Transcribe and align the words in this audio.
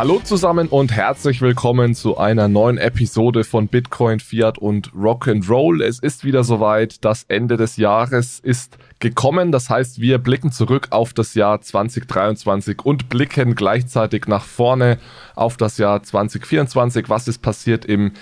Hallo 0.00 0.18
zusammen 0.18 0.68
und 0.68 0.92
herzlich 0.92 1.42
willkommen 1.42 1.94
zu 1.94 2.16
einer 2.16 2.48
neuen 2.48 2.78
Episode 2.78 3.44
von 3.44 3.68
Bitcoin, 3.68 4.18
Fiat 4.18 4.56
und 4.56 4.94
Rock'n'Roll. 4.94 5.84
Es 5.84 5.98
ist 5.98 6.24
wieder 6.24 6.42
soweit, 6.42 7.04
das 7.04 7.24
Ende 7.24 7.58
des 7.58 7.76
Jahres 7.76 8.40
ist 8.40 8.78
gekommen. 8.98 9.52
Das 9.52 9.68
heißt, 9.68 10.00
wir 10.00 10.16
blicken 10.16 10.52
zurück 10.52 10.86
auf 10.88 11.12
das 11.12 11.34
Jahr 11.34 11.60
2023 11.60 12.82
und 12.82 13.10
blicken 13.10 13.54
gleichzeitig 13.54 14.26
nach 14.26 14.42
vorne 14.42 14.98
auf 15.34 15.58
das 15.58 15.76
Jahr 15.76 16.02
2024. 16.02 17.10
Was 17.10 17.28
ist 17.28 17.42
passiert 17.42 17.84
im 17.84 18.12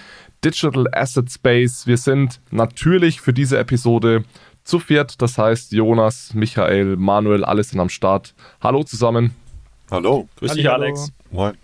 Digital 0.45 0.89
Asset 0.91 1.31
Space? 1.31 1.87
Wir 1.87 1.97
sind 1.97 2.41
natürlich 2.51 3.21
für 3.21 3.33
diese 3.33 3.57
Episode 3.57 4.25
zu 4.65 4.81
viert. 4.81 5.23
Das 5.23 5.39
heißt, 5.39 5.71
Jonas, 5.71 6.35
Michael, 6.35 6.97
Manuel, 6.97 7.45
alles 7.45 7.71
sind 7.71 7.79
am 7.79 7.89
Start. 7.89 8.35
Hallo 8.61 8.83
zusammen. 8.83 9.37
Hallo. 9.93 10.29
Grüß 10.41 10.55
dich, 10.55 10.69
Alex. 10.69 11.13
Moin. 11.31 11.57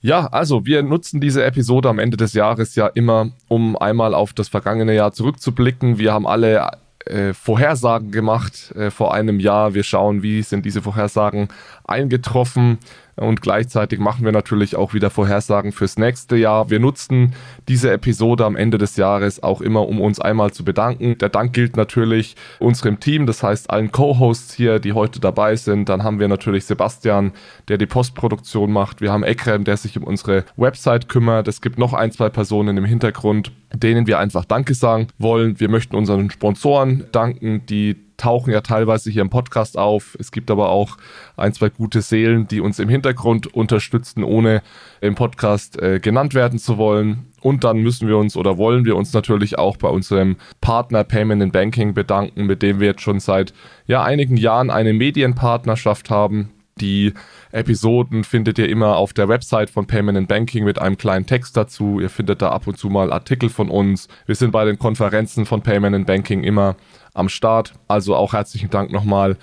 Ja, 0.00 0.26
also 0.26 0.64
wir 0.64 0.82
nutzen 0.82 1.20
diese 1.20 1.44
Episode 1.44 1.88
am 1.88 1.98
Ende 1.98 2.16
des 2.16 2.32
Jahres 2.32 2.76
ja 2.76 2.86
immer, 2.86 3.30
um 3.48 3.76
einmal 3.76 4.14
auf 4.14 4.32
das 4.32 4.48
vergangene 4.48 4.94
Jahr 4.94 5.12
zurückzublicken. 5.12 5.98
Wir 5.98 6.12
haben 6.12 6.26
alle 6.26 6.70
äh, 7.04 7.32
Vorhersagen 7.32 8.12
gemacht 8.12 8.72
äh, 8.76 8.90
vor 8.90 9.12
einem 9.12 9.40
Jahr. 9.40 9.74
Wir 9.74 9.82
schauen, 9.82 10.22
wie 10.22 10.42
sind 10.42 10.64
diese 10.64 10.82
Vorhersagen 10.82 11.48
eingetroffen. 11.84 12.78
Und 13.18 13.42
gleichzeitig 13.42 13.98
machen 13.98 14.24
wir 14.24 14.32
natürlich 14.32 14.76
auch 14.76 14.94
wieder 14.94 15.10
Vorhersagen 15.10 15.72
fürs 15.72 15.98
nächste 15.98 16.36
Jahr. 16.36 16.70
Wir 16.70 16.80
nutzen 16.80 17.34
diese 17.68 17.90
Episode 17.90 18.44
am 18.44 18.56
Ende 18.56 18.78
des 18.78 18.96
Jahres 18.96 19.42
auch 19.42 19.60
immer, 19.60 19.86
um 19.88 20.00
uns 20.00 20.20
einmal 20.20 20.52
zu 20.52 20.64
bedanken. 20.64 21.18
Der 21.18 21.28
Dank 21.28 21.52
gilt 21.52 21.76
natürlich 21.76 22.36
unserem 22.58 23.00
Team, 23.00 23.26
das 23.26 23.42
heißt 23.42 23.70
allen 23.70 23.92
Co-Hosts 23.92 24.54
hier, 24.54 24.78
die 24.78 24.92
heute 24.92 25.20
dabei 25.20 25.56
sind. 25.56 25.88
Dann 25.88 26.02
haben 26.02 26.20
wir 26.20 26.28
natürlich 26.28 26.64
Sebastian, 26.64 27.32
der 27.68 27.78
die 27.78 27.86
Postproduktion 27.86 28.72
macht. 28.72 29.00
Wir 29.00 29.12
haben 29.12 29.24
Ekrem, 29.24 29.64
der 29.64 29.76
sich 29.76 29.96
um 29.96 30.04
unsere 30.04 30.44
Website 30.56 31.08
kümmert. 31.08 31.48
Es 31.48 31.60
gibt 31.60 31.78
noch 31.78 31.92
ein, 31.92 32.12
zwei 32.12 32.28
Personen 32.28 32.76
im 32.76 32.84
Hintergrund, 32.84 33.52
denen 33.74 34.06
wir 34.06 34.18
einfach 34.18 34.44
Danke 34.44 34.74
sagen 34.74 35.08
wollen. 35.18 35.60
Wir 35.60 35.68
möchten 35.68 35.96
unseren 35.96 36.30
Sponsoren 36.30 37.04
danken, 37.12 37.66
die 37.66 38.07
tauchen 38.18 38.52
ja 38.52 38.60
teilweise 38.60 39.10
hier 39.10 39.22
im 39.22 39.30
Podcast 39.30 39.78
auf. 39.78 40.16
Es 40.20 40.30
gibt 40.30 40.50
aber 40.50 40.68
auch 40.68 40.98
ein, 41.36 41.54
zwei 41.54 41.70
gute 41.70 42.02
Seelen, 42.02 42.46
die 42.46 42.60
uns 42.60 42.78
im 42.78 42.90
Hintergrund 42.90 43.46
unterstützen, 43.54 44.22
ohne 44.22 44.62
im 45.00 45.14
Podcast 45.14 45.80
äh, 45.80 46.00
genannt 46.00 46.34
werden 46.34 46.58
zu 46.58 46.76
wollen. 46.76 47.32
Und 47.40 47.64
dann 47.64 47.78
müssen 47.78 48.08
wir 48.08 48.18
uns 48.18 48.36
oder 48.36 48.58
wollen 48.58 48.84
wir 48.84 48.96
uns 48.96 49.12
natürlich 49.12 49.58
auch 49.58 49.76
bei 49.76 49.88
unserem 49.88 50.36
Partner 50.60 51.04
Payment 51.04 51.42
and 51.42 51.52
Banking 51.52 51.94
bedanken, 51.94 52.46
mit 52.46 52.62
dem 52.62 52.80
wir 52.80 52.88
jetzt 52.88 53.02
schon 53.02 53.20
seit 53.20 53.54
ja, 53.86 54.02
einigen 54.02 54.36
Jahren 54.36 54.70
eine 54.70 54.92
Medienpartnerschaft 54.92 56.10
haben. 56.10 56.50
Die 56.80 57.12
Episoden 57.50 58.24
findet 58.24 58.58
ihr 58.58 58.68
immer 58.68 58.96
auf 58.96 59.12
der 59.12 59.28
Website 59.28 59.70
von 59.70 59.86
Payment 59.86 60.18
and 60.18 60.28
Banking 60.28 60.64
mit 60.64 60.80
einem 60.80 60.96
kleinen 60.96 61.26
Text 61.26 61.56
dazu. 61.56 62.00
Ihr 62.00 62.10
findet 62.10 62.42
da 62.42 62.50
ab 62.50 62.66
und 62.66 62.78
zu 62.78 62.88
mal 62.88 63.12
Artikel 63.12 63.48
von 63.48 63.70
uns. 63.70 64.08
Wir 64.26 64.34
sind 64.34 64.50
bei 64.50 64.64
den 64.64 64.78
Konferenzen 64.78 65.46
von 65.46 65.62
Payment 65.62 65.94
and 65.94 66.06
Banking 66.06 66.44
immer 66.44 66.76
am 67.14 67.28
Start. 67.28 67.74
Also 67.88 68.14
auch 68.14 68.32
herzlichen 68.32 68.70
Dank 68.70 68.92
nochmal 68.92 69.36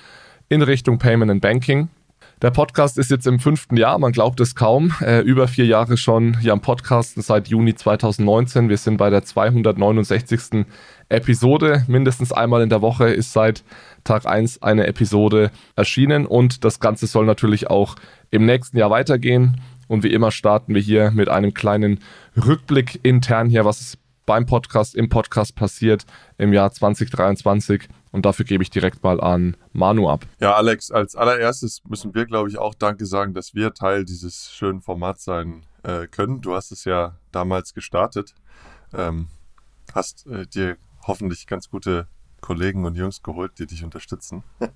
in 0.49 0.61
Richtung 0.61 0.99
Payment 0.99 1.31
and 1.31 1.41
Banking. 1.41 1.89
Der 2.41 2.51
Podcast 2.51 2.97
ist 2.97 3.11
jetzt 3.11 3.27
im 3.27 3.39
fünften 3.39 3.77
Jahr, 3.77 3.97
man 3.97 4.11
glaubt 4.11 4.41
es 4.41 4.55
kaum. 4.55 4.93
Äh, 4.99 5.21
über 5.21 5.47
vier 5.47 5.65
Jahre 5.65 5.95
schon 5.95 6.37
hier 6.39 6.51
am 6.51 6.59
Podcasten 6.59 7.23
seit 7.23 7.47
Juni 7.47 7.75
2019. 7.75 8.67
Wir 8.67 8.77
sind 8.77 8.97
bei 8.97 9.09
der 9.09 9.23
269. 9.23 10.65
Episode. 11.07 11.85
Mindestens 11.87 12.33
einmal 12.33 12.61
in 12.61 12.69
der 12.69 12.81
Woche 12.81 13.09
ist 13.09 13.31
seit 13.31 13.63
Tag 14.03 14.25
1 14.25 14.61
eine 14.61 14.87
Episode 14.87 15.51
erschienen 15.75 16.25
und 16.25 16.65
das 16.65 16.79
Ganze 16.79 17.07
soll 17.07 17.25
natürlich 17.25 17.69
auch 17.69 17.95
im 18.31 18.45
nächsten 18.45 18.77
Jahr 18.77 18.89
weitergehen. 18.89 19.61
Und 19.87 20.03
wie 20.03 20.13
immer 20.13 20.31
starten 20.31 20.73
wir 20.73 20.81
hier 20.81 21.11
mit 21.11 21.29
einem 21.29 21.53
kleinen 21.53 21.99
Rückblick 22.35 22.99
intern 23.03 23.49
hier, 23.49 23.65
was 23.65 23.81
ist 23.81 23.97
beim 24.25 24.45
Podcast, 24.45 24.95
im 24.95 25.09
Podcast 25.09 25.55
passiert 25.55 26.05
im 26.37 26.53
Jahr 26.53 26.71
2023. 26.71 27.87
Und 28.11 28.25
dafür 28.25 28.45
gebe 28.45 28.63
ich 28.63 28.69
direkt 28.69 29.03
mal 29.03 29.19
an 29.19 29.57
Manu 29.73 30.09
ab. 30.09 30.25
Ja, 30.39 30.55
Alex, 30.55 30.89
als 30.91 31.15
allererstes 31.15 31.83
müssen 31.85 32.15
wir, 32.15 32.25
glaube 32.25 32.49
ich, 32.49 32.57
auch 32.57 32.73
Danke 32.73 33.05
sagen, 33.05 33.33
dass 33.33 33.53
wir 33.53 33.73
Teil 33.73 34.05
dieses 34.05 34.51
schönen 34.51 34.81
Formats 34.81 35.25
sein 35.25 35.65
äh, 35.83 36.07
können. 36.07 36.41
Du 36.41 36.53
hast 36.55 36.71
es 36.71 36.85
ja 36.85 37.17
damals 37.31 37.73
gestartet, 37.73 38.33
ähm, 38.93 39.27
hast 39.93 40.27
äh, 40.27 40.47
dir 40.47 40.77
hoffentlich 41.05 41.45
ganz 41.45 41.69
gute 41.69 42.07
Kollegen 42.41 42.85
und 42.85 42.95
Jungs 42.95 43.21
geholt, 43.21 43.59
die 43.59 43.65
dich 43.65 43.83
unterstützen, 43.83 44.43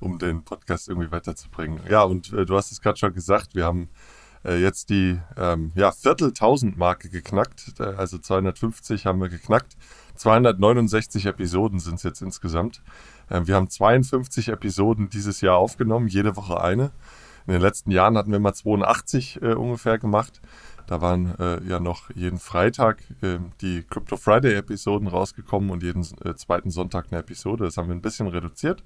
um 0.00 0.18
den 0.18 0.44
Podcast 0.44 0.88
irgendwie 0.88 1.10
weiterzubringen. 1.10 1.80
Ja, 1.88 2.02
und 2.02 2.32
äh, 2.32 2.46
du 2.46 2.56
hast 2.56 2.72
es 2.72 2.80
gerade 2.80 2.96
schon 2.96 3.12
gesagt, 3.12 3.54
wir 3.54 3.64
haben 3.64 3.88
jetzt 4.44 4.90
die 4.90 5.18
ähm, 5.36 5.72
ja, 5.74 5.92
Vierteltausend-Marke 5.92 7.08
geknackt. 7.08 7.74
Äh, 7.80 7.84
also 7.84 8.18
250 8.18 9.06
haben 9.06 9.20
wir 9.20 9.28
geknackt. 9.28 9.76
269 10.16 11.26
Episoden 11.26 11.78
sind 11.78 11.94
es 11.94 12.02
jetzt 12.02 12.22
insgesamt. 12.22 12.82
Äh, 13.28 13.42
wir 13.44 13.54
haben 13.54 13.70
52 13.70 14.48
Episoden 14.48 15.10
dieses 15.10 15.40
Jahr 15.40 15.56
aufgenommen, 15.56 16.08
jede 16.08 16.36
Woche 16.36 16.60
eine. 16.60 16.90
In 17.46 17.54
den 17.54 17.62
letzten 17.62 17.90
Jahren 17.90 18.16
hatten 18.18 18.30
wir 18.30 18.40
mal 18.40 18.52
82 18.52 19.40
äh, 19.40 19.54
ungefähr 19.54 19.98
gemacht. 19.98 20.40
Da 20.86 21.00
waren 21.00 21.34
äh, 21.38 21.62
ja 21.64 21.80
noch 21.80 22.10
jeden 22.14 22.38
Freitag 22.38 23.02
äh, 23.22 23.38
die 23.60 23.82
Crypto 23.82 24.16
Friday 24.16 24.54
Episoden 24.54 25.06
rausgekommen 25.06 25.70
und 25.70 25.82
jeden 25.82 26.06
äh, 26.24 26.34
zweiten 26.34 26.70
Sonntag 26.70 27.06
eine 27.10 27.20
Episode. 27.20 27.64
Das 27.64 27.76
haben 27.76 27.88
wir 27.88 27.94
ein 27.94 28.02
bisschen 28.02 28.26
reduziert. 28.26 28.82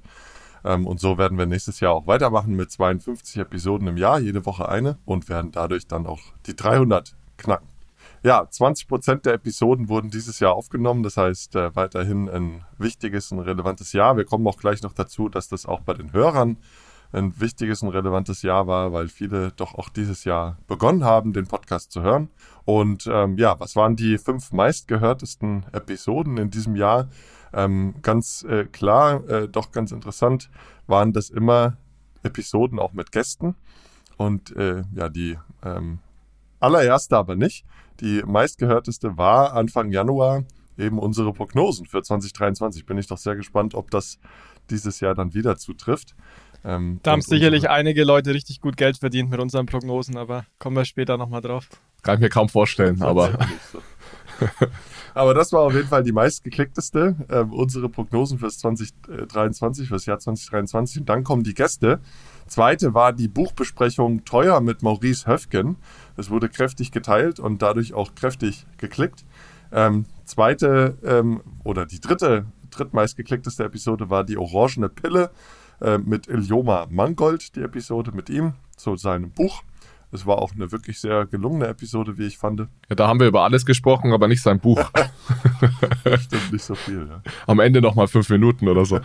Ähm, 0.65 0.87
und 0.87 1.00
so 1.00 1.19
werden 1.19 1.39
wir 1.39 1.47
nächstes 1.47 1.81
Jahr 1.81 1.93
auch 1.93 2.06
weitermachen 2.06 2.55
mit 2.55 2.71
52 2.71 3.39
Episoden 3.39 3.89
im 3.89 3.97
Jahr, 3.97 4.19
jede 4.21 4.47
Woche 4.47 4.69
eine 4.69 4.99
und 5.05 5.28
werden 5.28 5.53
dadurch 5.53 5.87
dann 5.87 6.06
auch 6.06 6.21
die 6.47 6.56
300 6.56 7.17
knacken. 7.37 7.69
Ja, 8.25 8.49
20 8.49 8.87
Prozent 8.87 9.27
der 9.27 9.34
Episoden 9.34 9.89
wurden 9.89 10.11
dieses 10.11 10.39
Jahr 10.39 10.55
aufgenommen. 10.55 11.03
Das 11.03 11.17
heißt, 11.17 11.56
äh, 11.56 11.75
weiterhin 11.75 12.28
ein 12.28 12.65
wichtiges 12.78 13.33
und 13.33 13.41
relevantes 13.41 13.93
Jahr. 13.93 14.17
Wir 14.17 14.25
kommen 14.25 14.47
auch 14.47 14.59
gleich 14.59 14.83
noch 14.83 14.93
dazu, 14.93 15.28
dass 15.28 15.49
das 15.49 15.67
auch 15.67 15.81
bei 15.81 15.95
den 15.95 16.12
Hörern 16.12 16.59
ein 17.12 17.39
wichtiges 17.41 17.83
und 17.83 17.91
relevantes 17.91 18.43
Jahr 18.43 18.67
war, 18.67 18.93
weil 18.93 19.09
viele 19.09 19.53
doch 19.53 19.75
auch 19.75 19.89
dieses 19.89 20.25
Jahr 20.25 20.59
begonnen 20.67 21.05
haben, 21.05 21.33
den 21.33 21.47
Podcast 21.47 21.93
zu 21.93 22.03
hören. 22.03 22.31
Und 22.65 23.09
ähm, 23.11 23.37
ja, 23.39 23.59
was 23.59 23.77
waren 23.77 23.97
die 23.97 24.19
fünf 24.19 24.53
meistgehörtesten 24.53 25.67
Episoden 25.73 26.39
in 26.39 26.50
diesem 26.50 26.77
Jahr? 26.77 27.09
Ähm, 27.52 27.94
ganz 28.02 28.44
äh, 28.48 28.64
klar, 28.64 29.28
äh, 29.28 29.48
doch 29.48 29.72
ganz 29.72 29.92
interessant, 29.92 30.50
waren 30.86 31.12
das 31.12 31.30
immer 31.30 31.76
Episoden 32.22 32.78
auch 32.78 32.92
mit 32.92 33.12
Gästen. 33.12 33.54
Und 34.16 34.54
äh, 34.56 34.82
ja, 34.94 35.08
die 35.08 35.38
ähm, 35.64 35.98
allererste 36.60 37.16
aber 37.16 37.36
nicht. 37.36 37.64
Die 38.00 38.22
meistgehörteste 38.24 39.16
war 39.16 39.54
Anfang 39.54 39.90
Januar 39.90 40.44
eben 40.78 40.98
unsere 40.98 41.32
Prognosen 41.32 41.86
für 41.86 42.02
2023. 42.02 42.86
Bin 42.86 42.98
ich 42.98 43.06
doch 43.06 43.18
sehr 43.18 43.36
gespannt, 43.36 43.74
ob 43.74 43.90
das 43.90 44.19
dieses 44.70 45.00
Jahr 45.00 45.14
dann 45.14 45.34
wieder 45.34 45.56
zutrifft. 45.56 46.14
Ähm, 46.64 47.00
da 47.02 47.12
haben 47.12 47.22
sicherlich 47.22 47.69
einige 47.69 48.04
Leute 48.04 48.34
richtig 48.34 48.60
gut 48.60 48.76
Geld 48.76 48.96
verdient 48.96 49.30
mit 49.30 49.40
unseren 49.40 49.66
Prognosen, 49.66 50.16
aber 50.16 50.46
kommen 50.58 50.76
wir 50.76 50.84
später 50.84 51.16
nochmal 51.16 51.40
drauf. 51.40 51.69
Kann 52.02 52.16
ich 52.16 52.20
mir 52.20 52.28
kaum 52.28 52.48
vorstellen, 52.48 53.02
aber. 53.02 53.38
Aber 55.14 55.34
das 55.34 55.53
war 55.53 55.60
auf 55.60 55.75
jeden 55.75 55.88
Fall 55.88 56.03
die 56.03 56.12
meistgeklickteste. 56.12 57.16
Äh, 57.28 57.41
unsere 57.41 57.88
Prognosen 57.88 58.38
fürs 58.38 58.58
2023, 58.58 59.88
fürs 59.88 60.06
Jahr 60.06 60.19
2023. 60.19 61.00
Und 61.00 61.08
dann 61.08 61.25
kommen 61.25 61.42
die 61.42 61.54
Gäste. 61.54 62.00
Zweite 62.47 62.94
war 62.94 63.12
die 63.12 63.28
Buchbesprechung 63.28 64.25
Teuer 64.25 64.60
mit 64.60 64.82
Maurice 64.82 65.26
Höfgen. 65.26 65.76
Das 66.16 66.31
wurde 66.31 66.49
kräftig 66.49 66.93
geteilt 66.93 67.40
und 67.40 67.62
dadurch 67.62 67.94
auch 67.94 68.14
kräftig 68.14 68.67
geklickt. 68.78 69.25
Ähm, 69.72 70.05
zweite 70.25 70.99
ähm, 71.02 71.40
oder 71.64 71.87
die 71.87 72.00
dritte, 72.00 72.46
drittmeistgeklickteste 72.70 73.64
Episode 73.64 74.11
war 74.11 74.25
die 74.25 74.37
Orangene 74.37 74.88
Pille 74.88 75.31
äh, 75.81 75.99
mit 75.99 76.26
Iljoma 76.28 76.87
Mangold, 76.90 77.56
die 77.56 77.62
Episode 77.62 78.12
mit 78.12 78.28
ihm 78.28 78.52
zu 78.76 78.96
seinem 78.96 79.31
Buch. 79.31 79.62
Es 80.12 80.26
war 80.26 80.38
auch 80.38 80.53
eine 80.53 80.70
wirklich 80.70 81.00
sehr 81.00 81.25
gelungene 81.25 81.67
Episode, 81.67 82.19
wie 82.19 82.26
ich 82.26 82.37
fand. 82.37 82.61
Ja, 82.61 82.94
da 82.94 83.09
haben 83.09 83.19
wir 83.19 83.26
über 83.26 83.44
alles 83.44 83.64
gesprochen, 83.64 84.12
aber 84.12 84.29
nicht 84.29 84.43
sein 84.43 84.61
Buch. 84.61 84.79
Stimmt 86.20 86.53
nicht 86.53 86.64
so 86.64 86.75
viel. 86.75 87.09
Ja. 87.09 87.23
Am 87.47 87.61
Ende 87.61 87.81
nochmal 87.81 88.09
fünf 88.09 88.29
Minuten 88.29 88.69
oder 88.69 88.85
so. 88.85 89.00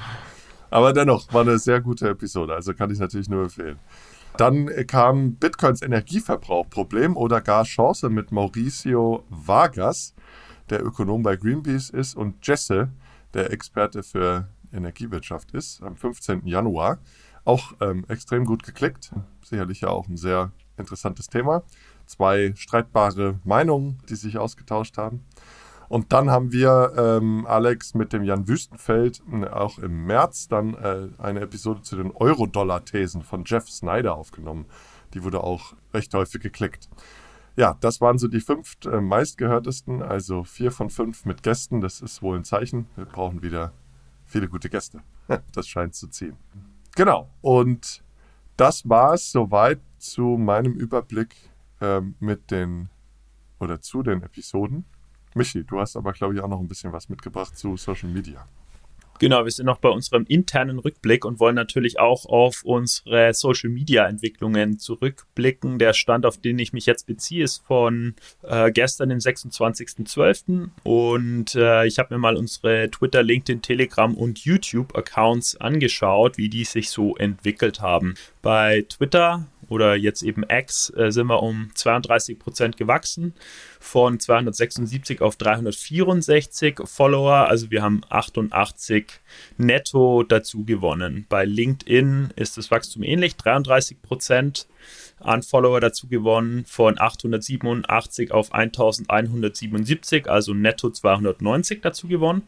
Aber 0.70 0.92
dennoch 0.92 1.34
war 1.34 1.42
eine 1.42 1.60
sehr 1.60 1.80
gute 1.80 2.10
Episode, 2.10 2.54
also 2.54 2.74
kann 2.74 2.92
ich 2.92 3.00
natürlich 3.00 3.30
nur 3.30 3.44
empfehlen. 3.44 3.80
Dann 4.36 4.70
kam 4.86 5.36
Bitcoins 5.36 5.82
Energieverbrauch-Problem 5.82 7.16
oder 7.16 7.42
gar 7.42 7.64
Chance 7.64 8.10
mit 8.10 8.32
Mauricio 8.32 9.24
Vargas, 9.30 10.14
der 10.70 10.86
Ökonom 10.86 11.24
bei 11.24 11.38
Greenpeace 11.38 11.90
ist, 11.90 12.16
und 12.16 12.46
Jesse, 12.46 12.90
der 13.34 13.52
Experte 13.52 14.04
für 14.04 14.50
Energiewirtschaft 14.74 15.52
ist, 15.52 15.82
am 15.82 15.96
15. 15.96 16.46
Januar. 16.46 17.00
Auch 17.46 17.74
ähm, 17.80 18.04
extrem 18.10 18.44
gut 18.44 18.64
geklickt. 18.64 19.12
Sicherlich 19.42 19.82
ja 19.82 19.88
auch 19.88 20.10
ein 20.10 20.18
sehr 20.18 20.52
interessantes 20.78 21.28
Thema. 21.28 21.64
Zwei 22.06 22.54
streitbare 22.56 23.40
Meinungen, 23.44 24.00
die 24.10 24.16
sich 24.16 24.38
ausgetauscht 24.38 24.98
haben. 24.98 25.26
Und 25.90 26.12
dann 26.12 26.30
haben 26.30 26.52
wir 26.52 26.94
ähm, 26.98 27.46
Alex 27.48 27.94
mit 27.94 28.12
dem 28.12 28.24
Jan 28.24 28.48
Wüstenfeld 28.48 29.22
auch 29.52 29.80
im 29.80 30.06
März 30.06 30.48
dann 30.50 30.74
äh, 30.74 31.08
eine 31.18 31.42
Episode 31.42 31.82
zu 31.82 31.96
den 31.96 32.12
Euro-Dollar-Thesen 32.12 33.22
von 33.22 33.44
Jeff 33.46 33.70
Snyder 33.70 34.16
aufgenommen. 34.16 34.66
Die 35.14 35.24
wurde 35.24 35.42
auch 35.44 35.74
recht 35.94 36.14
häufig 36.14 36.42
geklickt. 36.42 36.90
Ja, 37.56 37.78
das 37.80 38.02
waren 38.02 38.18
so 38.18 38.28
die 38.28 38.42
fünf 38.42 38.76
äh, 38.86 39.00
meistgehörtesten, 39.00 40.04
also 40.04 40.44
vier 40.44 40.72
von 40.72 40.90
fünf 40.90 41.26
mit 41.26 41.42
Gästen. 41.42 41.82
Das 41.82 42.02
ist 42.02 42.22
wohl 42.22 42.38
ein 42.38 42.44
Zeichen. 42.44 42.88
Wir 42.96 43.06
brauchen 43.06 43.42
wieder 43.42 43.72
viele 44.26 44.48
gute 44.48 44.70
Gäste. 44.70 45.02
Das 45.54 45.68
scheint 45.68 45.94
zu 45.94 46.08
ziehen. 46.08 46.38
Genau. 46.96 47.30
Und 47.42 48.04
das 48.56 48.88
war 48.88 49.14
es 49.14 49.32
soweit 49.32 49.82
zu 50.00 50.38
meinem 50.38 50.74
Überblick 50.74 51.36
ähm, 51.82 52.16
mit 52.20 52.52
den 52.52 52.90
oder 53.60 53.82
zu 53.82 54.04
den 54.04 54.24
Episoden. 54.24 54.86
Michi, 55.34 55.64
du 55.64 55.80
hast 55.80 55.96
aber, 55.96 56.14
glaube 56.14 56.36
ich, 56.36 56.42
auch 56.42 56.48
noch 56.48 56.60
ein 56.60 56.68
bisschen 56.68 56.92
was 56.94 57.10
mitgebracht 57.10 57.58
zu 57.58 57.78
Social 57.78 58.10
Media. 58.10 58.48
Genau, 59.20 59.44
wir 59.46 59.52
sind 59.52 59.66
noch 59.66 59.80
bei 59.80 59.90
unserem 59.90 60.26
internen 60.28 60.78
Rückblick 60.78 61.26
und 61.26 61.40
wollen 61.40 61.56
natürlich 61.56 62.00
auch 62.00 62.26
auf 62.28 62.62
unsere 62.64 63.34
Social 63.34 63.72
Media 63.72 64.06
Entwicklungen 64.06 64.78
zurückblicken. 64.78 65.80
Der 65.80 65.94
Stand, 65.94 66.26
auf 66.26 66.38
den 66.38 66.60
ich 66.60 66.72
mich 66.72 66.86
jetzt 66.86 67.08
beziehe, 67.08 67.44
ist 67.44 67.66
von 67.66 68.14
äh, 68.44 68.72
gestern, 68.72 69.10
dem 69.10 69.18
26.12. 69.18 70.70
Und 70.84 71.56
äh, 71.56 71.88
ich 71.88 71.98
habe 71.98 72.14
mir 72.14 72.20
mal 72.20 72.36
unsere 72.36 72.92
Twitter, 72.92 73.24
LinkedIn, 73.24 73.64
Telegram 73.64 74.14
und 74.14 74.40
YouTube 74.46 74.96
Accounts 74.96 75.58
angeschaut, 75.58 76.38
wie 76.38 76.50
die 76.50 76.64
sich 76.64 76.92
so 76.92 77.16
entwickelt 77.16 77.82
haben. 77.82 78.14
Bei 78.44 78.86
Twitter 78.88 79.48
oder 79.70 79.96
jetzt 79.96 80.24
eben 80.24 80.44
X 80.44 80.92
äh, 80.96 81.12
sind 81.12 81.28
wir 81.28 81.42
um 81.42 81.70
32 81.74 82.40
Prozent 82.40 82.78
gewachsen 82.78 83.34
von 83.80 84.20
276 84.20 85.22
auf 85.22 85.36
364 85.36 86.80
Follower. 86.86 87.48
Also 87.48 87.72
wir 87.72 87.82
haben 87.82 88.02
88 88.10 89.06
netto 89.58 90.24
dazu 90.24 90.64
gewonnen. 90.64 91.26
Bei 91.30 91.46
LinkedIn 91.46 92.30
ist 92.36 92.58
das 92.58 92.72
Wachstum 92.72 93.04
ähnlich, 93.04 93.36
33 93.36 94.02
Prozent 94.02 94.68
an 95.20 95.44
Follower 95.44 95.80
dazu 95.80 96.08
gewonnen 96.08 96.66
von 96.66 97.00
887 97.00 98.32
auf 98.32 98.54
1177, 98.54 100.30
also 100.30 100.54
netto 100.54 100.90
290 100.90 101.82
dazu 101.82 102.08
gewonnen. 102.08 102.44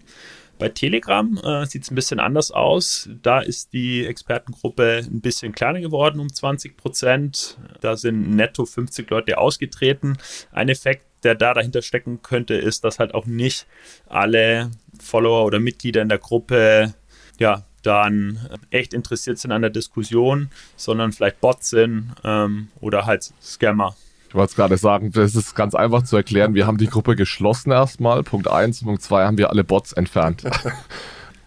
Bei 0.59 0.67
Telegram 0.67 1.37
äh, 1.37 1.65
sieht 1.65 1.83
es 1.83 1.91
ein 1.91 1.95
bisschen 1.95 2.19
anders 2.19 2.51
aus. 2.51 3.09
Da 3.23 3.39
ist 3.39 3.71
die 3.71 4.05
Expertengruppe 4.05 5.05
ein 5.09 5.21
bisschen 5.21 5.53
kleiner 5.53 5.79
geworden 5.79 6.19
um 6.19 6.31
20 6.31 6.75
Prozent. 6.75 7.57
Da 7.79 7.95
sind 7.95 8.35
netto 8.35 8.65
50 8.65 9.09
Leute 9.09 9.37
ausgetreten. 9.37 10.17
Ein 10.51 10.67
Effekt, 10.67 11.03
der 11.23 11.35
da 11.35 11.53
dahinter 11.53 11.81
stecken 11.81 12.21
könnte, 12.21 12.55
ist, 12.55 12.83
dass 12.83 12.99
halt 12.99 13.13
auch 13.13 13.25
nicht 13.25 13.67
alle 14.07 14.69
Follower 15.01 15.45
oder 15.45 15.59
Mitglieder 15.59 16.01
in 16.01 16.09
der 16.09 16.19
Gruppe 16.19 16.93
ja, 17.39 17.63
dann 17.83 18.49
echt 18.69 18.93
interessiert 18.93 19.39
sind 19.39 19.53
an 19.53 19.61
der 19.61 19.71
Diskussion, 19.71 20.49
sondern 20.75 21.13
vielleicht 21.13 21.39
Bots 21.39 21.69
sind 21.69 22.13
ähm, 22.25 22.67
oder 22.81 23.05
halt 23.05 23.31
Scammer. 23.41 23.95
Ich 24.29 24.35
wollte 24.35 24.51
es 24.51 24.55
gerade 24.55 24.77
sagen, 24.77 25.11
das 25.11 25.35
ist 25.35 25.55
ganz 25.55 25.73
einfach 25.73 26.03
zu 26.03 26.15
erklären. 26.15 26.53
Wir 26.53 26.67
haben 26.67 26.77
die 26.77 26.85
Gruppe 26.87 27.15
geschlossen 27.15 27.71
erstmal. 27.71 28.21
Punkt 28.21 28.47
1. 28.47 28.83
Punkt 28.83 29.01
2 29.01 29.25
haben 29.25 29.39
wir 29.39 29.49
alle 29.49 29.63
Bots 29.63 29.91
entfernt. 29.93 30.43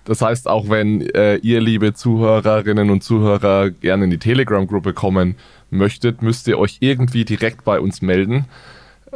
Das 0.04 0.20
heißt, 0.20 0.48
auch 0.48 0.68
wenn 0.68 1.00
äh, 1.00 1.36
ihr, 1.36 1.60
liebe 1.60 1.94
Zuhörerinnen 1.94 2.90
und 2.90 3.04
Zuhörer, 3.04 3.70
gerne 3.70 4.02
in 4.02 4.10
die 4.10 4.18
Telegram-Gruppe 4.18 4.94
kommen 4.94 5.36
möchtet, 5.70 6.22
müsst 6.22 6.48
ihr 6.48 6.58
euch 6.58 6.78
irgendwie 6.80 7.24
direkt 7.24 7.62
bei 7.62 7.78
uns 7.78 8.02
melden. 8.02 8.46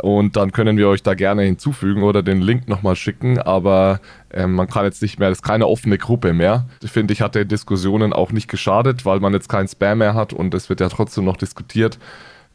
Und 0.00 0.36
dann 0.36 0.52
können 0.52 0.76
wir 0.76 0.88
euch 0.88 1.02
da 1.02 1.14
gerne 1.14 1.42
hinzufügen 1.42 2.04
oder 2.04 2.22
den 2.22 2.40
Link 2.40 2.68
nochmal 2.68 2.94
schicken. 2.94 3.40
Aber 3.40 3.98
ähm, 4.32 4.52
man 4.52 4.68
kann 4.68 4.84
jetzt 4.84 5.02
nicht 5.02 5.18
mehr, 5.18 5.28
das 5.28 5.38
ist 5.38 5.42
keine 5.42 5.66
offene 5.66 5.98
Gruppe 5.98 6.32
mehr. 6.32 6.68
Ich 6.84 6.92
finde, 6.92 7.14
ich 7.14 7.20
hatte 7.20 7.46
Diskussionen 7.46 8.12
auch 8.12 8.30
nicht 8.30 8.46
geschadet, 8.46 9.04
weil 9.04 9.18
man 9.18 9.32
jetzt 9.32 9.48
keinen 9.48 9.66
Spam 9.66 9.98
mehr 9.98 10.14
hat 10.14 10.32
und 10.32 10.54
es 10.54 10.68
wird 10.68 10.78
ja 10.78 10.88
trotzdem 10.88 11.24
noch 11.24 11.36
diskutiert. 11.36 11.98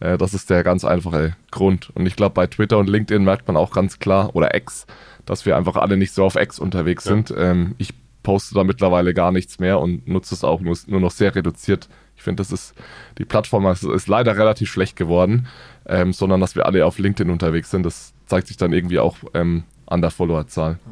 Äh, 0.02 0.18
das 0.18 0.34
ist 0.34 0.50
der 0.50 0.64
ganz 0.64 0.84
einfache 0.84 1.38
Grund. 1.52 1.90
Und 1.96 2.06
ich 2.06 2.18
glaube, 2.18 2.34
bei 2.34 2.48
Twitter 2.48 2.78
und 2.78 2.90
LinkedIn 2.90 3.24
merkt 3.24 3.48
man 3.48 3.56
auch 3.56 3.72
ganz 3.72 4.00
klar, 4.00 4.36
oder 4.36 4.54
X, 4.56 4.86
dass 5.26 5.46
wir 5.46 5.56
einfach 5.56 5.78
alle 5.78 5.96
nicht 5.96 6.14
so 6.14 6.26
auf 6.26 6.36
X 6.36 6.60
unterwegs 6.60 7.06
ja. 7.06 7.14
sind. 7.14 7.34
Ähm, 7.38 7.76
ich 7.78 7.94
poste 8.24 8.56
da 8.56 8.64
mittlerweile 8.64 9.14
gar 9.14 9.32
nichts 9.32 9.60
mehr 9.60 9.80
und 9.80 10.08
nutze 10.08 10.36
es 10.36 10.44
auch 10.44 10.60
nur, 10.62 10.78
nur 10.88 11.00
noch 11.00 11.12
sehr 11.12 11.34
reduziert. 11.34 11.88
Ich 12.16 12.24
finde, 12.24 12.42
das 12.42 12.52
ist, 12.52 12.76
die 13.18 13.26
Plattform 13.26 13.66
ist, 13.68 13.84
ist 13.84 14.08
leider 14.08 14.38
relativ 14.38 14.70
schlecht 14.70 14.96
geworden, 14.96 15.48
ähm, 15.88 16.14
sondern 16.14 16.40
dass 16.40 16.56
wir 16.56 16.66
alle 16.66 16.86
auf 16.86 17.00
LinkedIn 17.00 17.32
unterwegs 17.32 17.72
sind. 17.72 17.84
Das 17.84 18.14
zeigt 18.26 18.48
sich 18.48 18.58
dann 18.58 18.74
irgendwie 18.74 19.00
auch 19.00 19.18
ähm, 19.34 19.64
an 19.88 20.02
der 20.02 20.12
Followerzahl. 20.12 20.80
Ja. 20.86 20.92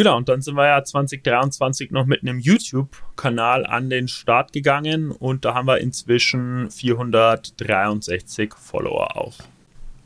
Genau, 0.00 0.16
und 0.16 0.30
dann 0.30 0.40
sind 0.40 0.54
wir 0.54 0.66
ja 0.66 0.82
2023 0.82 1.90
noch 1.90 2.06
mit 2.06 2.22
einem 2.22 2.38
YouTube-Kanal 2.38 3.66
an 3.66 3.90
den 3.90 4.08
Start 4.08 4.50
gegangen 4.50 5.10
und 5.10 5.44
da 5.44 5.52
haben 5.52 5.66
wir 5.66 5.76
inzwischen 5.76 6.70
463 6.70 8.54
Follower 8.54 9.14
auch. 9.18 9.34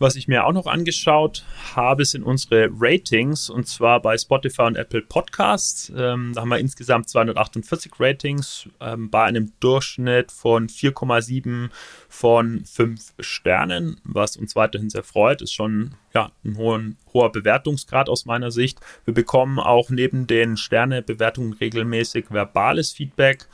Was 0.05 0.17
ich 0.17 0.29
mir 0.29 0.45
auch 0.45 0.53
noch 0.53 0.67
angeschaut 0.67 1.47
habe, 1.75 2.05
sind 2.05 2.25
unsere 2.25 2.69
Ratings 2.79 3.49
und 3.49 3.67
zwar 3.67 4.03
bei 4.03 4.19
Spotify 4.19 4.65
und 4.65 4.77
Apple 4.77 5.01
Podcasts. 5.01 5.91
Ähm, 5.97 6.33
da 6.35 6.43
haben 6.43 6.51
wir 6.51 6.59
insgesamt 6.59 7.09
248 7.09 7.91
Ratings 7.99 8.69
ähm, 8.83 9.09
bei 9.09 9.25
einem 9.25 9.53
Durchschnitt 9.61 10.31
von 10.31 10.69
4,7 10.69 11.71
von 12.11 12.67
5 12.67 13.15
Sternen, 13.21 13.99
was 14.05 14.37
uns 14.37 14.55
weiterhin 14.55 14.91
sehr 14.91 15.05
freut. 15.05 15.41
Ist 15.41 15.55
schon 15.55 15.95
ja, 16.13 16.31
ein 16.45 16.59
hohen, 16.59 16.99
hoher 17.15 17.33
Bewertungsgrad 17.33 18.11
aus 18.11 18.27
meiner 18.27 18.51
Sicht. 18.51 18.81
Wir 19.07 19.15
bekommen 19.15 19.59
auch 19.59 19.89
neben 19.89 20.27
den 20.27 20.59
Sternebewertungen 20.59 21.55
regelmäßig 21.55 22.27
verbales 22.29 22.93
Feedback 22.93 23.47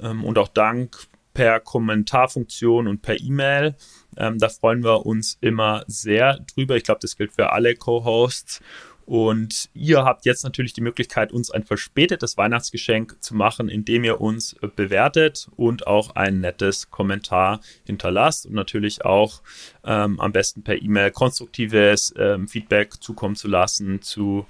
ähm, 0.00 0.22
und 0.22 0.38
auch 0.38 0.46
Dank 0.46 1.08
per 1.34 1.58
Kommentarfunktion 1.58 2.86
und 2.86 3.02
per 3.02 3.20
E-Mail. 3.20 3.74
Ähm, 4.16 4.38
da 4.38 4.48
freuen 4.48 4.82
wir 4.82 5.06
uns 5.06 5.38
immer 5.40 5.84
sehr 5.86 6.38
drüber. 6.54 6.76
Ich 6.76 6.84
glaube, 6.84 7.00
das 7.00 7.16
gilt 7.16 7.32
für 7.32 7.52
alle 7.52 7.74
Co-Hosts. 7.74 8.60
Und 9.06 9.70
ihr 9.72 10.04
habt 10.04 10.24
jetzt 10.26 10.42
natürlich 10.42 10.72
die 10.72 10.80
Möglichkeit, 10.80 11.30
uns 11.30 11.52
ein 11.52 11.62
verspätetes 11.62 12.36
Weihnachtsgeschenk 12.36 13.22
zu 13.22 13.36
machen, 13.36 13.68
indem 13.68 14.02
ihr 14.02 14.20
uns 14.20 14.56
bewertet 14.74 15.48
und 15.54 15.86
auch 15.86 16.16
ein 16.16 16.40
nettes 16.40 16.90
Kommentar 16.90 17.60
hinterlasst 17.84 18.46
und 18.46 18.54
natürlich 18.54 19.04
auch 19.04 19.42
ähm, 19.84 20.18
am 20.18 20.32
besten 20.32 20.64
per 20.64 20.82
E-Mail 20.82 21.12
konstruktives 21.12 22.12
ähm, 22.18 22.48
Feedback 22.48 23.00
zukommen 23.00 23.36
zu 23.36 23.46
lassen 23.46 24.02
zu 24.02 24.44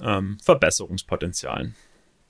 ähm, 0.00 0.36
Verbesserungspotenzialen. 0.42 1.76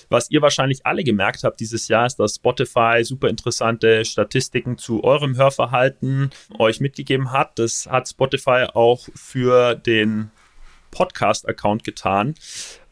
Was 0.08 0.30
ihr 0.30 0.42
wahrscheinlich 0.42 0.84
alle 0.84 1.04
gemerkt 1.04 1.44
habt 1.44 1.60
dieses 1.60 1.88
Jahr, 1.88 2.06
ist, 2.06 2.16
dass 2.16 2.36
Spotify 2.36 3.00
super 3.02 3.28
interessante 3.28 4.04
Statistiken 4.04 4.78
zu 4.78 5.04
eurem 5.04 5.36
Hörverhalten 5.36 6.30
euch 6.58 6.80
mitgegeben 6.80 7.32
hat. 7.32 7.58
Das 7.58 7.86
hat 7.90 8.08
Spotify 8.08 8.66
auch 8.72 9.08
für 9.14 9.74
den 9.74 10.30
Podcast-Account 10.92 11.82
getan, 11.82 12.36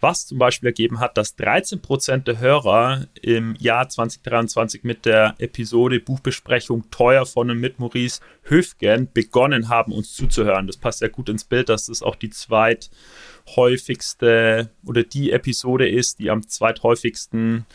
was 0.00 0.26
zum 0.26 0.38
Beispiel 0.38 0.66
ergeben 0.66 0.98
hat, 0.98 1.16
dass 1.16 1.38
13% 1.38 2.24
der 2.24 2.40
Hörer 2.40 3.06
im 3.22 3.54
Jahr 3.60 3.88
2023 3.88 4.82
mit 4.82 5.06
der 5.06 5.36
Episode 5.38 6.00
Buchbesprechung 6.00 6.90
Teuer 6.90 7.24
von 7.26 7.50
und 7.50 7.60
mit 7.60 7.78
Maurice 7.78 8.20
Höfgen 8.42 9.08
begonnen 9.12 9.68
haben, 9.68 9.92
uns 9.92 10.14
zuzuhören. 10.14 10.66
Das 10.66 10.78
passt 10.78 10.98
sehr 10.98 11.10
gut 11.10 11.28
ins 11.28 11.44
Bild, 11.44 11.68
dass 11.68 11.86
das 11.86 12.02
auch 12.02 12.16
die 12.16 12.30
zweit 12.30 12.90
häufigste 13.54 14.70
oder 14.84 15.04
die 15.04 15.30
Episode 15.30 15.88
ist, 15.88 16.18
die 16.18 16.30
am 16.30 16.48
zweithäufigsten 16.48 17.66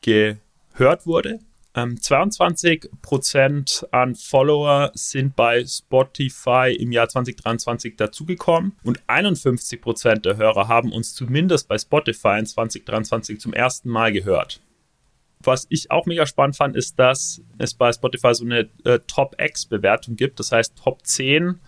gehört 0.00 1.06
wurde. 1.06 1.38
Ähm, 1.76 1.96
22% 1.96 3.86
an 3.90 4.14
Follower 4.14 4.92
sind 4.94 5.34
bei 5.34 5.64
Spotify 5.64 6.76
im 6.78 6.92
Jahr 6.92 7.08
2023 7.08 7.96
dazugekommen 7.96 8.76
und 8.84 9.02
51% 9.08 10.20
der 10.20 10.36
Hörer 10.36 10.68
haben 10.68 10.92
uns 10.92 11.14
zumindest 11.14 11.66
bei 11.66 11.76
Spotify 11.76 12.38
in 12.38 12.46
2023 12.46 13.40
zum 13.40 13.52
ersten 13.52 13.88
Mal 13.88 14.12
gehört. 14.12 14.60
Was 15.44 15.66
ich 15.68 15.90
auch 15.90 16.06
mega 16.06 16.26
spannend 16.26 16.56
fand, 16.56 16.74
ist, 16.74 16.98
dass 16.98 17.42
es 17.58 17.74
bei 17.74 17.92
Spotify 17.92 18.34
so 18.34 18.44
eine 18.44 18.68
äh, 18.84 18.98
Top-X-Bewertung 19.06 20.16
gibt. 20.16 20.40
Das 20.40 20.52
heißt, 20.52 20.76
Top 20.76 21.06
10 21.06 21.60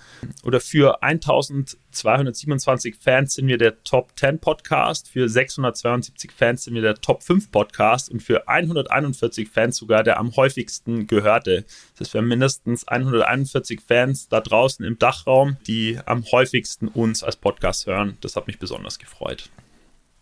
oder 0.45 0.61
für 0.61 1.03
1227 1.03 2.97
Fans 2.97 3.35
sind 3.35 3.49
wir 3.49 3.59
der 3.59 3.83
Top 3.85 4.13
10 4.19 4.39
Podcast, 4.39 5.09
für 5.09 5.29
672 5.29 6.33
Fans 6.33 6.65
sind 6.65 6.75
wir 6.75 6.83
der 6.83 6.95
Top 6.95 7.23
5 7.23 7.51
Podcast 7.51 8.11
und 8.11 8.23
für 8.23 8.49
141 8.49 9.49
Fans 9.49 9.77
sogar 9.77 10.03
der 10.03 10.19
am 10.19 10.35
häufigsten 10.37 11.07
gehörte. 11.07 11.65
Das 11.93 12.07
heißt, 12.07 12.15
wir 12.15 12.23
haben 12.23 12.29
mindestens 12.29 12.89
141 12.89 13.81
Fans 13.81 14.29
da 14.29 14.41
draußen 14.41 14.85
im 14.85 14.99
Dachraum, 14.99 15.59
die 15.67 15.99
am 16.07 16.25
häufigsten 16.33 16.89
uns 16.89 17.23
als 17.23 17.37
Podcast 17.37 17.87
hören. 17.87 18.17
Das 18.23 18.37
hat 18.37 18.47
mich 18.47 18.59
besonders 18.59 18.99
gefreut. 18.99 19.51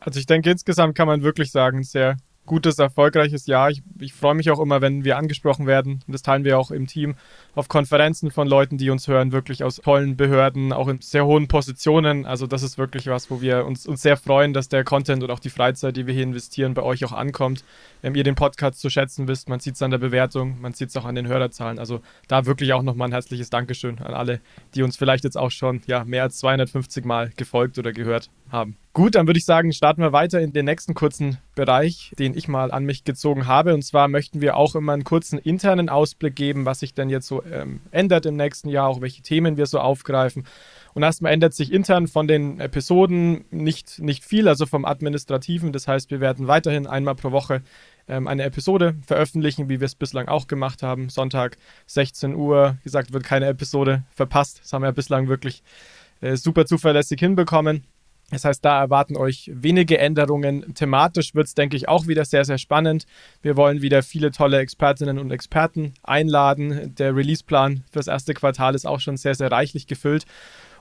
Also 0.00 0.20
ich 0.20 0.26
denke, 0.26 0.50
insgesamt 0.50 0.94
kann 0.94 1.06
man 1.06 1.22
wirklich 1.22 1.50
sagen, 1.50 1.82
sehr 1.82 2.16
gutes, 2.46 2.78
erfolgreiches 2.78 3.46
Jahr. 3.46 3.70
Ich, 3.70 3.82
ich 3.98 4.12
freue 4.12 4.34
mich 4.34 4.50
auch 4.50 4.60
immer, 4.60 4.80
wenn 4.80 5.04
wir 5.04 5.16
angesprochen 5.16 5.66
werden. 5.66 6.00
Das 6.06 6.22
teilen 6.22 6.44
wir 6.44 6.58
auch 6.58 6.70
im 6.70 6.86
Team 6.86 7.14
auf 7.54 7.68
Konferenzen 7.68 8.30
von 8.30 8.46
Leuten, 8.46 8.78
die 8.78 8.90
uns 8.90 9.08
hören, 9.08 9.32
wirklich 9.32 9.64
aus 9.64 9.76
tollen 9.76 10.16
Behörden, 10.16 10.72
auch 10.72 10.88
in 10.88 11.00
sehr 11.00 11.24
hohen 11.24 11.48
Positionen. 11.48 12.26
Also 12.26 12.46
das 12.46 12.62
ist 12.62 12.76
wirklich 12.78 13.06
was, 13.06 13.30
wo 13.30 13.40
wir 13.40 13.64
uns, 13.64 13.86
uns 13.86 14.02
sehr 14.02 14.16
freuen, 14.16 14.52
dass 14.52 14.68
der 14.68 14.84
Content 14.84 15.22
und 15.22 15.30
auch 15.30 15.38
die 15.38 15.50
Freizeit, 15.50 15.96
die 15.96 16.06
wir 16.06 16.14
hier 16.14 16.24
investieren, 16.24 16.74
bei 16.74 16.82
euch 16.82 17.04
auch 17.04 17.12
ankommt. 17.12 17.64
Wenn 18.02 18.14
ihr 18.14 18.24
den 18.24 18.34
Podcast 18.34 18.80
zu 18.80 18.90
schätzen 18.90 19.26
wisst, 19.28 19.48
man 19.48 19.60
sieht 19.60 19.76
es 19.76 19.82
an 19.82 19.90
der 19.90 19.98
Bewertung, 19.98 20.60
man 20.60 20.74
sieht 20.74 20.90
es 20.90 20.96
auch 20.96 21.04
an 21.04 21.14
den 21.14 21.26
Hörerzahlen. 21.26 21.78
Also 21.78 22.00
da 22.28 22.46
wirklich 22.46 22.72
auch 22.72 22.82
nochmal 22.82 23.08
ein 23.08 23.12
herzliches 23.12 23.50
Dankeschön 23.50 23.98
an 24.00 24.14
alle, 24.14 24.40
die 24.74 24.82
uns 24.82 24.96
vielleicht 24.96 25.24
jetzt 25.24 25.38
auch 25.38 25.50
schon 25.50 25.80
ja, 25.86 26.04
mehr 26.04 26.22
als 26.24 26.38
250 26.38 27.04
Mal 27.04 27.30
gefolgt 27.36 27.78
oder 27.78 27.92
gehört 27.92 28.30
haben. 28.50 28.76
Gut, 28.94 29.16
dann 29.16 29.26
würde 29.26 29.38
ich 29.38 29.44
sagen, 29.44 29.72
starten 29.72 30.02
wir 30.02 30.12
weiter 30.12 30.40
in 30.40 30.52
den 30.52 30.66
nächsten 30.66 30.94
kurzen 30.94 31.38
Bereich, 31.56 32.12
den 32.16 32.36
ich 32.36 32.46
mal 32.46 32.70
an 32.70 32.84
mich 32.84 33.02
gezogen 33.02 33.48
habe. 33.48 33.74
Und 33.74 33.82
zwar 33.82 34.06
möchten 34.06 34.40
wir 34.40 34.56
auch 34.56 34.76
immer 34.76 34.92
einen 34.92 35.02
kurzen 35.02 35.40
internen 35.40 35.88
Ausblick 35.88 36.36
geben, 36.36 36.64
was 36.64 36.78
sich 36.78 36.94
denn 36.94 37.10
jetzt 37.10 37.26
so 37.26 37.42
ähm, 37.44 37.80
ändert 37.90 38.24
im 38.24 38.36
nächsten 38.36 38.68
Jahr, 38.68 38.86
auch 38.86 39.00
welche 39.00 39.22
Themen 39.22 39.56
wir 39.56 39.66
so 39.66 39.80
aufgreifen. 39.80 40.46
Und 40.92 41.02
erstmal 41.02 41.32
ändert 41.32 41.54
sich 41.54 41.72
intern 41.72 42.06
von 42.06 42.28
den 42.28 42.60
Episoden 42.60 43.46
nicht, 43.50 43.98
nicht 43.98 44.22
viel, 44.22 44.46
also 44.46 44.64
vom 44.64 44.84
Administrativen. 44.84 45.72
Das 45.72 45.88
heißt, 45.88 46.12
wir 46.12 46.20
werden 46.20 46.46
weiterhin 46.46 46.86
einmal 46.86 47.16
pro 47.16 47.32
Woche 47.32 47.62
ähm, 48.06 48.28
eine 48.28 48.44
Episode 48.44 48.94
veröffentlichen, 49.04 49.68
wie 49.68 49.80
wir 49.80 49.86
es 49.86 49.96
bislang 49.96 50.28
auch 50.28 50.46
gemacht 50.46 50.84
haben. 50.84 51.08
Sonntag 51.08 51.56
16 51.86 52.36
Uhr, 52.36 52.76
wie 52.78 52.84
gesagt, 52.84 53.12
wird 53.12 53.24
keine 53.24 53.48
Episode 53.48 54.04
verpasst. 54.14 54.60
Das 54.62 54.72
haben 54.72 54.82
wir 54.82 54.92
bislang 54.92 55.26
wirklich 55.26 55.64
äh, 56.20 56.36
super 56.36 56.64
zuverlässig 56.64 57.18
hinbekommen. 57.18 57.82
Das 58.30 58.44
heißt, 58.44 58.64
da 58.64 58.80
erwarten 58.80 59.16
euch 59.16 59.50
wenige 59.52 59.98
Änderungen. 59.98 60.74
Thematisch 60.74 61.34
wird 61.34 61.46
es, 61.46 61.54
denke 61.54 61.76
ich, 61.76 61.88
auch 61.88 62.06
wieder 62.06 62.24
sehr, 62.24 62.44
sehr 62.44 62.58
spannend. 62.58 63.06
Wir 63.42 63.56
wollen 63.56 63.82
wieder 63.82 64.02
viele 64.02 64.30
tolle 64.30 64.58
Expertinnen 64.58 65.18
und 65.18 65.30
Experten 65.30 65.94
einladen. 66.02 66.94
Der 66.96 67.14
Releaseplan 67.14 67.84
fürs 67.92 68.08
erste 68.08 68.34
Quartal 68.34 68.74
ist 68.74 68.86
auch 68.86 69.00
schon 69.00 69.16
sehr, 69.16 69.34
sehr 69.34 69.52
reichlich 69.52 69.86
gefüllt 69.86 70.24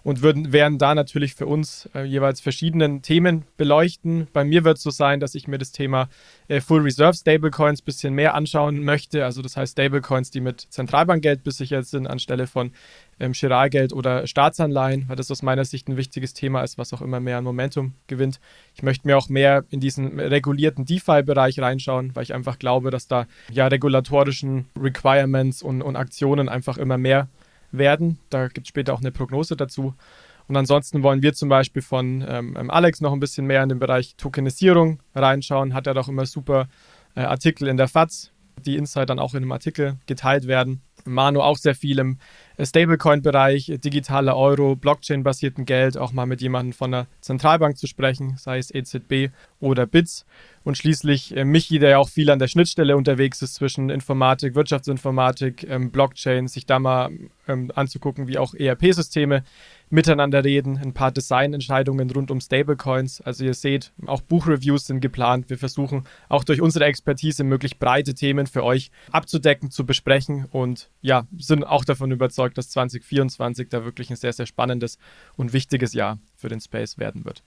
und 0.03 0.21
würden, 0.21 0.51
werden 0.51 0.77
da 0.77 0.93
natürlich 0.95 1.33
für 1.33 1.45
uns 1.45 1.89
äh, 1.95 2.03
jeweils 2.03 2.41
verschiedene 2.41 3.01
Themen 3.01 3.45
beleuchten. 3.57 4.27
Bei 4.33 4.43
mir 4.43 4.63
wird 4.63 4.77
es 4.77 4.83
so 4.83 4.89
sein, 4.89 5.19
dass 5.19 5.33
ich 5.33 5.47
mir 5.47 5.57
das 5.57 5.71
Thema 5.71 6.09
äh, 6.49 6.59
Full 6.59 6.81
Reserve 6.81 7.15
Stablecoins 7.15 7.81
ein 7.81 7.85
bisschen 7.85 8.13
mehr 8.13 8.35
anschauen 8.35 8.83
möchte. 8.83 9.23
Also 9.23 9.41
das 9.41 9.55
heißt 9.55 9.73
Stablecoins, 9.73 10.29
die 10.29 10.41
mit 10.41 10.59
Zentralbankgeld 10.59 11.43
besichert 11.43 11.87
sind, 11.87 12.07
anstelle 12.07 12.47
von 12.47 12.71
ähm, 13.19 13.31
Giralgeld 13.31 13.93
oder 13.93 14.27
Staatsanleihen, 14.27 15.07
weil 15.07 15.15
das 15.15 15.31
aus 15.31 15.41
meiner 15.41 15.63
Sicht 15.63 15.87
ein 15.87 15.95
wichtiges 15.95 16.33
Thema 16.33 16.63
ist, 16.63 16.77
was 16.77 16.93
auch 16.93 17.01
immer 17.01 17.21
mehr 17.21 17.37
an 17.37 17.45
Momentum 17.45 17.93
gewinnt. 18.07 18.41
Ich 18.75 18.83
möchte 18.83 19.07
mir 19.07 19.17
auch 19.17 19.29
mehr 19.29 19.63
in 19.69 19.79
diesen 19.79 20.19
regulierten 20.19 20.83
DeFi-Bereich 20.85 21.59
reinschauen, 21.59 22.13
weil 22.13 22.23
ich 22.23 22.33
einfach 22.33 22.59
glaube, 22.59 22.91
dass 22.91 23.07
da 23.07 23.25
ja 23.51 23.67
regulatorischen 23.67 24.65
Requirements 24.77 25.61
und, 25.61 25.81
und 25.81 25.95
Aktionen 25.95 26.49
einfach 26.49 26.77
immer 26.77 26.97
mehr 26.97 27.29
werden. 27.73 28.19
Da 28.29 28.47
gibt 28.47 28.67
es 28.67 28.69
später 28.69 28.93
auch 28.93 29.01
eine 29.01 29.11
Prognose 29.11 29.57
dazu. 29.57 29.93
Und 30.47 30.57
ansonsten 30.57 31.03
wollen 31.03 31.21
wir 31.21 31.33
zum 31.33 31.49
Beispiel 31.49 31.81
von 31.81 32.23
ähm, 32.27 32.55
ähm, 32.57 32.69
Alex 32.69 33.01
noch 33.01 33.13
ein 33.13 33.19
bisschen 33.19 33.45
mehr 33.45 33.63
in 33.63 33.69
den 33.69 33.79
Bereich 33.79 34.15
Tokenisierung 34.15 34.99
reinschauen. 35.15 35.73
Hat 35.73 35.87
er 35.87 35.93
doch 35.93 36.09
immer 36.09 36.25
super 36.25 36.67
äh, 37.15 37.21
Artikel 37.21 37.67
in 37.67 37.77
der 37.77 37.87
FAZ, 37.87 38.31
die 38.65 38.75
Insight 38.75 39.09
dann 39.09 39.19
auch 39.19 39.33
in 39.33 39.43
einem 39.43 39.51
Artikel 39.51 39.97
geteilt 40.05 40.47
werden. 40.47 40.81
Manu 41.05 41.41
auch 41.41 41.57
sehr 41.57 41.75
viel 41.75 41.99
im 41.99 42.17
äh, 42.57 42.65
Stablecoin-Bereich, 42.65 43.73
digitaler 43.83 44.35
Euro, 44.35 44.75
Blockchain-basierten 44.75 45.65
Geld, 45.65 45.97
auch 45.97 46.11
mal 46.11 46.25
mit 46.25 46.41
jemandem 46.41 46.73
von 46.73 46.91
der 46.91 47.07
Zentralbank 47.21 47.77
zu 47.77 47.87
sprechen, 47.87 48.35
sei 48.37 48.57
es 48.57 48.73
EZB 48.73 49.31
oder 49.59 49.85
BITS. 49.85 50.25
Und 50.63 50.77
schließlich 50.77 51.35
äh, 51.35 51.43
Michi, 51.45 51.79
der 51.79 51.89
ja 51.91 51.97
auch 51.97 52.09
viel 52.09 52.29
an 52.29 52.39
der 52.39 52.47
Schnittstelle 52.47 52.95
unterwegs 52.95 53.41
ist 53.41 53.55
zwischen 53.55 53.89
Informatik, 53.89 54.55
Wirtschaftsinformatik, 54.55 55.67
ähm, 55.69 55.91
Blockchain, 55.91 56.47
sich 56.47 56.65
da 56.65 56.79
mal 56.79 57.11
ähm, 57.47 57.71
anzugucken, 57.75 58.27
wie 58.27 58.37
auch 58.37 58.53
ERP-Systeme 58.53 59.43
miteinander 59.93 60.43
reden, 60.43 60.77
ein 60.77 60.93
paar 60.93 61.11
Designentscheidungen 61.11 62.09
rund 62.09 62.31
um 62.31 62.41
Stablecoins. 62.41 63.21
Also 63.21 63.45
ihr 63.45 63.53
seht, 63.53 63.93
auch 64.07 64.21
Buchreviews 64.21 64.87
sind 64.87 65.01
geplant. 65.01 65.51
Wir 65.51 65.57
versuchen 65.59 66.05
auch 66.29 66.43
durch 66.43 66.61
unsere 66.61 66.85
Expertise 66.85 67.43
möglichst 67.43 67.79
breite 67.79 68.15
Themen 68.15 68.47
für 68.47 68.63
euch 68.63 68.89
abzudecken, 69.11 69.69
zu 69.69 69.85
besprechen 69.85 70.45
und 70.51 70.89
ja, 71.01 71.27
sind 71.37 71.63
auch 71.63 71.85
davon 71.85 72.11
überzeugt, 72.11 72.57
dass 72.57 72.71
2024 72.71 73.69
da 73.69 73.85
wirklich 73.85 74.09
ein 74.09 74.15
sehr, 74.15 74.33
sehr 74.33 74.47
spannendes 74.47 74.97
und 75.35 75.53
wichtiges 75.53 75.93
Jahr 75.93 76.17
für 76.35 76.49
den 76.49 76.59
Space 76.59 76.97
werden 76.97 77.23
wird. 77.23 77.43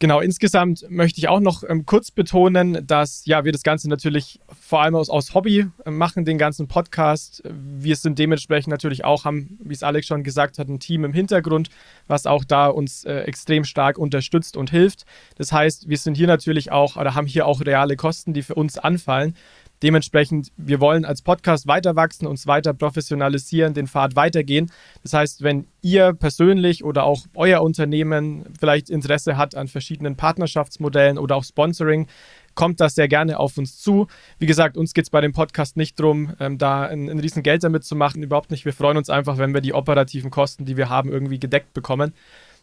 Genau, 0.00 0.20
insgesamt 0.20 0.88
möchte 0.88 1.18
ich 1.18 1.28
auch 1.28 1.40
noch 1.40 1.64
ähm, 1.68 1.84
kurz 1.84 2.12
betonen, 2.12 2.86
dass 2.86 3.26
ja, 3.26 3.44
wir 3.44 3.50
das 3.50 3.64
Ganze 3.64 3.88
natürlich 3.88 4.38
vor 4.60 4.80
allem 4.80 4.94
aus, 4.94 5.10
aus 5.10 5.34
Hobby 5.34 5.66
äh, 5.84 5.90
machen, 5.90 6.24
den 6.24 6.38
ganzen 6.38 6.68
Podcast. 6.68 7.42
Wir 7.44 7.96
sind 7.96 8.16
dementsprechend 8.16 8.70
natürlich 8.70 9.04
auch, 9.04 9.24
haben, 9.24 9.58
wie 9.60 9.74
es 9.74 9.82
Alex 9.82 10.06
schon 10.06 10.22
gesagt 10.22 10.60
hat, 10.60 10.68
ein 10.68 10.78
Team 10.78 11.04
im 11.04 11.12
Hintergrund, 11.12 11.70
was 12.06 12.26
auch 12.26 12.44
da 12.44 12.68
uns 12.68 13.04
äh, 13.06 13.22
extrem 13.22 13.64
stark 13.64 13.98
unterstützt 13.98 14.56
und 14.56 14.70
hilft. 14.70 15.04
Das 15.36 15.50
heißt, 15.50 15.88
wir 15.88 15.98
sind 15.98 16.16
hier 16.16 16.28
natürlich 16.28 16.70
auch 16.70 16.96
oder 16.96 17.16
haben 17.16 17.26
hier 17.26 17.46
auch 17.46 17.60
reale 17.60 17.96
Kosten, 17.96 18.32
die 18.32 18.42
für 18.42 18.54
uns 18.54 18.78
anfallen. 18.78 19.34
Dementsprechend, 19.82 20.50
wir 20.56 20.80
wollen 20.80 21.04
als 21.04 21.22
Podcast 21.22 21.66
weiter 21.66 21.94
wachsen, 21.94 22.26
uns 22.26 22.46
weiter 22.46 22.74
professionalisieren, 22.74 23.74
den 23.74 23.86
Pfad 23.86 24.16
weitergehen. 24.16 24.70
Das 25.02 25.12
heißt, 25.12 25.42
wenn 25.42 25.66
ihr 25.82 26.14
persönlich 26.14 26.84
oder 26.84 27.04
auch 27.04 27.20
euer 27.34 27.62
Unternehmen 27.62 28.44
vielleicht 28.58 28.90
Interesse 28.90 29.36
hat 29.36 29.54
an 29.54 29.68
verschiedenen 29.68 30.16
Partnerschaftsmodellen 30.16 31.18
oder 31.18 31.36
auch 31.36 31.44
Sponsoring, 31.44 32.08
kommt 32.58 32.80
das 32.80 32.96
sehr 32.96 33.06
gerne 33.06 33.38
auf 33.38 33.56
uns 33.56 33.78
zu. 33.78 34.08
Wie 34.40 34.46
gesagt, 34.46 34.76
uns 34.76 34.92
geht 34.92 35.04
es 35.04 35.10
bei 35.10 35.20
dem 35.20 35.32
Podcast 35.32 35.76
nicht 35.76 36.00
darum, 36.00 36.34
ähm, 36.40 36.58
da 36.58 36.82
ein, 36.82 37.08
ein 37.08 37.20
riesen 37.20 37.44
damit 37.44 37.84
zu 37.84 37.94
machen, 37.94 38.20
überhaupt 38.24 38.50
nicht. 38.50 38.64
Wir 38.64 38.72
freuen 38.72 38.96
uns 38.96 39.08
einfach, 39.10 39.38
wenn 39.38 39.54
wir 39.54 39.60
die 39.60 39.74
operativen 39.74 40.32
Kosten, 40.32 40.64
die 40.64 40.76
wir 40.76 40.88
haben, 40.88 41.08
irgendwie 41.12 41.38
gedeckt 41.38 41.72
bekommen. 41.72 42.14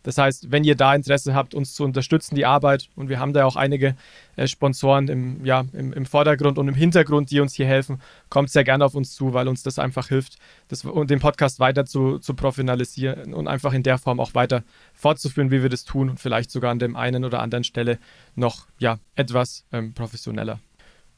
Das 0.05 0.19
heißt, 0.19 0.51
wenn 0.51 0.63
ihr 0.63 0.75
da 0.75 0.93
Interesse 0.93 1.33
habt, 1.33 1.55
uns 1.55 1.73
zu 1.73 1.83
unterstützen, 1.83 2.35
die 2.35 2.45
Arbeit, 2.45 2.89
und 2.95 3.09
wir 3.09 3.19
haben 3.19 3.33
da 3.33 3.43
auch 3.43 3.55
einige 3.55 3.95
äh, 4.35 4.45
Sponsoren 4.45 5.07
im, 5.07 5.43
ja, 5.43 5.65
im, 5.73 5.93
im, 5.93 6.05
Vordergrund 6.05 6.59
und 6.59 6.67
im 6.67 6.75
Hintergrund, 6.75 7.31
die 7.31 7.39
uns 7.39 7.55
hier 7.55 7.65
helfen, 7.65 7.99
kommt 8.29 8.51
sehr 8.51 8.63
gerne 8.63 8.85
auf 8.85 8.93
uns 8.93 9.15
zu, 9.15 9.33
weil 9.33 9.47
uns 9.47 9.63
das 9.63 9.79
einfach 9.79 10.09
hilft, 10.09 10.37
das, 10.67 10.83
den 10.83 11.19
Podcast 11.19 11.59
weiter 11.59 11.85
zu, 11.85 12.19
zu 12.19 12.35
professionalisieren 12.35 13.33
und 13.33 13.47
einfach 13.47 13.73
in 13.73 13.81
der 13.81 13.97
Form 13.97 14.19
auch 14.19 14.35
weiter 14.35 14.63
fortzuführen, 14.93 15.49
wie 15.49 15.63
wir 15.63 15.69
das 15.69 15.85
tun 15.85 16.11
und 16.11 16.19
vielleicht 16.19 16.51
sogar 16.51 16.69
an 16.69 16.77
dem 16.77 16.95
einen 16.95 17.25
oder 17.25 17.41
anderen 17.41 17.63
Stelle 17.63 17.97
noch 18.35 18.67
ja, 18.77 18.99
etwas 19.15 19.65
ähm, 19.71 19.95
professioneller. 19.95 20.59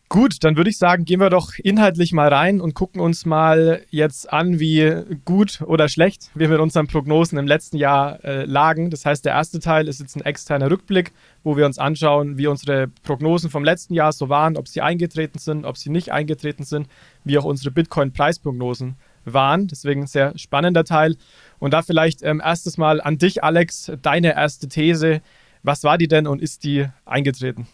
Gut, 0.09 0.37
dann 0.45 0.55
würde 0.55 0.69
ich 0.69 0.77
sagen, 0.77 1.03
gehen 1.03 1.19
wir 1.19 1.29
doch 1.29 1.51
inhaltlich 1.61 2.13
mal 2.13 2.33
rein 2.33 2.61
und 2.61 2.73
gucken 2.73 3.01
uns 3.01 3.25
mal 3.25 3.81
jetzt 3.89 4.31
an, 4.31 4.57
wie 4.57 5.03
gut 5.25 5.61
oder 5.65 5.89
schlecht 5.89 6.29
wir 6.33 6.47
mit 6.47 6.59
unseren 6.61 6.87
Prognosen 6.87 7.37
im 7.37 7.45
letzten 7.45 7.75
Jahr 7.75 8.23
äh, 8.23 8.45
lagen. 8.45 8.89
Das 8.89 9.05
heißt, 9.05 9.25
der 9.25 9.33
erste 9.33 9.59
Teil 9.59 9.89
ist 9.89 9.99
jetzt 9.99 10.15
ein 10.15 10.23
externer 10.23 10.71
Rückblick, 10.71 11.11
wo 11.43 11.57
wir 11.57 11.65
uns 11.65 11.77
anschauen, 11.77 12.37
wie 12.37 12.47
unsere 12.47 12.87
Prognosen 13.03 13.49
vom 13.49 13.65
letzten 13.65 13.95
Jahr 13.95 14.13
so 14.13 14.29
waren, 14.29 14.55
ob 14.55 14.69
sie 14.69 14.79
eingetreten 14.79 15.39
sind, 15.39 15.65
ob 15.65 15.75
sie 15.75 15.89
nicht 15.89 16.13
eingetreten 16.13 16.63
sind, 16.63 16.87
wie 17.25 17.37
auch 17.37 17.45
unsere 17.45 17.71
Bitcoin-Preisprognosen 17.71 18.95
waren. 19.25 19.67
Deswegen 19.67 20.03
ein 20.03 20.07
sehr 20.07 20.37
spannender 20.37 20.85
Teil. 20.85 21.17
Und 21.59 21.73
da 21.73 21.81
vielleicht 21.81 22.23
ähm, 22.23 22.41
erstes 22.41 22.77
Mal 22.77 23.01
an 23.01 23.17
dich, 23.17 23.43
Alex, 23.43 23.91
deine 24.01 24.35
erste 24.35 24.69
These. 24.69 25.21
Was 25.63 25.83
war 25.83 25.97
die 25.97 26.07
denn 26.07 26.27
und 26.27 26.41
ist 26.41 26.63
die 26.63 26.85
eingetreten? 27.03 27.67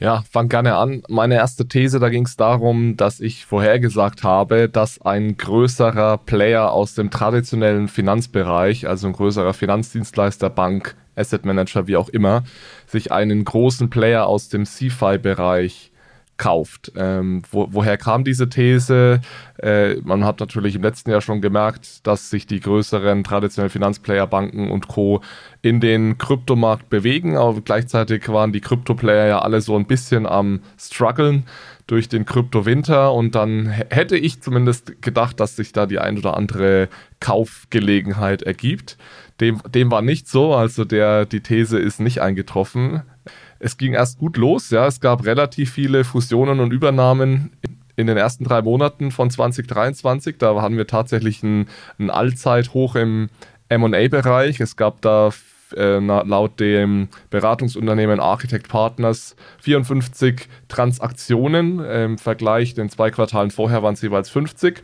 Ja, 0.00 0.22
fang 0.30 0.48
gerne 0.48 0.76
an. 0.76 1.02
Meine 1.08 1.34
erste 1.34 1.66
These, 1.66 1.98
da 1.98 2.08
ging 2.08 2.24
es 2.24 2.36
darum, 2.36 2.96
dass 2.96 3.18
ich 3.18 3.46
vorhergesagt 3.46 4.22
habe, 4.22 4.68
dass 4.68 5.00
ein 5.02 5.36
größerer 5.36 6.18
Player 6.18 6.70
aus 6.70 6.94
dem 6.94 7.10
traditionellen 7.10 7.88
Finanzbereich, 7.88 8.86
also 8.86 9.08
ein 9.08 9.12
größerer 9.12 9.54
Finanzdienstleister, 9.54 10.50
Bank, 10.50 10.94
Asset 11.16 11.44
Manager, 11.44 11.88
wie 11.88 11.96
auch 11.96 12.08
immer, 12.10 12.44
sich 12.86 13.10
einen 13.10 13.44
großen 13.44 13.90
Player 13.90 14.28
aus 14.28 14.48
dem 14.48 14.66
CFI-Bereich 14.66 15.90
kauft. 16.38 16.92
Ähm, 16.96 17.42
wo, 17.50 17.68
woher 17.70 17.98
kam 17.98 18.24
diese 18.24 18.48
These? 18.48 19.20
Äh, 19.58 19.96
man 19.96 20.24
hat 20.24 20.40
natürlich 20.40 20.76
im 20.76 20.82
letzten 20.82 21.10
Jahr 21.10 21.20
schon 21.20 21.40
gemerkt, 21.40 22.06
dass 22.06 22.30
sich 22.30 22.46
die 22.46 22.60
größeren 22.60 23.24
traditionellen 23.24 23.70
Finanzplayer, 23.70 24.26
Banken 24.26 24.70
und 24.70 24.88
Co. 24.88 25.20
in 25.60 25.80
den 25.80 26.16
Kryptomarkt 26.16 26.88
bewegen, 26.88 27.36
aber 27.36 27.60
gleichzeitig 27.60 28.28
waren 28.28 28.52
die 28.52 28.60
Kryptoplayer 28.60 29.26
ja 29.26 29.38
alle 29.40 29.60
so 29.60 29.76
ein 29.76 29.86
bisschen 29.86 30.26
am 30.26 30.60
struggeln 30.78 31.44
durch 31.88 32.08
den 32.08 32.24
Kryptowinter 32.24 33.12
und 33.12 33.34
dann 33.34 33.66
hätte 33.66 34.16
ich 34.16 34.40
zumindest 34.40 35.02
gedacht, 35.02 35.40
dass 35.40 35.56
sich 35.56 35.72
da 35.72 35.86
die 35.86 35.98
ein 35.98 36.18
oder 36.18 36.36
andere 36.36 36.88
Kaufgelegenheit 37.18 38.42
ergibt. 38.42 38.96
Dem, 39.40 39.60
dem 39.72 39.90
war 39.90 40.02
nicht 40.02 40.28
so, 40.28 40.54
also 40.54 40.84
der, 40.84 41.24
die 41.24 41.40
These 41.40 41.78
ist 41.78 41.98
nicht 41.98 42.20
eingetroffen 42.20 43.02
es 43.58 43.76
ging 43.76 43.92
erst 43.92 44.18
gut 44.18 44.36
los. 44.36 44.70
Ja, 44.70 44.86
es 44.86 45.00
gab 45.00 45.24
relativ 45.24 45.72
viele 45.72 46.04
Fusionen 46.04 46.60
und 46.60 46.72
Übernahmen 46.72 47.50
in 47.96 48.06
den 48.06 48.16
ersten 48.16 48.44
drei 48.44 48.62
Monaten 48.62 49.10
von 49.10 49.30
2023. 49.30 50.36
Da 50.38 50.60
haben 50.62 50.76
wir 50.76 50.86
tatsächlich 50.86 51.42
ein, 51.42 51.66
ein 51.98 52.10
Allzeithoch 52.10 52.94
im 52.94 53.28
MA-Bereich. 53.68 54.60
Es 54.60 54.76
gab 54.76 55.02
da 55.02 55.30
äh, 55.76 55.98
laut 55.98 56.60
dem 56.60 57.08
Beratungsunternehmen 57.30 58.20
Architect 58.20 58.68
Partners 58.68 59.36
54 59.60 60.48
Transaktionen. 60.68 61.80
Im 61.80 62.18
Vergleich 62.18 62.74
den 62.74 62.88
zwei 62.88 63.10
Quartalen 63.10 63.50
vorher 63.50 63.82
waren 63.82 63.94
es 63.94 64.02
jeweils 64.02 64.30
50. 64.30 64.82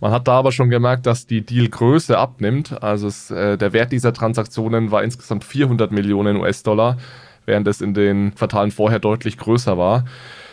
Man 0.00 0.12
hat 0.12 0.28
da 0.28 0.38
aber 0.38 0.52
schon 0.52 0.70
gemerkt, 0.70 1.06
dass 1.06 1.26
die 1.26 1.40
Dealgröße 1.40 2.16
abnimmt. 2.16 2.82
Also 2.82 3.08
es, 3.08 3.30
äh, 3.30 3.56
der 3.58 3.72
Wert 3.72 3.92
dieser 3.92 4.12
Transaktionen 4.12 4.90
war 4.90 5.02
insgesamt 5.02 5.44
400 5.44 5.90
Millionen 5.90 6.36
US-Dollar, 6.36 6.98
während 7.46 7.66
es 7.68 7.80
in 7.80 7.94
den 7.94 8.34
Quartalen 8.34 8.70
vorher 8.70 8.98
deutlich 8.98 9.38
größer 9.38 9.78
war. 9.78 10.04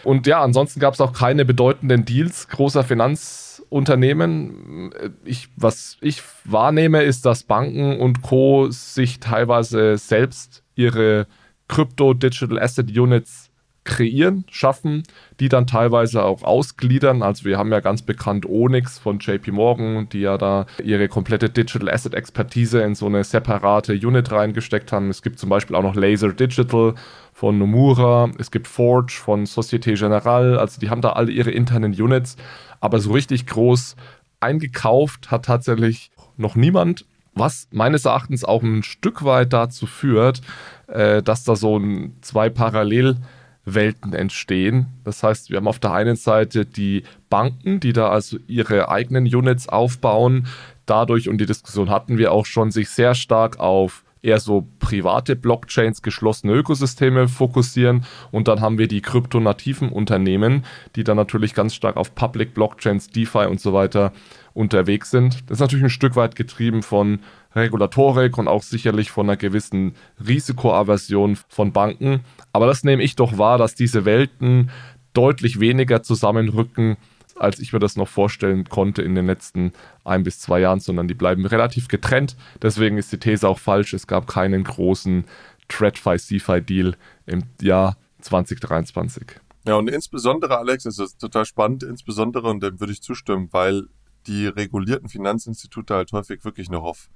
Und 0.04 0.28
ja, 0.28 0.42
ansonsten 0.42 0.80
gab 0.80 0.94
es 0.94 1.02
auch 1.02 1.14
keine 1.14 1.46
bedeutenden 1.46 2.06
Deals 2.06 2.48
großer 2.48 2.84
Finanzunternehmen. 2.84 4.92
Ich, 5.26 5.50
was 5.56 5.98
ich 6.02 6.22
wahrnehme, 6.46 7.04
ist, 7.04 7.26
dass 7.26 7.44
Banken 7.44 8.00
und 8.00 8.22
Co. 8.22 8.70
sich 8.70 9.20
teilweise 9.20 9.98
selbst 9.98 10.64
ihre 10.76 11.28
Crypto 11.68 12.14
Digital 12.14 12.60
Asset 12.60 12.98
Units 12.98 13.49
kreieren, 13.90 14.46
schaffen, 14.50 15.04
die 15.40 15.50
dann 15.50 15.68
teilweise 15.68 16.24
auch 16.24 16.44
ausgliedern. 16.44 17.24
Also 17.24 17.44
wir 17.44 17.58
haben 17.58 17.72
ja 17.72 17.80
ganz 17.80 18.04
bekannt 18.04 18.46
Onyx 18.46 19.00
von 19.00 19.20
JP 19.20 19.52
Morgan, 19.52 20.08
die 20.10 20.22
ja 20.22 20.38
da 20.38 20.68
ihre 20.84 21.10
komplette 21.10 21.50
Digital 21.50 21.90
Asset 21.90 22.14
Expertise 22.14 22.82
in 22.82 22.94
so 22.94 23.08
eine 23.08 23.24
separate 23.24 23.94
Unit 23.94 24.32
reingesteckt 24.32 24.92
haben. 24.92 25.10
Es 25.10 25.24
gibt 25.24 25.40
zum 25.40 25.50
Beispiel 25.50 25.76
auch 25.76 25.84
noch 25.84 25.96
Laser 25.96 26.32
Digital 26.32 26.94
von 27.34 27.58
Nomura, 27.58 28.30
es 28.38 28.52
gibt 28.52 28.68
Forge 28.68 29.14
von 29.14 29.46
Societe 29.46 29.94
Generale, 29.94 30.60
also 30.60 30.80
die 30.80 30.90
haben 30.90 31.02
da 31.02 31.14
alle 31.14 31.32
ihre 31.32 31.52
internen 31.52 31.94
Units, 31.94 32.36
aber 32.80 33.00
so 33.00 33.12
richtig 33.12 33.48
groß 33.48 33.96
eingekauft 34.40 35.32
hat 35.32 35.46
tatsächlich 35.46 36.12
noch 36.38 36.56
niemand, 36.56 37.06
was 37.34 37.68
meines 37.72 38.06
Erachtens 38.06 38.44
auch 38.44 38.62
ein 38.62 38.84
Stück 38.84 39.24
weit 39.24 39.54
dazu 39.54 39.88
führt, 39.88 40.42
äh, 40.88 41.24
dass 41.24 41.44
da 41.44 41.56
so 41.56 41.78
ein 41.78 42.18
zwei 42.22 42.50
parallel 42.50 43.18
Welten 43.66 44.14
entstehen. 44.14 44.88
Das 45.04 45.24
heißt, 45.24 45.50
wir 45.50 45.58
haben 45.58 45.68
auf 45.68 45.80
der 45.80 45.94
einen 45.94 46.16
Seite 46.16 46.66
die 46.66 47.04
Banken, 47.30 47.80
die 47.80 47.94
da 47.94 48.10
also 48.10 48.38
ihre 48.48 48.90
eigenen 48.90 49.26
Units 49.26 49.70
aufbauen. 49.70 50.48
Dadurch, 50.86 51.30
und 51.30 51.38
die 51.38 51.46
Diskussion 51.46 51.90
hatten 51.90 52.18
wir 52.18 52.32
auch 52.32 52.46
schon, 52.46 52.72
sich 52.72 52.90
sehr 52.90 53.16
stark 53.16 53.60
auf 53.60 54.04
eher 54.22 54.40
so 54.40 54.68
private 54.80 55.36
Blockchains, 55.36 56.02
geschlossene 56.02 56.54
Ökosysteme 56.54 57.28
fokussieren. 57.28 58.06
Und 58.32 58.48
dann 58.48 58.62
haben 58.62 58.78
wir 58.78 58.88
die 58.88 59.02
kryptonativen 59.02 59.90
Unternehmen, 59.90 60.66
die 60.96 61.04
dann 61.04 61.18
natürlich 61.18 61.54
ganz 61.54 61.74
stark 61.74 61.96
auf 61.96 62.16
Public 62.16 62.54
Blockchains, 62.54 63.10
DeFi 63.10 63.46
und 63.46 63.62
so 63.62 63.74
weiter 63.74 64.12
unterwegs 64.54 65.12
sind. 65.12 65.50
Das 65.50 65.58
ist 65.58 65.62
natürlich 65.62 65.86
ein 65.86 65.90
Stück 65.90 66.16
weit 66.16 66.36
getrieben 66.36 66.84
von 66.84 67.20
Regulatorik 67.56 68.38
und 68.38 68.48
auch 68.48 68.64
sicherlich 68.64 69.12
von 69.12 69.28
einer 69.28 69.38
gewissen 69.38 69.96
Risikoaversion 70.26 71.38
von 71.48 71.72
Banken. 71.72 72.22
Aber 72.54 72.68
das 72.68 72.84
nehme 72.84 73.04
ich 73.04 73.16
doch 73.16 73.38
wahr, 73.38 73.58
dass 73.58 73.76
diese 73.76 74.06
Welten 74.06 74.70
deutlich 75.14 75.60
weniger 75.60 76.04
zusammenrücken, 76.04 76.98
als 77.36 77.60
ich 77.60 77.74
mir 77.74 77.80
das 77.80 77.96
noch 77.96 78.08
vorstellen 78.08 78.66
konnte 78.66 79.02
in 79.02 79.16
den 79.16 79.26
letzten 79.26 79.72
ein 80.04 80.24
bis 80.24 80.40
zwei 80.40 80.60
Jahren, 80.60 80.80
sondern 80.80 81.08
die 81.08 81.14
bleiben 81.14 81.46
relativ 81.46 81.88
getrennt. 81.88 82.36
Deswegen 82.62 82.98
ist 82.98 83.12
die 83.12 83.18
These 83.18 83.48
auch 83.48 83.60
falsch. 83.60 83.94
Es 83.94 84.08
gab 84.08 84.28
keinen 84.28 84.64
großen 84.64 85.24
TradFi-CFI-Deal 85.70 86.96
im 87.26 87.44
Jahr 87.62 87.98
2023. 88.22 89.24
Ja, 89.66 89.76
und 89.76 89.90
insbesondere, 89.90 90.58
Alex, 90.58 90.86
es 90.86 91.00
ist 91.00 91.20
total 91.20 91.46
spannend, 91.46 91.84
insbesondere, 91.84 92.50
und 92.50 92.62
dem 92.64 92.80
würde 92.80 92.94
ich 92.94 93.02
zustimmen, 93.02 93.50
weil 93.52 93.88
die 94.28 94.48
regulierten 94.48 95.10
Finanzinstitute 95.10 95.96
halt 95.96 96.12
häufig 96.12 96.44
wirklich 96.44 96.70
noch 96.70 96.84
auf 96.84 97.10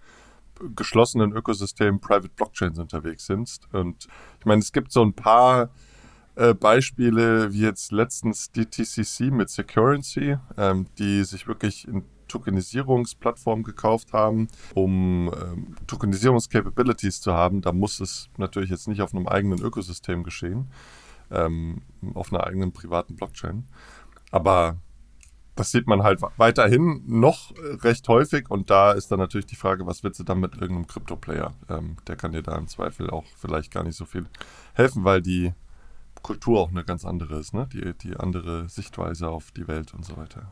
geschlossenen 0.75 1.31
Ökosystemen 1.33 1.99
Private 1.99 2.29
Blockchains 2.29 2.79
unterwegs 2.79 3.25
sind. 3.25 3.59
Und 3.71 4.07
ich 4.39 4.45
meine, 4.45 4.61
es 4.61 4.71
gibt 4.71 4.91
so 4.91 5.03
ein 5.03 5.13
paar 5.13 5.69
äh, 6.35 6.53
Beispiele, 6.53 7.53
wie 7.53 7.61
jetzt 7.61 7.91
letztens 7.91 8.51
die 8.51 8.65
TCC 8.65 9.31
mit 9.31 9.49
Securrency, 9.49 10.37
ähm, 10.57 10.87
die 10.97 11.23
sich 11.23 11.47
wirklich 11.47 11.87
in 11.87 12.03
Tokenisierungsplattform 12.27 13.63
gekauft 13.63 14.13
haben, 14.13 14.47
um 14.73 15.31
ähm, 15.39 15.75
Tokenisierungscapabilities 15.85 17.21
zu 17.21 17.33
haben. 17.33 17.61
Da 17.61 17.71
muss 17.71 17.99
es 17.99 18.29
natürlich 18.37 18.71
jetzt 18.71 18.87
nicht 18.87 19.01
auf 19.01 19.13
einem 19.13 19.27
eigenen 19.27 19.61
Ökosystem 19.61 20.23
geschehen, 20.23 20.71
ähm, 21.29 21.83
auf 22.15 22.33
einer 22.33 22.45
eigenen 22.45 22.73
privaten 22.73 23.15
Blockchain. 23.15 23.67
Aber 24.31 24.77
das 25.55 25.71
sieht 25.71 25.87
man 25.87 26.03
halt 26.03 26.21
weiterhin 26.37 27.03
noch 27.05 27.53
recht 27.83 28.07
häufig 28.07 28.49
und 28.49 28.69
da 28.69 28.91
ist 28.91 29.11
dann 29.11 29.19
natürlich 29.19 29.45
die 29.45 29.55
Frage, 29.55 29.85
was 29.85 30.03
willst 30.03 30.19
du 30.19 30.23
dann 30.23 30.39
mit 30.39 30.53
irgendeinem 30.53 30.87
Krypto-Player? 30.87 31.53
Ähm, 31.69 31.97
der 32.07 32.15
kann 32.15 32.31
dir 32.31 32.41
da 32.41 32.57
im 32.57 32.67
Zweifel 32.67 33.09
auch 33.09 33.25
vielleicht 33.37 33.71
gar 33.71 33.83
nicht 33.83 33.95
so 33.95 34.05
viel 34.05 34.25
helfen, 34.73 35.03
weil 35.03 35.21
die 35.21 35.53
Kultur 36.21 36.61
auch 36.61 36.69
eine 36.69 36.83
ganz 36.83 37.05
andere 37.05 37.37
ist, 37.37 37.53
ne? 37.53 37.67
Die, 37.71 37.93
die 37.93 38.15
andere 38.17 38.69
Sichtweise 38.69 39.29
auf 39.29 39.51
die 39.51 39.67
Welt 39.67 39.93
und 39.93 40.05
so 40.05 40.17
weiter. 40.17 40.51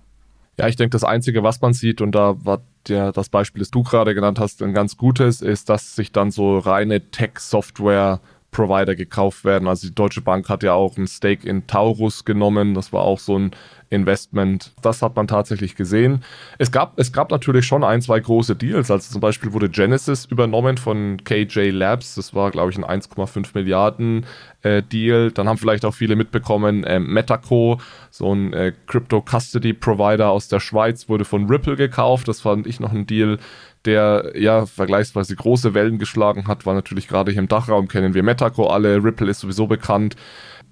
Ja, 0.59 0.67
ich 0.67 0.75
denke, 0.75 0.91
das 0.91 1.03
Einzige, 1.03 1.43
was 1.43 1.61
man 1.61 1.73
sieht, 1.73 2.01
und 2.01 2.11
da 2.11 2.35
war 2.45 2.61
der, 2.87 3.11
das 3.11 3.29
Beispiel, 3.29 3.61
das 3.61 3.71
du 3.71 3.83
gerade 3.83 4.13
genannt 4.13 4.37
hast, 4.37 4.61
ein 4.61 4.73
ganz 4.73 4.97
gutes, 4.97 5.41
ist, 5.41 5.69
dass 5.69 5.95
sich 5.95 6.11
dann 6.11 6.29
so 6.29 6.59
reine 6.59 7.09
Tech-Software 7.09 8.19
Provider 8.51 8.95
gekauft 8.95 9.45
werden. 9.45 9.67
Also 9.67 9.87
die 9.87 9.95
Deutsche 9.95 10.21
Bank 10.21 10.49
hat 10.49 10.61
ja 10.63 10.73
auch 10.73 10.97
ein 10.97 11.07
Stake 11.07 11.47
in 11.47 11.67
Taurus 11.67 12.25
genommen. 12.25 12.73
Das 12.73 12.91
war 12.91 13.01
auch 13.01 13.19
so 13.19 13.39
ein 13.39 13.51
Investment. 13.89 14.73
Das 14.81 15.01
hat 15.01 15.15
man 15.15 15.27
tatsächlich 15.27 15.75
gesehen. 15.75 16.23
Es 16.57 16.71
gab, 16.71 16.97
es 16.97 17.11
gab 17.11 17.29
natürlich 17.29 17.65
schon 17.65 17.83
ein, 17.83 18.01
zwei 18.01 18.19
große 18.19 18.55
Deals. 18.55 18.89
Also 18.89 19.11
zum 19.11 19.21
Beispiel 19.21 19.53
wurde 19.53 19.69
Genesis 19.69 20.25
übernommen 20.25 20.77
von 20.77 21.21
KJ 21.23 21.69
Labs. 21.69 22.15
Das 22.15 22.33
war, 22.33 22.51
glaube 22.51 22.71
ich, 22.71 22.77
ein 22.77 23.01
1,5 23.01 23.49
Milliarden 23.53 24.25
äh, 24.63 24.81
Deal. 24.81 25.31
Dann 25.31 25.47
haben 25.47 25.57
vielleicht 25.57 25.83
auch 25.85 25.93
viele 25.93 26.15
mitbekommen, 26.15 26.83
äh, 26.83 26.99
Metaco, 26.99 27.79
so 28.09 28.33
ein 28.33 28.53
äh, 28.53 28.73
Crypto 28.87 29.21
Custody 29.21 29.73
Provider 29.73 30.29
aus 30.29 30.47
der 30.47 30.59
Schweiz, 30.59 31.09
wurde 31.09 31.25
von 31.25 31.47
Ripple 31.47 31.75
gekauft. 31.75 32.27
Das 32.27 32.41
fand 32.41 32.67
ich 32.67 32.79
noch 32.79 32.93
ein 32.93 33.05
Deal, 33.05 33.39
der 33.85 34.33
ja 34.35 34.65
vergleichsweise 34.65 35.35
große 35.35 35.73
Wellen 35.73 35.97
geschlagen 35.97 36.47
hat, 36.47 36.65
war 36.65 36.73
natürlich 36.73 37.07
gerade 37.07 37.31
hier 37.31 37.41
im 37.41 37.47
Dachraum 37.47 37.87
kennen 37.87 38.13
wir 38.13 38.23
Metaco 38.23 38.67
alle, 38.67 39.03
Ripple 39.03 39.29
ist 39.29 39.39
sowieso 39.39 39.67
bekannt. 39.67 40.15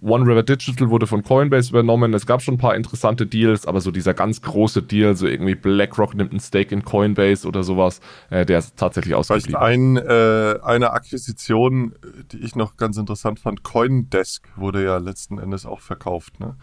One 0.01 0.25
River 0.25 0.43
Digital 0.43 0.89
wurde 0.89 1.07
von 1.07 1.23
Coinbase 1.23 1.71
übernommen. 1.71 2.13
Es 2.13 2.25
gab 2.25 2.41
schon 2.41 2.53
ein 2.53 2.59
paar 2.59 2.75
interessante 2.75 3.25
Deals, 3.25 3.65
aber 3.65 3.81
so 3.81 3.91
dieser 3.91 4.13
ganz 4.13 4.41
große 4.41 4.81
Deal, 4.81 5.15
so 5.15 5.27
irgendwie 5.27 5.55
BlackRock 5.55 6.15
nimmt 6.15 6.31
ein 6.31 6.39
Stake 6.39 6.73
in 6.73 6.85
Coinbase 6.85 7.45
oder 7.45 7.63
sowas, 7.63 7.99
äh, 8.29 8.45
der 8.45 8.59
ist 8.59 8.77
tatsächlich 8.77 9.13
ausgeblieben. 9.13 9.57
Ein, 9.57 9.97
äh, 9.97 10.59
eine 10.63 10.91
Akquisition, 10.91 11.95
die 12.31 12.37
ich 12.37 12.55
noch 12.55 12.77
ganz 12.77 12.97
interessant 12.97 13.39
fand, 13.39 13.63
Coindesk 13.63 14.47
wurde 14.55 14.83
ja 14.85 14.97
letzten 14.97 15.37
Endes 15.37 15.65
auch 15.65 15.81
verkauft 15.81 16.39
ne? 16.39 16.55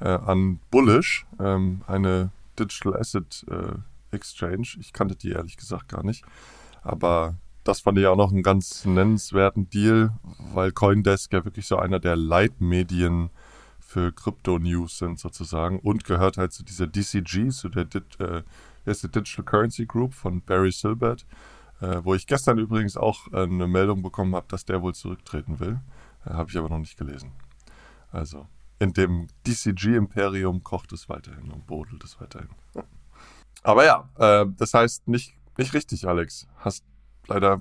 äh, 0.00 0.08
an 0.08 0.58
Bullish, 0.72 1.26
ähm, 1.38 1.82
eine 1.86 2.30
Digital 2.58 2.96
Asset 2.96 3.46
äh, 3.48 3.78
Exchange. 4.12 4.68
Ich 4.78 4.92
kannte 4.92 5.16
die 5.16 5.30
ehrlich 5.30 5.56
gesagt 5.56 5.88
gar 5.88 6.04
nicht, 6.04 6.24
aber 6.82 7.36
das 7.64 7.80
fand 7.80 7.98
ich 7.98 8.06
auch 8.06 8.16
noch 8.16 8.32
einen 8.32 8.42
ganz 8.42 8.84
nennenswerten 8.84 9.68
Deal, 9.68 10.12
weil 10.52 10.72
Coindesk 10.72 11.32
ja 11.32 11.44
wirklich 11.44 11.66
so 11.66 11.76
einer 11.76 12.00
der 12.00 12.16
Leitmedien 12.16 13.30
für 13.78 14.12
Krypto-News 14.12 14.98
sind 14.98 15.18
sozusagen 15.18 15.78
und 15.80 16.04
gehört 16.04 16.38
halt 16.38 16.52
zu 16.52 16.64
dieser 16.64 16.86
DCG, 16.86 17.50
zu 17.50 17.68
der, 17.68 17.86
äh, 18.18 18.42
Digital 18.86 19.44
Currency 19.44 19.84
Group 19.84 20.14
von 20.14 20.40
Barry 20.42 20.70
Silbert, 20.70 21.26
äh, 21.80 22.00
wo 22.02 22.14
ich 22.14 22.26
gestern 22.26 22.58
übrigens 22.58 22.96
auch 22.96 23.26
äh, 23.32 23.42
eine 23.42 23.66
Meldung 23.66 24.02
bekommen 24.02 24.34
habe, 24.34 24.46
dass 24.48 24.64
der 24.64 24.80
wohl 24.80 24.94
zurücktreten 24.94 25.60
will. 25.60 25.80
Äh, 26.24 26.30
habe 26.30 26.50
ich 26.50 26.56
aber 26.56 26.68
noch 26.68 26.78
nicht 26.78 26.96
gelesen. 26.96 27.32
Also 28.10 28.46
in 28.78 28.92
dem 28.92 29.26
DCG-Imperium 29.46 30.62
kocht 30.62 30.92
es 30.92 31.08
weiterhin 31.08 31.50
und 31.50 31.66
brodelt 31.66 32.02
es 32.04 32.20
weiterhin. 32.20 32.48
Aber 33.62 33.84
ja, 33.84 34.08
äh, 34.18 34.46
das 34.56 34.74
heißt 34.74 35.08
nicht, 35.08 35.34
nicht 35.58 35.74
richtig, 35.74 36.06
Alex. 36.06 36.46
Hast 36.58 36.84
leider, 37.26 37.60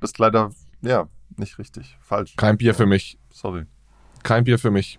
bist 0.00 0.18
leider, 0.18 0.50
ja, 0.80 1.08
nicht 1.36 1.58
richtig. 1.58 1.96
Falsch. 2.00 2.34
Kein 2.36 2.56
Bier 2.56 2.74
für 2.74 2.86
mich. 2.86 3.18
Sorry. 3.30 3.66
Kein 4.22 4.44
Bier 4.44 4.58
für 4.58 4.70
mich. 4.70 4.98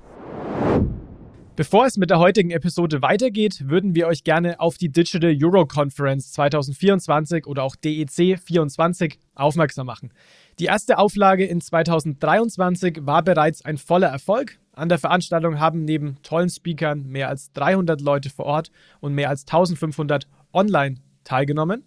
Bevor 1.59 1.85
es 1.85 1.97
mit 1.97 2.09
der 2.09 2.19
heutigen 2.19 2.51
Episode 2.51 3.01
weitergeht, 3.01 3.67
würden 3.67 3.93
wir 3.93 4.07
euch 4.07 4.23
gerne 4.23 4.61
auf 4.61 4.77
die 4.77 4.89
Digital 4.89 5.35
Euro 5.43 5.65
Conference 5.65 6.31
2024 6.31 7.45
oder 7.47 7.63
auch 7.63 7.75
DEC 7.75 8.39
24 8.39 9.19
aufmerksam 9.35 9.87
machen. 9.87 10.13
Die 10.59 10.65
erste 10.65 10.97
Auflage 10.97 11.45
in 11.45 11.59
2023 11.59 12.99
war 13.01 13.23
bereits 13.23 13.65
ein 13.65 13.77
voller 13.77 14.07
Erfolg. 14.07 14.57
An 14.73 14.89
der 14.89 14.99
Veranstaltung 14.99 15.59
haben 15.59 15.83
neben 15.83 16.17
tollen 16.23 16.49
Speakern 16.49 17.07
mehr 17.07 17.27
als 17.29 17.51
300 17.53 18.01
Leute 18.01 18.29
vor 18.29 18.45
Ort 18.45 18.71
und 18.99 19.13
mehr 19.13 19.29
als 19.29 19.41
1500 19.41 20.27
online 20.53 20.95
teilgenommen. 21.23 21.83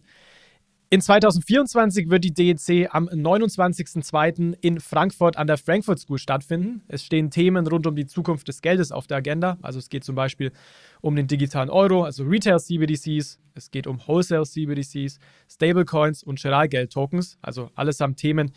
In 0.93 1.01
2024 1.01 2.11
wird 2.11 2.23
die 2.23 2.35
DEC 2.35 2.95
am 2.95 3.09
29.02. 3.09 4.59
in 4.61 4.79
Frankfurt 4.79 5.39
an 5.39 5.47
der 5.47 5.57
Frankfurt 5.57 5.99
School 5.99 6.19
stattfinden. 6.19 6.83
Es 6.87 7.03
stehen 7.03 7.31
Themen 7.31 7.67
rund 7.67 7.87
um 7.87 7.97
die 7.97 8.05
Zukunft 8.05 8.47
des 8.47 8.61
Geldes 8.61 8.93
auf 8.93 9.07
der 9.07 9.17
Agenda. 9.17 9.57
Also 9.63 9.79
es 9.79 9.89
geht 9.89 10.05
zum 10.05 10.17
Beispiel 10.17 10.53
um 11.01 11.17
den 11.17 11.29
digitalen 11.29 11.71
Euro, 11.71 12.05
also 12.05 12.25
Retail 12.25 12.61
CBDCs. 12.61 13.41
Es 13.55 13.71
geht 13.71 13.87
um 13.87 14.07
Wholesale 14.07 14.45
CBDCs, 14.45 15.19
Stablecoins 15.49 16.25
und 16.25 16.39
Giralgeld-Tokens. 16.39 17.39
Also 17.41 17.71
allesamt 17.75 18.19
Themen, 18.19 18.53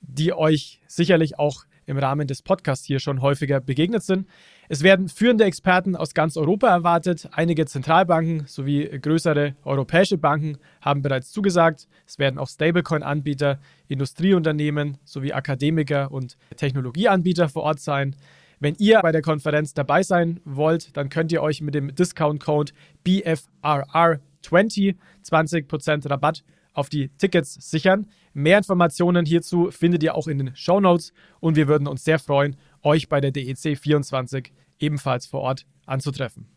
die 0.00 0.32
euch 0.32 0.80
sicherlich 0.88 1.38
auch 1.38 1.66
im 1.86 1.98
Rahmen 1.98 2.26
des 2.26 2.42
Podcasts 2.42 2.84
hier 2.84 3.00
schon 3.00 3.22
häufiger 3.22 3.60
begegnet 3.60 4.02
sind. 4.02 4.28
Es 4.68 4.82
werden 4.82 5.08
führende 5.08 5.44
Experten 5.44 5.96
aus 5.96 6.12
ganz 6.14 6.36
Europa 6.36 6.68
erwartet. 6.68 7.28
Einige 7.32 7.64
Zentralbanken 7.66 8.46
sowie 8.46 8.86
größere 9.00 9.54
europäische 9.64 10.18
Banken 10.18 10.58
haben 10.80 11.02
bereits 11.02 11.30
zugesagt. 11.30 11.88
Es 12.06 12.18
werden 12.18 12.38
auch 12.38 12.48
Stablecoin-Anbieter, 12.48 13.58
Industrieunternehmen 13.88 14.98
sowie 15.04 15.32
Akademiker 15.32 16.10
und 16.10 16.36
Technologieanbieter 16.56 17.48
vor 17.48 17.62
Ort 17.62 17.80
sein. 17.80 18.16
Wenn 18.58 18.74
ihr 18.78 19.00
bei 19.00 19.12
der 19.12 19.22
Konferenz 19.22 19.74
dabei 19.74 20.02
sein 20.02 20.40
wollt, 20.44 20.96
dann 20.96 21.08
könnt 21.08 21.30
ihr 21.30 21.42
euch 21.42 21.60
mit 21.60 21.74
dem 21.74 21.94
Discount-Code 21.94 22.72
BFRR20 23.06 24.96
20% 25.24 26.10
Rabatt 26.10 26.42
auf 26.76 26.88
die 26.88 27.08
Tickets 27.16 27.54
sichern. 27.54 28.06
Mehr 28.34 28.58
Informationen 28.58 29.24
hierzu 29.24 29.70
findet 29.70 30.02
ihr 30.02 30.14
auch 30.14 30.26
in 30.26 30.38
den 30.38 30.54
Show 30.54 30.78
Notes 30.78 31.12
und 31.40 31.56
wir 31.56 31.68
würden 31.68 31.88
uns 31.88 32.04
sehr 32.04 32.18
freuen, 32.18 32.56
euch 32.82 33.08
bei 33.08 33.20
der 33.20 33.30
DEC 33.32 33.78
24 33.78 34.52
ebenfalls 34.78 35.26
vor 35.26 35.40
Ort 35.40 35.66
anzutreffen. 35.86 36.48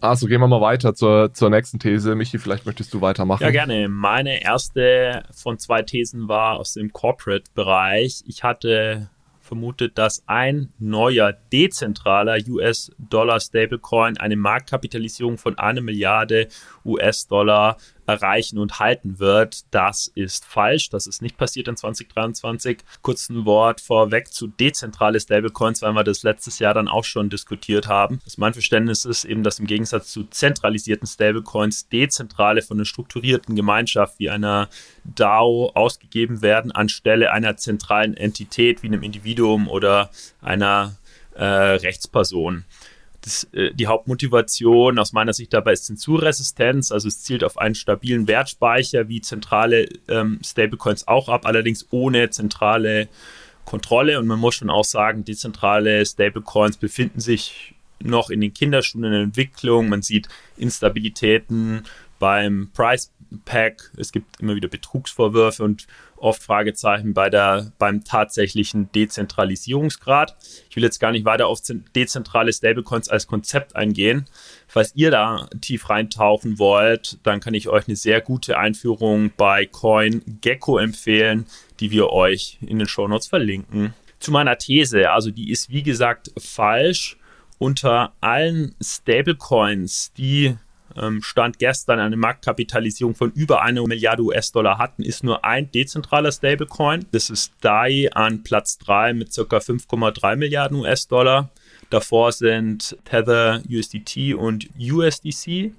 Also 0.00 0.26
gehen 0.26 0.40
wir 0.40 0.48
mal 0.48 0.60
weiter 0.60 0.94
zur, 0.94 1.32
zur 1.32 1.48
nächsten 1.50 1.78
These. 1.78 2.16
Michi, 2.16 2.38
vielleicht 2.38 2.66
möchtest 2.66 2.92
du 2.92 3.00
weitermachen. 3.00 3.42
Ja, 3.42 3.50
gerne. 3.50 3.88
Meine 3.88 4.42
erste 4.42 5.22
von 5.32 5.58
zwei 5.58 5.82
Thesen 5.82 6.28
war 6.28 6.56
aus 6.56 6.74
dem 6.74 6.92
Corporate-Bereich. 6.92 8.22
Ich 8.26 8.42
hatte 8.42 9.10
vermutet, 9.42 9.98
dass 9.98 10.22
ein 10.26 10.72
neuer 10.78 11.32
dezentraler 11.52 12.38
US-Dollar-Stablecoin 12.48 14.16
eine 14.16 14.36
Marktkapitalisierung 14.36 15.38
von 15.38 15.58
einer 15.58 15.80
Milliarde 15.80 16.48
US-Dollar 16.84 17.76
erreichen 18.12 18.58
und 18.58 18.78
halten 18.78 19.18
wird. 19.18 19.64
Das 19.70 20.10
ist 20.14 20.44
falsch. 20.44 20.90
Das 20.90 21.06
ist 21.06 21.22
nicht 21.22 21.36
passiert 21.36 21.68
in 21.68 21.76
2023. 21.76 22.78
Kurz 23.00 23.28
ein 23.28 23.44
Wort 23.44 23.80
vorweg 23.80 24.32
zu 24.32 24.46
dezentrale 24.46 25.18
Stablecoins, 25.18 25.82
weil 25.82 25.92
wir 25.92 26.04
das 26.04 26.22
letztes 26.22 26.58
Jahr 26.58 26.74
dann 26.74 26.88
auch 26.88 27.04
schon 27.04 27.30
diskutiert 27.30 27.88
haben. 27.88 28.20
Das 28.24 28.38
mein 28.38 28.52
Verständnis 28.52 29.04
ist 29.04 29.24
eben, 29.24 29.42
dass 29.42 29.58
im 29.58 29.66
Gegensatz 29.66 30.12
zu 30.12 30.24
zentralisierten 30.24 31.06
Stablecoins 31.06 31.88
dezentrale 31.88 32.62
von 32.62 32.76
einer 32.76 32.84
strukturierten 32.84 33.56
Gemeinschaft 33.56 34.18
wie 34.18 34.30
einer 34.30 34.68
DAO 35.04 35.72
ausgegeben 35.74 36.42
werden 36.42 36.72
anstelle 36.72 37.32
einer 37.32 37.56
zentralen 37.56 38.16
Entität 38.16 38.82
wie 38.82 38.88
einem 38.88 39.02
Individuum 39.02 39.68
oder 39.68 40.10
einer 40.40 40.96
äh, 41.34 41.44
Rechtsperson 41.44 42.64
das, 43.22 43.44
äh, 43.52 43.72
die 43.72 43.86
Hauptmotivation 43.86 44.98
aus 44.98 45.12
meiner 45.12 45.32
Sicht 45.32 45.52
dabei 45.52 45.72
ist 45.72 45.86
Zensurresistenz, 45.86 46.92
also 46.92 47.08
es 47.08 47.22
zielt 47.22 47.44
auf 47.44 47.58
einen 47.58 47.74
stabilen 47.74 48.28
Wertspeicher 48.28 49.08
wie 49.08 49.20
zentrale 49.20 49.88
ähm, 50.08 50.40
Stablecoins 50.44 51.08
auch 51.08 51.28
ab, 51.28 51.46
allerdings 51.46 51.86
ohne 51.90 52.30
zentrale 52.30 53.08
Kontrolle 53.64 54.18
und 54.18 54.26
man 54.26 54.38
muss 54.38 54.56
schon 54.56 54.70
auch 54.70 54.84
sagen, 54.84 55.24
dezentrale 55.24 56.04
Stablecoins 56.04 56.76
befinden 56.76 57.20
sich 57.20 57.74
noch 58.00 58.30
in 58.30 58.40
den 58.40 58.52
Kinderschuhen 58.52 59.04
in 59.04 59.12
der 59.12 59.20
Entwicklung. 59.20 59.88
Man 59.88 60.02
sieht 60.02 60.28
Instabilitäten 60.56 61.84
beim 62.18 62.70
Price 62.74 63.12
Pack. 63.44 63.90
Es 63.96 64.12
gibt 64.12 64.40
immer 64.40 64.54
wieder 64.54 64.68
Betrugsvorwürfe 64.68 65.62
und 65.62 65.86
oft 66.22 66.42
Fragezeichen 66.42 67.14
bei 67.14 67.28
der, 67.28 67.72
beim 67.78 68.04
tatsächlichen 68.04 68.90
Dezentralisierungsgrad. 68.92 70.36
Ich 70.70 70.76
will 70.76 70.82
jetzt 70.82 71.00
gar 71.00 71.12
nicht 71.12 71.24
weiter 71.24 71.48
auf 71.48 71.60
dezentrale 71.94 72.52
Stablecoins 72.52 73.08
als 73.08 73.26
Konzept 73.26 73.76
eingehen. 73.76 74.26
Falls 74.68 74.92
ihr 74.94 75.10
da 75.10 75.48
tief 75.60 75.90
reintauchen 75.90 76.58
wollt, 76.58 77.18
dann 77.24 77.40
kann 77.40 77.54
ich 77.54 77.68
euch 77.68 77.88
eine 77.88 77.96
sehr 77.96 78.20
gute 78.20 78.58
Einführung 78.58 79.32
bei 79.36 79.66
CoinGecko 79.66 80.78
empfehlen, 80.78 81.46
die 81.80 81.90
wir 81.90 82.10
euch 82.10 82.58
in 82.60 82.78
den 82.78 82.88
Show 82.88 83.08
Notes 83.08 83.26
verlinken. 83.26 83.94
Zu 84.20 84.30
meiner 84.30 84.56
These, 84.56 85.10
also 85.10 85.30
die 85.30 85.50
ist 85.50 85.70
wie 85.70 85.82
gesagt 85.82 86.30
falsch. 86.38 87.18
Unter 87.58 88.12
allen 88.20 88.74
Stablecoins, 88.82 90.12
die 90.16 90.56
ähm, 90.96 91.22
Stand 91.22 91.58
gestern 91.58 91.98
eine 91.98 92.16
Marktkapitalisierung 92.16 93.14
von 93.14 93.32
über 93.32 93.62
einer 93.62 93.86
Milliarde 93.86 94.22
US-Dollar 94.22 94.78
hatten, 94.78 95.02
ist 95.02 95.24
nur 95.24 95.44
ein 95.44 95.70
dezentraler 95.70 96.32
Stablecoin. 96.32 97.06
Das 97.12 97.30
ist 97.30 97.52
DAI 97.60 98.10
an 98.12 98.42
Platz 98.42 98.78
3 98.78 99.14
mit 99.14 99.34
ca. 99.34 99.42
5,3 99.42 100.36
Milliarden 100.36 100.78
US-Dollar. 100.78 101.50
Davor 101.90 102.32
sind 102.32 102.96
Tether, 103.04 103.62
USDT 103.68 104.34
und 104.34 104.68
USDC. 104.78 105.72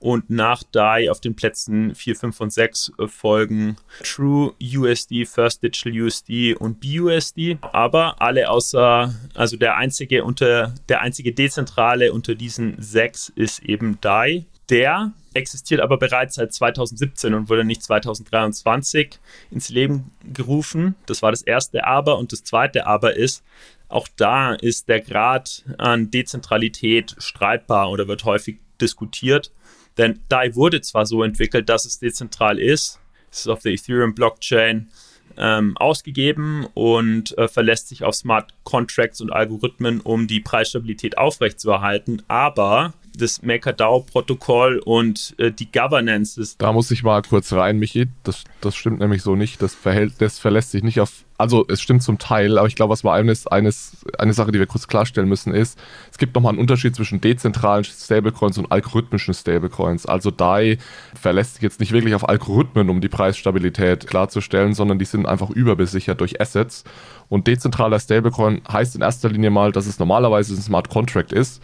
Und 0.00 0.30
nach 0.30 0.62
DAI 0.62 1.10
auf 1.10 1.20
den 1.20 1.36
Plätzen 1.36 1.94
4, 1.94 2.16
5 2.16 2.40
und 2.40 2.52
6 2.52 2.92
äh, 2.98 3.06
folgen 3.06 3.76
True 4.02 4.54
USD, 4.60 5.26
First 5.26 5.62
Digital 5.62 6.02
USD 6.02 6.54
und 6.54 6.80
BUSD. 6.80 7.58
Aber 7.60 8.20
alle 8.20 8.50
außer, 8.50 9.14
also 9.34 9.56
der 9.58 9.76
einzige 9.76 10.24
unter, 10.24 10.74
der 10.88 11.02
einzige 11.02 11.32
dezentrale 11.32 12.12
unter 12.12 12.34
diesen 12.34 12.80
sechs 12.80 13.30
ist 13.36 13.60
eben 13.60 14.00
DAI. 14.00 14.46
Der 14.70 15.12
existiert 15.34 15.80
aber 15.80 15.98
bereits 15.98 16.36
seit 16.36 16.52
2017 16.52 17.34
und 17.34 17.48
wurde 17.48 17.64
nicht 17.64 17.82
2023 17.82 19.18
ins 19.50 19.68
Leben 19.68 20.12
gerufen. 20.32 20.94
Das 21.06 21.22
war 21.22 21.30
das 21.30 21.42
erste 21.42 21.84
Aber. 21.84 22.18
Und 22.18 22.32
das 22.32 22.42
zweite 22.42 22.86
Aber 22.86 23.16
ist, 23.16 23.44
auch 23.88 24.08
da 24.16 24.54
ist 24.54 24.88
der 24.88 25.00
Grad 25.00 25.64
an 25.78 26.10
Dezentralität 26.10 27.16
streitbar 27.18 27.90
oder 27.90 28.08
wird 28.08 28.24
häufig 28.24 28.58
diskutiert. 28.80 29.52
Denn 30.00 30.20
DAI 30.30 30.54
wurde 30.54 30.80
zwar 30.80 31.04
so 31.04 31.22
entwickelt, 31.22 31.68
dass 31.68 31.84
es 31.84 31.98
dezentral 31.98 32.58
ist, 32.58 32.98
es 33.30 33.40
ist 33.40 33.48
auf 33.48 33.60
der 33.60 33.72
Ethereum 33.72 34.14
Blockchain 34.14 34.88
ähm, 35.36 35.76
ausgegeben 35.76 36.66
und 36.72 37.36
äh, 37.36 37.48
verlässt 37.48 37.88
sich 37.88 38.02
auf 38.02 38.14
Smart 38.14 38.54
Contracts 38.64 39.20
und 39.20 39.30
Algorithmen, 39.30 40.00
um 40.00 40.26
die 40.26 40.40
Preisstabilität 40.40 41.18
aufrechtzuerhalten. 41.18 42.22
Aber 42.28 42.94
das 43.16 43.42
MakerDAO-Protokoll 43.42 44.80
und 44.84 45.34
äh, 45.38 45.50
die 45.50 45.70
Governance 45.70 46.40
ist. 46.40 46.60
Da 46.60 46.72
muss 46.72 46.90
ich 46.90 47.02
mal 47.02 47.22
kurz 47.22 47.52
rein, 47.52 47.78
Michi. 47.78 48.08
Das, 48.22 48.44
das 48.60 48.76
stimmt 48.76 49.00
nämlich 49.00 49.22
so 49.22 49.36
nicht. 49.36 49.60
Das, 49.62 49.74
verhält, 49.74 50.14
das 50.18 50.38
verlässt 50.38 50.70
sich 50.70 50.82
nicht 50.82 51.00
auf. 51.00 51.24
Also, 51.38 51.64
es 51.68 51.80
stimmt 51.80 52.02
zum 52.02 52.18
Teil, 52.18 52.58
aber 52.58 52.68
ich 52.68 52.76
glaube, 52.76 52.92
was 52.92 53.02
mal 53.02 53.18
eines, 53.18 53.46
eines, 53.46 54.04
eine 54.18 54.34
Sache, 54.34 54.52
die 54.52 54.58
wir 54.58 54.66
kurz 54.66 54.88
klarstellen 54.88 55.28
müssen, 55.28 55.54
ist, 55.54 55.78
es 56.10 56.18
gibt 56.18 56.34
nochmal 56.34 56.50
einen 56.50 56.58
Unterschied 56.58 56.94
zwischen 56.94 57.22
dezentralen 57.22 57.84
Stablecoins 57.84 58.58
und 58.58 58.70
algorithmischen 58.70 59.32
Stablecoins. 59.32 60.04
Also, 60.04 60.30
DAI 60.30 60.78
verlässt 61.18 61.54
sich 61.54 61.62
jetzt 61.62 61.80
nicht 61.80 61.92
wirklich 61.92 62.14
auf 62.14 62.28
Algorithmen, 62.28 62.90
um 62.90 63.00
die 63.00 63.08
Preisstabilität 63.08 64.06
klarzustellen, 64.06 64.74
sondern 64.74 64.98
die 64.98 65.06
sind 65.06 65.26
einfach 65.26 65.48
überbesichert 65.50 66.20
durch 66.20 66.40
Assets. 66.40 66.84
Und 67.30 67.46
dezentraler 67.46 68.00
Stablecoin 68.00 68.60
heißt 68.70 68.96
in 68.96 69.02
erster 69.02 69.30
Linie 69.30 69.50
mal, 69.50 69.72
dass 69.72 69.86
es 69.86 69.98
normalerweise 69.98 70.54
ein 70.54 70.60
Smart 70.60 70.90
Contract 70.90 71.32
ist 71.32 71.62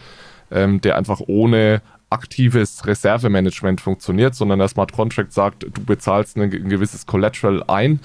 ähm, 0.51 0.81
der 0.81 0.97
einfach 0.97 1.21
ohne 1.27 1.81
aktives 2.09 2.85
Reservemanagement 2.85 3.81
funktioniert, 3.81 4.35
sondern 4.35 4.59
der 4.59 4.67
Smart 4.67 4.93
Contract 4.93 5.33
sagt, 5.33 5.63
du 5.63 5.83
bezahlst 5.83 6.37
ein, 6.37 6.49
gewisses 6.49 7.05
Collateral 7.05 7.63
ein 7.67 7.99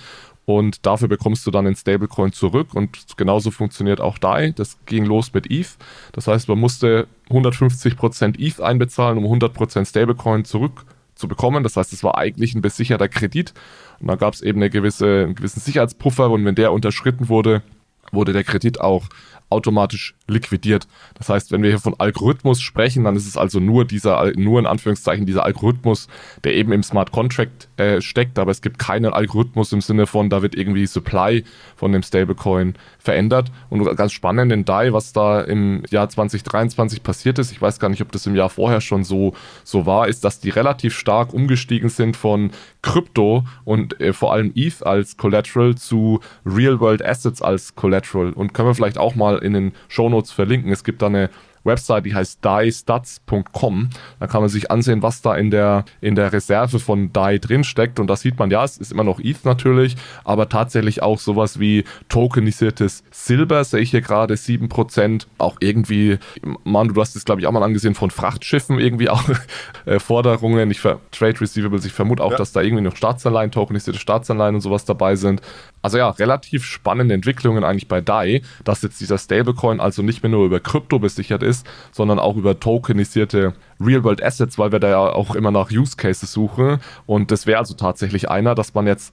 und 0.44 0.85
dafür 0.87 1.07
bekommst 1.07 1.46
du 1.46 1.50
dann 1.52 1.66
einen 1.66 1.76
Stablecoin 1.76 2.33
zurück 2.33 2.74
und 2.74 3.16
genauso 3.16 3.50
funktioniert 3.50 4.00
auch 4.00 4.18
DAI. 4.18 4.50
Das 4.50 4.76
ging 4.87 5.05
los 5.05 5.33
mit 5.33 5.50
ETH. 5.50 5.76
Das 6.12 6.26
heißt, 6.26 6.48
man 6.48 6.59
musste 6.59 7.07
150% 7.31 8.40
ETH 8.40 8.61
einbezahlen, 8.61 9.18
um 9.18 9.24
100% 9.24 9.88
Stablecoin 9.88 10.44
zurückzubekommen. 10.44 11.62
Das 11.62 11.76
heißt, 11.76 11.92
es 11.92 12.02
war 12.02 12.18
eigentlich 12.18 12.55
ein 12.55 12.62
besicherter 12.62 13.09
Kredit 13.09 13.55
und 14.00 14.09
da 14.09 14.16
gab 14.16 14.35
es 14.35 14.42
eben 14.42 14.59
eine 14.59 14.70
gewisse, 14.70 15.24
einen 15.24 15.37
gewissen 15.37 15.61
Sicherheitspuffer 15.61 16.28
und 16.28 16.44
wenn 16.44 16.57
der 16.57 16.72
unterschritten 16.72 17.28
wurde, 17.28 17.62
wurde 18.11 18.33
der 18.33 18.44
Kredit 18.44 18.81
auch 18.81 19.09
automatisch 19.53 20.15
liquidiert. 20.27 20.88
Das 21.15 21.29
heißt, 21.29 21.53
wenn 21.53 21.62
wir 21.62 21.71
hier 21.71 21.79
von 21.79 21.95
Algorithmus 21.99 22.61
sprechen, 22.61 23.05
dann 23.05 23.17
ist 23.17 23.27
es 23.27 23.37
also 23.37 23.61
nur 23.61 23.85
dieser, 23.85 24.33
nur 24.37 24.59
in 24.59 24.67
Anführungszeichen 24.67 25.27
dieser 25.27 25.45
Algorithmus, 25.45 26.09
der 26.45 26.55
eben 26.55 26.73
im 26.73 26.83
Smart 26.83 27.12
Contract 27.12 27.69
äh, 27.77 28.01
steckt, 28.01 28.38
aber 28.38 28.51
es 28.51 28.62
gibt 28.62 28.79
keinen 28.79 29.12
Algorithmus 29.12 29.73
im 29.73 29.81
Sinne 29.81 30.07
von, 30.07 30.31
da 30.31 30.43
wird 30.43 30.55
irgendwie 30.55 30.87
Supply 30.87 31.45
von 31.77 31.93
dem 31.93 32.03
Stablecoin 32.03 32.75
verändert. 32.99 33.53
Und 33.71 33.85
ganz 33.97 34.12
spannend 34.12 34.53
in 34.53 34.65
DAI, 34.65 34.93
was 34.93 35.12
da 35.12 35.41
im 35.43 35.83
Jahr 35.91 36.09
2023 36.09 37.03
passiert 37.03 37.38
ist, 37.38 37.53
ich 37.53 37.61
weiß 37.61 37.79
gar 37.79 37.88
nicht, 37.88 38.03
ob 38.03 38.12
das 38.12 38.27
im 38.27 38.35
Jahr 38.35 38.51
vorher 38.51 38.81
schon 38.81 39.05
so, 39.05 39.35
so 39.65 39.87
war, 39.87 40.09
ist, 40.09 40.25
dass 40.25 40.41
die 40.41 40.51
relativ 40.51 40.97
stark 40.97 41.33
umgestiegen 41.35 41.88
sind 41.88 42.17
von 42.17 42.51
Krypto 42.83 43.45
und 43.64 44.01
äh, 44.01 44.12
vor 44.12 44.33
allem 44.33 44.53
ETH 44.55 44.85
als 44.85 45.16
Collateral 45.16 45.77
zu 45.77 46.21
Real-World 46.45 47.05
Assets 47.05 47.40
als 47.40 47.75
Collateral. 47.75 48.33
Und 48.33 48.53
können 48.53 48.68
wir 48.68 48.75
vielleicht 48.75 48.99
auch 48.99 49.14
mal 49.14 49.38
in 49.38 49.53
den 49.53 49.73
Shownotes 49.88 50.33
verlinken. 50.33 50.73
Es 50.73 50.85
gibt 50.85 51.01
da 51.01 51.07
eine 51.07 51.31
Website, 51.64 52.07
die 52.07 52.14
heißt 52.14 52.40
diestats.com. 52.44 53.90
Da 54.20 54.27
kann 54.27 54.40
man 54.40 54.51
sich 54.51 54.70
ansehen, 54.70 55.03
was 55.03 55.22
da 55.22 55.37
in 55.37 55.51
der, 55.51 55.85
in 56.01 56.14
der 56.14 56.33
Reserve 56.33 56.79
von 56.79 57.12
DAI 57.12 57.38
drinsteckt. 57.38 58.01
Und 58.01 58.07
da 58.09 58.16
sieht 58.16 58.38
man, 58.38 58.51
ja, 58.51 58.64
es 58.64 58.79
ist 58.79 58.92
immer 58.92 59.05
noch 59.05 59.20
ETH 59.20 59.44
natürlich, 59.44 59.96
aber 60.25 60.48
tatsächlich 60.48 61.03
auch 61.03 61.18
sowas 61.18 61.59
wie 61.59 61.85
tokenisiertes 62.09 63.05
Silber, 63.11 63.64
sehe 63.64 63.81
ich 63.81 63.90
hier 63.90 64.01
gerade 64.01 64.35
7%. 64.35 65.27
Auch 65.38 65.57
irgendwie, 65.61 66.18
Manu, 66.64 66.92
du 66.92 67.01
hast 67.01 67.16
es, 67.16 67.25
glaube 67.25 67.40
ich, 67.40 67.46
auch 67.46 67.53
mal 67.53 67.62
angesehen 67.62 67.94
von 67.94 68.11
Frachtschiffen, 68.11 68.79
irgendwie 68.79 69.09
auch 69.09 69.22
äh, 69.87 69.98
Forderungen, 69.98 70.70
ich 70.70 70.81
ver 70.81 71.01
Trade 71.11 71.40
Receivables, 71.40 71.85
ich 71.85 71.92
vermute 71.92 72.22
auch, 72.22 72.33
ja. 72.33 72.38
dass 72.38 72.53
da 72.53 72.61
irgendwie 72.61 72.83
noch 72.83 72.96
Staatsanleihen, 72.96 73.51
tokenisierte 73.51 73.98
Staatsanleihen 73.98 74.55
und 74.55 74.61
sowas 74.61 74.85
dabei 74.85 75.16
sind. 75.16 75.42
Also 75.83 75.98
ja, 75.98 76.11
relativ 76.11 76.64
spannende 76.64 77.14
Entwicklungen 77.14 77.64
eigentlich 77.64 77.88
bei 77.88 78.01
DAI, 78.01 78.42
dass 78.64 78.83
jetzt 78.83 79.01
dieser 79.01 79.18
Stablecoin 79.18 79.81
also 79.81 80.03
nicht 80.03 80.22
mehr 80.22 80.31
nur 80.31 80.46
über 80.46 80.61
Krypto 80.61 80.98
besichert 81.01 81.42
ist, 81.42 81.52
sondern 81.91 82.19
auch 82.19 82.37
über 82.37 82.59
tokenisierte 82.59 83.55
Real-World 83.81 84.23
Assets, 84.23 84.59
weil 84.59 84.73
wir 84.73 84.81
da 84.81 84.88
ja 84.88 84.99
auch 84.99 85.35
immer 85.35 85.51
nach 85.51 85.71
Use 85.71 85.97
Cases 85.97 86.31
suchen. 86.33 86.81
Und 87.07 87.31
das 87.31 87.47
wäre 87.47 87.59
also 87.59 87.75
tatsächlich 87.75 88.31
einer, 88.31 88.55
dass 88.55 88.75
man 88.75 88.87
jetzt 88.87 89.12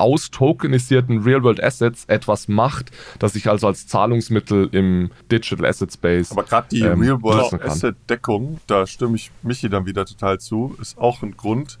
aus 0.00 0.30
tokenisierten 0.30 1.18
Real-World 1.22 1.62
Assets 1.62 2.06
etwas 2.06 2.48
macht, 2.48 2.90
das 3.18 3.34
sich 3.34 3.48
also 3.48 3.66
als 3.66 3.86
Zahlungsmittel 3.86 4.70
im 4.72 5.10
Digital 5.30 5.66
Asset 5.66 5.92
Space. 5.92 6.32
Aber 6.32 6.44
gerade 6.44 6.68
die 6.70 6.80
ähm, 6.80 7.00
Real-World 7.00 7.62
Asset 7.62 7.96
Deckung, 8.08 8.60
da 8.66 8.86
stimme 8.86 9.16
ich 9.16 9.30
Michi 9.42 9.68
dann 9.68 9.84
wieder 9.84 10.06
total 10.06 10.40
zu, 10.40 10.74
ist 10.80 10.96
auch 10.96 11.22
ein 11.22 11.36
Grund, 11.36 11.78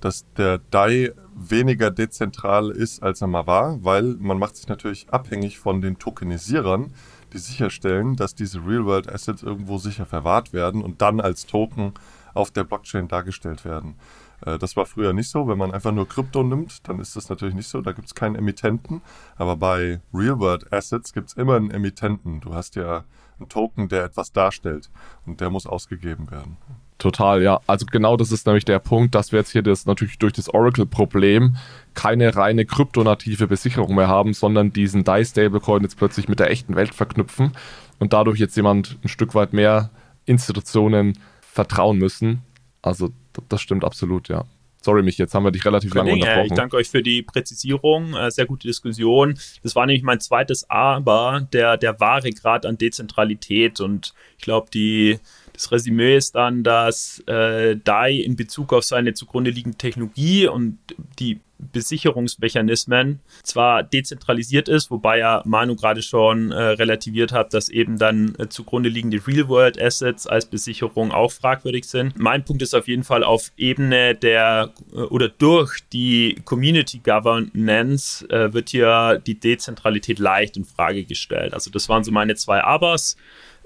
dass 0.00 0.26
der 0.36 0.60
DAI 0.70 1.12
weniger 1.34 1.90
dezentral 1.90 2.70
ist, 2.70 3.02
als 3.02 3.22
er 3.22 3.28
mal 3.28 3.46
war, 3.46 3.82
weil 3.82 4.16
man 4.18 4.38
macht 4.38 4.56
sich 4.56 4.68
natürlich 4.68 5.06
abhängig 5.10 5.58
von 5.58 5.80
den 5.80 5.98
Tokenisierern, 5.98 6.92
die 7.32 7.38
sicherstellen, 7.38 8.16
dass 8.16 8.34
diese 8.34 8.58
Real-World 8.58 9.12
Assets 9.12 9.42
irgendwo 9.42 9.78
sicher 9.78 10.06
verwahrt 10.06 10.52
werden 10.52 10.82
und 10.82 11.02
dann 11.02 11.20
als 11.20 11.46
Token 11.46 11.94
auf 12.34 12.50
der 12.50 12.64
Blockchain 12.64 13.08
dargestellt 13.08 13.64
werden. 13.64 13.96
Äh, 14.44 14.58
das 14.58 14.76
war 14.76 14.86
früher 14.86 15.12
nicht 15.12 15.28
so. 15.28 15.48
Wenn 15.48 15.58
man 15.58 15.72
einfach 15.72 15.92
nur 15.92 16.08
Krypto 16.08 16.42
nimmt, 16.42 16.86
dann 16.88 16.98
ist 17.00 17.16
das 17.16 17.28
natürlich 17.28 17.54
nicht 17.54 17.68
so. 17.68 17.80
Da 17.80 17.92
gibt 17.92 18.06
es 18.06 18.14
keinen 18.14 18.36
Emittenten. 18.36 19.02
Aber 19.36 19.56
bei 19.56 20.00
Real-World 20.12 20.72
Assets 20.72 21.12
gibt 21.12 21.28
es 21.28 21.34
immer 21.34 21.56
einen 21.56 21.70
Emittenten. 21.70 22.40
Du 22.40 22.54
hast 22.54 22.76
ja 22.76 23.04
einen 23.38 23.48
Token, 23.48 23.88
der 23.88 24.04
etwas 24.04 24.32
darstellt 24.32 24.90
und 25.26 25.40
der 25.40 25.50
muss 25.50 25.66
ausgegeben 25.66 26.30
werden. 26.30 26.56
Total, 26.98 27.42
ja. 27.42 27.60
Also 27.66 27.86
genau 27.86 28.16
das 28.16 28.30
ist 28.30 28.46
nämlich 28.46 28.64
der 28.64 28.78
Punkt, 28.78 29.14
dass 29.14 29.32
wir 29.32 29.40
jetzt 29.40 29.50
hier 29.50 29.62
das 29.62 29.86
natürlich 29.86 30.18
durch 30.18 30.32
das 30.32 30.48
Oracle-Problem 30.48 31.56
keine 31.94 32.36
reine 32.36 32.64
kryptonative 32.64 33.48
Besicherung 33.48 33.94
mehr 33.94 34.08
haben, 34.08 34.34
sondern 34.34 34.72
diesen 34.72 35.02
DAI-Stablecoin 35.02 35.82
jetzt 35.82 35.96
plötzlich 35.96 36.28
mit 36.28 36.38
der 36.38 36.50
echten 36.50 36.76
Welt 36.76 36.94
verknüpfen 36.94 37.52
und 37.98 38.12
dadurch 38.12 38.38
jetzt 38.38 38.56
jemand 38.56 38.98
ein 39.02 39.08
Stück 39.08 39.34
weit 39.34 39.52
mehr 39.52 39.90
Institutionen 40.26 41.18
vertrauen 41.40 41.98
müssen. 41.98 42.42
Also 42.82 43.10
das 43.48 43.60
stimmt 43.60 43.84
absolut, 43.84 44.28
ja. 44.28 44.44
Sorry, 44.82 45.02
mich, 45.02 45.16
jetzt 45.16 45.32
haben 45.34 45.44
wir 45.44 45.52
dich 45.52 45.64
relativ 45.64 45.94
lange 45.94 46.12
unterbrochen. 46.12 46.46
Ich 46.46 46.54
danke 46.54 46.76
euch 46.76 46.90
für 46.90 47.02
die 47.02 47.22
Präzisierung, 47.22 48.14
äh, 48.14 48.32
sehr 48.32 48.46
gute 48.46 48.66
Diskussion. 48.66 49.38
Das 49.62 49.76
war 49.76 49.86
nämlich 49.86 50.02
mein 50.02 50.18
zweites 50.18 50.68
Aber, 50.68 51.46
der, 51.52 51.76
der 51.76 52.00
wahre 52.00 52.30
Grad 52.30 52.66
an 52.66 52.78
Dezentralität. 52.78 53.80
Und 53.80 54.12
ich 54.38 54.42
glaube, 54.42 54.68
die, 54.74 55.20
das 55.62 55.70
Resümee 55.70 56.16
ist 56.16 56.34
dann, 56.34 56.64
dass 56.64 57.22
äh, 57.26 57.76
DAI 57.76 58.14
in 58.14 58.34
Bezug 58.34 58.72
auf 58.72 58.82
seine 58.82 59.14
zugrunde 59.14 59.50
liegende 59.50 59.78
Technologie 59.78 60.48
und 60.48 60.78
die 61.20 61.40
Besicherungsmechanismen 61.70 63.20
zwar 63.44 63.84
dezentralisiert 63.84 64.68
ist, 64.68 64.90
wobei 64.90 65.18
ja 65.18 65.42
Manu 65.44 65.76
gerade 65.76 66.02
schon 66.02 66.50
äh, 66.50 66.60
relativiert 66.60 67.30
hat, 67.30 67.54
dass 67.54 67.68
eben 67.68 67.98
dann 67.98 68.34
äh, 68.38 68.48
zugrunde 68.48 68.88
liegende 68.88 69.24
Real-World-Assets 69.24 70.26
als 70.26 70.46
Besicherung 70.46 71.12
auch 71.12 71.30
fragwürdig 71.30 71.84
sind. 71.84 72.18
Mein 72.18 72.44
Punkt 72.44 72.62
ist 72.62 72.74
auf 72.74 72.88
jeden 72.88 73.04
Fall 73.04 73.22
auf 73.22 73.52
Ebene 73.56 74.16
der 74.16 74.70
äh, 74.92 74.96
oder 74.96 75.28
durch 75.28 75.78
die 75.92 76.40
Community 76.44 76.98
Governance 76.98 78.28
äh, 78.28 78.52
wird 78.52 78.70
hier 78.70 79.22
die 79.24 79.38
Dezentralität 79.38 80.18
leicht 80.18 80.56
in 80.56 80.64
Frage 80.64 81.04
gestellt. 81.04 81.54
Also 81.54 81.70
das 81.70 81.88
waren 81.88 82.02
so 82.02 82.10
meine 82.10 82.34
zwei 82.34 82.64
Abers. 82.64 83.16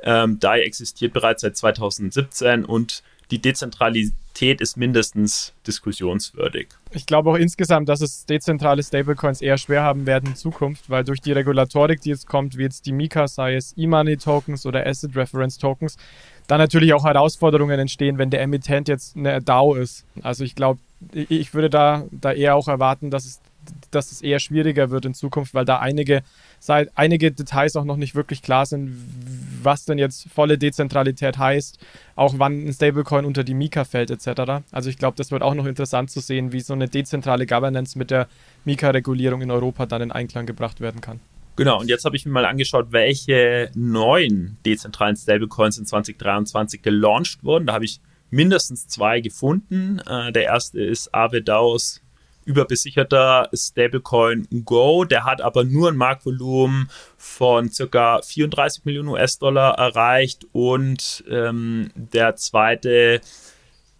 Ähm, 0.07 0.39
DAI 0.39 0.61
existiert 0.61 1.13
bereits 1.13 1.43
seit 1.43 1.57
2017 1.57 2.65
und 2.65 3.03
die 3.33 3.41
Dezentralität 3.41 4.61
ist 4.61 4.77
mindestens 4.77 5.53
diskussionswürdig. 5.67 6.69
Ich 6.93 7.07
glaube 7.07 7.31
auch 7.31 7.35
insgesamt, 7.35 7.89
dass 7.89 8.01
es 8.01 8.25
dezentrale 8.25 8.85
Stablecoins 8.85 9.43
eher 9.43 9.59
schwer 9.59 9.83
haben 9.83 10.07
werden 10.07 10.29
in 10.31 10.37
Zukunft, 10.37 10.89
weil 10.89 11.03
durch 11.03 11.21
die 11.21 11.33
Regulatorik, 11.33 12.01
die 12.03 12.11
jetzt 12.11 12.29
kommt, 12.29 12.57
wie 12.57 12.63
jetzt 12.63 12.87
die 12.87 12.93
Mika, 12.93 13.27
sei 13.27 13.57
es 13.57 13.75
E-Money-Tokens 13.77 14.65
oder 14.65 14.87
Asset 14.87 15.17
Reference 15.17 15.59
Tokens, 15.59 15.97
da 16.47 16.57
natürlich 16.57 16.95
auch 16.95 17.05
Herausforderungen 17.05 17.81
entstehen, 17.81 18.19
wenn 18.19 18.31
der 18.31 18.43
Emittent 18.43 18.87
jetzt 18.87 19.17
eine 19.17 19.43
DAO 19.43 19.75
ist. 19.75 20.05
Also 20.23 20.45
ich 20.45 20.55
glaube, 20.55 20.79
ich 21.13 21.53
würde 21.53 21.69
da, 21.69 22.05
da 22.13 22.33
eher 22.33 22.55
auch 22.55 22.69
erwarten, 22.69 23.11
dass 23.11 23.27
es 23.27 23.41
dass 23.91 24.13
es 24.13 24.23
eher 24.23 24.39
schwieriger 24.39 24.91
wird 24.91 25.05
in 25.05 25.15
Zukunft, 25.15 25.55
weil 25.55 25.65
da 25.65 25.79
einige, 25.79 26.23
einige 26.95 27.33
Details 27.33 27.77
auch 27.77 27.85
noch 27.85 27.97
nicht 27.97 28.15
wirklich 28.15 28.43
klar 28.43 28.67
sind, 28.67 28.97
was 29.63 29.85
denn 29.85 29.99
jetzt 29.99 30.29
volle 30.29 30.59
Dezentralität 30.59 31.39
heißt, 31.39 31.79
auch 32.15 32.35
wann 32.39 32.67
ein 32.67 32.73
Stablecoin 32.73 33.25
unter 33.25 33.45
die 33.45 33.55
Mika 33.55 33.85
fällt 33.85 34.11
etc. 34.11 34.63
Also 34.71 34.91
ich 34.91 34.99
glaube, 34.99 35.17
das 35.17 35.31
wird 35.31 35.43
auch 35.43 35.55
noch 35.55 35.67
interessant 35.67 36.11
zu 36.11 36.21
sehen, 36.21 36.53
wie 36.53 36.61
so 36.61 36.73
eine 36.73 36.89
dezentrale 36.89 37.47
Governance 37.47 37.99
mit 37.99 38.11
der 38.11 38.29
Mika-Regulierung 38.65 39.43
in 39.43 39.51
Europa 39.51 39.87
dann 39.87 40.03
in 40.03 40.13
Einklang 40.13 40.47
gebracht 40.47 40.81
werden 40.81 41.01
kann. 41.01 41.21
Genau, 41.57 41.81
und 41.81 41.89
jetzt 41.89 42.05
habe 42.05 42.17
ich 42.17 42.27
mir 42.27 42.33
mal 42.33 42.45
angeschaut, 42.45 42.89
welche 42.91 43.71
neuen 43.75 44.59
dezentralen 44.67 45.17
Stablecoins 45.17 45.79
in 45.79 45.87
2023 45.87 46.83
gelauncht 46.83 47.43
wurden. 47.45 47.67
Da 47.67 47.73
habe 47.73 47.87
ich 47.87 48.01
mindestens 48.31 48.89
zwei 48.89 49.21
gefunden. 49.21 50.01
Äh, 50.07 50.33
der 50.33 50.45
erste 50.45 50.83
ist 50.83 51.15
Avedaos 51.15 52.03
überbesicherter 52.47 53.51
Stablecoin 53.53 54.49
Go. 54.65 55.05
Der 55.05 55.25
hat 55.25 55.43
aber 55.43 55.65
nur 55.65 55.91
ein 55.91 55.97
Marktvolumen 55.97 56.89
von 57.19 57.71
circa 57.71 58.23
34 58.23 58.87
Millionen 58.87 59.09
US-Dollar 59.09 59.77
erreicht 59.79 60.47
und 60.53 61.25
ähm, 61.29 61.91
der 61.95 62.37
zweite 62.37 63.21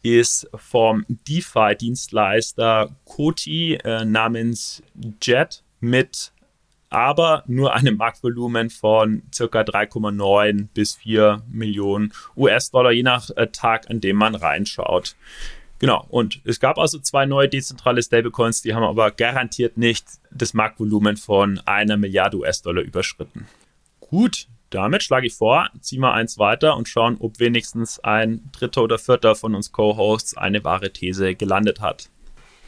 ist 0.03 0.49
vom 0.55 1.05
DeFi-Dienstleister 1.09 2.91
Koti 3.05 3.75
äh, 3.75 4.05
namens 4.05 4.83
Jet 5.21 5.63
mit 5.81 6.33
aber 6.89 7.43
nur 7.47 7.75
einem 7.75 7.97
Marktvolumen 7.97 8.71
von 8.71 9.23
circa 9.35 9.61
3,9 9.61 10.69
bis 10.73 10.95
4 10.95 11.43
Millionen 11.51 12.13
US-Dollar, 12.37 12.93
je 12.93 13.03
nach 13.03 13.29
äh, 13.37 13.49
Tag, 13.49 13.91
an 13.91 14.01
dem 14.01 14.17
man 14.17 14.35
reinschaut. 14.35 15.17
Genau, 15.79 16.07
und 16.09 16.41
es 16.45 16.59
gab 16.59 16.79
also 16.79 16.99
zwei 16.99 17.27
neue 17.27 17.49
dezentrale 17.49 18.03
Stablecoins, 18.03 18.63
die 18.63 18.75
haben 18.75 18.83
aber 18.83 19.11
garantiert 19.11 19.77
nicht 19.77 20.07
das 20.31 20.55
Marktvolumen 20.55 21.17
von 21.17 21.61
einer 21.67 21.97
Milliarde 21.97 22.39
US-Dollar 22.39 22.83
überschritten. 22.83 23.47
Gut, 24.01 24.47
damit 24.71 25.03
schlage 25.03 25.27
ich 25.27 25.35
vor, 25.35 25.69
ziehen 25.81 26.01
wir 26.01 26.13
eins 26.13 26.39
weiter 26.39 26.77
und 26.77 26.89
schauen, 26.89 27.17
ob 27.21 27.39
wenigstens 27.41 28.01
ein 28.01 28.51
dritter 28.53 28.83
oder 28.83 28.99
vierter 28.99 29.35
von 29.35 29.55
uns 29.55 29.71
Co-Hosts 29.71 30.37
eine 30.37 30.65
wahre 30.65 30.93
These 30.93 31.35
gelandet 31.35 31.81
hat. 31.81 32.09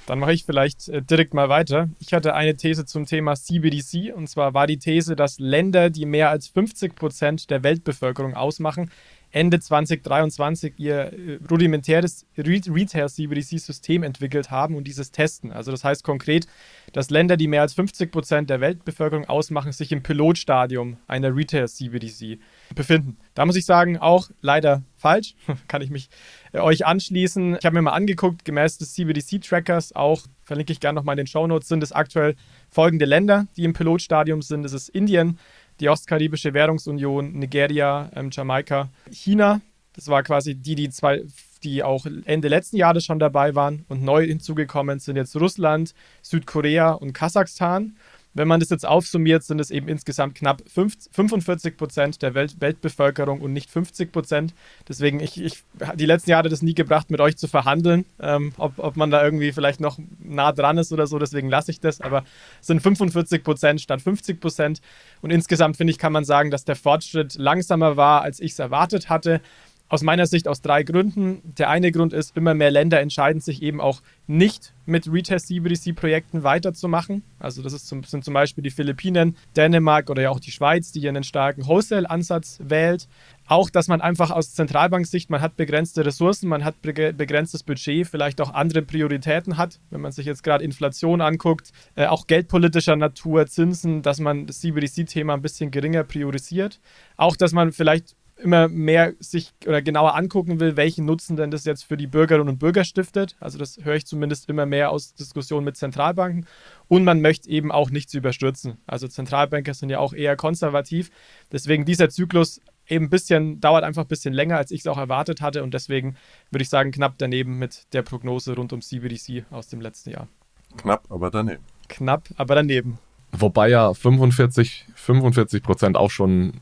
Dann 0.06 0.20
mache 0.20 0.32
ich 0.32 0.44
vielleicht 0.44 0.88
äh, 0.88 1.02
direkt 1.02 1.34
mal 1.34 1.50
weiter. 1.50 1.90
Ich 2.00 2.14
hatte 2.14 2.34
eine 2.34 2.56
These 2.56 2.86
zum 2.86 3.04
Thema 3.04 3.34
CBDC 3.34 4.14
und 4.14 4.26
zwar 4.26 4.54
war 4.54 4.66
die 4.66 4.78
These, 4.78 5.16
dass 5.16 5.38
Länder, 5.38 5.90
die 5.90 6.06
mehr 6.06 6.30
als 6.30 6.48
50 6.48 6.94
Prozent 6.94 7.50
der 7.50 7.62
Weltbevölkerung 7.62 8.34
ausmachen, 8.34 8.90
Ende 9.30 9.60
2023 9.60 10.74
ihr 10.78 11.12
äh, 11.12 11.38
rudimentäres 11.50 12.26
Retail-CBDC-System 12.36 14.02
entwickelt 14.02 14.50
haben 14.50 14.74
und 14.74 14.84
dieses 14.84 15.10
testen. 15.10 15.52
Also 15.52 15.70
das 15.70 15.84
heißt 15.84 16.02
konkret, 16.02 16.46
dass 16.92 17.10
Länder, 17.10 17.36
die 17.36 17.46
mehr 17.46 17.62
als 17.62 17.74
50 17.74 18.10
Prozent 18.10 18.50
der 18.50 18.60
Weltbevölkerung 18.60 19.26
ausmachen, 19.26 19.72
sich 19.72 19.92
im 19.92 20.02
Pilotstadium 20.02 20.96
einer 21.06 21.34
Retail-CBDC 21.34 22.38
befinden. 22.74 23.18
Da 23.34 23.44
muss 23.44 23.56
ich 23.56 23.66
sagen, 23.66 23.98
auch 23.98 24.30
leider 24.40 24.82
falsch. 24.96 25.34
Kann 25.68 25.82
ich 25.82 25.90
mich 25.90 26.08
äh, 26.52 26.58
euch 26.58 26.86
anschließen. 26.86 27.56
Ich 27.58 27.64
habe 27.64 27.74
mir 27.74 27.82
mal 27.82 27.92
angeguckt, 27.92 28.44
gemäß 28.44 28.78
des 28.78 28.94
CBDC-Trackers, 28.94 29.94
auch 29.94 30.22
verlinke 30.42 30.72
ich 30.72 30.80
gerne 30.80 30.96
nochmal 30.96 31.14
in 31.14 31.24
den 31.24 31.26
Show 31.26 31.46
Notes, 31.46 31.68
sind 31.68 31.82
es 31.82 31.92
aktuell 31.92 32.34
folgende 32.70 33.04
Länder, 33.04 33.46
die 33.56 33.64
im 33.64 33.74
Pilotstadium 33.74 34.42
sind. 34.42 34.62
Das 34.62 34.72
ist 34.72 34.88
Indien, 34.88 35.38
die 35.80 35.88
Ostkaribische 35.88 36.54
Währungsunion, 36.54 37.32
Nigeria, 37.32 38.10
ähm, 38.14 38.30
Jamaika, 38.32 38.88
China. 39.10 39.60
Das 39.94 40.08
war 40.08 40.22
quasi 40.22 40.54
die, 40.54 40.74
die 40.74 40.90
zwei, 40.90 41.22
die 41.62 41.82
auch 41.82 42.06
Ende 42.24 42.48
letzten 42.48 42.76
Jahres 42.76 43.04
schon 43.04 43.18
dabei 43.18 43.54
waren 43.54 43.84
und 43.88 44.02
neu 44.02 44.26
hinzugekommen 44.26 45.00
sind 45.00 45.16
jetzt 45.16 45.34
Russland, 45.36 45.94
Südkorea 46.22 46.92
und 46.92 47.12
Kasachstan. 47.12 47.96
Wenn 48.34 48.48
man 48.48 48.60
das 48.60 48.70
jetzt 48.70 48.86
aufsummiert, 48.86 49.42
sind 49.42 49.60
es 49.60 49.70
eben 49.70 49.88
insgesamt 49.88 50.34
knapp 50.34 50.62
45 50.66 51.76
Prozent 51.76 52.22
der 52.22 52.34
Welt 52.34 52.60
Weltbevölkerung 52.60 53.40
und 53.40 53.52
nicht 53.52 53.70
50 53.70 54.12
Prozent. 54.12 54.54
Deswegen, 54.88 55.20
ich, 55.20 55.42
ich 55.42 55.64
die 55.94 56.06
letzten 56.06 56.30
Jahre 56.30 56.48
das 56.48 56.62
nie 56.62 56.74
gebracht, 56.74 57.10
mit 57.10 57.20
euch 57.20 57.36
zu 57.36 57.48
verhandeln, 57.48 58.04
ähm, 58.20 58.52
ob, 58.58 58.78
ob 58.78 58.96
man 58.96 59.10
da 59.10 59.24
irgendwie 59.24 59.52
vielleicht 59.52 59.80
noch 59.80 59.98
nah 60.18 60.52
dran 60.52 60.78
ist 60.78 60.92
oder 60.92 61.06
so. 61.06 61.18
Deswegen 61.18 61.48
lasse 61.48 61.70
ich 61.70 61.80
das. 61.80 62.00
Aber 62.00 62.24
es 62.60 62.66
sind 62.66 62.80
45 62.80 63.42
Prozent 63.42 63.80
statt 63.80 64.02
50 64.02 64.40
Prozent. 64.40 64.80
Und 65.20 65.30
insgesamt, 65.30 65.76
finde 65.76 65.92
ich, 65.92 65.98
kann 65.98 66.12
man 66.12 66.24
sagen, 66.24 66.50
dass 66.50 66.64
der 66.64 66.76
Fortschritt 66.76 67.34
langsamer 67.36 67.96
war, 67.96 68.22
als 68.22 68.40
ich 68.40 68.52
es 68.52 68.58
erwartet 68.58 69.08
hatte. 69.08 69.40
Aus 69.90 70.02
meiner 70.02 70.26
Sicht 70.26 70.48
aus 70.48 70.60
drei 70.60 70.82
Gründen. 70.82 71.40
Der 71.44 71.70
eine 71.70 71.90
Grund 71.92 72.12
ist, 72.12 72.36
immer 72.36 72.52
mehr 72.54 72.70
Länder 72.70 73.00
entscheiden 73.00 73.40
sich 73.40 73.62
eben 73.62 73.80
auch 73.80 74.02
nicht 74.26 74.74
mit 74.84 75.10
Retest 75.10 75.48
CBDC-Projekten 75.48 76.42
weiterzumachen. 76.42 77.22
Also 77.38 77.62
das 77.62 77.84
zum, 77.84 78.04
sind 78.04 78.24
zum 78.24 78.34
Beispiel 78.34 78.62
die 78.62 78.70
Philippinen, 78.70 79.36
Dänemark 79.56 80.10
oder 80.10 80.22
ja 80.22 80.30
auch 80.30 80.40
die 80.40 80.50
Schweiz, 80.50 80.92
die 80.92 81.00
hier 81.00 81.08
einen 81.08 81.24
starken 81.24 81.66
Wholesale-Ansatz 81.66 82.58
wählt. 82.62 83.08
Auch, 83.46 83.70
dass 83.70 83.88
man 83.88 84.02
einfach 84.02 84.30
aus 84.30 84.52
Zentralbanksicht, 84.52 85.30
man 85.30 85.40
hat 85.40 85.56
begrenzte 85.56 86.04
Ressourcen, 86.04 86.48
man 86.48 86.64
hat 86.64 86.82
begrenztes 86.82 87.62
Budget, 87.62 88.06
vielleicht 88.06 88.42
auch 88.42 88.52
andere 88.52 88.82
Prioritäten 88.82 89.56
hat, 89.56 89.80
wenn 89.88 90.02
man 90.02 90.12
sich 90.12 90.26
jetzt 90.26 90.42
gerade 90.42 90.62
Inflation 90.64 91.22
anguckt, 91.22 91.72
äh, 91.94 92.06
auch 92.06 92.26
geldpolitischer 92.26 92.96
Natur, 92.96 93.46
Zinsen, 93.46 94.02
dass 94.02 94.20
man 94.20 94.46
das 94.46 94.60
CBDC-Thema 94.60 95.32
ein 95.32 95.42
bisschen 95.42 95.70
geringer 95.70 96.04
priorisiert. 96.04 96.78
Auch, 97.16 97.36
dass 97.36 97.52
man 97.52 97.72
vielleicht 97.72 98.16
immer 98.38 98.68
mehr 98.68 99.14
sich 99.18 99.52
oder 99.66 99.82
genauer 99.82 100.14
angucken 100.14 100.60
will, 100.60 100.76
welchen 100.76 101.04
Nutzen 101.04 101.36
denn 101.36 101.50
das 101.50 101.64
jetzt 101.64 101.84
für 101.84 101.96
die 101.96 102.06
Bürgerinnen 102.06 102.48
und 102.48 102.58
Bürger 102.58 102.84
stiftet. 102.84 103.36
Also 103.40 103.58
das 103.58 103.78
höre 103.82 103.96
ich 103.96 104.06
zumindest 104.06 104.48
immer 104.48 104.66
mehr 104.66 104.90
aus 104.90 105.14
Diskussionen 105.14 105.64
mit 105.64 105.76
Zentralbanken. 105.76 106.46
Und 106.86 107.04
man 107.04 107.20
möchte 107.20 107.48
eben 107.50 107.72
auch 107.72 107.90
nichts 107.90 108.14
überstürzen. 108.14 108.78
Also 108.86 109.08
Zentralbanker 109.08 109.74
sind 109.74 109.90
ja 109.90 109.98
auch 109.98 110.12
eher 110.12 110.36
konservativ. 110.36 111.10
Deswegen 111.52 111.84
dieser 111.84 112.08
Zyklus 112.08 112.60
eben 112.86 113.06
ein 113.06 113.10
bisschen, 113.10 113.60
dauert 113.60 113.84
einfach 113.84 114.02
ein 114.02 114.08
bisschen 114.08 114.32
länger, 114.32 114.56
als 114.56 114.70
ich 114.70 114.80
es 114.80 114.86
auch 114.86 114.98
erwartet 114.98 115.40
hatte. 115.40 115.62
Und 115.62 115.74
deswegen 115.74 116.16
würde 116.50 116.62
ich 116.62 116.68
sagen, 116.68 116.90
knapp 116.90 117.14
daneben 117.18 117.58
mit 117.58 117.92
der 117.92 118.02
Prognose 118.02 118.54
rund 118.54 118.72
um 118.72 118.80
CBDC 118.80 119.44
aus 119.50 119.68
dem 119.68 119.80
letzten 119.80 120.10
Jahr. 120.10 120.28
Knapp, 120.76 121.04
aber 121.10 121.30
daneben. 121.30 121.62
Knapp, 121.88 122.28
aber 122.36 122.54
daneben. 122.54 122.98
Wobei 123.32 123.68
ja 123.68 123.92
45, 123.92 124.86
45 124.94 125.62
Prozent 125.62 125.96
auch 125.96 126.10
schon 126.10 126.60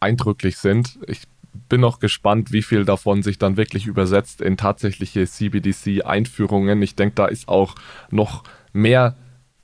eindrücklich 0.00 0.58
sind. 0.58 0.98
Ich 1.06 1.22
bin 1.68 1.80
noch 1.80 1.98
gespannt, 1.98 2.52
wie 2.52 2.62
viel 2.62 2.84
davon 2.84 3.22
sich 3.22 3.38
dann 3.38 3.56
wirklich 3.56 3.86
übersetzt 3.86 4.40
in 4.40 4.56
tatsächliche 4.56 5.26
CBDC-Einführungen. 5.26 6.80
Ich 6.82 6.94
denke, 6.94 7.14
da 7.16 7.26
ist 7.26 7.48
auch 7.48 7.74
noch 8.10 8.44
mehr 8.72 9.16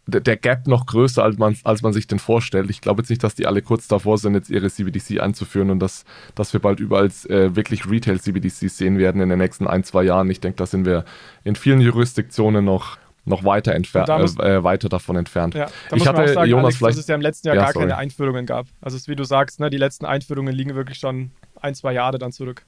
der 0.06 0.36
Gap 0.36 0.66
noch 0.66 0.86
größer, 0.86 1.22
als 1.22 1.38
man, 1.38 1.56
als 1.64 1.82
man 1.82 1.92
sich 1.92 2.06
den 2.06 2.18
vorstellt. 2.18 2.68
Ich 2.68 2.80
glaube 2.80 3.00
jetzt 3.00 3.08
nicht, 3.08 3.24
dass 3.24 3.34
die 3.34 3.46
alle 3.46 3.62
kurz 3.62 3.88
davor 3.88 4.18
sind, 4.18 4.34
jetzt 4.34 4.50
ihre 4.50 4.70
CBDC 4.70 5.20
einzuführen 5.20 5.70
und 5.70 5.78
dass, 5.78 6.04
dass 6.34 6.52
wir 6.52 6.60
bald 6.60 6.78
überall 6.78 7.06
äh, 7.28 7.56
wirklich 7.56 7.88
Retail-CBDCs 7.88 8.76
sehen 8.76 8.98
werden 8.98 9.22
in 9.22 9.30
den 9.30 9.38
nächsten 9.38 9.66
ein, 9.66 9.82
zwei 9.82 10.04
Jahren. 10.04 10.28
Ich 10.30 10.40
denke, 10.40 10.56
da 10.56 10.66
sind 10.66 10.84
wir 10.84 11.04
in 11.42 11.56
vielen 11.56 11.80
Jurisdiktionen 11.80 12.64
noch 12.64 12.98
noch 13.24 13.44
weiter 13.44 13.74
entfernt, 13.74 14.08
äh, 14.08 14.56
äh, 14.56 14.64
weiter 14.64 14.88
davon 14.88 15.16
entfernt. 15.16 15.54
Ja, 15.54 15.68
da 15.90 15.96
ich 15.96 16.06
hatte 16.06 16.28
sagen, 16.32 16.50
Jonas 16.50 16.64
Alex, 16.64 16.78
vielleicht, 16.78 16.96
dass 16.96 17.04
es 17.04 17.08
ja 17.08 17.14
im 17.14 17.20
letzten 17.20 17.48
Jahr 17.48 17.56
ja, 17.56 17.62
gar 17.62 17.72
sorry. 17.72 17.86
keine 17.86 17.96
Einführungen 17.96 18.46
gab. 18.46 18.66
Also 18.80 18.98
wie 19.08 19.16
du 19.16 19.24
sagst, 19.24 19.60
ne, 19.60 19.70
die 19.70 19.78
letzten 19.78 20.04
Einführungen 20.04 20.54
liegen 20.54 20.74
wirklich 20.74 20.98
schon 20.98 21.30
ein, 21.60 21.74
zwei 21.74 21.92
Jahre 21.92 22.18
dann 22.18 22.32
zurück. 22.32 22.64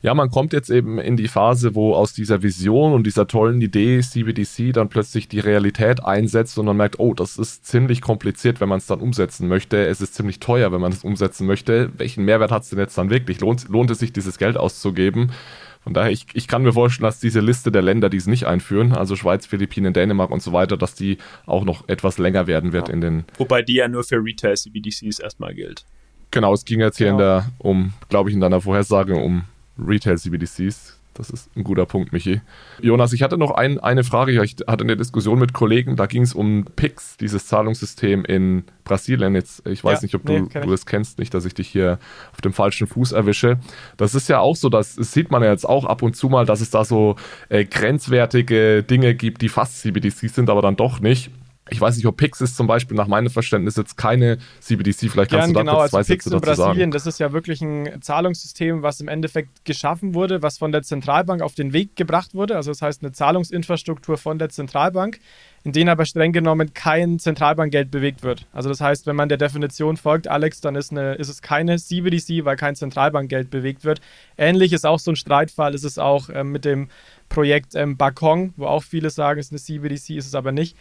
Ja, 0.00 0.14
man 0.14 0.30
kommt 0.30 0.52
jetzt 0.52 0.70
eben 0.70 0.98
in 0.98 1.16
die 1.16 1.26
Phase, 1.26 1.74
wo 1.74 1.94
aus 1.94 2.12
dieser 2.12 2.40
Vision 2.42 2.92
und 2.92 3.04
dieser 3.04 3.26
tollen 3.26 3.60
Idee 3.60 4.00
CBDC 4.00 4.72
dann 4.72 4.88
plötzlich 4.88 5.26
die 5.26 5.40
Realität 5.40 6.04
einsetzt 6.04 6.56
und 6.56 6.66
man 6.66 6.76
merkt, 6.76 7.00
oh, 7.00 7.14
das 7.14 7.36
ist 7.36 7.66
ziemlich 7.66 8.00
kompliziert, 8.00 8.60
wenn 8.60 8.68
man 8.68 8.78
es 8.78 8.86
dann 8.86 9.00
umsetzen 9.00 9.48
möchte. 9.48 9.84
Es 9.86 10.00
ist 10.00 10.14
ziemlich 10.14 10.38
teuer, 10.38 10.70
wenn 10.70 10.80
man 10.80 10.92
es 10.92 11.02
umsetzen 11.02 11.48
möchte. 11.48 11.90
Welchen 11.98 12.24
Mehrwert 12.24 12.52
hat 12.52 12.62
es 12.62 12.70
denn 12.70 12.78
jetzt 12.78 12.96
dann 12.96 13.10
wirklich? 13.10 13.40
Lohnt, 13.40 13.68
lohnt 13.68 13.90
es 13.90 13.98
sich, 13.98 14.12
dieses 14.12 14.38
Geld 14.38 14.56
auszugeben? 14.56 15.32
Von 15.80 15.94
daher, 15.94 16.10
ich, 16.10 16.26
ich 16.34 16.48
kann 16.48 16.62
mir 16.62 16.72
vorstellen, 16.72 17.04
dass 17.04 17.20
diese 17.20 17.40
Liste 17.40 17.72
der 17.72 17.82
Länder, 17.82 18.10
die 18.10 18.16
es 18.16 18.26
nicht 18.26 18.46
einführen, 18.46 18.92
also 18.92 19.16
Schweiz, 19.16 19.46
Philippinen, 19.46 19.92
Dänemark 19.92 20.30
und 20.30 20.42
so 20.42 20.52
weiter, 20.52 20.76
dass 20.76 20.94
die 20.94 21.18
auch 21.46 21.64
noch 21.64 21.88
etwas 21.88 22.18
länger 22.18 22.46
werden 22.46 22.72
wird 22.72 22.88
ja. 22.88 22.94
in 22.94 23.00
den. 23.00 23.24
Wobei 23.36 23.62
die 23.62 23.74
ja 23.74 23.88
nur 23.88 24.04
für 24.04 24.16
Retail-CBDCs 24.16 25.18
erstmal 25.18 25.54
gilt. 25.54 25.84
Genau, 26.30 26.52
es 26.52 26.64
ging 26.64 26.80
jetzt 26.80 26.98
hier 26.98 27.06
genau. 27.06 27.18
in 27.18 27.24
der, 27.24 27.50
um, 27.58 27.94
glaube 28.08 28.28
ich, 28.28 28.34
in 28.34 28.40
deiner 28.40 28.60
Vorhersage 28.60 29.14
um 29.14 29.44
Retail-CBDCs. 29.78 30.97
Das 31.18 31.30
ist 31.30 31.50
ein 31.56 31.64
guter 31.64 31.84
Punkt, 31.84 32.12
Michi. 32.12 32.40
Jonas, 32.80 33.12
ich 33.12 33.22
hatte 33.22 33.36
noch 33.36 33.50
ein, 33.50 33.80
eine 33.80 34.04
Frage. 34.04 34.30
Ich 34.44 34.56
hatte 34.68 34.84
eine 34.84 34.96
Diskussion 34.96 35.38
mit 35.40 35.52
Kollegen, 35.52 35.96
da 35.96 36.06
ging 36.06 36.22
es 36.22 36.32
um 36.32 36.64
Pix, 36.76 37.16
dieses 37.16 37.48
Zahlungssystem 37.48 38.24
in 38.24 38.62
Brasilien. 38.84 39.34
Jetzt, 39.34 39.66
ich 39.66 39.82
weiß 39.82 40.00
ja, 40.00 40.04
nicht, 40.04 40.14
ob 40.14 40.24
du, 40.24 40.32
nee, 40.32 40.60
du 40.60 40.72
es 40.72 40.86
kennst, 40.86 41.18
nicht, 41.18 41.34
dass 41.34 41.44
ich 41.44 41.54
dich 41.54 41.66
hier 41.66 41.98
auf 42.32 42.40
dem 42.40 42.52
falschen 42.52 42.86
Fuß 42.86 43.12
erwische. 43.12 43.58
Das 43.96 44.14
ist 44.14 44.28
ja 44.28 44.38
auch 44.38 44.54
so, 44.54 44.68
das, 44.68 44.94
das 44.94 45.12
sieht 45.12 45.32
man 45.32 45.42
ja 45.42 45.50
jetzt 45.50 45.68
auch 45.68 45.84
ab 45.84 46.02
und 46.02 46.14
zu 46.14 46.28
mal, 46.28 46.46
dass 46.46 46.60
es 46.60 46.70
da 46.70 46.84
so 46.84 47.16
äh, 47.48 47.64
grenzwertige 47.64 48.84
Dinge 48.84 49.16
gibt, 49.16 49.42
die 49.42 49.48
fast 49.48 49.80
CBDC 49.80 50.30
sind, 50.30 50.48
aber 50.48 50.62
dann 50.62 50.76
doch 50.76 51.00
nicht. 51.00 51.32
Ich 51.70 51.80
weiß 51.80 51.96
nicht, 51.96 52.06
ob 52.06 52.16
Pix 52.16 52.40
ist 52.40 52.56
zum 52.56 52.66
Beispiel 52.66 52.96
nach 52.96 53.06
meinem 53.06 53.30
Verständnis 53.30 53.76
jetzt 53.76 53.96
keine 53.96 54.38
CBDC. 54.60 55.10
Vielleicht 55.10 55.30
kannst 55.30 55.30
Gern, 55.30 55.48
du 55.48 55.54
da 55.54 55.60
genau, 55.60 55.76
kurz 55.78 55.90
zwei 55.90 55.98
also 55.98 56.12
Pix 56.12 56.24
Sätze 56.24 56.36
in 56.36 56.40
Brasilien, 56.40 56.76
sagen. 56.76 56.90
das 56.90 57.06
ist 57.06 57.20
ja 57.20 57.32
wirklich 57.32 57.60
ein 57.60 58.02
Zahlungssystem, 58.02 58.82
was 58.82 59.00
im 59.00 59.08
Endeffekt 59.08 59.64
geschaffen 59.64 60.14
wurde, 60.14 60.42
was 60.42 60.58
von 60.58 60.72
der 60.72 60.82
Zentralbank 60.82 61.42
auf 61.42 61.54
den 61.54 61.72
Weg 61.72 61.96
gebracht 61.96 62.34
wurde. 62.34 62.56
Also 62.56 62.70
das 62.70 62.82
heißt 62.82 63.02
eine 63.02 63.12
Zahlungsinfrastruktur 63.12 64.18
von 64.18 64.38
der 64.38 64.48
Zentralbank, 64.48 65.18
in 65.64 65.72
denen 65.72 65.88
aber 65.88 66.04
streng 66.04 66.32
genommen 66.32 66.72
kein 66.74 67.18
Zentralbankgeld 67.18 67.90
bewegt 67.90 68.22
wird. 68.22 68.46
Also 68.52 68.68
das 68.68 68.80
heißt, 68.80 69.06
wenn 69.06 69.16
man 69.16 69.28
der 69.28 69.38
Definition 69.38 69.96
folgt, 69.96 70.28
Alex, 70.28 70.60
dann 70.60 70.76
ist, 70.76 70.92
eine, 70.92 71.14
ist 71.14 71.28
es 71.28 71.42
keine 71.42 71.78
CBDC, 71.78 72.44
weil 72.44 72.56
kein 72.56 72.74
Zentralbankgeld 72.74 73.50
bewegt 73.50 73.84
wird. 73.84 74.00
Ähnlich 74.36 74.72
ist 74.72 74.86
auch 74.86 74.98
so 74.98 75.12
ein 75.12 75.16
Streitfall, 75.16 75.74
ist 75.74 75.84
es 75.84 75.98
auch 75.98 76.28
äh, 76.30 76.44
mit 76.44 76.64
dem 76.64 76.88
Projekt 77.28 77.74
ähm, 77.74 77.96
Bakong, 77.96 78.54
wo 78.56 78.66
auch 78.66 78.82
viele 78.82 79.10
sagen, 79.10 79.38
es 79.38 79.46
ist 79.46 79.52
eine 79.52 79.60
CBDC, 79.60 80.10
ist 80.16 80.26
es 80.26 80.34
aber 80.34 80.52
nicht. 80.52 80.76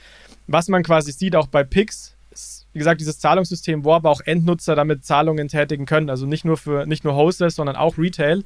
Was 0.48 0.68
man 0.70 0.84
quasi 0.84 1.12
sieht, 1.12 1.36
auch 1.36 1.48
bei 1.48 1.64
Pix, 1.64 2.16
ist, 2.32 2.68
wie 2.74 2.80
gesagt, 2.80 3.02
dieses 3.02 3.20
Zahlungssystem, 3.20 3.84
wo 3.84 3.94
aber 3.94 4.10
auch 4.10 4.22
Endnutzer 4.22 4.76
damit 4.76 5.06
Zahlungen 5.06 5.48
tätigen 5.48 5.86
können. 5.86 6.10
Also 6.10 6.26
nicht 6.26 6.46
nur 6.46 6.58
für 6.58 6.86
nicht 6.86 7.04
nur 7.04 7.16
Hostess, 7.16 7.56
sondern 7.56 7.76
auch 7.76 7.98
Retail. 7.98 8.44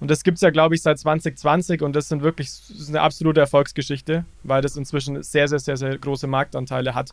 Und 0.00 0.10
das 0.10 0.24
gibt 0.24 0.36
es 0.36 0.42
ja, 0.42 0.50
glaube 0.50 0.74
ich, 0.74 0.82
seit 0.82 0.98
2020 0.98 1.82
und 1.82 1.94
das 1.94 2.08
sind 2.08 2.22
wirklich 2.22 2.48
das 2.48 2.70
ist 2.70 2.88
eine 2.88 3.00
absolute 3.00 3.40
Erfolgsgeschichte, 3.40 4.24
weil 4.42 4.60
das 4.60 4.76
inzwischen 4.76 5.22
sehr, 5.22 5.48
sehr, 5.48 5.60
sehr, 5.60 5.76
sehr 5.76 5.96
große 5.96 6.26
Marktanteile 6.26 6.94
hat. 6.94 7.12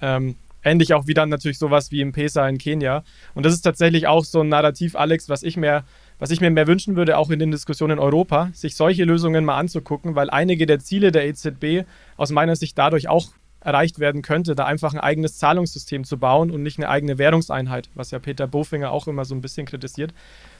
Ähm, 0.00 0.36
ähnlich 0.62 0.94
auch 0.94 1.06
wie 1.06 1.14
dann 1.14 1.28
natürlich 1.28 1.58
sowas 1.58 1.90
wie 1.90 2.00
im 2.00 2.12
Pesa 2.12 2.48
in 2.48 2.58
Kenia. 2.58 3.02
Und 3.34 3.44
das 3.44 3.54
ist 3.54 3.62
tatsächlich 3.62 4.06
auch 4.06 4.24
so 4.24 4.42
ein 4.42 4.48
Narrativ, 4.48 4.94
Alex, 4.94 5.28
was 5.28 5.42
ich 5.42 5.56
mir 5.56 5.84
was 6.20 6.30
ich 6.30 6.42
mir 6.42 6.50
mehr 6.50 6.66
wünschen 6.66 6.96
würde, 6.96 7.16
auch 7.16 7.30
in 7.30 7.38
den 7.38 7.50
Diskussionen 7.50 7.94
in 7.94 7.98
Europa, 7.98 8.50
sich 8.52 8.76
solche 8.76 9.04
Lösungen 9.04 9.42
mal 9.42 9.56
anzugucken, 9.56 10.14
weil 10.14 10.28
einige 10.28 10.66
der 10.66 10.78
Ziele 10.78 11.12
der 11.12 11.26
EZB 11.26 11.86
aus 12.18 12.30
meiner 12.30 12.56
Sicht 12.56 12.76
dadurch 12.76 13.08
auch 13.08 13.28
erreicht 13.60 13.98
werden 13.98 14.22
könnte, 14.22 14.54
da 14.54 14.64
einfach 14.64 14.94
ein 14.94 15.00
eigenes 15.00 15.38
Zahlungssystem 15.38 16.04
zu 16.04 16.18
bauen 16.18 16.50
und 16.50 16.62
nicht 16.62 16.78
eine 16.78 16.88
eigene 16.88 17.18
Währungseinheit, 17.18 17.90
was 17.94 18.10
ja 18.10 18.18
Peter 18.18 18.46
Bofinger 18.46 18.90
auch 18.90 19.06
immer 19.06 19.24
so 19.24 19.34
ein 19.34 19.42
bisschen 19.42 19.66
kritisiert. 19.66 20.14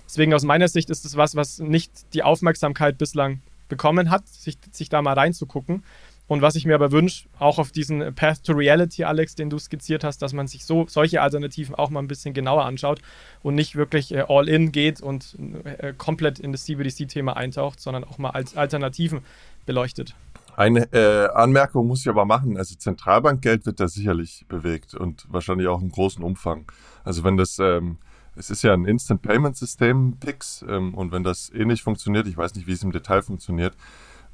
Deswegen 0.05 0.35
aus 0.35 0.43
meiner 0.43 0.69
Sicht 0.69 0.91
ist 0.91 1.05
es 1.05 1.17
was, 1.17 1.35
was 1.35 1.61
nicht 1.61 2.13
die 2.15 2.23
Aufmerksamkeit 2.23 2.99
bislang 2.99 3.41
bekommen 3.69 4.11
hat, 4.11 4.27
sich, 4.29 4.59
sich 4.73 4.89
da 4.89 5.01
mal 5.01 5.15
reinzugucken. 5.15 5.83
Und 6.31 6.43
was 6.43 6.55
ich 6.55 6.65
mir 6.65 6.77
aber 6.77 6.93
wünsche, 6.93 7.27
auch 7.41 7.59
auf 7.59 7.73
diesen 7.73 8.15
Path 8.15 8.45
to 8.45 8.53
Reality, 8.53 9.03
Alex, 9.03 9.35
den 9.35 9.51
du 9.51 9.59
skizziert 9.59 10.05
hast, 10.05 10.19
dass 10.23 10.33
man 10.33 10.47
sich 10.47 10.65
so 10.65 10.87
solche 10.87 11.23
Alternativen 11.23 11.75
auch 11.75 11.91
mal 11.91 11.99
ein 11.99 12.07
bisschen 12.07 12.35
genauer 12.35 12.67
anschaut 12.67 13.01
und 13.43 13.57
nicht 13.57 13.75
wirklich 13.75 14.15
äh, 14.15 14.25
all 14.29 14.49
in 14.49 14.71
geht 14.71 15.01
und 15.01 15.37
äh, 15.65 15.93
komplett 15.93 16.39
in 16.39 16.53
das 16.53 16.67
CBDC-Thema 16.67 17.37
eintaucht, 17.37 17.81
sondern 17.81 18.05
auch 18.05 18.19
mal 18.19 18.31
als 18.31 18.57
Alternativen 18.57 19.23
beleuchtet. 19.67 20.15
Eine 20.61 20.93
äh, 20.93 21.27
Anmerkung 21.33 21.87
muss 21.87 22.01
ich 22.01 22.09
aber 22.11 22.27
machen. 22.27 22.59
Also 22.59 22.75
Zentralbankgeld 22.75 23.65
wird 23.65 23.81
da 23.81 23.89
sicherlich 23.89 24.45
bewegt 24.47 24.95
und 24.95 25.27
wahrscheinlich 25.31 25.69
auch 25.69 25.81
im 25.81 25.91
großen 25.91 26.23
Umfang. 26.23 26.71
Also 27.03 27.25
wenn 27.25 27.39
das, 27.39 27.59
ähm, 27.59 27.97
es 28.37 28.51
ist 28.51 28.61
ja 28.61 28.75
ein 28.75 28.85
Instant 28.85 29.23
Payment 29.23 29.57
System, 29.57 30.19
PIX, 30.21 30.67
ähm, 30.69 30.93
und 30.93 31.13
wenn 31.13 31.25
das 31.25 31.51
ähnlich 31.55 31.83
funktioniert, 31.83 32.27
ich 32.27 32.37
weiß 32.37 32.57
nicht, 32.57 32.67
wie 32.67 32.73
es 32.73 32.83
im 32.83 32.93
Detail 32.93 33.23
funktioniert, 33.23 33.75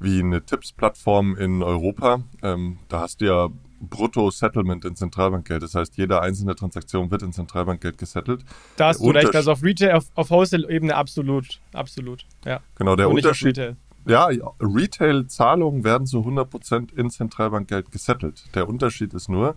wie 0.01 0.19
eine 0.19 0.45
Tipps-Plattform 0.45 1.37
in 1.37 1.63
Europa. 1.63 2.23
Ähm, 2.43 2.79
da 2.89 2.99
hast 2.99 3.21
du 3.21 3.25
ja 3.27 3.47
Brutto-Settlement 3.79 4.83
in 4.83 4.97
Zentralbankgeld. 4.97 5.63
Das 5.63 5.75
heißt, 5.75 5.95
jede 5.95 6.21
einzelne 6.21 6.55
Transaktion 6.55 7.09
wird 7.09 7.23
in 7.23 7.31
Zentralbankgeld 7.31 7.97
gesettelt. 7.97 8.43
Da 8.75 8.89
hast 8.89 8.99
der 8.99 9.13
du 9.13 9.17
recht, 9.17 9.33
also 9.33 9.53
auf 9.53 9.63
Retail, 9.63 9.93
auf, 9.93 10.07
auf 10.15 10.29
Wholesale-Ebene 10.29 10.93
absolut, 10.93 11.61
absolut, 11.71 12.25
ja. 12.43 12.59
Genau, 12.75 12.97
der 12.97 13.09
Unterschied. 13.09 13.77
Ja, 14.07 14.29
Retail-Zahlungen 14.59 15.83
werden 15.83 16.07
zu 16.07 16.19
100% 16.19 16.93
in 16.95 17.09
Zentralbankgeld 17.09 17.91
gesettelt. 17.91 18.43
Der 18.55 18.69
Unterschied 18.69 19.13
ist 19.13 19.29
nur, 19.29 19.55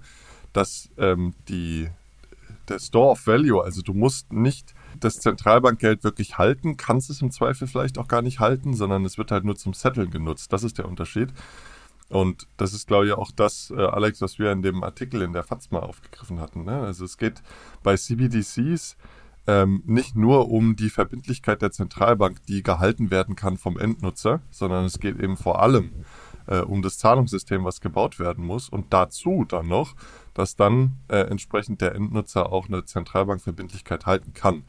dass 0.53 0.91
ähm, 0.99 1.35
die, 1.49 1.89
der 2.69 2.81
Store 2.81 3.11
of 3.11 3.27
Value, 3.27 3.63
also 3.63 3.83
du 3.83 3.95
musst 3.95 4.33
nicht 4.33 4.75
das 4.99 5.21
Zentralbankgeld 5.21 6.03
wirklich 6.03 6.39
halten, 6.39 6.77
kannst 6.77 7.11
es 7.11 7.23
im 7.23 7.31
Zweifel 7.31 7.69
vielleicht 7.69 7.97
auch 7.99 8.09
gar 8.09 8.23
nicht 8.23 8.41
halten, 8.41 8.75
sondern 8.75 9.05
es 9.05 9.19
wird 9.19 9.31
halt 9.31 9.45
nur 9.45 9.57
zum 9.57 9.73
Setteln 9.73 10.11
genutzt. 10.11 10.53
Das 10.53 10.65
ist 10.65 10.79
der 10.79 10.89
Unterschied. 10.89 11.33
Und 12.09 12.49
das 12.57 12.75
ist, 12.75 12.89
glaube 12.89 13.07
ich, 13.07 13.13
auch 13.13 13.31
das, 13.31 13.71
äh, 13.71 13.81
Alex, 13.81 14.21
was 14.21 14.41
wir 14.41 14.51
in 14.51 14.63
dem 14.63 14.83
Artikel 14.83 15.23
in 15.23 15.33
der 15.33 15.45
FATS 15.45 15.71
mal 15.71 15.79
aufgegriffen 15.79 16.41
hatten. 16.41 16.65
Ne? 16.65 16.81
Also 16.81 17.05
es 17.05 17.19
geht 17.19 17.41
bei 17.85 17.97
CBDCs 17.97 18.97
ähm, 19.51 19.83
nicht 19.85 20.15
nur 20.15 20.49
um 20.49 20.77
die 20.77 20.91
Verbindlichkeit 20.91 21.61
der 21.61 21.73
Zentralbank, 21.73 22.47
die 22.47 22.63
gehalten 22.63 23.11
werden 23.11 23.35
kann 23.35 23.57
vom 23.57 23.77
Endnutzer, 23.77 24.41
sondern 24.51 24.85
es 24.85 25.01
geht 25.01 25.19
eben 25.19 25.37
vor 25.37 25.61
allem 25.61 25.91
äh, 26.47 26.61
um 26.61 26.83
das 26.83 26.99
Zahlungssystem, 26.99 27.65
was 27.65 27.81
gebaut 27.81 28.21
werden 28.21 28.47
muss. 28.47 28.69
Und 28.69 28.93
dazu 28.93 29.45
dann 29.49 29.67
noch, 29.67 29.97
dass 30.35 30.55
dann 30.55 30.99
äh, 31.09 31.23
entsprechend 31.23 31.81
der 31.81 31.97
Endnutzer 31.97 32.53
auch 32.53 32.69
eine 32.69 32.85
Zentralbankverbindlichkeit 32.85 34.07
halten 34.07 34.35
kann 34.35 34.63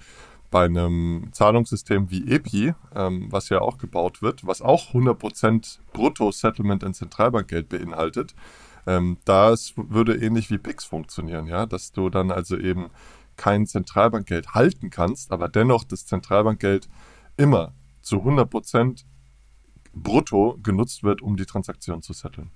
bei 0.49 0.65
einem 0.65 1.29
Zahlungssystem 1.31 2.09
wie 2.09 2.27
EPI, 2.29 2.73
ähm, 2.95 3.27
was 3.29 3.49
ja 3.49 3.61
auch 3.61 3.77
gebaut 3.77 4.23
wird, 4.23 4.47
was 4.47 4.63
auch 4.63 4.93
100% 4.93 5.77
Brutto-Settlement 5.93 6.81
in 6.81 6.95
Zentralbankgeld 6.95 7.69
beinhaltet, 7.69 8.33
ähm, 8.87 9.17
das 9.25 9.73
würde 9.75 10.15
ähnlich 10.15 10.49
wie 10.49 10.57
PIX 10.57 10.85
funktionieren, 10.85 11.45
ja, 11.45 11.65
dass 11.67 11.91
du 11.91 12.09
dann 12.09 12.31
also 12.31 12.57
eben 12.57 12.89
kein 13.41 13.65
Zentralbankgeld 13.65 14.53
halten 14.53 14.91
kannst, 14.91 15.31
aber 15.31 15.49
dennoch 15.49 15.83
das 15.83 16.05
Zentralbankgeld 16.05 16.87
immer 17.37 17.73
zu 18.03 18.17
100% 18.17 19.03
brutto 19.93 20.59
genutzt 20.61 21.01
wird, 21.01 21.23
um 21.23 21.37
die 21.37 21.47
Transaktion 21.47 22.03
zu 22.03 22.13
setteln. 22.13 22.51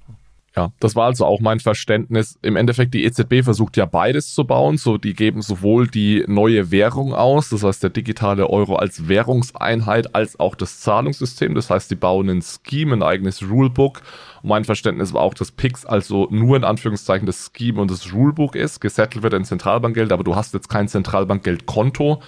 Ja, 0.55 0.71
das 0.79 0.95
war 0.95 1.07
also 1.07 1.25
auch 1.25 1.41
mein 1.41 1.59
Verständnis. 1.59 2.39
Im 2.41 2.55
Endeffekt, 2.55 2.93
die 2.93 3.03
EZB 3.03 3.43
versucht 3.43 3.75
ja 3.75 3.85
beides 3.85 4.33
zu 4.33 4.45
bauen. 4.45 4.77
So, 4.77 4.97
die 4.97 5.13
geben 5.13 5.41
sowohl 5.41 5.87
die 5.87 6.23
neue 6.27 6.71
Währung 6.71 7.13
aus, 7.13 7.49
das 7.49 7.63
heißt 7.63 7.83
der 7.83 7.89
digitale 7.89 8.49
Euro 8.49 8.77
als 8.77 9.09
Währungseinheit, 9.09 10.15
als 10.15 10.39
auch 10.39 10.55
das 10.55 10.79
Zahlungssystem. 10.79 11.55
Das 11.55 11.69
heißt, 11.69 11.91
die 11.91 11.95
bauen 11.95 12.29
ein 12.29 12.41
Scheme, 12.41 12.95
ein 12.95 13.03
eigenes 13.03 13.43
Rulebook. 13.43 14.01
Und 14.43 14.49
mein 14.49 14.63
Verständnis 14.63 15.13
war 15.13 15.23
auch, 15.23 15.33
dass 15.33 15.51
PIX 15.51 15.85
also 15.85 16.29
nur 16.31 16.55
in 16.55 16.63
Anführungszeichen 16.63 17.25
das 17.25 17.51
Scheme 17.53 17.81
und 17.81 17.91
das 17.91 18.13
Rulebook 18.13 18.55
ist. 18.55 18.79
Gesettelt 18.79 19.23
wird 19.23 19.33
in 19.33 19.43
Zentralbankgeld, 19.43 20.13
aber 20.13 20.23
du 20.23 20.37
hast 20.37 20.53
jetzt 20.53 20.69
kein 20.69 20.87
Zentralbankgeldkonto. 20.87 22.21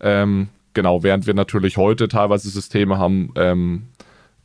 Ähm, 0.00 0.48
genau, 0.74 1.02
während 1.02 1.26
wir 1.26 1.32
natürlich 1.32 1.78
heute 1.78 2.08
teilweise 2.08 2.50
Systeme 2.50 2.98
haben, 2.98 3.32
ähm, 3.36 3.84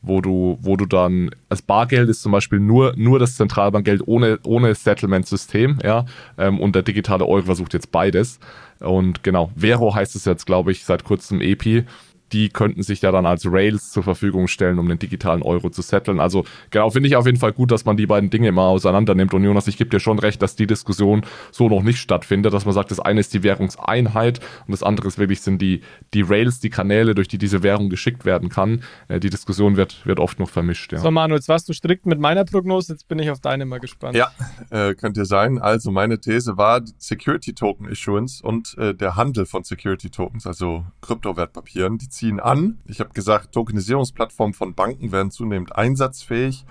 wo 0.02 0.20
du, 0.20 0.58
wo 0.60 0.76
du 0.76 0.86
dann, 0.86 1.30
als 1.48 1.62
Bargeld 1.62 2.08
ist 2.08 2.22
zum 2.22 2.32
Beispiel 2.32 2.60
nur, 2.60 2.94
nur 2.96 3.18
das 3.18 3.36
Zentralbankgeld 3.36 4.02
ohne, 4.06 4.38
ohne 4.44 4.74
Settlement-System, 4.74 5.78
ja, 5.82 6.04
ähm, 6.36 6.60
und 6.60 6.74
der 6.74 6.82
digitale 6.82 7.26
Euro 7.26 7.46
versucht 7.46 7.74
jetzt 7.74 7.90
beides. 7.90 8.38
Und 8.80 9.24
genau, 9.24 9.50
Vero 9.56 9.94
heißt 9.94 10.14
es 10.14 10.24
jetzt, 10.24 10.46
glaube 10.46 10.70
ich, 10.70 10.84
seit 10.84 11.02
kurzem 11.04 11.40
EPI 11.40 11.84
die 12.32 12.48
könnten 12.48 12.82
sich 12.82 13.02
ja 13.02 13.12
dann 13.12 13.26
als 13.26 13.44
Rails 13.46 13.90
zur 13.90 14.02
Verfügung 14.02 14.48
stellen, 14.48 14.78
um 14.78 14.88
den 14.88 14.98
digitalen 14.98 15.42
Euro 15.42 15.70
zu 15.70 15.82
setteln. 15.82 16.20
Also 16.20 16.44
genau, 16.70 16.90
finde 16.90 17.08
ich 17.08 17.16
auf 17.16 17.26
jeden 17.26 17.38
Fall 17.38 17.52
gut, 17.52 17.70
dass 17.70 17.84
man 17.84 17.96
die 17.96 18.06
beiden 18.06 18.30
Dinge 18.30 18.48
immer 18.48 18.62
auseinander 18.62 19.14
nimmt. 19.14 19.34
Und 19.34 19.44
Jonas, 19.44 19.66
ich 19.68 19.76
gebe 19.76 19.90
dir 19.90 20.00
schon 20.00 20.18
recht, 20.18 20.42
dass 20.42 20.56
die 20.56 20.66
Diskussion 20.66 21.22
so 21.50 21.68
noch 21.68 21.82
nicht 21.82 21.98
stattfindet, 21.98 22.52
dass 22.52 22.64
man 22.64 22.74
sagt, 22.74 22.90
das 22.90 23.00
eine 23.00 23.20
ist 23.20 23.34
die 23.34 23.42
Währungseinheit 23.42 24.40
und 24.66 24.72
das 24.72 24.82
andere 24.82 25.08
ist 25.08 25.18
wirklich 25.18 25.40
sind 25.40 25.62
die, 25.62 25.82
die 26.14 26.22
Rails, 26.22 26.60
die 26.60 26.70
Kanäle, 26.70 27.14
durch 27.14 27.28
die 27.28 27.38
diese 27.38 27.62
Währung 27.62 27.90
geschickt 27.90 28.24
werden 28.24 28.48
kann. 28.48 28.82
Äh, 29.08 29.20
die 29.20 29.30
Diskussion 29.30 29.76
wird, 29.76 30.06
wird 30.06 30.20
oft 30.20 30.38
noch 30.38 30.50
vermischt. 30.50 30.92
Ja. 30.92 30.98
So, 30.98 31.10
Manu, 31.10 31.34
jetzt 31.34 31.48
warst 31.48 31.68
du 31.68 31.72
strikt 31.72 32.06
mit 32.06 32.18
meiner 32.18 32.44
Prognose, 32.44 32.92
jetzt 32.92 33.08
bin 33.08 33.18
ich 33.18 33.30
auf 33.30 33.40
deine 33.40 33.64
mal 33.64 33.80
gespannt. 33.80 34.16
Ja, 34.16 34.30
äh, 34.70 34.94
könnte 34.94 35.24
sein. 35.24 35.58
Also 35.58 35.90
meine 35.90 36.20
These 36.20 36.56
war 36.56 36.82
Security 36.98 37.54
Token 37.54 37.88
Issuance 37.88 38.42
und 38.42 38.76
äh, 38.78 38.94
der 38.94 39.16
Handel 39.16 39.46
von 39.46 39.64
Security 39.64 40.10
Tokens, 40.10 40.46
also 40.46 40.84
Kryptowertpapieren, 41.00 41.98
die 41.98 42.08
ziehen 42.18 42.40
an. 42.40 42.78
Ich 42.86 43.00
habe 43.00 43.10
gesagt, 43.10 43.52
Tokenisierungsplattformen 43.52 44.54
von 44.54 44.74
Banken 44.74 45.12
werden 45.12 45.30
zunehmend 45.30 45.76
einsatzfähig. 45.76 46.64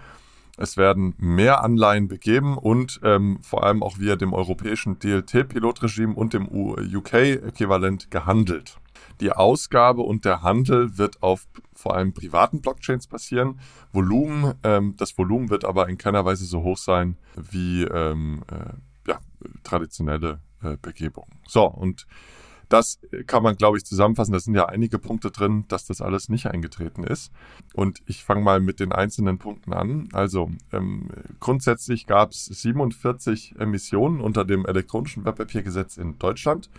Es 0.57 0.75
werden 0.75 1.13
mehr 1.17 1.63
Anleihen 1.63 2.07
begeben 2.07 2.57
und 2.57 2.99
ähm, 3.03 3.39
vor 3.41 3.63
allem 3.63 3.83
auch 3.83 3.99
via 3.99 4.15
dem 4.15 4.33
europäischen 4.33 4.99
DLT-Pilotregime 4.99 6.15
und 6.15 6.33
dem 6.33 6.47
UK-Äquivalent 6.49 8.09
gehandelt. 8.09 8.79
Die 9.21 9.31
Ausgabe 9.31 10.01
und 10.01 10.25
der 10.25 10.41
Handel 10.41 10.97
wird 10.97 11.21
auf 11.21 11.47
vor 11.75 11.95
allem 11.95 12.13
privaten 12.13 12.61
Blockchains 12.61 13.07
passieren. 13.07 13.59
Volumen, 13.93 14.55
ähm, 14.63 14.95
das 14.97 15.17
Volumen 15.17 15.49
wird 15.49 15.63
aber 15.63 15.89
in 15.89 15.97
keiner 15.97 16.25
Weise 16.25 16.45
so 16.45 16.63
hoch 16.63 16.77
sein 16.77 17.17
wie 17.35 17.83
ähm, 17.83 18.43
äh, 18.51 19.09
ja, 19.09 19.19
traditionelle 19.63 20.39
äh, 20.63 20.75
Begebungen. 20.81 21.39
So, 21.47 21.65
und 21.65 22.07
das 22.69 22.99
kann 23.27 23.43
man, 23.43 23.55
glaube 23.55 23.77
ich, 23.77 23.85
zusammenfassen. 23.85 24.33
Da 24.33 24.39
sind 24.39 24.55
ja 24.55 24.65
einige 24.65 24.99
Punkte 24.99 25.31
drin, 25.31 25.65
dass 25.67 25.85
das 25.85 26.01
alles 26.01 26.29
nicht 26.29 26.47
eingetreten 26.47 27.03
ist. 27.03 27.31
Und 27.73 28.01
ich 28.05 28.23
fange 28.23 28.41
mal 28.41 28.59
mit 28.59 28.79
den 28.79 28.91
einzelnen 28.91 29.37
Punkten 29.37 29.73
an. 29.73 30.09
Also 30.13 30.51
ähm, 30.71 31.09
grundsätzlich 31.39 32.07
gab 32.07 32.31
es 32.31 32.45
47 32.45 33.55
Emissionen 33.57 34.19
unter 34.19 34.43
dem 34.45 34.65
elektronischen 34.65 35.25
Wertpapiergesetz 35.25 35.97
in 35.97 36.17
Deutschland. 36.19 36.69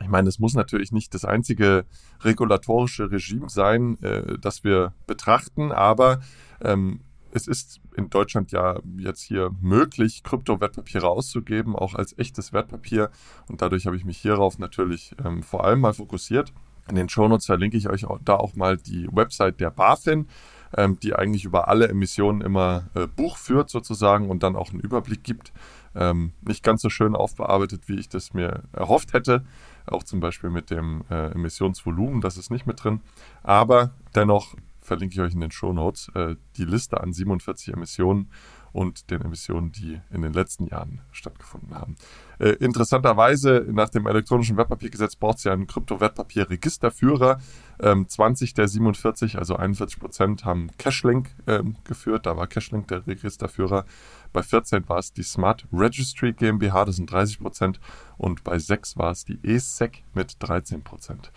Ich 0.00 0.08
meine, 0.08 0.28
es 0.28 0.38
muss 0.38 0.54
natürlich 0.54 0.92
nicht 0.92 1.14
das 1.14 1.24
einzige 1.24 1.86
regulatorische 2.20 3.10
Regime 3.10 3.48
sein, 3.48 3.96
äh, 4.02 4.38
das 4.38 4.64
wir 4.64 4.92
betrachten, 5.06 5.72
aber 5.72 6.20
ähm, 6.60 7.00
es 7.34 7.48
ist 7.48 7.80
in 7.96 8.10
Deutschland 8.10 8.52
ja 8.52 8.78
jetzt 8.96 9.22
hier 9.22 9.50
möglich, 9.60 10.22
Kryptowertpapiere 10.22 11.08
auszugeben, 11.08 11.74
auch 11.74 11.94
als 11.94 12.16
echtes 12.16 12.52
Wertpapier. 12.52 13.10
Und 13.48 13.60
dadurch 13.60 13.86
habe 13.86 13.96
ich 13.96 14.04
mich 14.04 14.18
hierauf 14.18 14.58
natürlich 14.58 15.14
ähm, 15.22 15.42
vor 15.42 15.64
allem 15.64 15.80
mal 15.80 15.92
fokussiert. 15.92 16.52
In 16.88 16.94
den 16.94 17.08
Shownotes 17.08 17.46
verlinke 17.46 17.76
ich 17.76 17.88
euch 17.88 18.04
auch, 18.04 18.20
da 18.24 18.36
auch 18.36 18.54
mal 18.54 18.76
die 18.76 19.08
Website 19.10 19.58
der 19.58 19.70
BaFin, 19.70 20.28
ähm, 20.76 20.98
die 21.00 21.14
eigentlich 21.14 21.44
über 21.44 21.66
alle 21.66 21.88
Emissionen 21.88 22.40
immer 22.40 22.84
äh, 22.94 23.08
Buch 23.08 23.36
führt 23.36 23.68
sozusagen 23.68 24.30
und 24.30 24.44
dann 24.44 24.54
auch 24.54 24.70
einen 24.70 24.80
Überblick 24.80 25.24
gibt. 25.24 25.52
Ähm, 25.96 26.32
nicht 26.40 26.62
ganz 26.62 26.82
so 26.82 26.90
schön 26.90 27.16
aufbearbeitet, 27.16 27.88
wie 27.88 27.98
ich 27.98 28.08
das 28.08 28.32
mir 28.32 28.62
erhofft 28.72 29.12
hätte. 29.12 29.44
Auch 29.86 30.04
zum 30.04 30.20
Beispiel 30.20 30.50
mit 30.50 30.70
dem 30.70 31.02
äh, 31.10 31.32
Emissionsvolumen, 31.32 32.20
das 32.20 32.36
ist 32.36 32.50
nicht 32.50 32.66
mit 32.66 32.84
drin. 32.84 33.00
Aber 33.42 33.90
dennoch 34.14 34.54
verlinke 34.84 35.14
ich 35.14 35.20
euch 35.20 35.32
in 35.32 35.40
den 35.40 35.50
Show 35.50 35.72
Notes, 35.72 36.10
äh, 36.14 36.36
die 36.56 36.64
Liste 36.64 37.00
an 37.00 37.12
47 37.12 37.72
Emissionen 37.72 38.30
und 38.74 39.10
den 39.10 39.22
Emissionen, 39.22 39.70
die 39.70 40.00
in 40.10 40.22
den 40.22 40.32
letzten 40.32 40.66
Jahren 40.66 41.00
stattgefunden 41.12 41.74
haben. 41.74 41.96
Äh, 42.40 42.50
interessanterweise, 42.54 43.64
nach 43.70 43.88
dem 43.88 44.06
elektronischen 44.06 44.56
Wertpapiergesetz 44.56 45.14
braucht 45.14 45.38
es 45.38 45.44
ja 45.44 45.52
einen 45.52 45.68
Kryptowertpapier-Registerführer. 45.68 47.38
Ähm, 47.80 48.08
20 48.08 48.52
der 48.52 48.66
47, 48.66 49.38
also 49.38 49.56
41 49.56 50.00
Prozent, 50.00 50.44
haben 50.44 50.70
Cashlink 50.76 51.30
ähm, 51.46 51.76
geführt. 51.84 52.26
Da 52.26 52.36
war 52.36 52.48
Cashlink 52.48 52.88
der 52.88 53.06
Registerführer. 53.06 53.84
Bei 54.32 54.42
14 54.42 54.88
war 54.88 54.98
es 54.98 55.12
die 55.12 55.22
Smart 55.22 55.66
Registry 55.72 56.32
GmbH, 56.32 56.84
das 56.84 56.96
sind 56.96 57.10
30 57.10 57.38
Prozent. 57.38 57.80
Und 58.18 58.42
bei 58.42 58.58
6 58.58 58.98
war 58.98 59.12
es 59.12 59.24
die 59.24 59.38
ESEC 59.44 60.02
mit 60.14 60.36
13 60.40 60.82
Prozent. 60.82 61.30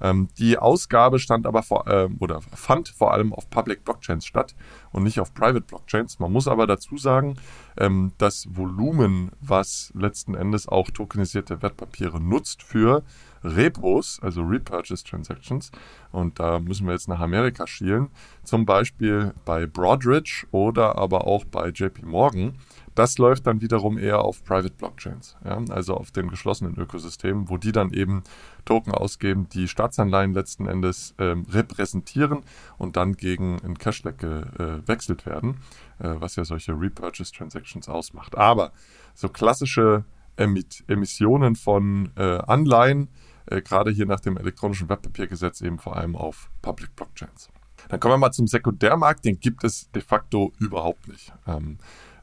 Ähm, 0.00 0.28
die 0.38 0.58
Ausgabe 0.58 1.18
stand 1.18 1.46
aber 1.46 1.62
vor, 1.62 1.86
äh, 1.86 2.08
oder 2.18 2.40
fand 2.40 2.88
vor 2.88 3.12
allem 3.12 3.32
auf 3.32 3.50
Public 3.50 3.84
Blockchains 3.84 4.26
statt 4.26 4.54
und 4.92 5.02
nicht 5.02 5.20
auf 5.20 5.34
Private 5.34 5.62
Blockchains. 5.62 6.18
Man 6.18 6.32
muss 6.32 6.48
aber 6.48 6.66
dazu 6.66 6.96
sagen, 6.96 7.36
ähm, 7.76 8.12
das 8.18 8.46
Volumen, 8.50 9.30
was 9.40 9.92
letzten 9.94 10.34
Endes 10.34 10.68
auch 10.68 10.90
tokenisierte 10.90 11.62
Wertpapiere 11.62 12.20
nutzt 12.20 12.62
für 12.62 13.02
Repos, 13.42 14.18
also 14.22 14.42
Repurchase 14.42 15.04
Transactions, 15.04 15.70
und 16.12 16.38
da 16.38 16.58
müssen 16.58 16.86
wir 16.86 16.92
jetzt 16.92 17.08
nach 17.08 17.20
Amerika 17.20 17.66
schielen, 17.66 18.10
zum 18.44 18.66
Beispiel 18.66 19.32
bei 19.44 19.66
Broadridge 19.66 20.46
oder 20.50 20.98
aber 20.98 21.26
auch 21.26 21.44
bei 21.44 21.68
JP 21.68 22.02
Morgan, 22.04 22.58
das 23.00 23.16
läuft 23.16 23.46
dann 23.46 23.62
wiederum 23.62 23.96
eher 23.96 24.20
auf 24.20 24.44
Private 24.44 24.74
Blockchains, 24.74 25.34
ja, 25.42 25.58
also 25.70 25.94
auf 25.94 26.10
den 26.10 26.28
geschlossenen 26.28 26.76
Ökosystemen, 26.76 27.48
wo 27.48 27.56
die 27.56 27.72
dann 27.72 27.94
eben 27.94 28.22
Token 28.66 28.92
ausgeben, 28.92 29.48
die 29.48 29.68
Staatsanleihen 29.68 30.34
letzten 30.34 30.66
Endes 30.66 31.14
ähm, 31.18 31.46
repräsentieren 31.48 32.42
und 32.76 32.98
dann 32.98 33.14
gegen 33.14 33.58
ein 33.64 33.78
Cashlek 33.78 34.18
gewechselt 34.18 35.22
äh, 35.22 35.30
werden, 35.30 35.62
äh, 35.98 36.10
was 36.18 36.36
ja 36.36 36.44
solche 36.44 36.78
Repurchase 36.78 37.32
Transactions 37.32 37.88
ausmacht. 37.88 38.36
Aber 38.36 38.70
so 39.14 39.30
klassische 39.30 40.04
Emit 40.36 40.84
Emissionen 40.86 41.56
von 41.56 42.10
äh, 42.16 42.36
Anleihen, 42.46 43.08
äh, 43.46 43.62
gerade 43.62 43.92
hier 43.92 44.04
nach 44.04 44.20
dem 44.20 44.36
elektronischen 44.36 44.90
Wertpapiergesetz 44.90 45.62
eben 45.62 45.78
vor 45.78 45.96
allem 45.96 46.16
auf 46.16 46.50
Public 46.60 46.94
Blockchains. 46.96 47.48
Dann 47.88 47.98
kommen 47.98 48.12
wir 48.12 48.18
mal 48.18 48.32
zum 48.32 48.46
Sekundärmarkt, 48.46 49.24
den 49.24 49.40
gibt 49.40 49.64
es 49.64 49.90
de 49.92 50.02
facto 50.02 50.52
überhaupt 50.58 51.08
nicht. 51.08 51.32
Ähm, 51.46 51.78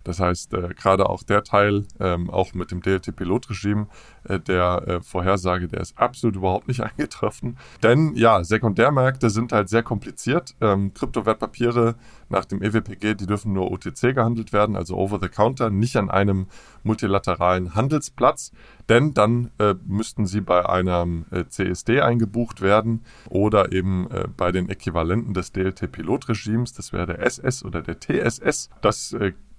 Das 0.08 0.22
heißt, 0.22 0.53
äh, 0.53 0.70
gerade 0.74 1.10
auch 1.10 1.22
der 1.22 1.43
Teil, 1.43 1.84
ähm, 1.99 2.30
auch 2.30 2.53
mit 2.53 2.72
dem 2.72 2.82
DLT-Pilotregime, 2.82 3.88
äh, 4.24 4.39
der 4.39 4.88
äh, 4.88 5.01
Vorhersage, 5.01 5.68
der 5.68 5.82
ist 5.82 5.97
absolut 5.97 6.38
überhaupt 6.38 6.70
nicht 6.70 6.80
eingetroffen. 6.84 7.58
Denn 7.84 8.16
ja, 8.16 8.41
Sekundärmärkte 8.41 9.30
sind 9.30 9.51
halt 9.51 9.68
sehr 9.68 9.84
kompliziert. 9.84 10.55
Ähm, 10.62 10.93
Kryptowertpapiere 10.93 11.95
nach 12.30 12.45
dem 12.45 12.62
EWPG, 12.64 13.16
die 13.16 13.26
dürfen 13.26 13.51
nur 13.51 13.70
OTC 13.70 14.16
gehandelt 14.16 14.53
werden, 14.53 14.78
also 14.78 14.95
over 14.95 15.20
the 15.22 15.28
counter, 15.28 15.70
nicht 15.70 15.97
an 15.97 16.10
einem 16.10 16.47
multilateralen 16.84 17.76
Handelsplatz, 17.76 18.53
denn 18.88 19.14
dann 19.14 19.51
äh, 19.60 19.76
müssten 19.86 20.26
sie 20.26 20.39
bei 20.39 20.68
einem 20.68 21.26
äh, 21.32 21.43
CSD 21.49 21.99
eingebucht 21.99 22.62
werden 22.62 23.01
oder 23.30 23.74
eben 23.74 24.10
äh, 24.10 24.26
bei 24.38 24.53
den 24.53 24.70
Äquivalenten 24.70 25.34
des 25.34 25.51
DLT-Pilotregimes, 25.51 26.72
das 26.74 26.93
wäre 26.93 27.08
der 27.08 27.20
SS 27.20 27.66
oder 27.66 27.82
der 27.82 27.99
TSS. 27.99 28.70
Das 28.82 29.14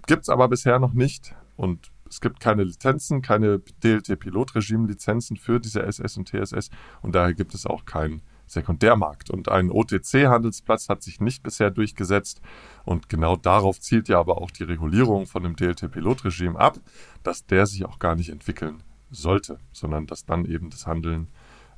gibt 0.09 0.23
es 0.23 0.29
aber 0.29 0.49
bisher 0.49 0.81
noch 0.81 0.93
nicht 0.93 1.37
und 1.57 1.93
es 2.09 2.21
gibt 2.21 2.41
keine 2.41 2.65
Lizenzen, 2.65 3.23
keine 3.23 3.61
DLT-Pilotregime-Lizenzen 3.85 5.37
für 5.37 5.61
diese 5.61 5.83
SS 5.83 6.17
und 6.17 6.29
TSS 6.29 6.71
und 7.03 7.15
daher 7.15 7.35
gibt 7.35 7.55
es 7.55 7.67
auch 7.67 7.85
keinen 7.85 8.23
Sekundärmarkt. 8.47 9.31
Und 9.31 9.49
ein 9.49 9.71
OTC-Handelsplatz 9.71 10.89
hat 10.89 11.03
sich 11.03 11.21
nicht 11.21 11.43
bisher 11.43 11.71
durchgesetzt. 11.71 12.41
Und 12.85 13.09
genau 13.09 13.37
darauf 13.37 13.79
zielt 13.79 14.09
ja 14.09 14.19
aber 14.19 14.39
auch 14.39 14.51
die 14.51 14.65
Regulierung 14.65 15.27
von 15.27 15.43
dem 15.43 15.55
DLT-Pilotregime 15.55 16.59
ab, 16.59 16.81
dass 17.23 17.47
der 17.47 17.67
sich 17.67 17.85
auch 17.85 17.99
gar 17.99 18.15
nicht 18.17 18.31
entwickeln 18.31 18.83
sollte, 19.11 19.59
sondern 19.73 20.07
dass 20.07 20.25
dann 20.25 20.45
eben 20.45 20.71
das 20.71 20.87
Handeln 20.87 21.29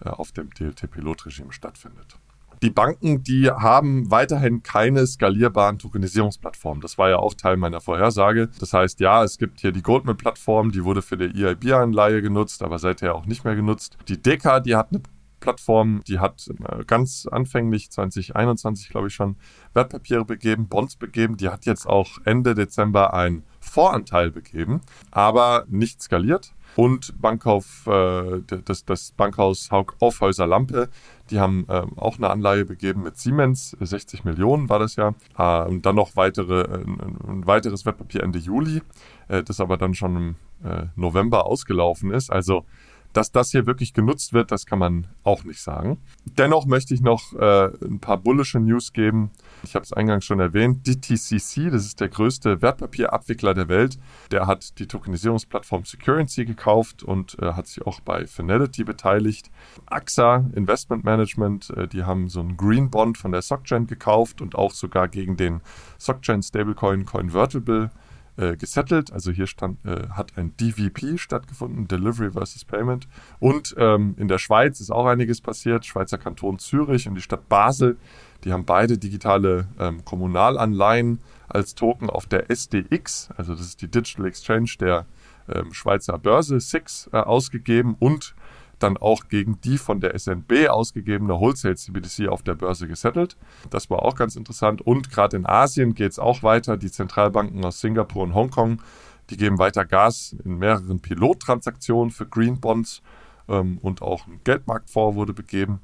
äh, 0.05 0.09
auf 0.09 0.33
dem 0.33 0.51
DLT-Pilotregime 0.51 1.53
stattfindet. 1.53 2.19
Die 2.63 2.71
Banken, 2.71 3.23
die 3.23 3.51
haben 3.51 4.11
weiterhin 4.11 4.63
keine 4.63 5.07
skalierbaren 5.07 5.79
Tokenisierungsplattformen. 5.79 6.83
Das 6.83 6.99
war 6.99 7.09
ja 7.09 7.17
auch 7.17 7.33
Teil 7.33 7.57
meiner 7.57 7.81
Vorhersage. 7.81 8.51
Das 8.61 8.75
heißt, 8.75 9.01
ja, 9.01 9.25
es 9.25 9.39
gibt 9.39 9.61
hier 9.61 9.73
die 9.73 9.83
Goldman-Plattform, 9.83 10.71
die 10.71 10.85
wurde 10.85 11.01
für 11.01 11.17
die 11.17 11.43
EIB-Anleihe 11.43 12.21
genutzt, 12.21 12.63
aber 12.63 12.79
seither 12.79 13.15
auch 13.15 13.25
nicht 13.25 13.45
mehr 13.45 13.57
genutzt. 13.57 13.97
Die 14.09 14.21
DECA, 14.21 14.61
die 14.61 14.77
hat 14.77 14.89
eine 14.91 15.01
Plattform, 15.41 16.03
die 16.07 16.19
hat 16.19 16.49
äh, 16.49 16.85
ganz 16.85 17.27
anfänglich 17.27 17.91
2021, 17.91 18.91
glaube 18.91 19.09
ich, 19.09 19.15
schon 19.15 19.37
Wertpapiere 19.73 20.27
begeben, 20.27 20.69
Bonds 20.69 20.97
begeben. 20.97 21.39
Die 21.39 21.49
hat 21.49 21.65
jetzt 21.65 21.87
auch 21.87 22.19
Ende 22.25 22.55
Dezember 22.55 23.15
einen 23.15 23.43
Voranteil 23.71 24.31
begeben, 24.31 24.81
aber 25.11 25.65
nicht 25.69 26.03
skaliert. 26.03 26.53
Und 26.77 27.21
Bankkauf, 27.21 27.87
äh, 27.87 28.43
das, 28.65 28.85
das 28.85 29.13
Bankhaus 29.13 29.71
Aufhäuser 29.99 30.47
Lampe, 30.47 30.89
die 31.31 31.41
haben 31.41 31.67
äh, 31.69 31.83
auch 31.97 32.17
eine 32.17 32.31
Anleihe 32.31 32.65
begeben 32.65 33.03
mit 33.03 33.19
Siemens, 33.19 33.77
60 33.81 34.25
Millionen 34.25 34.69
war 34.69 34.79
das 34.79 34.97
ja. 34.97 35.15
Äh, 35.37 35.69
und 35.69 35.85
dann 35.85 35.97
noch 35.97 36.15
weitere, 36.15 36.63
äh, 36.63 36.85
ein 37.29 37.47
weiteres 37.47 37.85
Wertpapier 37.85 38.23
Ende 38.23 38.39
Juli, 38.39 38.83
äh, 39.29 39.43
das 39.43 39.61
aber 39.61 39.77
dann 39.77 39.95
schon 39.95 40.17
im 40.17 40.37
äh, 40.65 40.87
November 40.95 41.47
ausgelaufen 41.47 42.13
ist. 42.13 42.31
Also 42.31 42.65
dass 43.13 43.33
das 43.33 43.51
hier 43.51 43.67
wirklich 43.67 43.93
genutzt 43.93 44.33
wird, 44.33 44.53
das 44.53 44.67
kann 44.67 44.79
man 44.79 45.07
auch 45.25 45.45
nicht 45.45 45.61
sagen. 45.61 45.99
Dennoch 46.25 46.67
möchte 46.67 46.95
ich 46.95 47.01
noch 47.01 47.33
äh, 47.35 47.71
ein 47.85 48.01
paar 48.01 48.19
bullische 48.19 48.61
News 48.61 48.93
geben. 48.93 49.31
Ich 49.63 49.75
habe 49.75 49.85
es 49.85 49.93
eingangs 49.93 50.25
schon 50.25 50.41
erwähnt. 50.41 50.87
DTCC, 50.87 51.71
das 51.71 51.87
ist 51.87 52.01
der 52.01 52.09
größte 52.09 52.63
Wertpapierabwickler 52.63 53.55
der 53.55 53.69
Welt, 53.69 53.99
der 54.31 54.47
hat 54.47 54.79
die 54.79 54.87
Tokenisierungsplattform 54.87 55.85
Securrency 55.85 56.45
gekauft 56.45 57.03
und 57.03 57.37
äh, 57.41 57.53
hat 57.53 57.67
sich 57.67 57.87
auch 57.87 58.01
bei 58.01 58.27
Finality 58.27 58.85
beteiligt. 58.85 59.51
AXA 59.87 60.49
Investment 60.55 61.05
Management, 61.05 61.71
äh, 61.71 61.89
die 61.89 62.05
haben 62.05 62.29
so 62.29 62.41
einen 62.41 62.57
Green 62.57 62.91
Bond 62.91 63.19
von 63.19 63.33
der 63.33 63.43
SocGen 63.43 63.87
gekauft 63.87 64.41
und 64.41 64.55
auch 64.55 64.73
sogar 64.73 65.09
gegen 65.09 65.37
den 65.37 65.61
SocGen 65.99 66.43
Stablecoin 66.43 67.05
Convertible 67.05 67.85
äh, 67.87 68.10
gesettelt. 68.57 69.13
Also 69.13 69.31
hier 69.31 69.47
stand, 69.47 69.85
äh, 69.85 70.09
hat 70.11 70.37
ein 70.37 70.57
DVP 70.57 71.19
stattgefunden, 71.19 71.89
Delivery 71.89 72.33
versus 72.33 72.65
Payment. 72.65 73.09
Und 73.39 73.75
ähm, 73.79 74.15
in 74.19 74.29
der 74.29 74.39
Schweiz 74.39 74.81
ist 74.81 74.91
auch 74.91 75.07
einiges 75.07 75.41
passiert. 75.41 75.85
Schweizer 75.87 76.19
Kanton 76.19 76.59
Zürich 76.59 77.09
und 77.09 77.15
die 77.15 77.23
Stadt 77.23 77.49
Basel, 77.49 77.97
die 78.45 78.53
haben 78.53 78.65
beide 78.65 78.99
digitale 78.99 79.69
ähm, 79.79 80.05
Kommunalanleihen 80.05 81.21
als 81.49 81.75
Token 81.75 82.09
auf 82.09 82.27
der 82.27 82.51
SDX, 82.51 83.29
also 83.37 83.55
das 83.55 83.67
ist 83.67 83.83
die 83.83 83.91
Digital 83.91 84.27
Exchange 84.27 84.71
der 84.79 85.07
ähm, 85.49 85.73
Schweizer 85.73 86.17
Börse 86.19 86.61
SIX, 86.61 87.11
äh, 87.13 87.19
ausgegeben 87.19 87.97
und 87.99 88.35
dann 88.83 88.97
auch 88.97 89.29
gegen 89.29 89.61
die 89.61 89.79
von 89.79 90.01
der 90.01 90.19
SNB 90.19 90.69
ausgegebene 90.69 91.39
Wholesale 91.39 91.77
CBDC 91.77 92.29
auf 92.29 92.43
der 92.43 92.55
Börse 92.55 92.89
gesettelt. 92.89 93.37
Das 93.71 93.91
war 93.91 94.03
auch 94.03 94.15
ganz 94.15 94.37
interessant. 94.37 94.83
Und 94.83 95.11
gerade 95.11 95.37
in 95.37 95.47
Asien 95.47 95.95
geht 95.95 96.13
es 96.13 96.19
auch 96.19 96.43
weiter. 96.43 96.77
Die 96.77 96.91
Zentralbanken 96.91 97.65
aus 97.65 97.81
Singapur 97.81 98.23
und 98.23 98.35
Hongkong, 98.35 98.83
die 99.31 99.37
geben 99.37 99.59
weiter 99.59 99.85
Gas 99.85 100.35
in 100.45 100.59
mehreren 100.59 101.01
Pilottransaktionen 101.01 102.11
für 102.11 102.27
Green 102.27 102.61
Bonds 102.61 103.03
ähm, 103.49 103.79
und 103.83 104.03
auch 104.03 104.27
ein 104.27 104.41
Geldmarktfonds 104.45 105.17
wurde 105.17 105.33
begeben. 105.33 105.81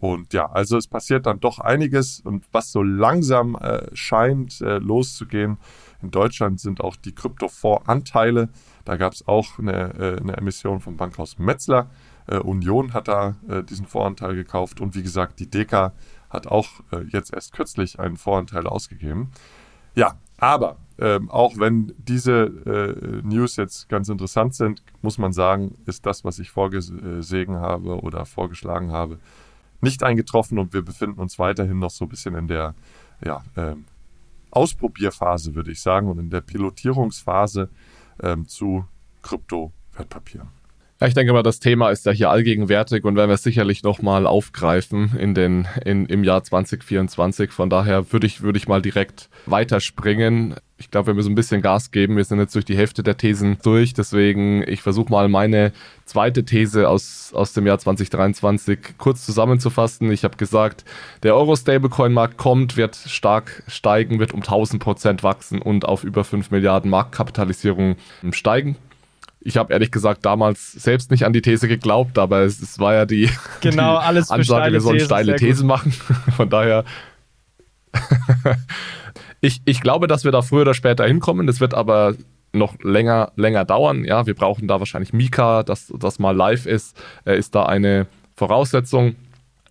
Und 0.00 0.32
ja, 0.32 0.50
also 0.50 0.78
es 0.78 0.88
passiert 0.88 1.26
dann 1.26 1.40
doch 1.40 1.58
einiges 1.58 2.20
und 2.20 2.46
was 2.52 2.72
so 2.72 2.82
langsam 2.82 3.54
äh, 3.56 3.94
scheint 3.94 4.60
äh, 4.62 4.78
loszugehen. 4.78 5.58
In 6.00 6.10
Deutschland 6.10 6.58
sind 6.58 6.80
auch 6.80 6.96
die 6.96 7.14
Kryptofonds-Anteile. 7.14 8.48
Da 8.86 8.96
gab 8.96 9.12
es 9.12 9.28
auch 9.28 9.58
eine, 9.58 9.94
äh, 9.94 10.16
eine 10.18 10.38
Emission 10.38 10.80
vom 10.80 10.96
Bankhaus 10.96 11.38
Metzler 11.38 11.90
Union 12.38 12.92
hat 12.94 13.08
da 13.08 13.36
äh, 13.48 13.62
diesen 13.62 13.86
Voranteil 13.86 14.34
gekauft 14.34 14.80
und 14.80 14.94
wie 14.94 15.02
gesagt, 15.02 15.40
die 15.40 15.50
Deka 15.50 15.92
hat 16.28 16.46
auch 16.46 16.68
äh, 16.92 17.02
jetzt 17.08 17.32
erst 17.32 17.52
kürzlich 17.52 17.98
einen 17.98 18.16
Voranteil 18.16 18.66
ausgegeben. 18.66 19.30
Ja, 19.94 20.14
aber 20.38 20.76
ähm, 20.98 21.30
auch 21.30 21.58
wenn 21.58 21.92
diese 21.98 22.42
äh, 22.42 23.26
News 23.26 23.56
jetzt 23.56 23.88
ganz 23.88 24.08
interessant 24.08 24.54
sind, 24.54 24.82
muss 25.02 25.18
man 25.18 25.32
sagen, 25.32 25.76
ist 25.86 26.06
das, 26.06 26.24
was 26.24 26.38
ich 26.38 26.50
vorgesehen 26.50 27.56
habe 27.56 28.00
oder 28.00 28.24
vorgeschlagen 28.26 28.92
habe, 28.92 29.18
nicht 29.80 30.02
eingetroffen 30.02 30.58
und 30.58 30.72
wir 30.72 30.82
befinden 30.82 31.20
uns 31.20 31.38
weiterhin 31.38 31.78
noch 31.78 31.90
so 31.90 32.04
ein 32.04 32.08
bisschen 32.08 32.34
in 32.34 32.48
der 32.48 32.74
ja, 33.24 33.42
ähm, 33.56 33.86
Ausprobierphase, 34.50 35.54
würde 35.54 35.72
ich 35.72 35.80
sagen, 35.80 36.08
und 36.08 36.18
in 36.18 36.30
der 36.30 36.40
Pilotierungsphase 36.40 37.70
ähm, 38.22 38.46
zu 38.46 38.84
Kryptowertpapieren. 39.22 40.59
Ja, 41.00 41.06
ich 41.06 41.14
denke 41.14 41.32
mal, 41.32 41.42
das 41.42 41.60
Thema 41.60 41.88
ist 41.88 42.04
ja 42.04 42.12
hier 42.12 42.28
allgegenwärtig 42.28 43.04
und 43.04 43.16
werden 43.16 43.30
wir 43.30 43.38
sicherlich 43.38 43.82
nochmal 43.82 44.26
aufgreifen 44.26 45.16
in 45.18 45.34
den, 45.34 45.66
in, 45.82 46.04
im 46.04 46.24
Jahr 46.24 46.44
2024. 46.44 47.52
Von 47.52 47.70
daher 47.70 48.12
würde 48.12 48.26
ich, 48.26 48.42
würde 48.42 48.58
ich 48.58 48.68
mal 48.68 48.82
direkt 48.82 49.30
weiterspringen. 49.46 50.56
Ich 50.76 50.90
glaube, 50.90 51.06
wir 51.06 51.14
müssen 51.14 51.32
ein 51.32 51.36
bisschen 51.36 51.62
Gas 51.62 51.90
geben. 51.90 52.18
Wir 52.18 52.24
sind 52.24 52.38
jetzt 52.38 52.54
durch 52.54 52.66
die 52.66 52.76
Hälfte 52.76 53.02
der 53.02 53.16
Thesen 53.16 53.56
durch. 53.62 53.94
Deswegen, 53.94 54.62
ich 54.68 54.82
versuche 54.82 55.10
mal 55.10 55.30
meine 55.30 55.72
zweite 56.04 56.44
These 56.44 56.86
aus, 56.86 57.32
aus 57.32 57.54
dem 57.54 57.66
Jahr 57.66 57.78
2023 57.78 58.98
kurz 58.98 59.24
zusammenzufassen. 59.24 60.12
Ich 60.12 60.22
habe 60.22 60.36
gesagt, 60.36 60.84
der 61.22 61.34
Euro-Stablecoin-Markt 61.34 62.36
kommt, 62.36 62.76
wird 62.76 62.96
stark 62.96 63.62
steigen, 63.68 64.18
wird 64.18 64.34
um 64.34 64.40
1000 64.40 64.82
Prozent 64.82 65.22
wachsen 65.22 65.62
und 65.62 65.86
auf 65.86 66.04
über 66.04 66.24
5 66.24 66.50
Milliarden 66.50 66.90
Marktkapitalisierung 66.90 67.96
steigen 68.32 68.76
ich 69.40 69.56
habe 69.56 69.72
ehrlich 69.72 69.90
gesagt 69.90 70.24
damals 70.26 70.72
selbst 70.72 71.10
nicht 71.10 71.24
an 71.24 71.32
die 71.32 71.42
These 71.42 71.66
geglaubt, 71.66 72.18
aber 72.18 72.40
es, 72.40 72.60
es 72.60 72.78
war 72.78 72.94
ja 72.94 73.06
die, 73.06 73.30
genau, 73.60 73.98
die 73.98 74.06
alles 74.06 74.30
Ansage, 74.30 74.72
wir 74.72 74.80
sollen 74.80 75.00
steile 75.00 75.36
Thesen 75.36 75.66
machen. 75.66 75.92
Von 76.36 76.50
daher, 76.50 76.84
ich, 79.40 79.62
ich 79.64 79.80
glaube, 79.80 80.06
dass 80.06 80.24
wir 80.24 80.32
da 80.32 80.42
früher 80.42 80.62
oder 80.62 80.74
später 80.74 81.06
hinkommen. 81.06 81.46
Das 81.46 81.60
wird 81.60 81.74
aber 81.74 82.14
noch 82.52 82.78
länger, 82.82 83.32
länger 83.36 83.64
dauern. 83.64 84.04
Ja, 84.04 84.26
wir 84.26 84.34
brauchen 84.34 84.68
da 84.68 84.78
wahrscheinlich 84.78 85.12
Mika, 85.12 85.62
dass 85.62 85.92
das 85.96 86.18
mal 86.18 86.36
live 86.36 86.66
ist, 86.66 86.96
äh, 87.24 87.38
ist 87.38 87.54
da 87.54 87.64
eine 87.64 88.06
Voraussetzung. 88.36 89.16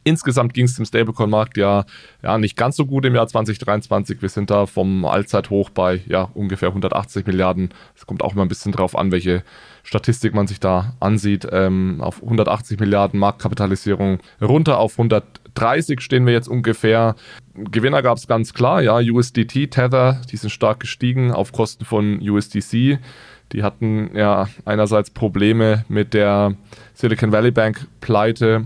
Insgesamt 0.10 0.56
ging 0.56 0.66
es 0.66 0.74
dem 0.74 0.86
Stablecoin-Markt 0.86 1.56
ja, 1.56 1.86
ja 2.24 2.40
nicht 2.40 2.58
ganz 2.58 2.76
so 2.76 2.88
gut 2.88 3.06
im 3.06 3.14
Jahr 3.14 3.28
2023. 3.28 4.24
Wir 4.24 4.30
sind 4.30 4.50
da 4.50 4.66
vom 4.66 5.06
Allzeithoch 5.06 5.70
bei 5.70 6.02
ja, 6.08 6.24
ungefähr 6.34 6.70
180 6.70 7.28
Milliarden. 7.28 7.70
Es 7.96 8.08
kommt 8.08 8.24
auch 8.24 8.34
immer 8.34 8.42
ein 8.42 8.48
bisschen 8.48 8.72
drauf 8.72 8.98
an, 8.98 9.12
welche 9.12 9.44
Statistik 9.84 10.34
man 10.34 10.48
sich 10.48 10.60
da 10.60 10.96
ansieht. 11.00 11.48
Ähm, 11.52 12.02
auf 12.02 12.24
180 12.24 12.80
Milliarden 12.80 13.20
Marktkapitalisierung 13.20 14.18
runter 14.42 14.80
auf 14.80 14.94
130 14.94 16.02
stehen 16.02 16.26
wir 16.26 16.34
jetzt 16.34 16.48
ungefähr. 16.48 17.16
Gewinner 17.54 18.02
gab 18.02 18.18
es 18.18 18.26
ganz 18.26 18.56
klar, 18.56 18.82
ja, 18.82 18.98
USDT, 18.98 19.68
Tether, 19.68 20.22
die 20.32 20.38
sind 20.38 20.50
stark 20.50 20.80
gestiegen 20.80 21.32
auf 21.32 21.52
Kosten 21.52 21.86
von 21.86 22.20
USDC. 22.28 22.98
Die 23.52 23.64
hatten 23.64 24.10
ja 24.16 24.48
einerseits 24.66 25.12
Probleme 25.12 25.86
mit 25.88 26.16
der 26.16 26.56
Silicon 26.96 27.32
Valley 27.32 27.52
Bank 27.52 27.86
Pleite 28.02 28.66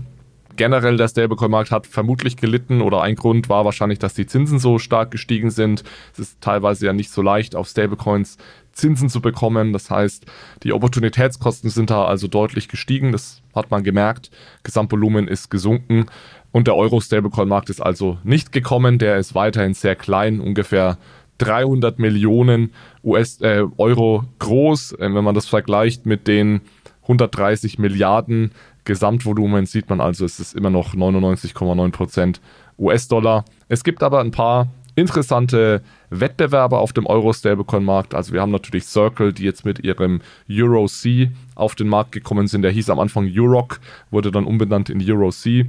generell 0.56 0.96
der 0.96 1.08
Stablecoin-Markt 1.08 1.70
hat 1.70 1.86
vermutlich 1.86 2.36
gelitten 2.36 2.80
oder 2.80 3.02
ein 3.02 3.14
Grund 3.14 3.48
war 3.48 3.64
wahrscheinlich, 3.64 3.98
dass 3.98 4.14
die 4.14 4.26
Zinsen 4.26 4.58
so 4.58 4.78
stark 4.78 5.10
gestiegen 5.10 5.50
sind. 5.50 5.84
Es 6.12 6.18
ist 6.18 6.40
teilweise 6.40 6.86
ja 6.86 6.92
nicht 6.92 7.10
so 7.10 7.22
leicht, 7.22 7.54
auf 7.56 7.68
Stablecoins 7.68 8.38
Zinsen 8.72 9.08
zu 9.08 9.20
bekommen. 9.20 9.72
Das 9.72 9.90
heißt, 9.90 10.26
die 10.62 10.72
Opportunitätskosten 10.72 11.70
sind 11.70 11.90
da 11.90 12.04
also 12.04 12.28
deutlich 12.28 12.68
gestiegen. 12.68 13.12
Das 13.12 13.42
hat 13.54 13.70
man 13.70 13.84
gemerkt. 13.84 14.30
Gesamtvolumen 14.62 15.28
ist 15.28 15.50
gesunken. 15.50 16.06
Und 16.52 16.66
der 16.66 16.76
Euro-Stablecoin-Markt 16.76 17.70
ist 17.70 17.80
also 17.80 18.18
nicht 18.22 18.52
gekommen. 18.52 18.98
Der 18.98 19.16
ist 19.18 19.34
weiterhin 19.34 19.74
sehr 19.74 19.96
klein, 19.96 20.40
ungefähr 20.40 20.98
300 21.38 21.98
Millionen 21.98 22.72
US, 23.02 23.40
äh, 23.40 23.64
Euro 23.76 24.24
groß. 24.38 24.92
Äh, 24.92 25.14
wenn 25.14 25.24
man 25.24 25.34
das 25.34 25.46
vergleicht 25.46 26.06
mit 26.06 26.28
den 26.28 26.60
130 27.02 27.78
Milliarden 27.78 28.52
Gesamtvolumen, 28.84 29.66
sieht 29.66 29.88
man 29.88 30.00
also, 30.00 30.24
es 30.24 30.40
ist 30.40 30.54
immer 30.54 30.70
noch 30.70 30.94
99,9 30.94 31.90
Prozent 31.90 32.40
US-Dollar. 32.78 33.44
Es 33.68 33.84
gibt 33.84 34.02
aber 34.02 34.20
ein 34.20 34.30
paar 34.30 34.68
interessante 34.96 35.82
Wettbewerber 36.10 36.78
auf 36.78 36.92
dem 36.92 37.06
Euro-Stablecoin-Markt. 37.06 38.14
Also 38.14 38.32
wir 38.32 38.40
haben 38.40 38.52
natürlich 38.52 38.84
Circle, 38.84 39.32
die 39.32 39.42
jetzt 39.44 39.64
mit 39.64 39.80
ihrem 39.80 40.20
Euro-C 40.48 41.30
auf 41.54 41.74
den 41.74 41.88
Markt 41.88 42.12
gekommen 42.12 42.46
sind. 42.46 42.62
Der 42.62 42.70
hieß 42.70 42.90
am 42.90 43.00
Anfang 43.00 43.30
Euroc, 43.32 43.80
wurde 44.10 44.30
dann 44.30 44.44
umbenannt 44.44 44.90
in 44.90 45.02
Euro-C. 45.02 45.66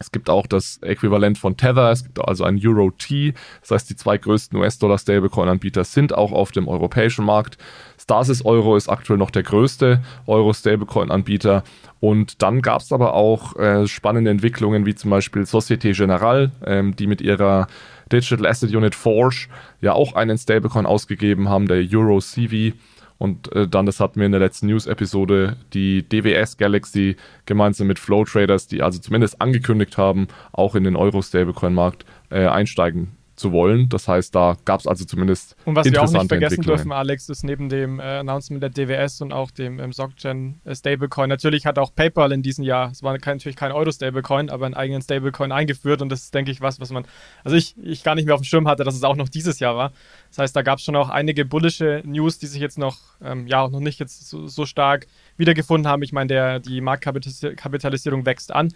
Es 0.00 0.10
gibt 0.10 0.28
auch 0.28 0.46
das 0.46 0.78
Äquivalent 0.82 1.38
von 1.38 1.56
Tether, 1.56 1.92
es 1.92 2.02
gibt 2.02 2.20
also 2.20 2.42
ein 2.44 2.60
Euro 2.64 2.90
T. 2.90 3.32
Das 3.60 3.70
heißt, 3.70 3.90
die 3.90 3.96
zwei 3.96 4.18
größten 4.18 4.58
US-Dollar-Stablecoin-Anbieter 4.58 5.84
sind 5.84 6.12
auch 6.12 6.32
auf 6.32 6.50
dem 6.50 6.66
europäischen 6.66 7.24
Markt. 7.24 7.58
Stasis 7.96 8.44
Euro 8.44 8.76
ist 8.76 8.88
aktuell 8.88 9.18
noch 9.18 9.30
der 9.30 9.44
größte 9.44 10.02
Euro-Stablecoin-Anbieter. 10.26 11.62
Und 12.04 12.42
dann 12.42 12.60
gab 12.60 12.82
es 12.82 12.92
aber 12.92 13.14
auch 13.14 13.56
äh, 13.56 13.86
spannende 13.86 14.30
Entwicklungen, 14.30 14.84
wie 14.84 14.94
zum 14.94 15.10
Beispiel 15.10 15.46
Societe 15.46 15.92
Generale, 15.92 16.52
ähm, 16.66 16.94
die 16.94 17.06
mit 17.06 17.22
ihrer 17.22 17.66
Digital 18.12 18.44
Asset 18.46 18.74
Unit 18.74 18.94
Forge 18.94 19.48
ja 19.80 19.94
auch 19.94 20.12
einen 20.14 20.36
Stablecoin 20.36 20.84
ausgegeben 20.84 21.48
haben, 21.48 21.66
der 21.66 21.78
Euro 21.78 22.20
CV. 22.20 22.76
Und 23.16 23.50
äh, 23.52 23.66
dann, 23.66 23.86
das 23.86 24.00
hatten 24.00 24.20
wir 24.20 24.26
in 24.26 24.32
der 24.32 24.42
letzten 24.42 24.66
News-Episode, 24.66 25.56
die 25.72 26.06
DWS 26.06 26.58
Galaxy 26.58 27.16
gemeinsam 27.46 27.86
mit 27.86 27.98
Flow 27.98 28.26
Traders, 28.26 28.66
die 28.66 28.82
also 28.82 28.98
zumindest 28.98 29.40
angekündigt 29.40 29.96
haben, 29.96 30.28
auch 30.52 30.74
in 30.74 30.84
den 30.84 30.96
Euro-Stablecoin-Markt 30.96 32.04
äh, 32.28 32.46
einsteigen 32.46 33.13
zu 33.36 33.52
wollen. 33.52 33.88
Das 33.88 34.08
heißt, 34.08 34.34
da 34.34 34.56
gab 34.64 34.80
es 34.80 34.86
also 34.86 35.04
zumindest 35.04 35.56
Und 35.64 35.74
was 35.74 35.90
wir 35.90 36.02
auch 36.02 36.10
nicht 36.10 36.28
vergessen 36.28 36.62
dürfen, 36.62 36.92
Alex, 36.92 37.28
ist 37.28 37.44
neben 37.44 37.68
dem 37.68 38.00
äh, 38.00 38.02
Announcement 38.02 38.62
der 38.62 38.70
DWS 38.70 39.20
und 39.20 39.32
auch 39.32 39.50
dem 39.50 39.80
ähm, 39.80 39.92
SocGen 39.92 40.60
äh, 40.64 40.74
Stablecoin, 40.74 41.28
natürlich 41.28 41.66
hat 41.66 41.78
auch 41.78 41.94
PayPal 41.94 42.32
in 42.32 42.42
diesem 42.42 42.64
Jahr, 42.64 42.90
es 42.90 43.02
war 43.02 43.16
kein, 43.18 43.38
natürlich 43.38 43.56
kein 43.56 43.72
Euro-Stablecoin, 43.72 44.50
aber 44.50 44.66
einen 44.66 44.74
eigenen 44.74 45.02
Stablecoin 45.02 45.52
eingeführt 45.52 46.02
und 46.02 46.10
das 46.10 46.24
ist, 46.24 46.34
denke 46.34 46.50
ich, 46.50 46.60
was, 46.60 46.80
was 46.80 46.90
man, 46.90 47.04
also 47.42 47.56
ich, 47.56 47.74
ich 47.82 48.04
gar 48.04 48.14
nicht 48.14 48.26
mehr 48.26 48.34
auf 48.34 48.40
dem 48.40 48.46
Schirm 48.46 48.68
hatte, 48.68 48.84
dass 48.84 48.94
es 48.94 49.02
auch 49.02 49.16
noch 49.16 49.28
dieses 49.28 49.58
Jahr 49.58 49.76
war. 49.76 49.92
Das 50.30 50.38
heißt, 50.38 50.56
da 50.56 50.62
gab 50.62 50.78
es 50.78 50.84
schon 50.84 50.96
auch 50.96 51.10
einige 51.10 51.44
bullische 51.44 52.02
News, 52.04 52.38
die 52.38 52.46
sich 52.46 52.60
jetzt 52.60 52.78
noch, 52.78 52.98
ähm, 53.22 53.46
ja, 53.46 53.68
noch 53.68 53.80
nicht 53.80 54.00
jetzt 54.00 54.28
so, 54.28 54.46
so 54.46 54.66
stark 54.66 55.06
wiedergefunden 55.36 55.90
haben. 55.90 56.02
Ich 56.02 56.12
meine, 56.12 56.28
der, 56.28 56.60
die 56.60 56.80
Marktkapitalisierung 56.80 58.26
wächst 58.26 58.52
an. 58.52 58.72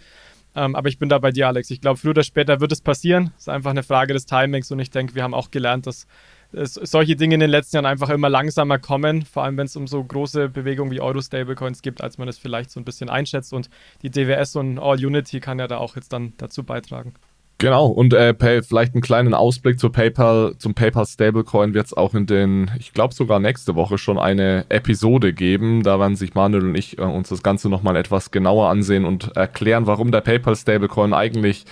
Ähm, 0.55 0.75
aber 0.75 0.89
ich 0.89 0.97
bin 0.97 1.09
da 1.09 1.19
bei 1.19 1.31
dir, 1.31 1.47
Alex. 1.47 1.69
Ich 1.69 1.81
glaube, 1.81 1.99
früher 1.99 2.11
oder 2.11 2.23
später 2.23 2.59
wird 2.59 2.71
es 2.71 2.81
passieren. 2.81 3.31
Es 3.37 3.43
ist 3.43 3.49
einfach 3.49 3.69
eine 3.69 3.83
Frage 3.83 4.13
des 4.13 4.25
Timings 4.25 4.71
und 4.71 4.79
ich 4.79 4.89
denke, 4.89 5.15
wir 5.15 5.23
haben 5.23 5.33
auch 5.33 5.51
gelernt, 5.51 5.87
dass 5.87 6.07
es, 6.51 6.73
solche 6.73 7.15
Dinge 7.15 7.35
in 7.35 7.39
den 7.39 7.49
letzten 7.49 7.77
Jahren 7.77 7.85
einfach 7.85 8.09
immer 8.09 8.29
langsamer 8.29 8.79
kommen, 8.79 9.23
vor 9.23 9.43
allem 9.43 9.57
wenn 9.57 9.67
es 9.67 9.75
um 9.75 9.87
so 9.87 10.03
große 10.03 10.49
Bewegungen 10.49 10.91
wie 10.91 11.01
Euro-Stablecoins 11.01 11.81
gibt, 11.81 12.01
als 12.01 12.17
man 12.17 12.27
es 12.27 12.39
vielleicht 12.39 12.71
so 12.71 12.79
ein 12.79 12.85
bisschen 12.85 13.09
einschätzt. 13.09 13.53
Und 13.53 13.69
die 14.01 14.09
DWS 14.09 14.55
und 14.55 14.79
All 14.79 15.03
Unity 15.03 15.39
kann 15.39 15.59
ja 15.59 15.67
da 15.67 15.77
auch 15.77 15.95
jetzt 15.95 16.11
dann 16.13 16.33
dazu 16.37 16.63
beitragen. 16.63 17.13
Genau, 17.61 17.87
und 17.87 18.13
äh, 18.13 18.33
pay, 18.33 18.63
vielleicht 18.63 18.93
einen 18.93 19.01
kleinen 19.01 19.33
Ausblick 19.33 19.81
zu 19.81 19.89
PayPal, 19.89 20.55
zum 20.59 20.75
PayPal 20.75 21.05
Stablecoin 21.05 21.73
wird 21.73 21.87
es 21.87 21.93
auch 21.93 22.13
in 22.13 22.25
den, 22.25 22.71
ich 22.79 22.93
glaube 22.93 23.13
sogar 23.13 23.41
nächste 23.41 23.75
Woche 23.75 23.97
schon 23.97 24.17
eine 24.17 24.65
Episode 24.69 25.33
geben. 25.33 25.83
Da 25.83 25.99
werden 25.99 26.15
sich 26.15 26.35
Manuel 26.35 26.63
und 26.63 26.75
ich 26.75 26.97
äh, 26.97 27.01
uns 27.01 27.27
das 27.27 27.43
Ganze 27.43 27.67
nochmal 27.67 27.97
etwas 27.97 28.31
genauer 28.31 28.69
ansehen 28.69 29.03
und 29.03 29.35
erklären, 29.35 29.87
warum 29.87 30.09
der 30.09 30.21
PayPal 30.21 30.55
Stablecoin 30.55 31.13
eigentlich 31.13 31.65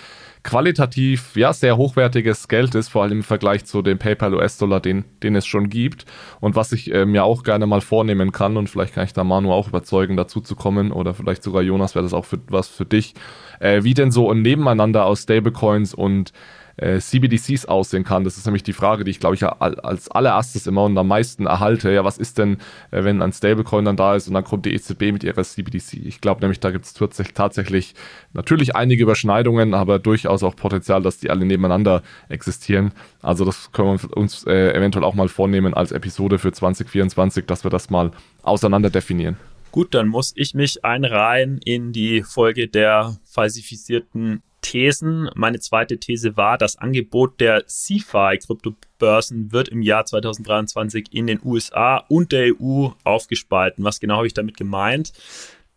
qualitativ 0.44 1.36
ja 1.36 1.54
sehr 1.54 1.78
hochwertiges 1.78 2.48
Geld 2.48 2.76
ist, 2.76 2.90
vor 2.90 3.04
allem 3.04 3.18
im 3.18 3.24
Vergleich 3.24 3.66
zu 3.66 3.82
dem 3.82 3.98
PayPal 3.98 4.34
US-Dollar, 4.34 4.80
den, 4.80 5.06
den 5.24 5.36
es 5.36 5.46
schon 5.46 5.70
gibt. 5.70 6.06
Und 6.40 6.56
was 6.56 6.72
ich 6.72 6.94
äh, 6.94 7.06
mir 7.06 7.24
auch 7.24 7.44
gerne 7.44 7.66
mal 7.66 7.82
vornehmen 7.82 8.32
kann, 8.32 8.58
und 8.58 8.70
vielleicht 8.70 8.94
kann 8.94 9.06
ich 9.06 9.14
da 9.14 9.24
Manu 9.24 9.52
auch 9.52 9.68
überzeugen, 9.68 10.18
dazu 10.18 10.42
zu 10.42 10.56
kommen, 10.56 10.92
oder 10.92 11.14
vielleicht 11.14 11.44
sogar 11.44 11.62
Jonas, 11.62 11.96
wäre 11.96 12.04
das 12.04 12.14
auch 12.14 12.26
für, 12.26 12.40
was 12.48 12.68
für 12.68 12.86
dich, 12.86 13.14
äh, 13.60 13.84
wie 13.84 13.94
denn 13.94 14.12
so 14.12 14.32
ein 14.32 14.42
Nebeneinander 14.42 15.06
aus 15.06 15.24
Stablecoins 15.24 15.94
und 15.94 16.32
äh, 16.78 17.00
CBDCs 17.00 17.66
aussehen 17.66 18.04
kann. 18.04 18.24
Das 18.24 18.38
ist 18.38 18.46
nämlich 18.46 18.64
die 18.64 18.74
Frage, 18.74 19.04
die 19.04 19.12
ich 19.12 19.20
glaube 19.20 19.36
ich 19.36 19.44
als 19.44 20.10
allererstes 20.10 20.68
immer 20.68 20.84
und 20.84 20.98
am 20.98 21.08
meisten 21.08 21.46
erhalte. 21.46 21.92
Ja, 21.92 22.04
was 22.04 22.18
ist 22.18 22.38
denn, 22.38 22.58
äh, 22.92 23.04
wenn 23.04 23.22
ein 23.22 23.34
Stablecoin 23.34 23.86
dann 23.86 23.98
da 23.98 24.16
ist 24.16 24.28
und 24.28 24.34
dann 24.34 24.44
kommt 24.44 24.66
die 24.66 24.74
EZB 24.74 25.12
mit 25.12 25.24
ihrer 25.24 25.44
CBDC? 25.44 26.06
Ich 26.06 26.22
glaube 26.22 26.42
nämlich, 26.42 26.60
da 26.60 26.72
gibt 26.72 26.86
es 26.86 26.94
tatsächlich 26.94 27.96
natürlich 28.34 28.76
einige 28.76 29.04
Überschneidungen, 29.04 29.74
aber 29.74 30.00
durchaus 30.00 30.44
auch 30.44 30.56
Potenzial, 30.56 31.02
dass 31.02 31.20
die 31.20 31.30
alle 31.30 31.46
nebeneinander 31.46 32.04
existieren. 32.30 32.92
Also 33.22 33.44
das 33.44 33.72
können 33.72 34.00
wir 34.00 34.18
uns 34.18 34.46
äh, 34.46 34.74
eventuell 34.74 35.04
auch 35.04 35.16
mal 35.16 35.30
vornehmen 35.30 35.74
als 35.74 35.92
Episode 35.92 36.40
für 36.40 36.52
2024, 36.52 37.46
dass 37.46 37.64
wir 37.64 37.72
das 37.72 37.90
mal 37.90 38.12
auseinander 38.44 38.90
definieren. 38.90 39.38
Gut, 39.72 39.94
dann 39.94 40.08
muss 40.08 40.34
ich 40.36 40.54
mich 40.54 40.84
einreihen 40.86 41.60
in 41.64 41.92
die 41.92 42.24
Folge 42.24 42.68
der 42.68 43.18
falsifizierten 43.26 44.42
Thesen. 44.62 45.30
Meine 45.36 45.60
zweite 45.60 45.98
These 45.98 46.38
war, 46.38 46.58
das 46.58 46.78
Angebot 46.78 47.40
der 47.40 47.66
CFI-Kryptobörsen 47.68 49.52
wird 49.52 49.70
im 49.70 49.82
Jahr 49.82 50.06
2023 50.06 51.14
in 51.14 51.28
den 51.28 51.40
USA 51.44 51.98
und 52.10 52.32
der 52.32 52.54
EU 52.60 52.90
aufgespalten. 53.04 53.84
Was 53.84 54.00
genau 54.00 54.18
habe 54.18 54.28
ich 54.28 54.34
damit 54.34 54.58
gemeint? 54.58 55.14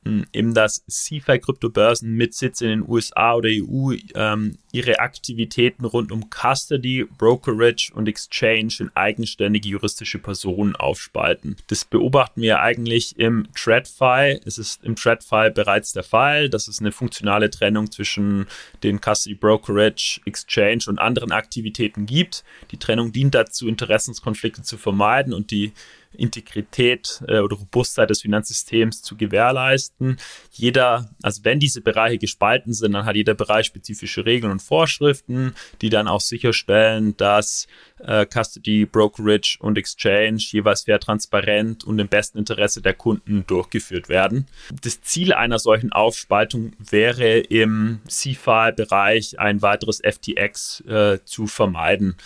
Eben 0.05 0.55
dass 0.55 0.85
CeFi-Kryptobörsen 0.87 2.15
mit 2.15 2.35
Sitz 2.35 2.63
in 2.63 2.69
den 2.69 2.89
USA 2.89 3.35
oder 3.35 3.51
EU 3.51 3.93
ähm, 4.15 4.57
ihre 4.73 4.99
Aktivitäten 4.99 5.85
rund 5.85 6.11
um 6.11 6.31
Custody, 6.31 7.05
Brokerage 7.19 7.93
und 7.95 8.09
Exchange 8.09 8.75
in 8.79 8.91
eigenständige 8.95 9.69
juristische 9.69 10.19
Personen 10.19 10.75
aufspalten. 10.75 11.57
Das 11.67 11.85
beobachten 11.85 12.41
wir 12.41 12.61
eigentlich 12.61 13.19
im 13.19 13.49
TradFi. 13.55 14.41
Es 14.45 14.57
ist 14.59 14.83
im 14.85 14.97
TradFi 14.97 15.51
bereits 15.51 15.93
der 15.93 16.05
Fall. 16.05 16.49
Das 16.49 16.67
ist 16.67 16.81
eine 16.81 16.93
funktionale 16.93 17.51
Trennung 17.51 17.91
zwischen 17.91 18.47
den 18.83 19.01
Custody, 19.01 19.35
Brokerage, 19.35 20.21
Exchange 20.25 20.85
und 20.87 20.99
anderen 20.99 21.33
Aktivitäten 21.33 22.07
gibt. 22.07 22.43
Die 22.71 22.79
Trennung 22.79 23.13
dient 23.13 23.35
dazu, 23.35 23.69
Interessenskonflikte 23.69 24.63
zu 24.63 24.79
vermeiden 24.79 25.35
und 25.35 25.51
die 25.51 25.73
Integrität 26.13 27.23
äh, 27.29 27.39
oder 27.39 27.57
Robustheit 27.57 28.11
des 28.11 28.23
Finanzsystems 28.23 29.03
zu 29.03 29.17
gewährleisten. 29.17 30.19
Jeder, 30.53 31.11
also 31.23 31.45
wenn 31.45 31.61
diese 31.61 31.81
Bereiche 31.81 32.19
gespalten 32.19 32.73
sind, 32.73 32.93
dann 32.93 33.05
hat 33.05 33.17
jeder 33.17 33.35
Bereich 33.35 33.67
spezifische 33.67 34.27
Regeln 34.27 34.53
und 34.53 34.63
Vorschriften, 34.63 35.55
die 35.81 35.89
dann 35.89 36.09
auch 36.09 36.21
sicherstellen, 36.21 37.17
dass 37.17 37.69
äh, 37.99 38.27
Custody, 38.27 38.87
Brokerage 38.87 39.59
und 39.61 39.79
Exchange 39.79 40.39
jeweils 40.39 40.83
fair, 40.83 40.99
transparent 40.99 41.85
und 41.85 41.99
im 41.99 42.09
besten 42.09 42.39
Interesse 42.39 42.83
der 42.83 42.95
Kunden 42.95 43.45
durchgeführt 43.47 44.09
werden. 44.09 44.47
Das 44.83 45.01
Ziel 45.03 45.33
einer 45.33 45.59
solchen 45.59 45.93
Aufspaltung 45.93 46.73
wäre 46.79 47.39
im 47.39 48.01
CFI-Bereich 48.09 49.39
ein 49.39 49.63
weiteres 49.63 50.01
FTX 50.05 50.81
äh, 50.87 51.19
zu 51.25 51.47
vermeiden. 51.47 52.17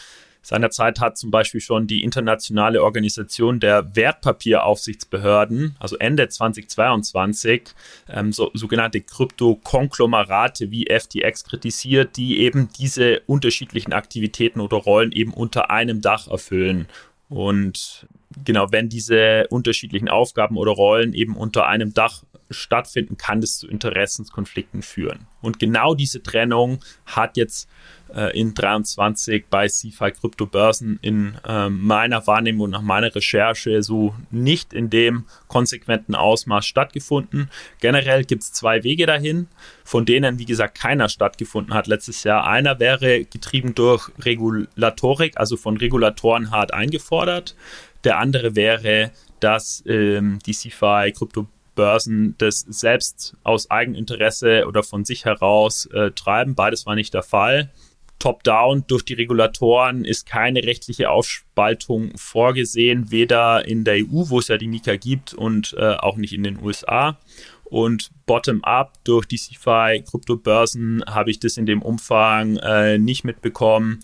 Seinerzeit 0.45 1.01
hat 1.01 1.17
zum 1.17 1.31
Beispiel 1.31 1.63
schon 1.63 1.87
die 1.87 2.03
internationale 2.03 2.83
Organisation 2.83 3.61
der 3.61 3.97
Wertpapieraufsichtsbehörden, 3.97 5.75
also 5.81 5.97
Ende 5.97 6.29
2022, 6.29 7.71
ähm, 8.11 8.31
so, 8.31 8.51
sogenannte 8.53 9.01
Krypto-Konglomerate 9.01 10.71
wie 10.71 10.87
FTX 10.87 11.45
kritisiert, 11.45 12.19
die 12.19 12.41
eben 12.41 12.69
diese 12.79 13.21
unterschiedlichen 13.21 13.95
Aktivitäten 13.95 14.61
oder 14.61 14.77
Rollen 14.77 15.13
eben 15.13 15.33
unter 15.33 15.71
einem 15.71 16.03
Dach 16.03 16.29
erfüllen. 16.29 16.89
Und 17.31 18.07
genau, 18.45 18.71
wenn 18.71 18.91
diese 18.91 19.47
unterschiedlichen 19.49 20.11
Aufgaben 20.11 20.59
oder 20.59 20.73
Rollen 20.73 21.15
eben 21.15 21.37
unter 21.37 21.67
einem 21.67 21.95
Dach 21.95 22.23
stattfinden, 22.51 23.17
kann 23.17 23.41
das 23.41 23.59
zu 23.59 23.69
Interessenskonflikten 23.69 24.83
führen. 24.83 25.27
Und 25.41 25.59
genau 25.59 25.95
diese 25.95 26.23
Trennung 26.23 26.81
hat 27.07 27.37
jetzt 27.37 27.69
äh, 28.15 28.39
in 28.39 28.55
23 28.55 29.47
bei 29.51 29.67
CFI 29.69 30.13
Kryptobörsen 30.13 30.99
in 31.03 31.37
äh, 31.47 31.69
meiner 31.69 32.27
Wahrnehmung 32.27 32.65
und 32.65 32.71
nach 32.71 32.83
meiner 32.83 33.15
Recherche 33.15 33.83
so 33.83 34.15
nicht 34.31 34.73
in 34.73 34.91
dem 34.91 35.25
konsequenten 35.49 36.15
Ausmaß 36.15 36.65
stattgefunden. 36.65 37.51
Generell 37.81 38.25
gibt 38.25 38.43
es 38.43 38.53
zwei 38.53 38.85
Wege 38.85 39.07
dahin, 39.07 39.49
von 39.85 40.07
denen, 40.07 40.39
wie 40.39 40.47
gesagt, 40.47 40.79
keiner 40.79 41.09
stattgefunden 41.09 41.75
hat 41.75 41.87
letztes 41.87 42.25
Jahr. 42.25 42.47
Einer 42.47 42.79
wäre 42.81 43.25
getrieben 43.25 43.75
durch 43.75 44.11
Regulatorik, 44.21 45.39
also 45.39 45.57
von 45.57 45.77
Regulatoren 45.77 46.51
hart 46.51 46.73
eingefordert. 46.73 47.57
Der 48.05 48.19
andere 48.19 48.55
wäre, 48.55 49.11
dass 49.41 49.83
ähm, 49.87 50.39
die 50.47 50.53
CFI 50.53 51.13
Krypto 51.17 51.47
Börsen 51.75 52.37
das 52.39 52.61
selbst 52.61 53.37
aus 53.43 53.71
Eigeninteresse 53.71 54.67
oder 54.67 54.83
von 54.83 55.05
sich 55.05 55.25
heraus 55.25 55.87
äh, 55.87 56.13
treiben. 56.13 56.55
Beides 56.55 56.87
war 56.87 56.95
nicht 56.95 57.15
der 57.15 57.23
Fall. 57.23 57.71
Top-down 58.19 58.85
durch 58.87 59.05
die 59.05 59.15
Regulatoren 59.15 60.05
ist 60.05 60.27
keine 60.27 60.65
rechtliche 60.65 61.11
Aufspaltung 61.11 62.17
vorgesehen, 62.17 63.11
weder 63.11 63.67
in 63.67 63.85
der 63.85 63.97
EU, 63.97 64.29
wo 64.29 64.39
es 64.39 64.49
ja 64.49 64.57
die 64.57 64.69
Mika 64.69 64.97
gibt, 64.97 65.35
und 65.35 65.75
äh, 65.79 65.95
auch 65.95 66.17
nicht 66.17 66.33
in 66.33 66.43
den 66.43 66.63
USA. 66.63 67.19
Und 67.65 68.11
bottom-up 68.27 68.93
durch 69.05 69.27
die 69.27 69.37
CFI-Kryptobörsen 69.37 71.05
habe 71.07 71.31
ich 71.31 71.41
das 71.41 71.57
in 71.57 71.67
dem 71.67 71.83
Umfang 71.83 72.57
äh, 72.59 72.99
nicht 72.99 73.25
mitbekommen. 73.25 74.01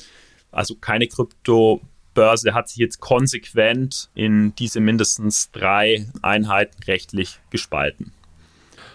Also 0.50 0.74
keine 0.74 1.06
Krypto 1.06 1.80
Börse 2.14 2.54
hat 2.54 2.68
sich 2.68 2.78
jetzt 2.78 3.00
konsequent 3.00 4.10
in 4.14 4.54
diese 4.56 4.80
mindestens 4.80 5.50
drei 5.52 6.06
Einheiten 6.22 6.82
rechtlich 6.84 7.38
gespalten. 7.50 8.12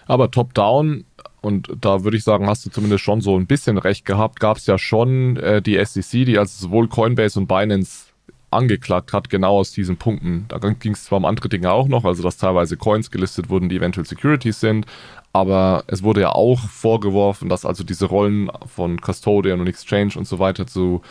Aber 0.07 0.31
top-down, 0.31 1.05
und 1.41 1.69
da 1.79 2.03
würde 2.03 2.17
ich 2.17 2.23
sagen, 2.23 2.47
hast 2.47 2.65
du 2.65 2.69
zumindest 2.69 3.03
schon 3.03 3.21
so 3.21 3.37
ein 3.37 3.47
bisschen 3.47 3.77
recht 3.77 4.05
gehabt, 4.05 4.39
gab 4.39 4.57
es 4.57 4.65
ja 4.65 4.77
schon 4.77 5.37
äh, 5.37 5.61
die 5.61 5.83
SEC, 5.83 6.25
die 6.25 6.37
also 6.37 6.67
sowohl 6.67 6.87
Coinbase 6.87 7.39
und 7.39 7.47
Binance 7.47 8.07
angeklagt 8.51 9.13
hat, 9.13 9.29
genau 9.29 9.57
aus 9.59 9.71
diesen 9.71 9.97
Punkten. 9.97 10.45
Da 10.47 10.57
ging 10.57 10.93
es 10.93 11.05
zwar 11.05 11.17
um 11.17 11.25
andere 11.25 11.49
Dinge 11.49 11.71
auch 11.71 11.87
noch, 11.87 12.05
also 12.05 12.23
dass 12.23 12.37
teilweise 12.37 12.77
Coins 12.77 13.11
gelistet 13.11 13.49
wurden, 13.49 13.69
die 13.69 13.75
eventuell 13.75 14.05
Securities 14.05 14.59
sind, 14.59 14.85
aber 15.33 15.83
es 15.87 16.01
wurde 16.01 16.21
ja 16.21 16.31
auch 16.31 16.59
vorgeworfen, 16.59 17.49
dass 17.49 17.65
also 17.65 17.83
diese 17.83 18.05
Rollen 18.05 18.49
von 18.65 19.01
Custodian 19.01 19.59
und 19.59 19.67
Exchange 19.67 20.13
und 20.15 20.25
so 20.25 20.39
weiter 20.39 20.65
zu 20.65 21.01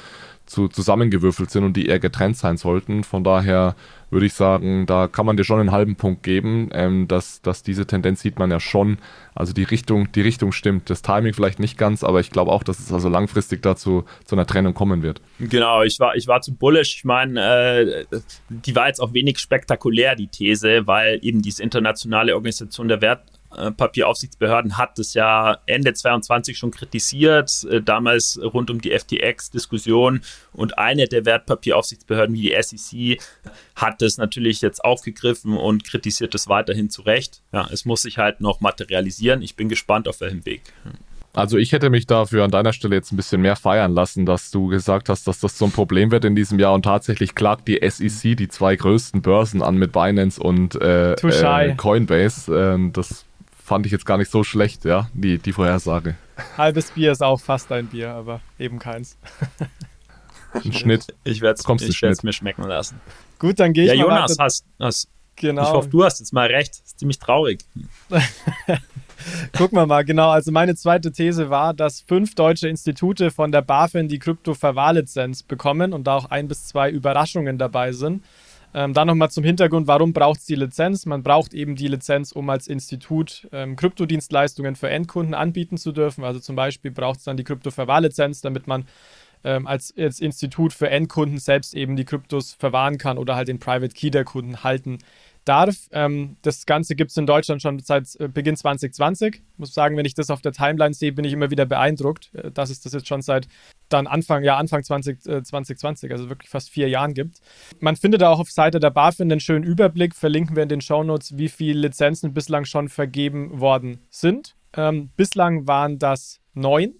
zu, 0.47 0.69
zusammengewürfelt 0.69 1.51
sind 1.51 1.65
und 1.65 1.77
die 1.77 1.87
eher 1.87 1.99
getrennt 1.99 2.37
sein 2.37 2.57
sollten. 2.57 3.05
Von 3.05 3.25
daher 3.25 3.75
würde 4.11 4.27
ich 4.27 4.35
sagen, 4.35 4.87
da 4.87 5.09
kann 5.09 5.27
man 5.27 5.37
dir 5.37 5.45
schon 5.45 5.59
einen 5.59 5.73
halben 5.73 5.97
Punkt 5.97 6.23
geben, 6.23 6.69
ähm, 6.73 7.09
dass, 7.09 7.43
dass 7.43 7.63
diese 7.63 7.87
Tendenz 7.87 8.21
sieht 8.21 8.39
man 8.39 8.51
ja 8.51 8.61
schon. 8.61 8.99
Also 9.35 9.53
die 9.53 9.65
Richtung, 9.65 10.13
die 10.13 10.21
Richtung 10.21 10.53
stimmt. 10.53 10.89
Das 10.89 11.03
Timing 11.03 11.35
vielleicht 11.35 11.59
nicht 11.59 11.77
ganz, 11.77 12.05
aber 12.05 12.21
ich 12.21 12.31
glaube 12.31 12.53
auch, 12.53 12.63
dass 12.63 12.79
es 12.79 12.93
also 12.93 13.09
langfristig 13.09 13.63
dazu 13.63 14.05
zu 14.25 14.37
einer 14.37 14.47
Trennung 14.47 14.75
kommen 14.75 15.03
wird. 15.03 15.21
Genau, 15.41 15.83
ich 15.83 15.99
war, 15.99 16.15
ich 16.15 16.29
war 16.29 16.41
zu 16.41 16.55
bullish. 16.55 16.97
Ich 16.97 17.05
meine, 17.05 17.41
äh, 17.41 18.05
die 18.49 18.77
war 18.77 18.87
jetzt 18.87 19.01
auch 19.01 19.13
wenig 19.13 19.39
spektakulär, 19.39 20.15
die 20.15 20.29
These, 20.29 20.87
weil 20.87 21.19
eben 21.23 21.43
diese 21.43 21.63
internationale 21.63 22.35
Organisation 22.35 22.89
der 22.89 23.01
Wert, 23.01 23.23
Papieraufsichtsbehörden 23.77 24.79
hat 24.79 24.99
es 24.99 25.15
ja 25.15 25.59
Ende 25.67 25.95
22 25.95 26.57
schon 26.59 26.71
kritisiert, 26.71 27.65
äh, 27.71 27.81
damals 27.81 28.39
rund 28.43 28.71
um 28.71 28.81
die 28.81 28.91
FTX-Diskussion. 28.91 30.23
Und 30.53 30.79
eine 30.79 31.07
der 31.07 31.25
Wertpapieraufsichtsbehörden 31.25 32.35
wie 32.35 32.43
die 32.43 32.63
SEC 32.63 33.21
hat 33.77 34.03
es 34.03 34.19
natürlich 34.19 34.61
jetzt 34.61 34.85
aufgegriffen 34.85 35.57
und 35.57 35.85
kritisiert 35.85 36.35
es 36.35 36.49
weiterhin 36.49 36.91
zu 36.91 37.03
Recht. 37.03 37.43
Ja, 37.53 37.69
es 37.73 37.85
muss 37.85 38.03
sich 38.03 38.19
halt 38.19 38.41
noch 38.41 38.61
materialisieren. 38.61 39.43
Ich 39.43 39.57
bin 39.57 39.69
gespannt, 39.69 40.09
auf 40.09 40.21
welchem 40.21 40.45
Weg. 40.45 40.63
Also 41.35 41.59
ich 41.59 41.73
hätte 41.73 41.91
mich 41.91 42.07
dafür 42.07 42.45
an 42.45 42.53
deiner 42.53 42.73
Stelle 42.73 42.95
jetzt 42.95 43.13
ein 43.13 43.17
bisschen 43.17 43.41
mehr 43.41 43.57
feiern 43.57 43.93
lassen, 43.93 44.25
dass 44.25 44.53
du 44.53 44.69
gesagt 44.69 45.09
hast, 45.09 45.27
dass 45.27 45.41
das 45.41 45.59
so 45.59 45.65
ein 45.65 45.73
Problem 45.73 46.13
wird 46.13 46.25
in 46.25 46.37
diesem 46.37 46.61
Jahr 46.61 46.73
und 46.75 46.85
tatsächlich 46.85 47.35
klagt 47.35 47.67
die 47.67 47.81
SEC 47.83 48.37
die 48.37 48.49
zwei 48.49 48.77
größten 48.77 49.21
Börsen 49.21 49.61
an 49.61 49.77
mit 49.77 49.91
Binance 49.91 50.41
und 50.41 50.81
äh, 50.81 51.15
äh, 51.15 51.75
Coinbase. 51.75 52.55
Äh, 52.55 52.91
das 52.93 53.25
fand 53.65 53.87
ich 53.87 53.93
jetzt 53.93 54.05
gar 54.05 54.19
nicht 54.19 54.31
so 54.31 54.45
schlecht, 54.45 54.85
ja, 54.85 55.09
die, 55.15 55.39
die 55.39 55.53
Vorhersage. 55.53 56.17
Halbes 56.59 56.91
Bier 56.91 57.13
ist 57.13 57.23
auch 57.23 57.41
fast 57.41 57.73
ein 57.73 57.87
Bier, 57.87 58.11
aber 58.11 58.41
eben 58.59 58.79
keins. 58.79 59.17
ein 60.53 60.73
Schnitt. 60.73 61.07
Ich 61.25 61.41
werde 61.41 61.59
es 61.59 62.23
mir 62.23 62.33
schmecken 62.33 62.63
lassen. 62.65 63.01
Gut, 63.39 63.59
dann 63.59 63.73
gehe 63.73 63.85
ich 63.85 63.99
ja, 63.99 64.07
mal 64.07 64.17
Jonas, 64.17 64.33
weiter. 64.33 64.45
hast, 64.45 64.65
hast 64.79 65.09
genau. 65.37 65.63
Ich 65.63 65.69
hoffe, 65.71 65.89
du 65.89 66.05
hast 66.05 66.21
jetzt 66.21 66.33
mal 66.33 66.47
recht. 66.47 66.73
Das 66.73 66.81
ist 66.81 66.99
ziemlich 66.99 67.19
traurig. 67.19 67.61
Gucken 69.57 69.79
wir 69.79 69.87
mal, 69.87 70.05
genau. 70.05 70.29
Also 70.29 70.53
meine 70.53 70.77
zweite 70.77 71.11
These 71.11 71.49
war, 71.49 71.73
dass 71.73 72.03
fünf 72.03 72.35
deutsche 72.35 72.69
Institute 72.69 73.31
von 73.31 73.51
der 73.51 73.63
BaFin 73.63 74.09
die 74.09 74.19
Krypto-Verwahrlizenz 74.19 75.43
bekommen 75.43 75.95
und 75.95 76.05
da 76.07 76.17
auch 76.17 76.31
ein 76.31 76.49
bis 76.49 76.67
zwei 76.67 76.91
Überraschungen 76.91 77.57
dabei 77.57 77.93
sind. 77.93 78.23
Ähm, 78.77 78.93
dann 78.93 79.07
nochmal 79.07 79.31
zum 79.31 79.45
Hintergrund, 79.45 79.87
warum 79.87 80.13
braucht 80.13 80.41
es 80.41 80.47
die 80.47 80.57
Lizenz? 80.57 81.07
Man 81.07 81.23
braucht 81.23 81.55
eben 81.55 81.77
die 81.77 81.87
Lizenz, 81.87 82.33
um 82.33 82.51
als 82.51 82.67
Institut 82.67 83.49
ähm, 83.53 83.77
Kryptodienstleistungen 83.77 84.75
für 84.75 84.91
Endkunden 84.91 85.33
anbieten 85.33 85.79
zu 85.79 85.93
dürfen. 85.93 86.25
Also 86.25 86.41
zum 86.41 86.57
Beispiel 86.57 86.91
braucht 86.91 87.21
es 87.21 87.25
dann 87.25 87.37
die 87.37 87.45
Krypto-Verwahrlizenz, 87.45 88.41
damit 88.41 88.67
man 88.67 88.87
ähm, 89.45 89.69
als, 89.69 89.95
als 89.97 90.19
Institut 90.19 90.73
für 90.73 90.91
Endkunden 90.91 91.39
selbst 91.39 91.75
eben 91.75 91.95
die 91.95 92.05
Kryptos 92.05 92.55
verwahren 92.55 92.99
kann 92.99 93.17
oder 93.17 93.37
halt 93.37 93.47
den 93.47 93.61
Private 93.61 93.95
Key 93.95 94.11
der 94.11 94.25
Kunden 94.25 94.65
halten 94.65 94.99
darf. 95.45 95.77
Ähm, 95.93 96.37
das 96.43 96.67
Ganze 96.67 96.97
gibt 96.97 97.11
es 97.11 97.17
in 97.17 97.27
Deutschland 97.27 97.63
schon 97.63 97.79
seit 97.81 98.15
äh, 98.19 98.29
Beginn 98.29 98.57
2020. 98.57 99.37
Ich 99.37 99.59
muss 99.59 99.75
sagen, 99.75 99.97
wenn 99.97 100.07
ich 100.07 100.15
das 100.15 100.31
auf 100.31 100.41
der 100.41 100.53
Timeline 100.53 100.95
sehe, 100.95 101.13
bin 101.13 101.25
ich 101.25 101.33
immer 101.33 101.51
wieder 101.51 101.67
beeindruckt, 101.67 102.35
äh, 102.35 102.51
dass 102.51 102.71
es 102.71 102.81
das 102.81 102.93
jetzt 102.93 103.09
schon 103.09 103.23
seit 103.23 103.47
dann 103.89 104.07
Anfang, 104.07 104.43
ja, 104.43 104.57
Anfang 104.57 104.83
20, 104.83 105.27
äh, 105.27 105.43
2020, 105.43 106.11
also 106.11 106.29
wirklich 106.29 106.51
fast 106.51 106.71
vier 106.71 106.89
Jahren 106.89 107.15
gibt. 107.15 107.39
Man 107.81 107.97
findet 107.97 108.23
auch 108.23 108.41
auf 108.41 108.51
Seite 108.51 108.81
der 108.81 108.91
BaFin 108.91 109.31
einen 109.31 109.41
schönen 109.41 109.65
Überblick, 109.65 110.15
verlinken 110.15 110.57
wir 110.57 110.63
in 110.63 110.69
den 110.69 110.81
Shownotes, 110.81 111.37
wie 111.37 111.49
viele 111.49 111.81
Lizenzen 111.81 112.33
bislang 112.35 112.65
schon 112.65 112.89
vergeben 112.89 113.61
worden 113.61 114.01
sind. 114.11 114.57
Ähm, 114.77 115.11
bislang 115.17 115.67
waren 115.67 115.99
das 115.99 116.41
neun. 116.55 116.95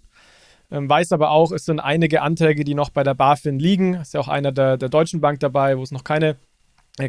Ähm, 0.71 0.89
weiß 0.89 1.13
aber 1.13 1.31
auch, 1.31 1.53
es 1.53 1.67
sind 1.67 1.81
einige 1.81 2.23
Anträge, 2.23 2.65
die 2.65 2.75
noch 2.75 2.91
bei 2.91 3.03
der 3.03 3.15
BaFin 3.15 3.59
liegen. 3.59 3.95
Ist 3.95 4.15
ja 4.15 4.21
auch 4.21 4.29
einer 4.29 4.53
der, 4.53 4.77
der 4.77 4.89
Deutschen 4.89 5.21
Bank 5.21 5.41
dabei, 5.41 5.79
wo 5.79 5.83
es 5.83 5.91
noch 5.91 6.05
keine 6.05 6.37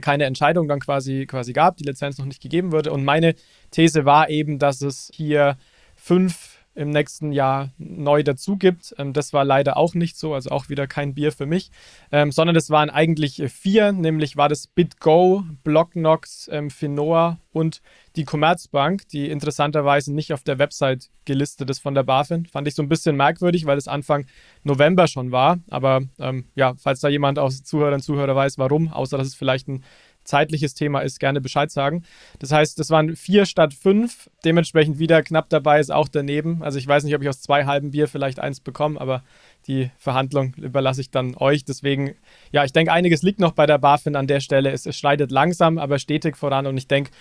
keine 0.01 0.25
Entscheidung 0.25 0.67
dann 0.67 0.79
quasi, 0.79 1.25
quasi 1.25 1.53
gab, 1.53 1.77
die 1.77 1.83
Lizenz 1.83 2.17
noch 2.17 2.25
nicht 2.25 2.41
gegeben 2.41 2.71
wurde. 2.71 2.91
Und 2.91 3.05
meine 3.05 3.35
These 3.71 4.05
war 4.05 4.29
eben, 4.29 4.59
dass 4.59 4.81
es 4.81 5.09
hier 5.13 5.57
fünf 5.95 6.54
im 6.75 6.89
nächsten 6.89 7.31
Jahr 7.31 7.71
neu 7.77 8.21
dazu 8.21 8.57
gibt. 8.57 8.93
Ähm, 8.97 9.13
das 9.13 9.33
war 9.33 9.45
leider 9.45 9.77
auch 9.77 9.95
nicht 9.95 10.17
so, 10.17 10.33
also 10.33 10.51
auch 10.51 10.69
wieder 10.69 10.87
kein 10.87 11.15
Bier 11.15 11.31
für 11.31 11.45
mich, 11.45 11.71
ähm, 12.11 12.31
sondern 12.31 12.55
es 12.55 12.69
waren 12.69 12.89
eigentlich 12.89 13.41
vier, 13.47 13.91
nämlich 13.91 14.37
war 14.37 14.49
das 14.49 14.67
BitGo, 14.67 15.43
Blocknox, 15.63 16.49
ähm, 16.51 16.69
Finoa 16.69 17.39
und 17.51 17.81
die 18.17 18.25
Commerzbank, 18.25 19.07
die 19.07 19.29
interessanterweise 19.29 20.13
nicht 20.13 20.33
auf 20.33 20.43
der 20.43 20.59
Website 20.59 21.09
gelistet 21.23 21.69
ist 21.69 21.79
von 21.79 21.95
der 21.95 22.03
BaFin. 22.03 22.45
Fand 22.45 22.67
ich 22.67 22.75
so 22.75 22.83
ein 22.83 22.89
bisschen 22.89 23.15
merkwürdig, 23.15 23.65
weil 23.65 23.77
es 23.77 23.87
Anfang 23.87 24.25
November 24.63 25.07
schon 25.07 25.31
war. 25.31 25.59
Aber 25.69 26.01
ähm, 26.19 26.45
ja, 26.55 26.73
falls 26.77 26.99
da 26.99 27.07
jemand 27.07 27.39
aus 27.39 27.63
Zuhörern 27.63 27.95
und 27.95 28.01
Zuhörer 28.01 28.35
weiß, 28.35 28.57
warum, 28.57 28.91
außer 28.91 29.17
dass 29.17 29.27
es 29.27 29.35
vielleicht 29.35 29.67
ein 29.67 29.83
zeitliches 30.25 30.73
Thema 30.73 30.99
ist, 30.99 31.19
gerne 31.19 31.39
Bescheid 31.41 31.71
sagen. 31.71 32.03
Das 32.39 32.51
heißt, 32.51 32.77
das 32.79 32.89
waren 32.89 33.15
vier 33.15 33.45
statt 33.45 33.73
fünf. 33.73 34.29
Dementsprechend 34.43 34.99
wieder 34.99 35.23
knapp 35.23 35.49
dabei 35.49 35.79
ist 35.79 35.91
auch 35.91 36.07
daneben. 36.07 36.61
Also 36.61 36.77
ich 36.77 36.87
weiß 36.87 37.03
nicht, 37.03 37.15
ob 37.15 37.21
ich 37.21 37.29
aus 37.29 37.41
zwei 37.41 37.65
halben 37.65 37.91
Bier 37.91 38.07
vielleicht 38.07 38.39
eins 38.39 38.59
bekomme, 38.59 38.99
aber 38.99 39.23
die 39.67 39.89
Verhandlung 39.97 40.53
überlasse 40.55 41.01
ich 41.01 41.11
dann 41.11 41.35
euch. 41.35 41.65
Deswegen, 41.65 42.15
ja, 42.51 42.65
ich 42.65 42.73
denke, 42.73 42.91
einiges 42.91 43.21
liegt 43.23 43.39
noch 43.39 43.53
bei 43.53 43.65
der 43.65 43.77
BaFin 43.77 44.15
an 44.15 44.27
der 44.27 44.39
Stelle. 44.39 44.71
Es, 44.71 44.85
es 44.85 44.97
schreitet 44.97 45.31
langsam, 45.31 45.77
aber 45.77 45.99
stetig 45.99 46.35
voran 46.37 46.67
und 46.67 46.77
ich 46.77 46.87
denke, 46.87 47.11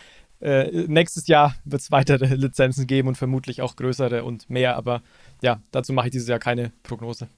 äh, 0.40 0.84
nächstes 0.88 1.26
Jahr 1.26 1.54
wird 1.64 1.82
es 1.82 1.90
weitere 1.90 2.34
Lizenzen 2.34 2.86
geben 2.86 3.08
und 3.08 3.16
vermutlich 3.16 3.62
auch 3.62 3.76
größere 3.76 4.24
und 4.24 4.50
mehr. 4.50 4.76
Aber 4.76 5.02
ja, 5.42 5.60
dazu 5.70 5.92
mache 5.92 6.08
ich 6.08 6.12
dieses 6.12 6.28
Jahr 6.28 6.38
keine 6.38 6.72
Prognose. 6.82 7.28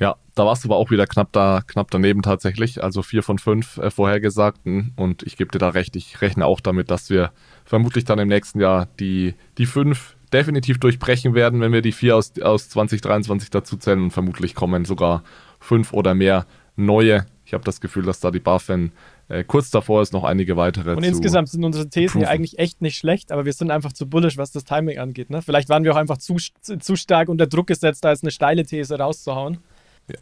Ja, 0.00 0.16
da 0.34 0.46
warst 0.46 0.64
du 0.64 0.68
aber 0.68 0.76
auch 0.76 0.90
wieder 0.90 1.06
knapp 1.06 1.30
da, 1.32 1.62
knapp 1.66 1.90
daneben 1.90 2.22
tatsächlich. 2.22 2.82
Also 2.82 3.02
vier 3.02 3.22
von 3.22 3.38
fünf 3.38 3.76
äh, 3.76 3.90
vorhergesagten. 3.90 4.92
Und 4.96 5.22
ich 5.22 5.36
gebe 5.36 5.50
dir 5.50 5.58
da 5.58 5.68
recht. 5.68 5.94
Ich 5.94 6.22
rechne 6.22 6.46
auch 6.46 6.60
damit, 6.60 6.90
dass 6.90 7.10
wir 7.10 7.30
vermutlich 7.66 8.04
dann 8.06 8.18
im 8.18 8.28
nächsten 8.28 8.60
Jahr 8.60 8.88
die, 8.98 9.34
die 9.58 9.66
fünf 9.66 10.16
definitiv 10.32 10.78
durchbrechen 10.78 11.34
werden, 11.34 11.60
wenn 11.60 11.72
wir 11.72 11.82
die 11.82 11.92
vier 11.92 12.16
aus, 12.16 12.32
aus 12.40 12.70
2023 12.70 13.50
dazu 13.50 13.76
zählen. 13.76 14.02
Und 14.02 14.10
vermutlich 14.10 14.54
kommen 14.54 14.86
sogar 14.86 15.22
fünf 15.58 15.92
oder 15.92 16.14
mehr 16.14 16.46
neue. 16.76 17.26
Ich 17.44 17.52
habe 17.52 17.64
das 17.64 17.82
Gefühl, 17.82 18.04
dass 18.04 18.20
da 18.20 18.30
die 18.30 18.38
BaFin 18.38 18.92
äh, 19.28 19.44
kurz 19.44 19.70
davor 19.70 20.00
ist, 20.00 20.12
noch 20.12 20.24
einige 20.24 20.56
weitere. 20.56 20.94
Und 20.94 21.04
insgesamt 21.04 21.48
sind 21.50 21.64
unsere 21.64 21.90
Thesen 21.90 22.22
ja 22.22 22.28
eigentlich 22.28 22.58
echt 22.58 22.80
nicht 22.80 22.96
schlecht, 22.96 23.32
aber 23.32 23.44
wir 23.44 23.52
sind 23.52 23.70
einfach 23.70 23.92
zu 23.92 24.08
bullish, 24.08 24.38
was 24.38 24.50
das 24.50 24.64
Timing 24.64 24.98
angeht. 24.98 25.30
Ne? 25.30 25.42
Vielleicht 25.42 25.68
waren 25.68 25.84
wir 25.84 25.92
auch 25.92 25.96
einfach 25.96 26.18
zu, 26.18 26.36
zu 26.36 26.96
stark 26.96 27.28
unter 27.28 27.46
Druck 27.46 27.66
gesetzt, 27.66 28.04
da 28.04 28.10
jetzt 28.10 28.24
eine 28.24 28.30
steile 28.30 28.64
These 28.64 28.98
rauszuhauen. 28.98 29.58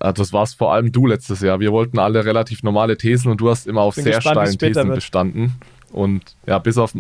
Ja, 0.03 0.13
das 0.13 0.33
war's 0.33 0.55
vor 0.55 0.73
allem 0.73 0.93
du 0.93 1.07
letztes 1.07 1.41
Jahr. 1.41 1.61
Wir 1.61 1.73
wollten 1.73 1.99
alle 1.99 2.25
relativ 2.25 2.63
normale 2.63 2.97
Thesen 2.97 3.31
und 3.31 3.41
du 3.41 3.51
hast 3.51 3.67
immer 3.67 3.83
auf 3.83 3.95
sehr 3.95 4.17
gespannt, 4.17 4.37
steilen 4.37 4.59
Thesen 4.59 4.89
wird. 4.89 4.95
bestanden. 4.97 5.55
Und 5.93 6.37
ja, 6.47 6.59
bis 6.59 6.79
auf. 6.79 6.93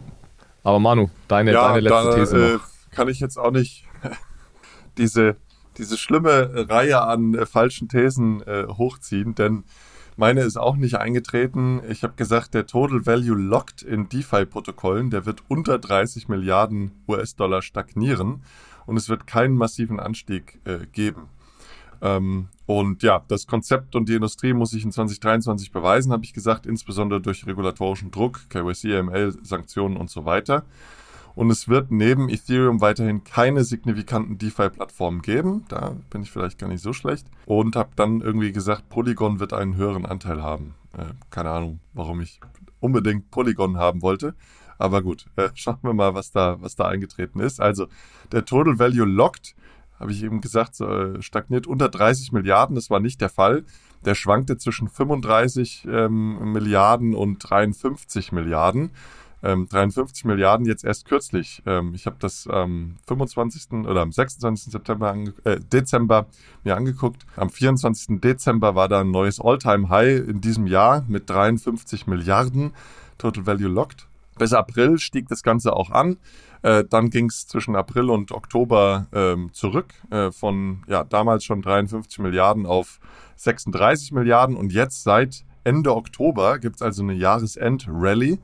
Aber 0.65 0.79
Manu, 0.79 1.09
deine, 1.29 1.53
ja, 1.53 1.69
deine 1.69 1.81
letzte 1.81 2.11
da, 2.11 2.15
These. 2.15 2.55
Äh, 2.55 2.59
kann 2.95 3.09
ich 3.09 3.21
jetzt 3.21 3.39
auch 3.39 3.51
nicht 3.51 3.85
diese, 4.99 5.37
diese 5.77 5.97
schlimme 5.97 6.69
Reihe 6.69 7.03
an 7.03 7.35
äh, 7.35 7.47
falschen 7.47 7.89
Thesen 7.89 8.43
äh, 8.43 8.67
hochziehen, 8.67 9.35
denn 9.35 9.65
meine 10.17 10.41
ist 10.41 10.57
auch 10.57 10.75
nicht 10.75 10.97
eingetreten. 10.97 11.81
Ich 11.89 12.03
habe 12.03 12.15
gesagt, 12.17 12.53
der 12.53 12.67
Total 12.67 13.07
Value 13.07 13.37
Locked 13.37 13.83
in 13.83 14.09
DeFi-Protokollen, 14.09 15.11
der 15.11 15.27
wird 15.27 15.45
unter 15.47 15.79
30 15.79 16.27
Milliarden 16.27 16.91
US-Dollar 17.07 17.63
stagnieren 17.63 18.43
und 18.87 18.97
es 18.97 19.09
wird 19.09 19.29
keinen 19.29 19.55
massiven 19.55 20.01
Anstieg 20.01 20.59
äh, 20.65 20.87
geben. 20.91 21.29
Ähm, 22.03 22.49
und 22.69 23.03
ja, 23.03 23.25
das 23.29 23.47
Konzept 23.47 23.97
und 23.97 24.11
die 24.11 24.15
Industrie 24.17 24.53
muss 24.53 24.73
sich 24.73 24.85
in 24.85 24.93
2023 24.93 25.73
beweisen, 25.73 26.13
habe 26.13 26.27
ich 26.27 26.35
gesagt, 26.35 26.67
insbesondere 26.67 27.19
durch 27.19 27.47
regulatorischen 27.47 28.11
Druck, 28.11 28.41
KYC, 28.51 28.95
AML, 28.95 29.39
Sanktionen 29.43 29.97
und 29.97 30.11
so 30.11 30.27
weiter. 30.27 30.67
Und 31.35 31.49
es 31.49 31.69
wird 31.69 31.91
neben 31.91 32.29
Ethereum 32.29 32.83
weiterhin 32.83 33.25
keine 33.25 33.65
signifikanten 33.65 34.37
DeFi-Plattformen 34.37 35.23
geben. 35.23 35.65
Da 35.69 35.97
bin 36.11 36.23
ich 36.23 36.31
vielleicht 36.31 36.59
gar 36.59 36.69
nicht 36.69 36.83
so 36.83 36.93
schlecht. 36.93 37.27
Und 37.47 37.75
habe 37.75 37.89
dann 37.97 38.21
irgendwie 38.21 38.53
gesagt, 38.53 38.91
Polygon 38.91 39.41
wird 39.41 39.55
einen 39.55 39.77
höheren 39.77 40.05
Anteil 40.05 40.43
haben. 40.43 40.75
Äh, 40.93 41.07
keine 41.31 41.49
Ahnung, 41.49 41.81
warum 41.95 42.21
ich 42.21 42.39
unbedingt 42.81 43.31
Polygon 43.31 43.79
haben 43.79 44.03
wollte. 44.03 44.35
Aber 44.77 45.01
gut, 45.01 45.25
äh, 45.37 45.49
schauen 45.55 45.79
wir 45.81 45.95
mal, 45.95 46.13
was 46.13 46.33
da, 46.33 46.61
was 46.61 46.77
da 46.77 46.87
eingetreten 46.87 47.41
ist. 47.41 47.63
Also 47.63 47.87
der 48.31 48.45
Total 48.45 48.79
Value 48.79 49.07
Locked 49.07 49.55
habe 49.99 50.13
ich 50.13 50.23
eben 50.23 50.41
gesagt, 50.41 50.81
äh, 50.81 51.21
stagniert 51.23 51.67
unter 51.67 51.89
30 51.89 52.33
Milliarden. 52.33 52.75
Das 52.75 52.91
war 52.91 53.01
nicht 53.01 53.21
der 53.21 53.29
Fall. 53.29 53.65
Der 54.05 54.15
schwankte 54.15 54.57
zwischen 54.57 54.89
35 54.89 55.87
ähm, 55.91 56.53
Milliarden 56.53 57.15
und 57.15 57.39
53 57.39 58.33
Milliarden. 58.33 58.91
Ähm, 59.43 59.69
53 59.69 60.25
Milliarden 60.25 60.67
jetzt 60.67 60.85
erst 60.85 61.05
kürzlich. 61.05 61.63
Ähm, 61.65 61.95
ich 61.95 62.07
habe 62.07 62.17
das 62.19 62.47
am 62.49 62.97
25. 63.07 63.73
oder 63.87 64.03
am 64.03 64.13
26. 64.13 64.73
September 64.73 65.15
äh, 65.45 65.61
Dezember 65.61 66.27
mir 66.65 66.77
angeguckt. 66.77 67.25
Am 67.37 67.51
24. 67.51 68.21
Dezember 68.21 68.75
war 68.75 68.89
da 68.89 69.01
ein 69.01 69.11
neues 69.11 69.41
All-Time-High 69.41 70.29
in 70.29 70.41
diesem 70.41 70.67
Jahr 70.67 71.05
mit 71.09 71.31
53 71.31 72.07
Milliarden 72.07 72.73
Total 73.17 73.47
Value 73.47 73.69
Locked. 73.69 74.08
Bis 74.39 74.53
April 74.53 74.99
stieg 74.99 75.29
das 75.29 75.43
Ganze 75.43 75.75
auch 75.75 75.91
an. 75.91 76.19
Äh, 76.63 76.85
dann 76.89 77.11
ging 77.11 77.27
es 77.27 77.47
zwischen 77.47 77.77
April 77.77 78.11
und 78.11 78.33
Oktober 78.33 79.07
ähm, 79.13 79.51
zurück 79.53 79.95
äh, 80.11 80.33
von 80.33 80.83
ja 80.89 81.05
damals 81.05 81.45
schon 81.45 81.63
53 81.63 82.19
Milliarden 82.19 82.67
auf 82.67 82.99
36 83.37 84.13
Milliarden 84.13 84.57
und 84.57 84.73
jetzt 84.73 85.05
seit 85.05 85.45
Ende 85.65 85.95
Oktober 85.95 86.59
gibt 86.59 86.77
es 86.77 86.83
also 86.83 87.03
eine 87.03 87.13
Jahresend-Rally 87.13 88.39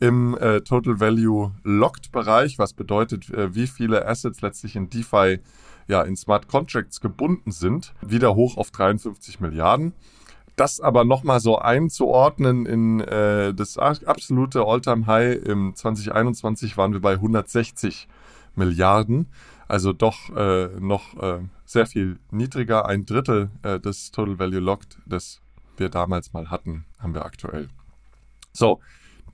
im 0.00 0.36
äh, 0.38 0.62
Total 0.62 0.98
Value 0.98 1.52
Locked 1.62 2.10
Bereich, 2.10 2.58
was 2.58 2.72
bedeutet, 2.72 3.30
äh, 3.30 3.54
wie 3.54 3.68
viele 3.68 4.06
Assets 4.06 4.40
letztlich 4.40 4.74
in 4.74 4.90
DeFi 4.90 5.38
ja 5.86 6.02
in 6.02 6.16
Smart 6.16 6.48
Contracts 6.48 7.00
gebunden 7.00 7.52
sind, 7.52 7.94
wieder 8.00 8.34
hoch 8.34 8.56
auf 8.56 8.70
53 8.70 9.38
Milliarden. 9.38 9.92
Das 10.56 10.80
aber 10.80 11.04
nochmal 11.04 11.40
so 11.40 11.58
einzuordnen 11.58 12.66
in 12.66 13.00
äh, 13.00 13.54
das 13.54 13.78
absolute 13.78 14.64
Alltime 14.64 15.06
high 15.06 15.36
im 15.44 15.74
2021 15.74 16.76
waren 16.76 16.92
wir 16.92 17.00
bei 17.00 17.14
160 17.14 18.08
Milliarden. 18.54 19.28
Also 19.66 19.94
doch 19.94 20.28
äh, 20.36 20.68
noch 20.78 21.16
äh, 21.22 21.38
sehr 21.64 21.86
viel 21.86 22.18
niedriger. 22.30 22.86
Ein 22.86 23.06
Drittel 23.06 23.50
äh, 23.62 23.80
des 23.80 24.10
Total 24.10 24.38
Value 24.38 24.60
Locked, 24.60 24.98
das 25.06 25.40
wir 25.78 25.88
damals 25.88 26.34
mal 26.34 26.50
hatten, 26.50 26.84
haben 26.98 27.14
wir 27.14 27.24
aktuell. 27.24 27.68
So, 28.52 28.80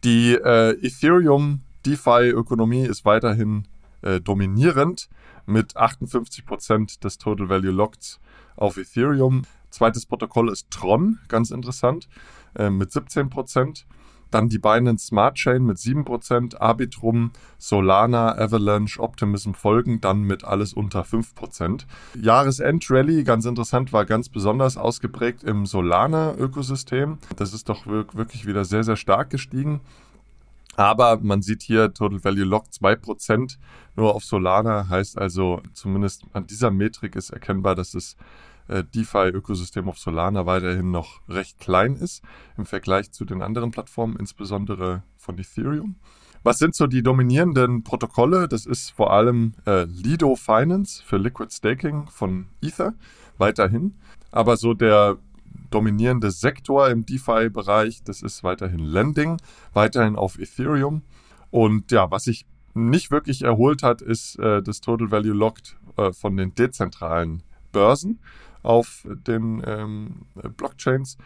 die 0.04 0.34
äh, 0.34 0.78
Ethereum 0.80 1.62
DeFi-Ökonomie 1.84 2.84
ist 2.84 3.04
weiterhin 3.04 3.66
äh, 4.02 4.20
dominierend 4.20 5.08
mit 5.46 5.76
58% 5.76 7.00
des 7.00 7.18
Total 7.18 7.48
Value 7.48 7.72
Locked 7.72 8.20
auf 8.56 8.76
Ethereum. 8.76 9.42
Zweites 9.70 10.06
Protokoll 10.06 10.50
ist 10.50 10.70
Tron, 10.70 11.18
ganz 11.28 11.50
interessant, 11.50 12.08
äh, 12.54 12.70
mit 12.70 12.90
17%. 12.90 13.84
Dann 14.30 14.48
die 14.48 14.58
Binance 14.58 15.06
Smart 15.06 15.36
Chain 15.36 15.64
mit 15.64 15.78
7%, 15.78 16.60
Arbitrum, 16.60 17.30
Solana, 17.56 18.36
Avalanche, 18.36 19.00
Optimism 19.00 19.52
folgen 19.52 20.00
dann 20.00 20.20
mit 20.20 20.44
alles 20.44 20.74
unter 20.74 21.02
5%. 21.02 21.86
Jahresend-Rally, 22.20 23.24
ganz 23.24 23.46
interessant, 23.46 23.92
war 23.92 24.04
ganz 24.04 24.28
besonders 24.28 24.76
ausgeprägt 24.76 25.44
im 25.44 25.64
Solana-Ökosystem. 25.64 27.18
Das 27.36 27.54
ist 27.54 27.70
doch 27.70 27.86
wirklich 27.86 28.46
wieder 28.46 28.66
sehr, 28.66 28.84
sehr 28.84 28.96
stark 28.96 29.30
gestiegen. 29.30 29.80
Aber 30.76 31.18
man 31.20 31.42
sieht 31.42 31.62
hier 31.62 31.92
Total 31.92 32.22
Value 32.22 32.44
Lock 32.44 32.66
2% 32.66 33.56
nur 33.96 34.14
auf 34.14 34.24
Solana, 34.24 34.88
heißt 34.88 35.18
also 35.18 35.60
zumindest 35.72 36.22
an 36.34 36.46
dieser 36.46 36.70
Metrik 36.70 37.16
ist 37.16 37.30
erkennbar, 37.30 37.74
dass 37.74 37.94
es 37.94 38.16
äh, 38.68 38.84
DeFi-Ökosystem 38.84 39.88
auf 39.88 39.98
Solana 39.98 40.46
weiterhin 40.46 40.90
noch 40.90 41.20
recht 41.28 41.58
klein 41.58 41.96
ist 41.96 42.22
im 42.56 42.66
Vergleich 42.66 43.10
zu 43.12 43.24
den 43.24 43.42
anderen 43.42 43.70
Plattformen, 43.70 44.16
insbesondere 44.16 45.02
von 45.16 45.38
Ethereum. 45.38 45.96
Was 46.44 46.58
sind 46.58 46.74
so 46.74 46.86
die 46.86 47.02
dominierenden 47.02 47.82
Protokolle? 47.82 48.48
Das 48.48 48.64
ist 48.64 48.90
vor 48.90 49.12
allem 49.12 49.54
äh, 49.66 49.84
Lido 49.84 50.36
Finance 50.36 51.02
für 51.04 51.16
Liquid 51.16 51.52
Staking 51.52 52.06
von 52.06 52.46
Ether 52.62 52.94
weiterhin. 53.38 53.96
Aber 54.30 54.56
so 54.56 54.72
der 54.72 55.18
dominierende 55.70 56.30
Sektor 56.30 56.88
im 56.88 57.04
DeFi-Bereich, 57.04 58.02
das 58.04 58.22
ist 58.22 58.44
weiterhin 58.44 58.80
Lending, 58.80 59.38
weiterhin 59.72 60.16
auf 60.16 60.38
Ethereum. 60.38 61.02
Und 61.50 61.90
ja, 61.90 62.10
was 62.10 62.24
sich 62.24 62.46
nicht 62.74 63.10
wirklich 63.10 63.42
erholt 63.42 63.82
hat, 63.82 64.00
ist 64.00 64.38
äh, 64.38 64.62
das 64.62 64.80
Total 64.80 65.10
Value 65.10 65.34
Locked 65.34 65.76
äh, 65.96 66.12
von 66.12 66.36
den 66.36 66.54
dezentralen 66.54 67.42
Börsen 67.72 68.20
auf 68.68 69.06
den 69.26 69.62
ähm, 69.66 70.26
Blockchains. 70.56 71.16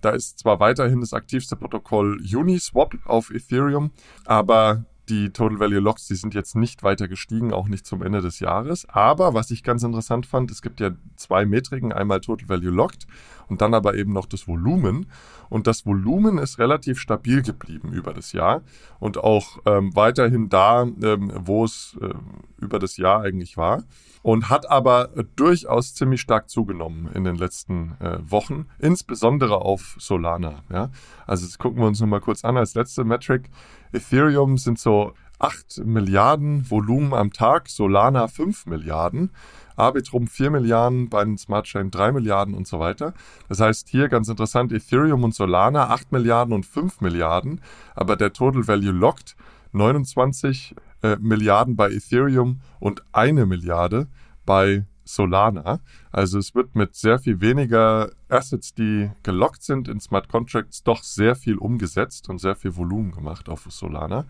Da 0.00 0.10
ist 0.10 0.38
zwar 0.38 0.60
weiterhin 0.60 1.00
das 1.00 1.12
aktivste 1.12 1.56
Protokoll 1.56 2.18
Uniswap 2.34 2.94
auf 3.04 3.30
Ethereum, 3.30 3.90
aber 4.24 4.84
die 5.08 5.30
Total 5.30 5.60
Value 5.60 5.78
Locks, 5.78 6.06
die 6.08 6.16
sind 6.16 6.34
jetzt 6.34 6.56
nicht 6.56 6.82
weiter 6.82 7.06
gestiegen, 7.06 7.52
auch 7.52 7.68
nicht 7.68 7.86
zum 7.86 8.02
Ende 8.02 8.22
des 8.22 8.40
Jahres. 8.40 8.88
Aber 8.88 9.34
was 9.34 9.50
ich 9.50 9.62
ganz 9.62 9.82
interessant 9.82 10.26
fand, 10.26 10.50
es 10.50 10.62
gibt 10.62 10.80
ja 10.80 10.90
zwei 11.16 11.44
Metriken, 11.44 11.92
einmal 11.92 12.20
Total 12.20 12.48
Value 12.48 12.70
Locked 12.70 13.06
und 13.48 13.60
dann 13.60 13.74
aber 13.74 13.94
eben 13.94 14.12
noch 14.12 14.26
das 14.26 14.48
Volumen. 14.48 15.06
Und 15.48 15.66
das 15.66 15.86
Volumen 15.86 16.38
ist 16.38 16.58
relativ 16.58 16.98
stabil 16.98 17.42
geblieben 17.42 17.92
über 17.92 18.12
das 18.12 18.32
Jahr 18.32 18.62
und 18.98 19.18
auch 19.18 19.58
ähm, 19.64 19.94
weiterhin 19.94 20.48
da, 20.48 20.82
ähm, 20.82 21.32
wo 21.34 21.64
es 21.64 21.96
äh, 22.00 22.14
über 22.58 22.78
das 22.78 22.96
Jahr 22.96 23.22
eigentlich 23.22 23.56
war. 23.56 23.84
Und 24.22 24.50
hat 24.50 24.68
aber 24.68 25.10
durchaus 25.36 25.94
ziemlich 25.94 26.20
stark 26.20 26.50
zugenommen 26.50 27.08
in 27.14 27.22
den 27.22 27.36
letzten 27.36 27.96
äh, 28.00 28.18
Wochen, 28.28 28.66
insbesondere 28.80 29.60
auf 29.60 29.94
Solana. 30.00 30.64
Ja? 30.68 30.90
Also 31.26 31.46
das 31.46 31.58
gucken 31.58 31.80
wir 31.80 31.86
uns 31.86 32.00
nochmal 32.00 32.20
kurz 32.20 32.44
an 32.44 32.56
als 32.56 32.74
letzte 32.74 33.04
Metric. 33.04 33.48
Ethereum 33.92 34.58
sind 34.58 34.80
so 34.80 35.12
8 35.38 35.82
Milliarden 35.84 36.68
Volumen 36.70 37.12
am 37.12 37.32
Tag, 37.32 37.68
Solana 37.68 38.26
5 38.28 38.66
Milliarden. 38.66 39.30
Arbitrum 39.76 40.26
4 40.26 40.50
Milliarden, 40.50 41.08
bei 41.08 41.24
den 41.24 41.38
Smart 41.38 41.66
Chain 41.66 41.90
3 41.90 42.12
Milliarden 42.12 42.54
und 42.54 42.66
so 42.66 42.80
weiter. 42.80 43.14
Das 43.48 43.60
heißt 43.60 43.88
hier 43.88 44.08
ganz 44.08 44.28
interessant, 44.28 44.72
Ethereum 44.72 45.24
und 45.24 45.34
Solana 45.34 45.90
8 45.90 46.12
Milliarden 46.12 46.54
und 46.54 46.66
5 46.66 47.00
Milliarden, 47.00 47.60
aber 47.94 48.16
der 48.16 48.32
Total 48.32 48.66
Value 48.66 48.92
Locked 48.92 49.36
29 49.72 50.74
äh, 51.02 51.16
Milliarden 51.20 51.76
bei 51.76 51.90
Ethereum 51.90 52.60
und 52.80 53.02
eine 53.12 53.46
Milliarde 53.46 54.08
bei 54.44 54.86
Solana. 55.06 55.80
Also 56.10 56.38
es 56.38 56.54
wird 56.54 56.74
mit 56.74 56.94
sehr 56.96 57.18
viel 57.18 57.40
weniger 57.40 58.10
Assets, 58.28 58.74
die 58.74 59.10
gelockt 59.22 59.62
sind 59.62 59.88
in 59.88 60.00
Smart 60.00 60.28
Contracts, 60.28 60.82
doch 60.82 61.02
sehr 61.02 61.36
viel 61.36 61.56
umgesetzt 61.56 62.28
und 62.28 62.38
sehr 62.38 62.56
viel 62.56 62.76
Volumen 62.76 63.12
gemacht 63.12 63.48
auf 63.48 63.66
Solana. 63.68 64.24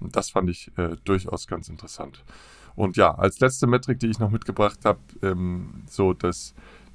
Und 0.00 0.16
das 0.16 0.30
fand 0.30 0.48
ich 0.48 0.72
äh, 0.78 0.96
durchaus 1.04 1.46
ganz 1.46 1.68
interessant. 1.68 2.24
Und 2.74 2.96
ja, 2.96 3.14
als 3.14 3.40
letzte 3.40 3.66
Metrik, 3.66 4.00
die 4.00 4.08
ich 4.08 4.18
noch 4.18 4.30
mitgebracht 4.30 4.80
habe, 4.84 5.00
ähm, 5.22 5.84
so 5.88 6.12
das 6.12 6.54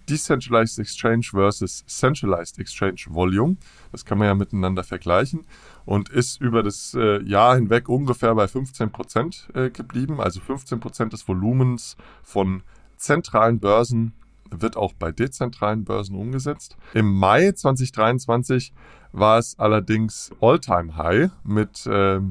Decentralized 0.09 0.79
Exchange 0.79 1.27
versus 1.31 1.85
Centralized 1.85 2.59
Exchange 2.59 3.05
Volume. 3.09 3.57
Das 3.91 4.05
kann 4.05 4.17
man 4.17 4.27
ja 4.27 4.35
miteinander 4.35 4.83
vergleichen 4.83 5.45
und 5.85 6.09
ist 6.09 6.39
über 6.41 6.63
das 6.63 6.93
äh, 6.97 7.21
Jahr 7.23 7.55
hinweg 7.55 7.89
ungefähr 7.89 8.33
bei 8.35 8.47
15 8.47 8.91
Prozent 8.91 9.49
äh, 9.53 9.69
geblieben. 9.69 10.21
Also 10.21 10.39
15 10.39 10.79
Prozent 10.79 11.13
des 11.13 11.27
Volumens 11.27 11.97
von 12.23 12.63
zentralen 12.95 13.59
Börsen 13.59 14.13
wird 14.49 14.77
auch 14.77 14.93
bei 14.93 15.11
dezentralen 15.11 15.83
Börsen 15.83 16.15
umgesetzt. 16.15 16.77
Im 16.93 17.13
Mai 17.13 17.51
2023 17.51 18.73
war 19.11 19.39
es 19.39 19.59
allerdings 19.59 20.31
All-Time 20.39 20.95
High 20.95 21.31
mit 21.43 21.85
äh, 21.85 22.21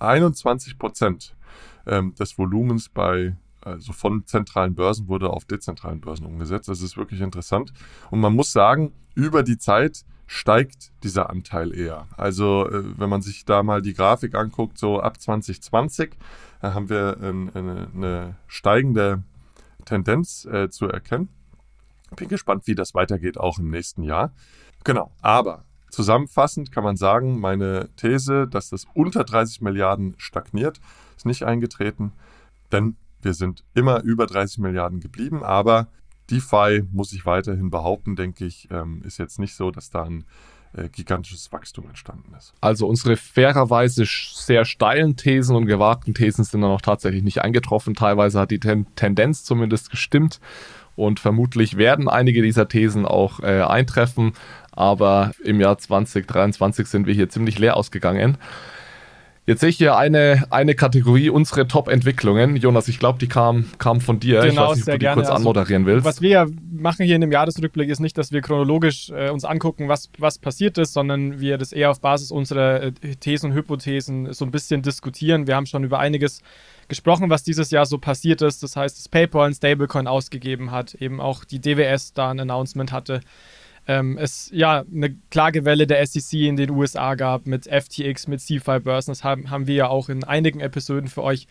21 0.00 0.78
Prozent 0.78 1.34
ähm, 1.86 2.14
des 2.14 2.38
Volumens 2.38 2.88
bei 2.88 3.36
also 3.60 3.92
von 3.92 4.24
zentralen 4.26 4.76
Börsen 4.76 5.08
wurde 5.08 5.30
auf 5.30 5.44
dezentralen 5.44 6.00
Börsen 6.00 6.24
umgesetzt. 6.24 6.68
Das 6.68 6.82
ist 6.82 6.96
wirklich 6.96 7.20
interessant. 7.20 7.72
Und 8.10 8.20
man 8.20 8.32
muss 8.32 8.52
sagen, 8.52 8.92
über 9.16 9.42
die 9.42 9.58
Zeit 9.58 10.04
steigt 10.26 10.92
dieser 11.02 11.30
Anteil 11.30 11.74
eher. 11.74 12.06
Also 12.16 12.68
äh, 12.68 12.98
wenn 12.98 13.08
man 13.08 13.22
sich 13.22 13.44
da 13.44 13.62
mal 13.62 13.82
die 13.82 13.94
Grafik 13.94 14.34
anguckt, 14.34 14.78
so 14.78 15.00
ab 15.00 15.20
2020, 15.20 16.16
da 16.60 16.74
haben 16.74 16.88
wir 16.88 17.16
eine, 17.20 17.88
eine 17.94 18.36
steigende 18.46 19.22
Tendenz 19.84 20.44
äh, 20.44 20.68
zu 20.68 20.88
erkennen. 20.88 21.28
Bin 22.14 22.28
gespannt, 22.28 22.66
wie 22.66 22.74
das 22.74 22.94
weitergeht, 22.94 23.38
auch 23.38 23.58
im 23.58 23.70
nächsten 23.70 24.02
Jahr. 24.02 24.32
Genau, 24.84 25.12
aber 25.20 25.64
zusammenfassend 25.90 26.70
kann 26.72 26.84
man 26.84 26.96
sagen, 26.96 27.40
meine 27.40 27.88
These, 27.96 28.46
dass 28.46 28.70
das 28.70 28.84
unter 28.94 29.24
30 29.24 29.60
Milliarden 29.60 30.14
stagniert, 30.18 30.80
ist 31.16 31.26
nicht 31.26 31.44
eingetreten, 31.44 32.12
denn 32.72 32.96
wir 33.22 33.34
sind 33.34 33.64
immer 33.74 34.02
über 34.02 34.26
30 34.26 34.58
Milliarden 34.58 35.00
geblieben, 35.00 35.42
aber 35.42 35.88
DeFi 36.30 36.84
muss 36.92 37.12
ich 37.12 37.26
weiterhin 37.26 37.70
behaupten, 37.70 38.16
denke 38.16 38.44
ich, 38.44 38.68
ähm, 38.70 39.02
ist 39.04 39.18
jetzt 39.18 39.38
nicht 39.38 39.54
so, 39.54 39.70
dass 39.70 39.90
da 39.90 40.04
ein 40.04 40.24
äh, 40.76 40.88
gigantisches 40.88 41.50
Wachstum 41.52 41.88
entstanden 41.88 42.34
ist. 42.36 42.52
Also 42.60 42.86
unsere 42.86 43.16
fairerweise 43.16 44.04
sehr 44.06 44.64
steilen 44.64 45.16
Thesen 45.16 45.56
und 45.56 45.66
gewagten 45.66 46.14
Thesen 46.14 46.44
sind 46.44 46.60
dann 46.62 46.70
auch 46.70 46.80
tatsächlich 46.80 47.22
nicht 47.22 47.42
eingetroffen. 47.42 47.94
Teilweise 47.94 48.40
hat 48.40 48.50
die 48.50 48.60
Ten 48.60 48.86
Tendenz 48.96 49.44
zumindest 49.44 49.90
gestimmt 49.90 50.40
und 50.96 51.20
vermutlich 51.20 51.76
werden 51.76 52.08
einige 52.08 52.42
dieser 52.42 52.68
Thesen 52.68 53.06
auch 53.06 53.40
äh, 53.40 53.62
eintreffen. 53.62 54.32
Aber 54.72 55.32
im 55.42 55.60
Jahr 55.60 55.78
2023 55.78 56.86
sind 56.86 57.06
wir 57.06 57.14
hier 57.14 57.28
ziemlich 57.28 57.58
leer 57.58 57.76
ausgegangen. 57.76 58.36
Jetzt 59.46 59.60
sehe 59.60 59.68
ich 59.68 59.76
hier 59.76 59.96
eine, 59.96 60.44
eine 60.50 60.74
Kategorie, 60.74 61.30
unsere 61.30 61.68
Top-Entwicklungen. 61.68 62.56
Jonas, 62.56 62.88
ich 62.88 62.98
glaube, 62.98 63.20
die 63.20 63.28
kam, 63.28 63.66
kam 63.78 64.00
von 64.00 64.18
dir. 64.18 64.40
Genau, 64.40 64.50
ich 64.50 64.56
weiß 64.56 64.76
nicht, 64.76 64.82
ob 64.82 64.86
du 64.86 64.92
die 64.92 64.98
gerne. 64.98 65.14
kurz 65.14 65.28
Also, 65.28 65.36
anmoderieren 65.36 65.86
willst. 65.86 66.04
Was 66.04 66.20
wir 66.20 66.30
ja 66.30 66.46
machen 66.72 67.06
hier 67.06 67.14
in 67.14 67.20
dem 67.20 67.30
Jahresrückblick 67.30 67.88
ist 67.88 68.00
nicht, 68.00 68.18
dass 68.18 68.32
wir 68.32 68.40
chronologisch 68.40 69.10
äh, 69.10 69.30
uns 69.30 69.44
angucken, 69.44 69.88
was, 69.88 70.10
was 70.18 70.40
passiert 70.40 70.78
ist, 70.78 70.92
sondern 70.92 71.40
wir 71.40 71.58
das 71.58 71.72
eher 71.72 71.92
auf 71.92 72.00
Basis 72.00 72.32
unserer 72.32 72.82
äh, 72.82 72.92
Thesen 72.92 73.50
und 73.50 73.56
Hypothesen 73.56 74.32
so 74.32 74.44
ein 74.44 74.50
bisschen 74.50 74.82
diskutieren. 74.82 75.46
Wir 75.46 75.54
haben 75.54 75.66
schon 75.66 75.84
über 75.84 76.00
einiges 76.00 76.42
gesprochen, 76.88 77.30
was 77.30 77.44
dieses 77.44 77.70
Jahr 77.70 77.86
so 77.86 77.98
passiert 77.98 78.42
ist. 78.42 78.64
Das 78.64 78.74
heißt, 78.74 78.98
dass 78.98 79.08
PayPal 79.08 79.46
ein 79.46 79.54
Stablecoin 79.54 80.08
ausgegeben 80.08 80.72
hat, 80.72 80.94
eben 80.94 81.20
auch 81.20 81.44
die 81.44 81.60
DWS 81.60 82.14
da 82.14 82.30
ein 82.30 82.40
Announcement 82.40 82.90
hatte. 82.90 83.20
Ähm, 83.86 84.18
es 84.18 84.50
ja 84.52 84.84
eine 84.92 85.14
Klagewelle 85.30 85.86
der 85.86 86.04
SEC 86.06 86.40
in 86.40 86.56
den 86.56 86.70
USA 86.70 87.14
gab 87.14 87.46
mit 87.46 87.66
FTX, 87.66 88.26
mit 88.26 88.40
CFI-Börsen. 88.40 89.12
Das 89.12 89.22
haben, 89.22 89.50
haben 89.50 89.66
wir 89.66 89.74
ja 89.74 89.88
auch 89.88 90.08
in 90.08 90.24
einigen 90.24 90.60
Episoden 90.60 91.08
für 91.08 91.22
euch 91.22 91.46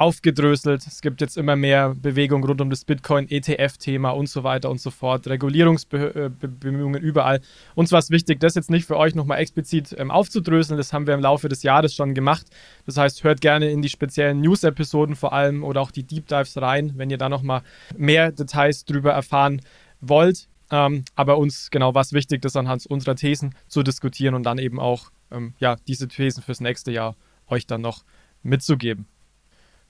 aufgedröselt. 0.00 0.86
Es 0.86 1.02
gibt 1.02 1.20
jetzt 1.20 1.36
immer 1.36 1.56
mehr 1.56 1.94
Bewegung 1.94 2.42
rund 2.42 2.62
um 2.62 2.70
das 2.70 2.86
Bitcoin-ETF-Thema 2.86 4.10
und 4.10 4.28
so 4.30 4.42
weiter 4.44 4.70
und 4.70 4.80
so 4.80 4.90
fort. 4.90 5.26
Regulierungsbemühungen 5.28 7.02
überall. 7.02 7.40
Uns 7.74 7.92
war 7.92 7.98
es 7.98 8.10
wichtig, 8.10 8.40
das 8.40 8.54
jetzt 8.54 8.70
nicht 8.70 8.86
für 8.86 8.96
euch 8.96 9.14
nochmal 9.14 9.40
explizit 9.40 9.94
ähm, 9.98 10.10
aufzudröseln. 10.10 10.78
Das 10.78 10.94
haben 10.94 11.06
wir 11.06 11.12
im 11.12 11.20
Laufe 11.20 11.50
des 11.50 11.62
Jahres 11.62 11.94
schon 11.94 12.14
gemacht. 12.14 12.46
Das 12.86 12.96
heißt, 12.96 13.24
hört 13.24 13.42
gerne 13.42 13.70
in 13.70 13.82
die 13.82 13.90
speziellen 13.90 14.40
News-Episoden 14.40 15.16
vor 15.16 15.34
allem 15.34 15.62
oder 15.62 15.82
auch 15.82 15.90
die 15.90 16.04
Deep 16.04 16.28
Dives 16.28 16.56
rein, 16.56 16.92
wenn 16.96 17.10
ihr 17.10 17.18
da 17.18 17.28
nochmal 17.28 17.60
mehr 17.94 18.32
Details 18.32 18.86
drüber 18.86 19.12
erfahren 19.12 19.60
wollt. 20.00 20.48
Ähm, 20.70 21.04
aber 21.16 21.38
uns 21.38 21.70
genau 21.70 21.94
was 21.94 22.12
wichtig 22.12 22.44
ist, 22.44 22.56
anhand 22.56 22.86
unserer 22.86 23.16
Thesen 23.16 23.54
zu 23.66 23.82
diskutieren 23.82 24.34
und 24.34 24.44
dann 24.44 24.58
eben 24.58 24.78
auch 24.78 25.10
ähm, 25.30 25.54
ja, 25.58 25.76
diese 25.88 26.08
Thesen 26.08 26.42
fürs 26.42 26.60
nächste 26.60 26.92
Jahr 26.92 27.16
euch 27.48 27.66
dann 27.66 27.80
noch 27.80 28.04
mitzugeben. 28.42 29.06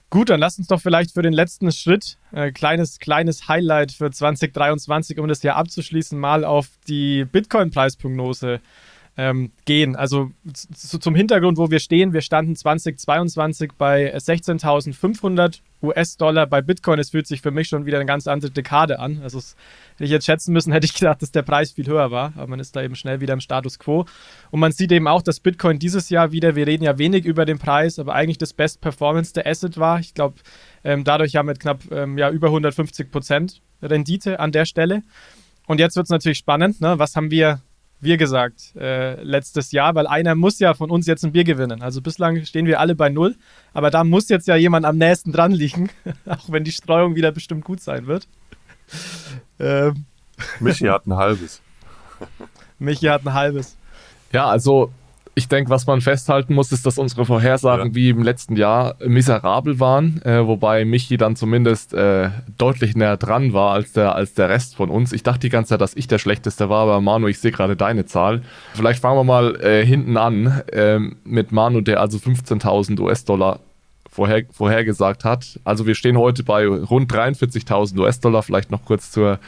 Gut, 0.09 0.29
dann 0.29 0.41
lasst 0.41 0.59
uns 0.59 0.67
doch 0.67 0.81
vielleicht 0.81 1.13
für 1.13 1.21
den 1.21 1.31
letzten 1.31 1.71
Schritt, 1.71 2.17
äh, 2.33 2.51
kleines, 2.51 2.99
kleines 2.99 3.47
Highlight 3.47 3.93
für 3.93 4.11
2023, 4.11 5.19
um 5.19 5.27
das 5.29 5.41
Jahr 5.41 5.55
abzuschließen, 5.55 6.19
mal 6.19 6.43
auf 6.43 6.67
die 6.87 7.23
Bitcoin-Preisprognose 7.23 8.59
ähm, 9.21 9.51
gehen. 9.65 9.95
Also 9.95 10.31
zum 10.73 11.13
Hintergrund, 11.13 11.59
wo 11.59 11.69
wir 11.69 11.79
stehen, 11.79 12.11
wir 12.11 12.21
standen 12.21 12.55
2022 12.55 13.73
bei 13.77 14.15
16.500 14.17 15.59
US-Dollar 15.83 16.47
bei 16.47 16.63
Bitcoin. 16.63 16.97
Es 16.97 17.11
fühlt 17.11 17.27
sich 17.27 17.41
für 17.41 17.51
mich 17.51 17.67
schon 17.67 17.85
wieder 17.85 17.99
eine 17.99 18.07
ganz 18.07 18.25
andere 18.25 18.49
Dekade 18.49 18.97
an. 18.97 19.19
Also 19.21 19.37
hätte 19.37 20.05
ich 20.05 20.09
jetzt 20.09 20.25
schätzen 20.25 20.53
müssen, 20.53 20.71
hätte 20.73 20.85
ich 20.85 20.95
gedacht, 20.95 21.21
dass 21.21 21.31
der 21.31 21.43
Preis 21.43 21.71
viel 21.71 21.85
höher 21.85 22.09
war. 22.09 22.33
Aber 22.35 22.47
man 22.47 22.59
ist 22.59 22.75
da 22.75 22.81
eben 22.81 22.95
schnell 22.95 23.21
wieder 23.21 23.33
im 23.33 23.41
Status 23.41 23.77
quo. 23.77 24.05
Und 24.49 24.59
man 24.59 24.71
sieht 24.71 24.91
eben 24.91 25.07
auch, 25.07 25.21
dass 25.21 25.39
Bitcoin 25.39 25.77
dieses 25.77 26.09
Jahr 26.09 26.31
wieder, 26.31 26.55
wir 26.55 26.65
reden 26.65 26.83
ja 26.83 26.97
wenig 26.97 27.25
über 27.25 27.45
den 27.45 27.59
Preis, 27.59 27.99
aber 27.99 28.15
eigentlich 28.15 28.39
das 28.39 28.53
best 28.53 28.81
performance 28.81 29.33
Asset 29.45 29.77
war. 29.77 29.99
Ich 29.99 30.15
glaube, 30.15 30.37
ähm, 30.83 31.03
dadurch 31.03 31.35
haben 31.35 31.47
wir 31.47 31.53
knapp 31.53 31.79
ähm, 31.91 32.17
ja, 32.17 32.31
über 32.31 32.47
150 32.47 33.11
Prozent 33.11 33.61
Rendite 33.83 34.39
an 34.39 34.51
der 34.51 34.65
Stelle. 34.65 35.03
Und 35.67 35.79
jetzt 35.79 35.95
wird 35.95 36.05
es 36.07 36.11
natürlich 36.11 36.39
spannend. 36.39 36.81
Ne? 36.81 36.97
Was 36.97 37.15
haben 37.15 37.29
wir 37.29 37.61
wir 38.01 38.17
gesagt 38.17 38.75
äh, 38.75 39.21
letztes 39.21 39.71
Jahr, 39.71 39.95
weil 39.95 40.07
einer 40.07 40.35
muss 40.35 40.59
ja 40.59 40.73
von 40.73 40.89
uns 40.89 41.07
jetzt 41.07 41.23
ein 41.23 41.31
Bier 41.31 41.43
gewinnen. 41.43 41.81
Also 41.81 42.01
bislang 42.01 42.43
stehen 42.45 42.65
wir 42.65 42.79
alle 42.79 42.95
bei 42.95 43.09
null, 43.09 43.35
aber 43.73 43.91
da 43.91 44.03
muss 44.03 44.29
jetzt 44.29 44.47
ja 44.47 44.55
jemand 44.55 44.85
am 44.85 44.97
nächsten 44.97 45.31
dran 45.31 45.51
liegen, 45.51 45.89
auch 46.25 46.51
wenn 46.51 46.63
die 46.63 46.71
Streuung 46.71 47.15
wieder 47.15 47.31
bestimmt 47.31 47.63
gut 47.63 47.79
sein 47.79 48.07
wird. 48.07 48.27
ähm. 49.59 50.05
Michi 50.59 50.85
hat 50.85 51.05
ein 51.05 51.15
halbes. 51.15 51.61
Michi 52.79 53.05
hat 53.05 53.25
ein 53.25 53.33
halbes. 53.33 53.77
Ja, 54.31 54.47
also 54.47 54.91
ich 55.33 55.47
denke, 55.47 55.69
was 55.69 55.87
man 55.87 56.01
festhalten 56.01 56.53
muss, 56.53 56.71
ist, 56.71 56.85
dass 56.85 56.97
unsere 56.97 57.25
Vorhersagen 57.25 57.89
ja. 57.89 57.95
wie 57.95 58.09
im 58.09 58.21
letzten 58.21 58.57
Jahr 58.57 58.95
miserabel 59.05 59.79
waren, 59.79 60.21
äh, 60.23 60.45
wobei 60.45 60.83
Michi 60.83 61.15
dann 61.15 61.35
zumindest 61.35 61.93
äh, 61.93 62.29
deutlich 62.57 62.95
näher 62.95 63.17
dran 63.17 63.53
war 63.53 63.71
als 63.71 63.93
der, 63.93 64.15
als 64.15 64.33
der 64.33 64.49
Rest 64.49 64.75
von 64.75 64.89
uns. 64.89 65.13
Ich 65.13 65.23
dachte 65.23 65.39
die 65.39 65.49
ganze 65.49 65.69
Zeit, 65.69 65.81
dass 65.81 65.95
ich 65.95 66.07
der 66.07 66.19
Schlechteste 66.19 66.69
war, 66.69 66.83
aber 66.83 66.99
Manu, 66.99 67.27
ich 67.27 67.39
sehe 67.39 67.51
gerade 67.51 67.77
deine 67.77 68.05
Zahl. 68.05 68.41
Vielleicht 68.73 69.01
fangen 69.01 69.17
wir 69.17 69.23
mal 69.23 69.55
äh, 69.61 69.85
hinten 69.85 70.17
an 70.17 70.61
äh, 70.71 70.99
mit 71.23 71.51
Manu, 71.53 71.79
der 71.79 72.01
also 72.01 72.17
15.000 72.17 72.99
US-Dollar 72.99 73.59
vorher, 74.09 74.43
vorhergesagt 74.51 75.23
hat. 75.23 75.59
Also 75.63 75.87
wir 75.87 75.95
stehen 75.95 76.17
heute 76.17 76.43
bei 76.43 76.67
rund 76.67 77.11
43.000 77.11 77.97
US-Dollar, 77.97 78.43
vielleicht 78.43 78.69
noch 78.69 78.83
kurz 78.83 79.11
zur 79.11 79.39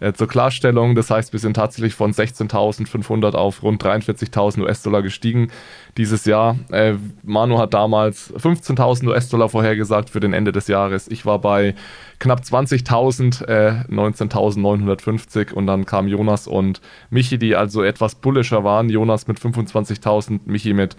äh, 0.00 0.12
zur 0.12 0.28
Klarstellung, 0.28 0.94
das 0.94 1.10
heißt, 1.10 1.32
wir 1.32 1.40
sind 1.40 1.54
tatsächlich 1.54 1.94
von 1.94 2.12
16.500 2.12 3.34
auf 3.34 3.62
rund 3.62 3.82
43.000 3.82 4.62
US-Dollar 4.62 5.02
gestiegen 5.02 5.48
dieses 5.96 6.24
Jahr. 6.24 6.56
Äh, 6.70 6.94
Manu 7.22 7.58
hat 7.58 7.74
damals 7.74 8.32
15.000 8.34 9.08
US-Dollar 9.08 9.48
vorhergesagt 9.48 10.10
für 10.10 10.20
den 10.20 10.32
Ende 10.32 10.52
des 10.52 10.68
Jahres. 10.68 11.08
Ich 11.08 11.24
war 11.24 11.38
bei 11.40 11.74
knapp 12.18 12.40
20.000, 12.40 13.46
äh, 13.46 13.84
19.950 13.90 15.52
und 15.52 15.66
dann 15.66 15.86
kam 15.86 16.08
Jonas 16.08 16.46
und 16.46 16.80
Michi, 17.10 17.38
die 17.38 17.56
also 17.56 17.82
etwas 17.82 18.14
bullischer 18.16 18.64
waren. 18.64 18.90
Jonas 18.90 19.26
mit 19.26 19.38
25.000, 19.38 20.40
Michi 20.46 20.72
mit 20.72 20.96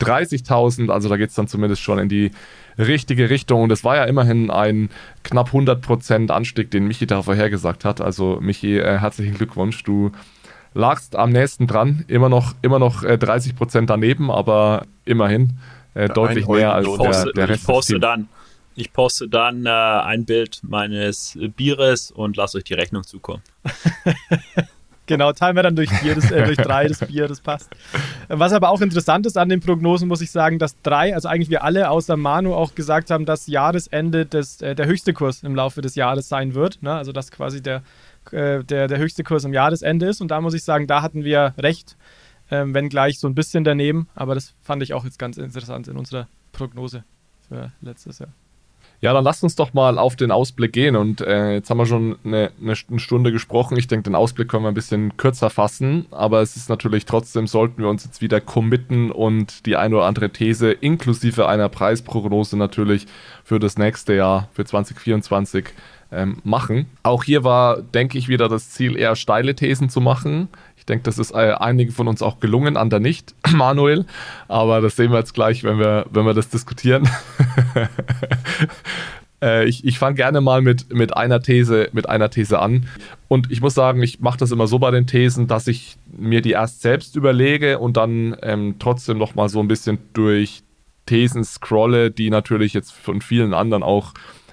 30.000, 0.00 0.90
also 0.90 1.08
da 1.08 1.16
geht 1.16 1.30
es 1.30 1.34
dann 1.34 1.48
zumindest 1.48 1.82
schon 1.82 1.98
in 1.98 2.08
die 2.08 2.30
richtige 2.78 3.30
Richtung. 3.30 3.62
Und 3.62 3.72
es 3.72 3.84
war 3.84 3.96
ja 3.96 4.04
immerhin 4.04 4.50
ein 4.50 4.90
knapp 5.22 5.50
100% 5.50 6.30
Anstieg, 6.30 6.70
den 6.70 6.86
Michi 6.86 7.06
da 7.06 7.22
vorhergesagt 7.22 7.84
hat. 7.84 8.00
Also 8.00 8.38
Michi, 8.40 8.78
äh, 8.78 8.98
herzlichen 8.98 9.34
Glückwunsch. 9.34 9.82
Du 9.84 10.12
lagst 10.74 11.16
am 11.16 11.30
nächsten 11.30 11.66
dran. 11.66 12.04
Immer 12.08 12.28
noch, 12.28 12.54
immer 12.62 12.78
noch 12.78 13.02
äh, 13.02 13.14
30% 13.14 13.86
daneben, 13.86 14.30
aber 14.30 14.86
immerhin 15.04 15.58
äh, 15.94 16.08
deutlich 16.08 16.46
mehr 16.46 16.72
als 16.72 16.86
poste, 16.86 17.24
der, 17.24 17.32
der 17.32 17.48
Rest. 17.50 17.62
Ich 17.62 17.66
poste 17.66 18.00
dann, 18.00 18.28
ich 18.74 18.92
poste 18.92 19.28
dann 19.28 19.66
äh, 19.66 19.70
ein 19.70 20.24
Bild 20.24 20.60
meines 20.62 21.38
Bieres 21.56 22.10
und 22.10 22.36
lasse 22.36 22.58
euch 22.58 22.64
die 22.64 22.74
Rechnung 22.74 23.04
zukommen. 23.04 23.42
Genau, 25.10 25.32
teilen 25.32 25.56
wir 25.56 25.64
dann 25.64 25.74
durch 25.74 25.90
vier, 25.90 26.14
das, 26.14 26.30
äh, 26.30 26.44
durch 26.46 26.56
drei 26.56 26.86
das 26.86 27.00
Bier, 27.00 27.26
das 27.26 27.40
passt. 27.40 27.68
Was 28.28 28.52
aber 28.52 28.68
auch 28.68 28.80
interessant 28.80 29.26
ist 29.26 29.36
an 29.36 29.48
den 29.48 29.58
Prognosen, 29.58 30.06
muss 30.06 30.20
ich 30.20 30.30
sagen, 30.30 30.60
dass 30.60 30.80
drei, 30.82 31.16
also 31.16 31.26
eigentlich 31.26 31.50
wir 31.50 31.64
alle 31.64 31.90
außer 31.90 32.16
Manu 32.16 32.54
auch 32.54 32.76
gesagt 32.76 33.10
haben, 33.10 33.24
dass 33.24 33.48
Jahresende 33.48 34.24
des, 34.24 34.62
äh, 34.62 34.76
der 34.76 34.86
höchste 34.86 35.12
Kurs 35.12 35.42
im 35.42 35.56
Laufe 35.56 35.80
des 35.80 35.96
Jahres 35.96 36.28
sein 36.28 36.54
wird. 36.54 36.80
Ne? 36.80 36.94
Also 36.94 37.10
dass 37.10 37.32
quasi 37.32 37.60
der, 37.60 37.82
äh, 38.30 38.62
der, 38.62 38.86
der 38.86 38.98
höchste 38.98 39.24
Kurs 39.24 39.42
im 39.42 39.52
Jahresende 39.52 40.06
ist. 40.06 40.20
Und 40.20 40.30
da 40.30 40.40
muss 40.40 40.54
ich 40.54 40.62
sagen, 40.62 40.86
da 40.86 41.02
hatten 41.02 41.24
wir 41.24 41.54
recht, 41.58 41.96
ähm, 42.52 42.72
wenn 42.72 42.88
gleich 42.88 43.18
so 43.18 43.26
ein 43.26 43.34
bisschen 43.34 43.64
daneben. 43.64 44.08
Aber 44.14 44.36
das 44.36 44.54
fand 44.62 44.80
ich 44.80 44.94
auch 44.94 45.04
jetzt 45.04 45.18
ganz 45.18 45.38
interessant 45.38 45.88
in 45.88 45.96
unserer 45.96 46.28
Prognose 46.52 47.02
für 47.48 47.72
letztes 47.80 48.20
Jahr. 48.20 48.30
Ja, 49.02 49.14
dann 49.14 49.24
lasst 49.24 49.42
uns 49.42 49.56
doch 49.56 49.72
mal 49.72 49.98
auf 49.98 50.14
den 50.14 50.30
Ausblick 50.30 50.74
gehen. 50.74 50.94
Und 50.94 51.22
äh, 51.22 51.54
jetzt 51.54 51.70
haben 51.70 51.78
wir 51.78 51.86
schon 51.86 52.18
eine, 52.22 52.50
eine, 52.60 52.76
Stunde 52.76 53.32
gesprochen. 53.32 53.78
Ich 53.78 53.88
denke, 53.88 54.04
den 54.04 54.14
Ausblick 54.14 54.48
können 54.48 54.64
wir 54.64 54.68
ein 54.68 54.74
bisschen 54.74 55.16
kürzer 55.16 55.48
fassen. 55.48 56.04
Aber 56.10 56.42
es 56.42 56.56
ist 56.56 56.68
natürlich 56.68 57.06
trotzdem, 57.06 57.46
sollten 57.46 57.80
wir 57.80 57.88
uns 57.88 58.04
jetzt 58.04 58.20
wieder 58.20 58.42
committen 58.42 59.10
und 59.10 59.64
die 59.64 59.76
eine 59.76 59.96
oder 59.96 60.04
andere 60.04 60.30
These 60.30 60.72
inklusive 60.72 61.48
einer 61.48 61.70
Preisprognose 61.70 62.58
natürlich 62.58 63.06
für 63.42 63.58
das 63.58 63.78
nächste 63.78 64.14
Jahr, 64.14 64.48
für 64.52 64.66
2024 64.66 65.70
ähm, 66.12 66.38
machen. 66.44 66.86
Auch 67.02 67.24
hier 67.24 67.44
war, 67.44 67.80
denke 67.80 68.18
ich, 68.18 68.28
wieder 68.28 68.48
das 68.48 68.70
Ziel, 68.70 68.96
eher 68.98 69.16
steile 69.16 69.54
Thesen 69.54 69.88
zu 69.88 70.00
machen. 70.00 70.48
Ich 70.90 70.92
denke, 70.92 71.04
das 71.04 71.18
ist 71.18 71.30
äh, 71.30 71.52
einigen 71.52 71.92
von 71.92 72.08
uns 72.08 72.20
auch 72.20 72.40
gelungen, 72.40 72.76
an 72.76 72.90
der 72.90 72.98
nicht, 72.98 73.36
Manuel. 73.52 74.06
Aber 74.48 74.80
das 74.80 74.96
sehen 74.96 75.12
wir 75.12 75.20
jetzt 75.20 75.34
gleich, 75.34 75.62
wenn 75.62 75.78
wir, 75.78 76.06
wenn 76.10 76.26
wir 76.26 76.34
das 76.34 76.48
diskutieren. 76.48 77.08
äh, 79.40 79.68
ich 79.68 79.84
ich 79.84 80.00
fange 80.00 80.16
gerne 80.16 80.40
mal 80.40 80.62
mit, 80.62 80.92
mit, 80.92 81.16
einer 81.16 81.40
These, 81.42 81.90
mit 81.92 82.08
einer 82.08 82.28
These 82.28 82.58
an. 82.58 82.88
Und 83.28 83.52
ich 83.52 83.60
muss 83.60 83.74
sagen, 83.74 84.02
ich 84.02 84.18
mache 84.18 84.38
das 84.38 84.50
immer 84.50 84.66
so 84.66 84.80
bei 84.80 84.90
den 84.90 85.06
Thesen, 85.06 85.46
dass 85.46 85.68
ich 85.68 85.96
mir 86.10 86.42
die 86.42 86.50
erst 86.50 86.82
selbst 86.82 87.14
überlege 87.14 87.78
und 87.78 87.96
dann 87.96 88.36
ähm, 88.42 88.74
trotzdem 88.80 89.16
noch 89.16 89.36
mal 89.36 89.48
so 89.48 89.60
ein 89.60 89.68
bisschen 89.68 89.98
durch 90.12 90.64
Thesen 91.06 91.44
scrolle, 91.44 92.10
die 92.10 92.30
natürlich 92.30 92.74
jetzt 92.74 92.90
von 92.90 93.20
vielen 93.20 93.54
anderen 93.54 93.84
auch 93.84 94.12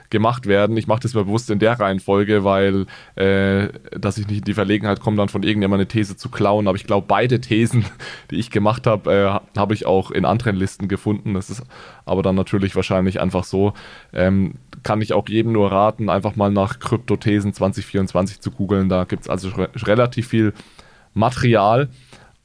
gemacht 0.10 0.46
werden. 0.46 0.78
Ich 0.78 0.88
mache 0.88 1.02
das 1.02 1.14
mal 1.14 1.26
bewusst 1.26 1.50
in 1.50 1.60
der 1.60 1.80
Reihenfolge, 1.80 2.44
weil 2.44 2.86
äh, 3.16 3.70
dass 3.98 4.18
ich 4.18 4.28
nicht 4.28 4.40
in 4.40 4.44
die 4.46 4.54
Verlegenheit 4.54 5.00
komme, 5.00 5.18
dann 5.18 5.30
von 5.30 5.44
irgendjemandem 5.44 5.82
eine 5.82 5.88
These 5.88 6.18
zu 6.18 6.30
klauen. 6.30 6.68
Aber 6.68 6.76
ich 6.76 6.86
glaube, 6.86 7.06
beide 7.08 7.42
Thesen, 7.42 7.86
die 8.32 8.36
ich 8.36 8.52
gemacht 8.52 8.88
habe, 8.88 9.42
äh, 9.56 9.60
habe 9.60 9.74
ich 9.74 9.86
auch 9.86 10.12
in 10.12 10.26
anderen 10.26 10.56
Listen 10.56 10.88
gefunden. 10.88 11.34
Das 11.34 11.50
ist 11.50 11.64
aber 12.06 12.24
dann 12.24 12.36
natürlich 12.36 12.76
wahrscheinlich 12.76 13.20
einfach 13.20 13.44
so. 13.44 13.74
Ähm, 14.14 14.56
kann 14.84 15.02
ich 15.02 15.14
auch 15.14 15.28
jedem 15.28 15.52
nur 15.52 15.72
raten, 15.72 16.10
einfach 16.10 16.36
mal 16.36 16.52
nach 16.52 16.80
Kryptothesen 16.80 17.54
2024 17.54 18.40
zu 18.40 18.52
googeln. 18.52 18.90
Da 18.90 19.04
gibt 19.04 19.24
es 19.24 19.30
also 19.30 19.50
relativ 19.76 20.28
viel 20.28 20.54
Material. 21.14 21.90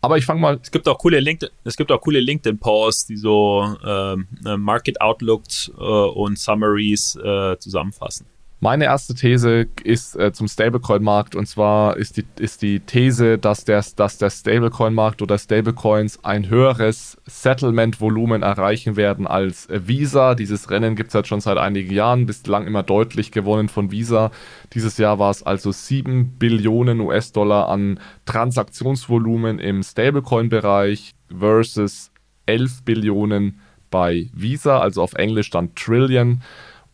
Aber 0.04 0.18
ich 0.18 0.26
fange 0.26 0.40
mal. 0.40 0.58
Es 0.60 0.70
gibt 0.72 0.88
auch 0.88 0.98
coole 0.98 1.20
LinkedIn, 1.20 1.54
es 1.62 1.76
gibt 1.76 1.92
auch 1.92 2.00
coole 2.00 2.18
LinkedIn-Posts, 2.18 3.06
die 3.06 3.16
so 3.16 3.76
ähm, 3.86 4.26
äh, 4.44 4.56
Market 4.56 5.00
Outlooks 5.00 5.70
äh, 5.78 5.80
und 5.80 6.38
Summaries 6.38 7.14
äh, 7.16 7.56
zusammenfassen. 7.58 8.26
Meine 8.64 8.84
erste 8.84 9.16
These 9.16 9.66
ist 9.82 10.14
äh, 10.14 10.32
zum 10.32 10.46
Stablecoin-Markt 10.46 11.34
und 11.34 11.46
zwar 11.46 11.96
ist 11.96 12.16
die, 12.16 12.24
ist 12.38 12.62
die 12.62 12.78
These, 12.78 13.36
dass 13.36 13.64
der, 13.64 13.84
dass 13.96 14.18
der 14.18 14.30
Stablecoin-Markt 14.30 15.20
oder 15.20 15.36
Stablecoins 15.36 16.24
ein 16.24 16.48
höheres 16.48 17.18
Settlement-Volumen 17.26 18.42
erreichen 18.42 18.94
werden 18.94 19.26
als 19.26 19.66
äh, 19.66 19.88
Visa. 19.88 20.36
Dieses 20.36 20.70
Rennen 20.70 20.94
gibt 20.94 21.08
es 21.08 21.16
halt 21.16 21.26
schon 21.26 21.40
seit 21.40 21.58
einigen 21.58 21.92
Jahren, 21.92 22.26
bislang 22.26 22.68
immer 22.68 22.84
deutlich 22.84 23.32
gewonnen 23.32 23.68
von 23.68 23.90
Visa. 23.90 24.30
Dieses 24.74 24.96
Jahr 24.96 25.18
war 25.18 25.32
es 25.32 25.42
also 25.42 25.72
7 25.72 26.38
Billionen 26.38 27.00
US-Dollar 27.00 27.68
an 27.68 27.98
Transaktionsvolumen 28.26 29.58
im 29.58 29.82
Stablecoin-Bereich 29.82 31.10
versus 31.36 32.12
11 32.46 32.84
Billionen 32.84 33.58
bei 33.90 34.30
Visa, 34.32 34.78
also 34.78 35.02
auf 35.02 35.14
Englisch 35.14 35.50
dann 35.50 35.74
Trillion. 35.74 36.42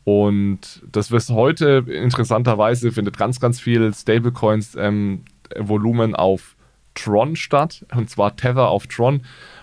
Und 0.08 0.80
das 0.90 1.10
wird 1.10 1.28
heute 1.28 1.84
interessanterweise 1.86 2.92
findet 2.92 3.18
ganz, 3.18 3.40
ganz 3.40 3.60
viel 3.60 3.92
Stablecoins 3.92 4.74
ähm, 4.74 5.26
Volumen 5.54 6.16
auf 6.16 6.56
Tron 6.94 7.36
statt, 7.36 7.84
und 7.94 8.08
zwar 8.08 8.34
Tether 8.34 8.68
auf 8.68 8.86
Tron. 8.86 9.20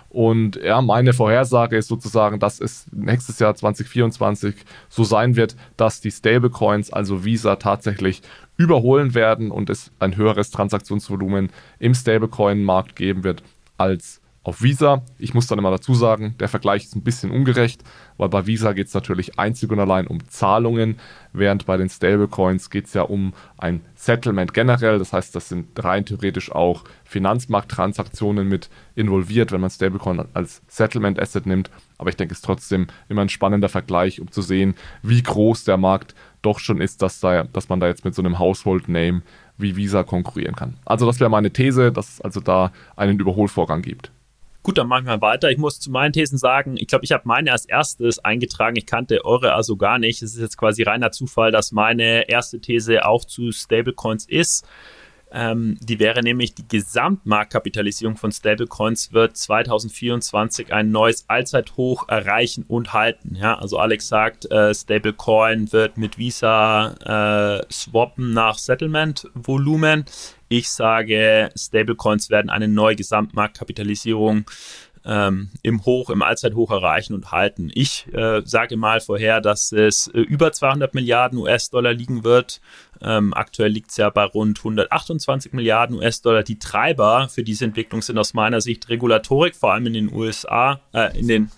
Und 0.08 0.54
ja, 0.62 0.80
meine 0.82 1.14
Vorhersage 1.14 1.76
ist 1.76 1.88
sozusagen, 1.88 2.38
dass 2.38 2.60
es 2.60 2.86
nächstes 2.92 3.40
Jahr 3.40 3.56
2024 3.56 4.54
so 4.88 5.02
sein 5.02 5.34
wird, 5.34 5.56
dass 5.76 6.00
die 6.00 6.12
Stablecoins, 6.12 6.92
also 6.92 7.24
Visa, 7.24 7.56
tatsächlich 7.56 8.22
überholen 8.56 9.16
werden 9.16 9.50
und 9.50 9.68
es 9.68 9.90
ein 9.98 10.16
höheres 10.16 10.52
Transaktionsvolumen 10.52 11.50
im 11.80 11.92
Stablecoin-Markt 11.92 12.94
geben 12.94 13.24
wird 13.24 13.42
als 13.78 14.20
auf 14.46 14.62
Visa. 14.62 15.02
Ich 15.18 15.34
muss 15.34 15.48
dann 15.48 15.58
immer 15.58 15.72
dazu 15.72 15.94
sagen, 15.94 16.36
der 16.38 16.48
Vergleich 16.48 16.84
ist 16.84 16.94
ein 16.94 17.02
bisschen 17.02 17.32
ungerecht, 17.32 17.82
weil 18.16 18.28
bei 18.28 18.46
Visa 18.46 18.74
geht 18.74 18.86
es 18.86 18.94
natürlich 18.94 19.40
einzig 19.40 19.72
und 19.72 19.80
allein 19.80 20.06
um 20.06 20.26
Zahlungen, 20.28 21.00
während 21.32 21.66
bei 21.66 21.76
den 21.76 21.88
Stablecoins 21.88 22.70
geht 22.70 22.86
es 22.86 22.94
ja 22.94 23.02
um 23.02 23.34
ein 23.58 23.80
Settlement 23.96 24.54
generell. 24.54 25.00
Das 25.00 25.12
heißt, 25.12 25.34
das 25.34 25.48
sind 25.48 25.66
rein 25.82 26.06
theoretisch 26.06 26.52
auch 26.52 26.84
Finanzmarkttransaktionen 27.04 28.48
mit 28.48 28.70
involviert, 28.94 29.50
wenn 29.50 29.60
man 29.60 29.70
Stablecoin 29.70 30.24
als 30.32 30.62
Settlement 30.68 31.20
Asset 31.20 31.46
nimmt. 31.46 31.68
Aber 31.98 32.10
ich 32.10 32.16
denke, 32.16 32.32
es 32.32 32.38
ist 32.38 32.44
trotzdem 32.44 32.86
immer 33.08 33.22
ein 33.22 33.28
spannender 33.28 33.68
Vergleich, 33.68 34.20
um 34.20 34.30
zu 34.30 34.42
sehen, 34.42 34.76
wie 35.02 35.24
groß 35.24 35.64
der 35.64 35.76
Markt 35.76 36.14
doch 36.42 36.60
schon 36.60 36.80
ist, 36.80 37.02
dass, 37.02 37.18
da, 37.18 37.42
dass 37.42 37.68
man 37.68 37.80
da 37.80 37.88
jetzt 37.88 38.04
mit 38.04 38.14
so 38.14 38.22
einem 38.22 38.38
Household 38.38 38.88
Name 38.88 39.22
wie 39.58 39.74
Visa 39.74 40.04
konkurrieren 40.04 40.54
kann. 40.54 40.74
Also 40.84 41.04
das 41.04 41.18
wäre 41.18 41.30
meine 41.30 41.50
These, 41.50 41.90
dass 41.90 42.14
es 42.14 42.20
also 42.20 42.38
da 42.38 42.70
einen 42.94 43.18
Überholvorgang 43.18 43.82
gibt. 43.82 44.12
Gut, 44.66 44.78
dann 44.78 44.88
machen 44.88 45.06
wir 45.06 45.20
weiter. 45.20 45.48
Ich 45.48 45.58
muss 45.58 45.78
zu 45.78 45.92
meinen 45.92 46.12
Thesen 46.12 46.38
sagen, 46.38 46.76
ich 46.76 46.88
glaube, 46.88 47.04
ich 47.04 47.12
habe 47.12 47.22
meine 47.24 47.52
als 47.52 47.66
erstes 47.66 48.18
eingetragen. 48.18 48.74
Ich 48.74 48.84
kannte 48.84 49.24
eure 49.24 49.54
also 49.54 49.76
gar 49.76 50.00
nicht. 50.00 50.22
Es 50.22 50.34
ist 50.34 50.40
jetzt 50.40 50.58
quasi 50.58 50.82
reiner 50.82 51.12
Zufall, 51.12 51.52
dass 51.52 51.70
meine 51.70 52.28
erste 52.28 52.58
These 52.58 53.06
auch 53.06 53.24
zu 53.24 53.52
Stablecoins 53.52 54.26
ist. 54.26 54.66
Ähm, 55.30 55.78
die 55.80 56.00
wäre 56.00 56.20
nämlich, 56.20 56.56
die 56.56 56.66
Gesamtmarktkapitalisierung 56.66 58.16
von 58.16 58.32
Stablecoins 58.32 59.12
wird 59.12 59.36
2024 59.36 60.72
ein 60.72 60.90
neues 60.90 61.26
Allzeithoch 61.28 62.08
erreichen 62.08 62.64
und 62.66 62.92
halten. 62.92 63.36
Ja, 63.36 63.56
also 63.58 63.78
Alex 63.78 64.08
sagt, 64.08 64.50
äh, 64.50 64.74
Stablecoin 64.74 65.72
wird 65.72 65.96
mit 65.96 66.18
Visa 66.18 67.60
äh, 67.60 67.72
swappen 67.72 68.32
nach 68.32 68.58
Settlement-Volumen. 68.58 70.06
Ich 70.48 70.70
sage, 70.70 71.50
Stablecoins 71.56 72.30
werden 72.30 72.50
eine 72.50 72.68
neue 72.68 72.96
Gesamtmarktkapitalisierung 72.96 74.44
ähm, 75.06 75.50
im 75.62 75.84
Hoch, 75.84 76.10
im 76.10 76.22
Allzeithoch 76.22 76.70
erreichen 76.70 77.14
und 77.14 77.30
halten. 77.30 77.70
Ich 77.72 78.06
äh, 78.12 78.42
sage 78.44 78.76
mal 78.76 79.00
vorher, 79.00 79.40
dass 79.40 79.72
es 79.72 80.08
äh, 80.08 80.20
über 80.20 80.52
200 80.52 80.94
Milliarden 80.94 81.38
US-Dollar 81.38 81.92
liegen 81.92 82.24
wird. 82.24 82.60
Ähm, 83.00 83.32
aktuell 83.34 83.70
liegt 83.70 83.90
es 83.90 83.98
ja 83.98 84.10
bei 84.10 84.24
rund 84.24 84.58
128 84.58 85.52
Milliarden 85.52 85.96
US-Dollar. 85.96 86.42
Die 86.42 86.58
Treiber 86.58 87.28
für 87.28 87.44
diese 87.44 87.64
Entwicklung 87.64 88.02
sind 88.02 88.18
aus 88.18 88.34
meiner 88.34 88.60
Sicht 88.60 88.88
Regulatorik, 88.88 89.54
vor 89.54 89.72
allem 89.72 89.86
in 89.86 89.94
den 89.94 90.12
USA, 90.12 90.80
äh, 90.92 91.16
in 91.18 91.28
den 91.28 91.50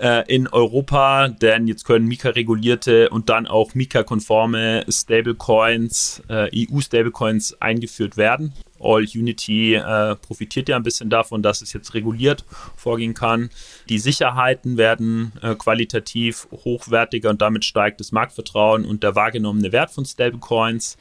äh, 0.00 0.24
in 0.26 0.48
Europa, 0.48 1.28
denn 1.28 1.66
jetzt 1.66 1.84
können 1.84 2.06
Mika-regulierte 2.06 3.10
und 3.10 3.28
dann 3.28 3.46
auch 3.46 3.74
Mika-konforme 3.74 4.84
Stablecoins, 4.88 6.22
äh, 6.28 6.48
EU-Stablecoins 6.54 7.60
eingeführt 7.60 8.16
werden. 8.16 8.52
All 8.80 9.02
Unity 9.02 9.74
äh, 9.74 10.14
profitiert 10.16 10.68
ja 10.68 10.76
ein 10.76 10.82
bisschen 10.82 11.10
davon, 11.10 11.42
dass 11.42 11.62
es 11.62 11.72
jetzt 11.72 11.94
reguliert 11.94 12.44
vorgehen 12.76 13.14
kann. 13.14 13.50
Die 13.88 13.98
Sicherheiten 13.98 14.76
werden 14.76 15.32
äh, 15.42 15.54
qualitativ 15.54 16.46
hochwertiger 16.52 17.30
und 17.30 17.42
damit 17.42 17.64
steigt 17.64 18.00
das 18.00 18.12
Marktvertrauen 18.12 18.84
und 18.84 19.02
der 19.02 19.16
wahrgenommene 19.16 19.72
Wert 19.72 19.90
von 19.90 20.04
Stablecoins. 20.04 20.96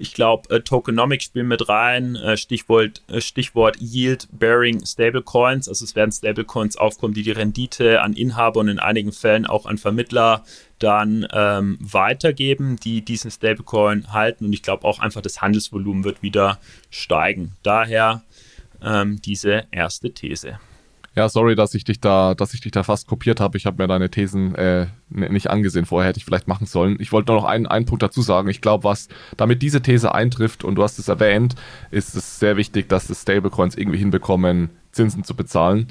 Ich 0.00 0.14
glaube, 0.14 0.48
äh, 0.48 0.60
Tokenomics 0.62 1.24
spielen 1.24 1.48
mit 1.48 1.68
rein, 1.68 2.16
äh, 2.16 2.38
Stichwort, 2.38 3.02
äh, 3.08 3.20
Stichwort 3.20 3.76
Yield-Bearing 3.80 4.86
Stablecoins. 4.86 5.68
Also 5.68 5.84
es 5.84 5.94
werden 5.94 6.10
Stablecoins 6.10 6.78
aufkommen, 6.78 7.12
die 7.12 7.22
die 7.22 7.32
Rendite 7.32 8.00
an 8.00 8.14
Inhaber 8.14 8.60
und 8.60 8.68
in 8.68 8.78
einigen 8.78 9.12
Fällen 9.12 9.44
auch 9.44 9.66
an 9.66 9.76
Vermittler 9.76 10.42
dann 10.78 11.28
ähm, 11.34 11.76
weitergeben, 11.80 12.76
die 12.82 13.02
diesen 13.02 13.30
Stablecoin 13.30 14.10
halten. 14.10 14.46
Und 14.46 14.54
ich 14.54 14.62
glaube 14.62 14.86
auch 14.86 15.00
einfach 15.00 15.20
das 15.20 15.42
Handelsvolumen 15.42 16.02
wird 16.02 16.22
wieder 16.22 16.58
steigen. 16.88 17.56
Daher 17.62 18.22
ähm, 18.82 19.20
diese 19.20 19.66
erste 19.70 20.14
These. 20.14 20.58
Ja, 21.16 21.28
sorry, 21.28 21.56
dass 21.56 21.74
ich 21.74 21.82
dich 21.82 22.00
da, 22.00 22.34
dass 22.34 22.54
ich 22.54 22.60
dich 22.60 22.70
da 22.70 22.84
fast 22.84 23.08
kopiert 23.08 23.40
habe. 23.40 23.58
Ich 23.58 23.66
habe 23.66 23.82
mir 23.82 23.88
deine 23.88 24.10
Thesen 24.10 24.54
äh, 24.54 24.86
nicht 25.08 25.50
angesehen. 25.50 25.84
Vorher 25.84 26.08
hätte 26.08 26.18
ich 26.18 26.24
vielleicht 26.24 26.46
machen 26.46 26.66
sollen. 26.66 26.96
Ich 27.00 27.10
wollte 27.10 27.32
nur 27.32 27.40
noch 27.40 27.48
einen, 27.48 27.66
einen 27.66 27.84
Punkt 27.84 28.02
dazu 28.02 28.22
sagen. 28.22 28.48
Ich 28.48 28.60
glaube, 28.60 28.84
was 28.84 29.08
damit 29.36 29.60
diese 29.60 29.82
These 29.82 30.14
eintrifft 30.14 30.62
und 30.62 30.76
du 30.76 30.84
hast 30.84 31.00
es 31.00 31.08
erwähnt, 31.08 31.56
ist 31.90 32.14
es 32.14 32.38
sehr 32.38 32.56
wichtig, 32.56 32.88
dass 32.88 33.08
das 33.08 33.22
Stablecoins 33.22 33.76
irgendwie 33.76 33.98
hinbekommen, 33.98 34.70
Zinsen 34.92 35.24
zu 35.24 35.34
bezahlen 35.34 35.88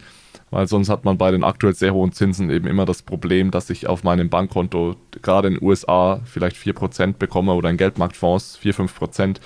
weil 0.51 0.67
sonst 0.67 0.89
hat 0.89 1.05
man 1.05 1.17
bei 1.17 1.31
den 1.31 1.43
aktuell 1.43 1.75
sehr 1.75 1.93
hohen 1.93 2.11
Zinsen 2.11 2.49
eben 2.49 2.67
immer 2.67 2.85
das 2.85 3.01
Problem, 3.01 3.51
dass 3.51 3.69
ich 3.69 3.87
auf 3.87 4.03
meinem 4.03 4.29
Bankkonto 4.29 4.95
gerade 5.21 5.49
in 5.49 5.55
den 5.55 5.63
USA 5.63 6.21
vielleicht 6.25 6.57
4% 6.57 7.13
bekomme 7.13 7.53
oder 7.53 7.69
in 7.69 7.77
Geldmarktfonds 7.77 8.57
4, 8.57 8.73
5%, 8.75 9.37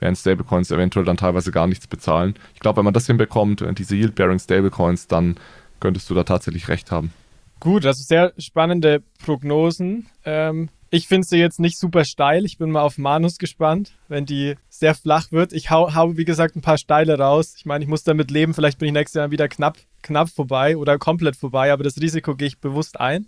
während 0.00 0.18
Stablecoins 0.18 0.70
eventuell 0.70 1.04
dann 1.04 1.16
teilweise 1.16 1.50
gar 1.50 1.66
nichts 1.66 1.86
bezahlen. 1.86 2.34
Ich 2.54 2.60
glaube, 2.60 2.78
wenn 2.78 2.84
man 2.84 2.94
das 2.94 3.06
hinbekommt, 3.06 3.64
diese 3.78 3.96
Yield-Bearing 3.96 4.38
Stablecoins, 4.38 5.06
dann 5.06 5.36
könntest 5.80 6.08
du 6.10 6.14
da 6.14 6.24
tatsächlich 6.24 6.68
recht 6.68 6.90
haben. 6.90 7.12
Gut, 7.60 7.84
also 7.86 8.02
sehr 8.02 8.32
spannende 8.38 9.02
Prognosen. 9.24 10.06
Ähm, 10.24 10.68
ich 10.90 11.06
finde 11.06 11.26
sie 11.26 11.38
jetzt 11.38 11.60
nicht 11.60 11.78
super 11.78 12.04
steil. 12.04 12.44
Ich 12.44 12.56
bin 12.56 12.70
mal 12.70 12.80
auf 12.80 12.96
Manus 12.96 13.36
gespannt, 13.38 13.92
wenn 14.08 14.24
die 14.24 14.54
sehr 14.70 14.94
flach 14.94 15.32
wird. 15.32 15.52
Ich 15.52 15.70
hau, 15.70 15.94
hau, 15.94 16.16
wie 16.16 16.24
gesagt, 16.24 16.56
ein 16.56 16.62
paar 16.62 16.78
Steile 16.78 17.18
raus. 17.18 17.54
Ich 17.56 17.66
meine, 17.66 17.84
ich 17.84 17.90
muss 17.90 18.04
damit 18.04 18.30
leben. 18.30 18.54
Vielleicht 18.54 18.78
bin 18.78 18.86
ich 18.86 18.94
nächstes 18.94 19.18
Jahr 19.18 19.30
wieder 19.30 19.48
knapp, 19.48 19.76
knapp 20.02 20.30
vorbei 20.30 20.76
oder 20.76 20.98
komplett 20.98 21.36
vorbei, 21.36 21.72
aber 21.72 21.84
das 21.84 22.00
Risiko 22.00 22.36
gehe 22.36 22.48
ich 22.48 22.58
bewusst 22.58 22.98
ein. 23.00 23.26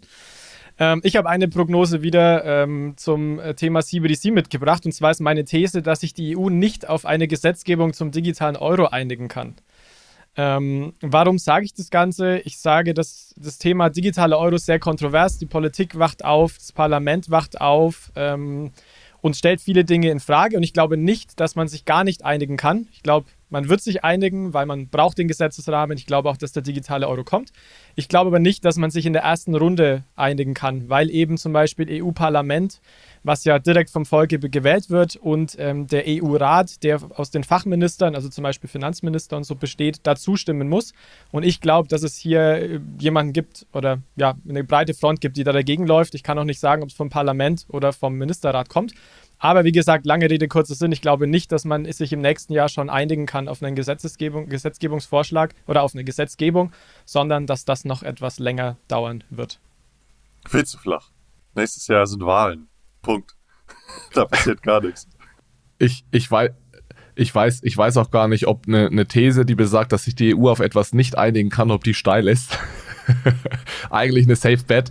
Ähm, 0.80 1.02
ich 1.04 1.14
habe 1.16 1.28
eine 1.28 1.46
Prognose 1.46 2.02
wieder 2.02 2.44
ähm, 2.44 2.94
zum 2.96 3.38
äh, 3.38 3.54
Thema 3.54 3.82
CBDC 3.82 4.32
mitgebracht. 4.32 4.86
Und 4.86 4.92
zwar 4.92 5.10
ist 5.12 5.20
meine 5.20 5.44
These, 5.44 5.82
dass 5.82 6.00
sich 6.00 6.14
die 6.14 6.36
EU 6.36 6.48
nicht 6.48 6.88
auf 6.88 7.04
eine 7.04 7.28
Gesetzgebung 7.28 7.92
zum 7.92 8.10
digitalen 8.10 8.56
Euro 8.56 8.86
einigen 8.86 9.28
kann. 9.28 9.54
Ähm, 10.36 10.94
warum 11.02 11.38
sage 11.38 11.66
ich 11.66 11.74
das 11.74 11.90
Ganze? 11.90 12.38
Ich 12.38 12.58
sage, 12.58 12.94
dass 12.94 13.34
das 13.36 13.58
Thema 13.58 13.90
digitale 13.90 14.38
Euro 14.38 14.56
sehr 14.56 14.78
kontrovers. 14.78 15.38
Die 15.38 15.46
Politik 15.46 15.98
wacht 15.98 16.24
auf, 16.24 16.54
das 16.56 16.72
Parlament 16.72 17.30
wacht 17.30 17.60
auf 17.60 18.10
ähm, 18.16 18.70
und 19.20 19.36
stellt 19.36 19.60
viele 19.60 19.84
Dinge 19.84 20.08
in 20.10 20.18
Frage. 20.18 20.56
Und 20.56 20.62
ich 20.62 20.72
glaube 20.72 20.96
nicht, 20.96 21.40
dass 21.40 21.56
man 21.56 21.68
sich 21.68 21.84
gar 21.84 22.04
nicht 22.04 22.24
einigen 22.24 22.56
kann. 22.56 22.88
Ich 22.92 23.02
glaube, 23.02 23.26
man 23.50 23.68
wird 23.68 23.80
sich 23.82 24.04
einigen, 24.04 24.54
weil 24.54 24.66
man 24.66 24.88
braucht 24.88 25.18
den 25.18 25.28
Gesetzesrahmen. 25.28 25.96
Ich 25.98 26.06
glaube 26.06 26.30
auch, 26.30 26.36
dass 26.36 26.52
der 26.52 26.62
digitale 26.62 27.08
Euro 27.08 27.24
kommt. 27.24 27.50
Ich 27.96 28.08
glaube 28.08 28.28
aber 28.28 28.38
nicht, 28.38 28.64
dass 28.64 28.76
man 28.76 28.90
sich 28.90 29.06
in 29.06 29.12
der 29.12 29.22
ersten 29.22 29.54
Runde 29.54 30.04
einigen 30.16 30.54
kann, 30.54 30.88
weil 30.88 31.10
eben 31.10 31.36
zum 31.36 31.52
Beispiel 31.52 32.02
EU-Parlament 32.02 32.80
was 33.22 33.44
ja 33.44 33.58
direkt 33.58 33.90
vom 33.90 34.06
Volke 34.06 34.38
gewählt 34.38 34.90
wird 34.90 35.16
und 35.16 35.56
ähm, 35.58 35.86
der 35.86 36.04
EU-Rat, 36.06 36.82
der 36.82 37.00
aus 37.16 37.30
den 37.30 37.44
Fachministern, 37.44 38.14
also 38.14 38.28
zum 38.28 38.42
Beispiel 38.42 38.68
Finanzminister 38.68 39.36
und 39.36 39.44
so 39.44 39.54
besteht, 39.54 40.00
da 40.04 40.16
zustimmen 40.16 40.68
muss. 40.68 40.92
Und 41.30 41.44
ich 41.44 41.60
glaube, 41.60 41.88
dass 41.88 42.02
es 42.02 42.16
hier 42.16 42.40
äh, 42.40 42.80
jemanden 42.98 43.32
gibt 43.32 43.66
oder 43.72 43.98
ja, 44.16 44.34
eine 44.48 44.64
breite 44.64 44.94
Front 44.94 45.20
gibt, 45.20 45.36
die 45.36 45.44
da 45.44 45.52
dagegen 45.52 45.86
läuft. 45.86 46.14
Ich 46.14 46.22
kann 46.22 46.38
auch 46.38 46.44
nicht 46.44 46.60
sagen, 46.60 46.82
ob 46.82 46.88
es 46.88 46.94
vom 46.94 47.10
Parlament 47.10 47.66
oder 47.68 47.92
vom 47.92 48.14
Ministerrat 48.16 48.68
kommt. 48.68 48.94
Aber 49.40 49.64
wie 49.64 49.72
gesagt, 49.72 50.04
lange 50.04 50.28
Rede, 50.28 50.48
kurzer 50.48 50.74
Sinn. 50.74 50.92
Ich 50.92 51.00
glaube 51.00 51.26
nicht, 51.26 51.50
dass 51.50 51.64
man 51.64 51.90
sich 51.90 52.12
im 52.12 52.20
nächsten 52.20 52.52
Jahr 52.52 52.68
schon 52.68 52.90
einigen 52.90 53.24
kann 53.24 53.48
auf 53.48 53.62
einen 53.62 53.74
Gesetzgebung, 53.74 54.48
Gesetzgebungsvorschlag 54.50 55.54
oder 55.66 55.82
auf 55.82 55.94
eine 55.94 56.04
Gesetzgebung, 56.04 56.72
sondern 57.06 57.46
dass 57.46 57.64
das 57.64 57.86
noch 57.86 58.02
etwas 58.02 58.38
länger 58.38 58.76
dauern 58.86 59.24
wird. 59.30 59.58
Viel 60.46 60.66
zu 60.66 60.78
flach. 60.78 61.08
Nächstes 61.54 61.86
Jahr 61.88 62.06
sind 62.06 62.24
Wahlen. 62.24 62.68
Punkt. 63.00 63.34
da 64.14 64.26
passiert 64.26 64.62
gar 64.62 64.82
nichts. 64.82 65.08
Ich, 65.78 66.04
ich 66.12 66.30
weiß. 66.30 66.50
Ich 67.16 67.34
weiß, 67.34 67.60
ich 67.64 67.76
weiß 67.76 67.98
auch 67.98 68.10
gar 68.10 68.28
nicht, 68.28 68.46
ob 68.46 68.66
eine, 68.66 68.86
eine 68.86 69.04
These, 69.04 69.44
die 69.44 69.56
besagt, 69.56 69.92
dass 69.92 70.04
sich 70.04 70.14
die 70.14 70.34
EU 70.34 70.48
auf 70.48 70.60
etwas 70.60 70.94
nicht 70.94 71.18
einigen 71.18 71.50
kann, 71.50 71.70
ob 71.70 71.84
die 71.84 71.92
steil 71.92 72.28
ist. 72.28 72.56
Eigentlich 73.90 74.24
eine 74.24 74.36
Safe 74.36 74.64
Bet. 74.66 74.90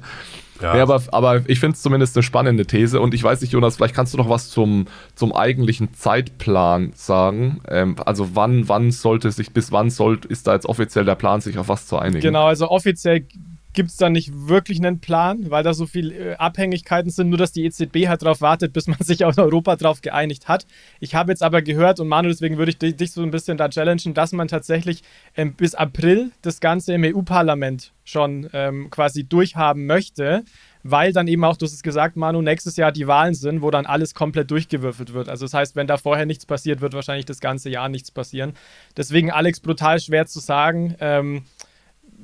Ja, 0.61 0.75
ja 0.75 0.83
aber, 0.83 1.01
aber 1.11 1.41
ich 1.47 1.59
finde 1.59 1.75
es 1.75 1.81
zumindest 1.81 2.15
eine 2.15 2.23
spannende 2.23 2.65
These 2.65 2.99
und 2.99 3.13
ich 3.13 3.23
weiß 3.23 3.41
nicht, 3.41 3.51
Jonas, 3.51 3.77
vielleicht 3.77 3.95
kannst 3.95 4.13
du 4.13 4.17
noch 4.17 4.29
was 4.29 4.49
zum, 4.49 4.85
zum 5.15 5.33
eigentlichen 5.33 5.93
Zeitplan 5.93 6.91
sagen. 6.95 7.61
Ähm, 7.67 7.95
also 8.05 8.35
wann, 8.35 8.67
wann 8.67 8.91
sollte 8.91 9.31
sich, 9.31 9.51
bis 9.51 9.71
wann 9.71 9.89
soll, 9.89 10.19
ist 10.27 10.47
da 10.47 10.53
jetzt 10.53 10.65
offiziell 10.65 11.05
der 11.05 11.15
Plan, 11.15 11.41
sich 11.41 11.57
auf 11.57 11.69
was 11.69 11.87
zu 11.87 11.97
einigen? 11.97 12.21
Genau, 12.21 12.45
also 12.45 12.69
offiziell 12.69 13.25
gibt 13.79 13.91
es 13.91 13.95
da 13.95 14.09
nicht 14.09 14.33
wirklich 14.33 14.79
einen 14.79 14.99
Plan, 14.99 15.49
weil 15.51 15.63
da 15.63 15.73
so 15.73 15.85
viele 15.85 16.31
äh, 16.31 16.35
Abhängigkeiten 16.35 17.09
sind, 17.11 17.29
nur 17.29 17.37
dass 17.37 17.53
die 17.53 17.63
EZB 17.63 18.09
halt 18.09 18.21
darauf 18.21 18.41
wartet, 18.41 18.73
bis 18.73 18.87
man 18.87 18.97
sich 18.99 19.23
auch 19.23 19.31
in 19.31 19.39
Europa 19.41 19.77
darauf 19.77 20.01
geeinigt 20.01 20.49
hat. 20.49 20.67
Ich 20.99 21.15
habe 21.15 21.31
jetzt 21.31 21.41
aber 21.41 21.61
gehört, 21.61 22.01
und 22.01 22.09
Manu, 22.09 22.27
deswegen 22.27 22.57
würde 22.57 22.71
ich 22.71 22.77
dich 22.77 23.13
so 23.13 23.23
ein 23.23 23.31
bisschen 23.31 23.55
da 23.55 23.69
challengen, 23.69 24.13
dass 24.13 24.33
man 24.33 24.49
tatsächlich 24.49 25.01
ähm, 25.37 25.53
bis 25.53 25.75
April 25.75 26.31
das 26.41 26.59
Ganze 26.59 26.91
im 26.93 27.05
EU-Parlament 27.05 27.93
schon 28.03 28.49
ähm, 28.51 28.89
quasi 28.89 29.23
durchhaben 29.23 29.85
möchte, 29.85 30.43
weil 30.83 31.13
dann 31.13 31.29
eben 31.29 31.45
auch, 31.45 31.55
du 31.55 31.65
hast 31.65 31.73
es 31.73 31.83
gesagt, 31.83 32.17
Manu, 32.17 32.41
nächstes 32.41 32.75
Jahr 32.75 32.91
die 32.91 33.07
Wahlen 33.07 33.33
sind, 33.33 33.61
wo 33.61 33.71
dann 33.71 33.85
alles 33.85 34.13
komplett 34.13 34.51
durchgewürfelt 34.51 35.13
wird. 35.13 35.29
Also 35.29 35.45
das 35.45 35.53
heißt, 35.53 35.77
wenn 35.77 35.87
da 35.87 35.95
vorher 35.95 36.25
nichts 36.25 36.45
passiert, 36.45 36.81
wird 36.81 36.93
wahrscheinlich 36.93 37.25
das 37.25 37.39
ganze 37.39 37.69
Jahr 37.69 37.87
nichts 37.87 38.11
passieren. 38.11 38.55
Deswegen, 38.97 39.31
Alex, 39.31 39.61
brutal 39.61 40.01
schwer 40.01 40.25
zu 40.25 40.41
sagen. 40.41 40.95
Ähm, 40.99 41.43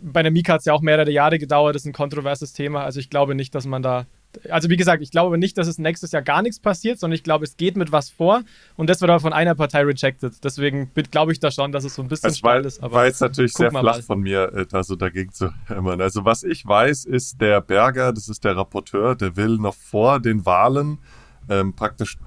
bei 0.05 0.21
der 0.21 0.31
Mika 0.31 0.53
hat 0.53 0.59
es 0.59 0.65
ja 0.65 0.73
auch 0.73 0.81
mehrere 0.81 1.09
Jahre 1.11 1.39
gedauert, 1.39 1.75
das 1.75 1.81
ist 1.81 1.87
ein 1.87 1.93
kontroverses 1.93 2.53
Thema. 2.53 2.83
Also 2.83 2.99
ich 2.99 3.09
glaube 3.09 3.33
nicht, 3.33 3.55
dass 3.55 3.65
man 3.65 3.81
da. 3.81 4.05
Also 4.49 4.69
wie 4.69 4.75
gesagt, 4.75 5.01
ich 5.01 5.11
glaube 5.11 5.37
nicht, 5.37 5.57
dass 5.57 5.67
es 5.67 5.79
nächstes 5.79 6.11
Jahr 6.11 6.21
gar 6.21 6.41
nichts 6.41 6.59
passiert, 6.59 6.99
sondern 6.99 7.15
ich 7.15 7.23
glaube, 7.23 7.45
es 7.45 7.55
geht 7.55 7.77
mit 7.77 7.91
was 7.91 8.09
vor 8.09 8.43
und 8.75 8.89
das 8.89 8.99
wird 8.99 9.09
aber 9.09 9.21
von 9.21 9.33
einer 9.33 9.55
Partei 9.55 9.81
rejected. 9.83 10.43
Deswegen 10.43 10.91
glaube 11.09 11.31
ich 11.31 11.39
da 11.39 11.51
schon, 11.51 11.71
dass 11.71 11.85
es 11.85 11.95
so 11.95 12.01
ein 12.01 12.09
bisschen 12.09 12.29
es 12.29 12.43
war, 12.43 12.59
ist. 12.59 12.83
Aber 12.83 12.95
war 12.95 13.05
jetzt 13.05 13.21
natürlich 13.21 13.53
sehr 13.53 13.71
flach 13.71 13.81
mal. 13.81 14.01
von 14.01 14.19
mir, 14.19 14.53
äh, 14.53 14.65
da 14.65 14.83
so 14.83 14.95
dagegen 14.95 15.31
zu 15.31 15.51
hämmern. 15.67 16.01
Also 16.01 16.25
was 16.25 16.43
ich 16.43 16.65
weiß, 16.65 17.05
ist 17.05 17.41
der 17.41 17.61
Berger, 17.61 18.13
das 18.13 18.27
ist 18.29 18.43
der 18.43 18.57
Rapporteur, 18.57 19.15
der 19.15 19.37
will 19.37 19.57
noch 19.57 19.75
vor 19.75 20.19
den 20.19 20.45
Wahlen 20.45 20.99
ähm, 21.49 21.73
praktisch 21.73 22.17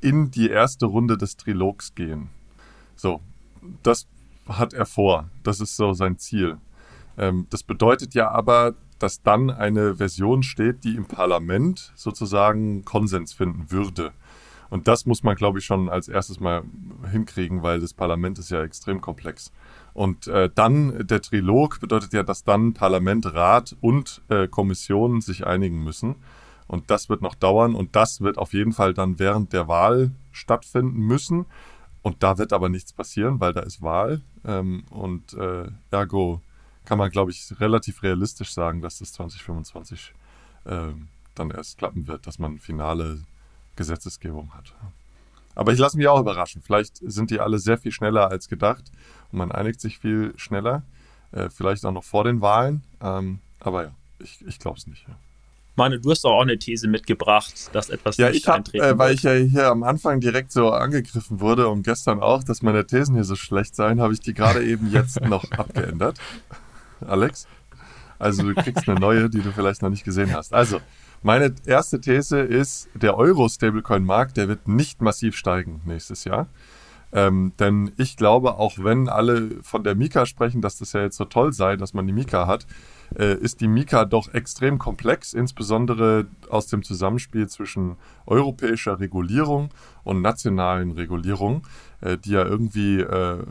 in 0.00 0.30
die 0.30 0.50
erste 0.50 0.86
Runde 0.86 1.16
des 1.16 1.36
Trilogs 1.36 1.94
gehen. 1.94 2.30
So, 2.96 3.20
das 3.82 4.08
hat 4.48 4.72
er 4.72 4.86
vor. 4.86 5.30
Das 5.42 5.60
ist 5.60 5.76
so 5.76 5.92
sein 5.92 6.18
Ziel. 6.18 6.58
Ähm, 7.18 7.46
das 7.50 7.62
bedeutet 7.62 8.14
ja 8.14 8.30
aber, 8.30 8.74
dass 8.98 9.22
dann 9.22 9.50
eine 9.50 9.96
Version 9.96 10.42
steht, 10.42 10.84
die 10.84 10.96
im 10.96 11.06
Parlament 11.06 11.92
sozusagen 11.94 12.84
Konsens 12.84 13.32
finden 13.32 13.70
würde. 13.70 14.12
Und 14.70 14.86
das 14.86 15.06
muss 15.06 15.22
man, 15.22 15.34
glaube 15.34 15.58
ich, 15.58 15.64
schon 15.64 15.88
als 15.88 16.08
erstes 16.08 16.40
mal 16.40 16.62
hinkriegen, 17.10 17.62
weil 17.62 17.80
das 17.80 17.94
Parlament 17.94 18.38
ist 18.38 18.50
ja 18.50 18.62
extrem 18.62 19.00
komplex. 19.00 19.50
Und 19.94 20.26
äh, 20.26 20.50
dann 20.54 21.06
der 21.06 21.22
Trilog 21.22 21.80
bedeutet 21.80 22.12
ja, 22.12 22.22
dass 22.22 22.44
dann 22.44 22.74
Parlament, 22.74 23.34
Rat 23.34 23.76
und 23.80 24.22
äh, 24.28 24.46
Kommission 24.46 25.20
sich 25.20 25.46
einigen 25.46 25.82
müssen. 25.82 26.16
Und 26.66 26.90
das 26.90 27.08
wird 27.08 27.22
noch 27.22 27.34
dauern 27.34 27.74
und 27.74 27.96
das 27.96 28.20
wird 28.20 28.36
auf 28.36 28.52
jeden 28.52 28.72
Fall 28.72 28.92
dann 28.92 29.18
während 29.18 29.54
der 29.54 29.68
Wahl 29.68 30.12
stattfinden 30.32 31.00
müssen. 31.00 31.46
Und 32.02 32.22
da 32.22 32.36
wird 32.36 32.52
aber 32.52 32.68
nichts 32.68 32.92
passieren, 32.92 33.40
weil 33.40 33.54
da 33.54 33.60
ist 33.60 33.80
Wahl. 33.80 34.20
Ähm, 34.44 34.84
und 34.90 35.32
äh, 35.32 35.68
ergo 35.90 36.42
kann 36.88 36.96
man, 36.96 37.10
glaube 37.10 37.30
ich, 37.30 37.52
relativ 37.60 38.02
realistisch 38.02 38.50
sagen, 38.54 38.80
dass 38.80 38.98
das 38.98 39.12
2025 39.12 40.14
äh, 40.64 40.86
dann 41.34 41.50
erst 41.50 41.76
klappen 41.76 42.06
wird, 42.06 42.26
dass 42.26 42.38
man 42.38 42.58
finale 42.58 43.20
Gesetzesgebung 43.76 44.54
hat. 44.54 44.72
Aber 45.54 45.74
ich 45.74 45.78
lasse 45.78 45.98
mich 45.98 46.08
auch 46.08 46.18
überraschen. 46.18 46.62
Vielleicht 46.64 46.96
sind 46.96 47.30
die 47.30 47.40
alle 47.40 47.58
sehr 47.58 47.76
viel 47.76 47.92
schneller 47.92 48.30
als 48.30 48.48
gedacht 48.48 48.84
und 49.30 49.38
man 49.38 49.52
einigt 49.52 49.82
sich 49.82 49.98
viel 49.98 50.32
schneller. 50.38 50.82
Äh, 51.32 51.50
vielleicht 51.50 51.84
auch 51.84 51.92
noch 51.92 52.04
vor 52.04 52.24
den 52.24 52.40
Wahlen. 52.40 52.82
Ähm, 53.02 53.40
aber 53.60 53.82
ja, 53.82 53.90
ich, 54.18 54.42
ich 54.46 54.58
glaube 54.58 54.78
es 54.78 54.86
nicht. 54.86 55.06
Ja. 55.06 55.14
Meine, 55.76 56.00
du 56.00 56.10
hast 56.10 56.24
auch 56.24 56.40
eine 56.40 56.58
These 56.58 56.88
mitgebracht, 56.88 57.68
dass 57.74 57.90
etwas 57.90 58.16
ja, 58.16 58.30
nicht 58.30 58.38
ich 58.38 58.48
hab, 58.48 58.74
äh, 58.74 58.98
Weil 58.98 59.14
ich 59.14 59.24
ja 59.24 59.34
hier 59.34 59.68
am 59.68 59.82
Anfang 59.82 60.20
direkt 60.20 60.52
so 60.52 60.70
angegriffen 60.70 61.40
wurde 61.40 61.68
und 61.68 61.82
gestern 61.82 62.20
auch, 62.20 62.42
dass 62.42 62.62
meine 62.62 62.86
Thesen 62.86 63.14
hier 63.14 63.24
so 63.24 63.36
schlecht 63.36 63.76
seien, 63.76 64.00
habe 64.00 64.14
ich 64.14 64.20
die 64.20 64.32
gerade 64.32 64.64
eben 64.64 64.90
jetzt 64.90 65.20
noch 65.28 65.50
abgeändert. 65.52 66.18
Alex. 67.06 67.46
Also 68.18 68.42
du 68.42 68.54
kriegst 68.54 68.88
eine 68.88 68.98
neue, 68.98 69.30
die 69.30 69.40
du 69.40 69.52
vielleicht 69.52 69.82
noch 69.82 69.90
nicht 69.90 70.04
gesehen 70.04 70.34
hast. 70.34 70.52
Also, 70.52 70.80
meine 71.22 71.54
erste 71.66 72.00
These 72.00 72.40
ist, 72.40 72.88
der 72.94 73.16
Euro-Stablecoin-Markt, 73.16 74.36
der 74.36 74.48
wird 74.48 74.68
nicht 74.68 75.02
massiv 75.02 75.36
steigen 75.36 75.80
nächstes 75.84 76.24
Jahr. 76.24 76.48
Ähm, 77.10 77.52
denn 77.58 77.92
ich 77.96 78.16
glaube, 78.16 78.56
auch 78.56 78.74
wenn 78.78 79.08
alle 79.08 79.62
von 79.62 79.82
der 79.82 79.94
Mika 79.94 80.26
sprechen, 80.26 80.60
dass 80.60 80.78
das 80.78 80.92
ja 80.92 81.02
jetzt 81.02 81.16
so 81.16 81.24
toll 81.24 81.52
sei, 81.52 81.76
dass 81.76 81.94
man 81.94 82.06
die 82.06 82.12
Mika 82.12 82.46
hat, 82.46 82.66
äh, 83.18 83.34
ist 83.34 83.62
die 83.62 83.68
Mika 83.68 84.04
doch 84.04 84.32
extrem 84.34 84.78
komplex, 84.78 85.32
insbesondere 85.32 86.26
aus 86.50 86.66
dem 86.66 86.82
Zusammenspiel 86.82 87.48
zwischen 87.48 87.96
europäischer 88.26 89.00
Regulierung 89.00 89.70
und 90.04 90.20
nationalen 90.20 90.90
Regulierung, 90.90 91.66
äh, 92.02 92.18
die 92.18 92.32
ja 92.32 92.44
irgendwie 92.44 93.00
äh, 93.00 93.42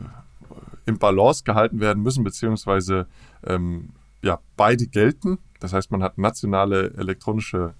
im 0.86 0.98
Balance 0.98 1.42
gehalten 1.42 1.80
werden 1.80 2.02
müssen, 2.02 2.22
beziehungsweise 2.22 3.06
ähm, 3.44 3.90
ja, 4.22 4.40
beide 4.56 4.86
gelten. 4.86 5.38
Das 5.60 5.72
heißt, 5.72 5.90
man 5.90 6.02
hat 6.02 6.18
nationale 6.18 6.94
elektronische 6.94 7.74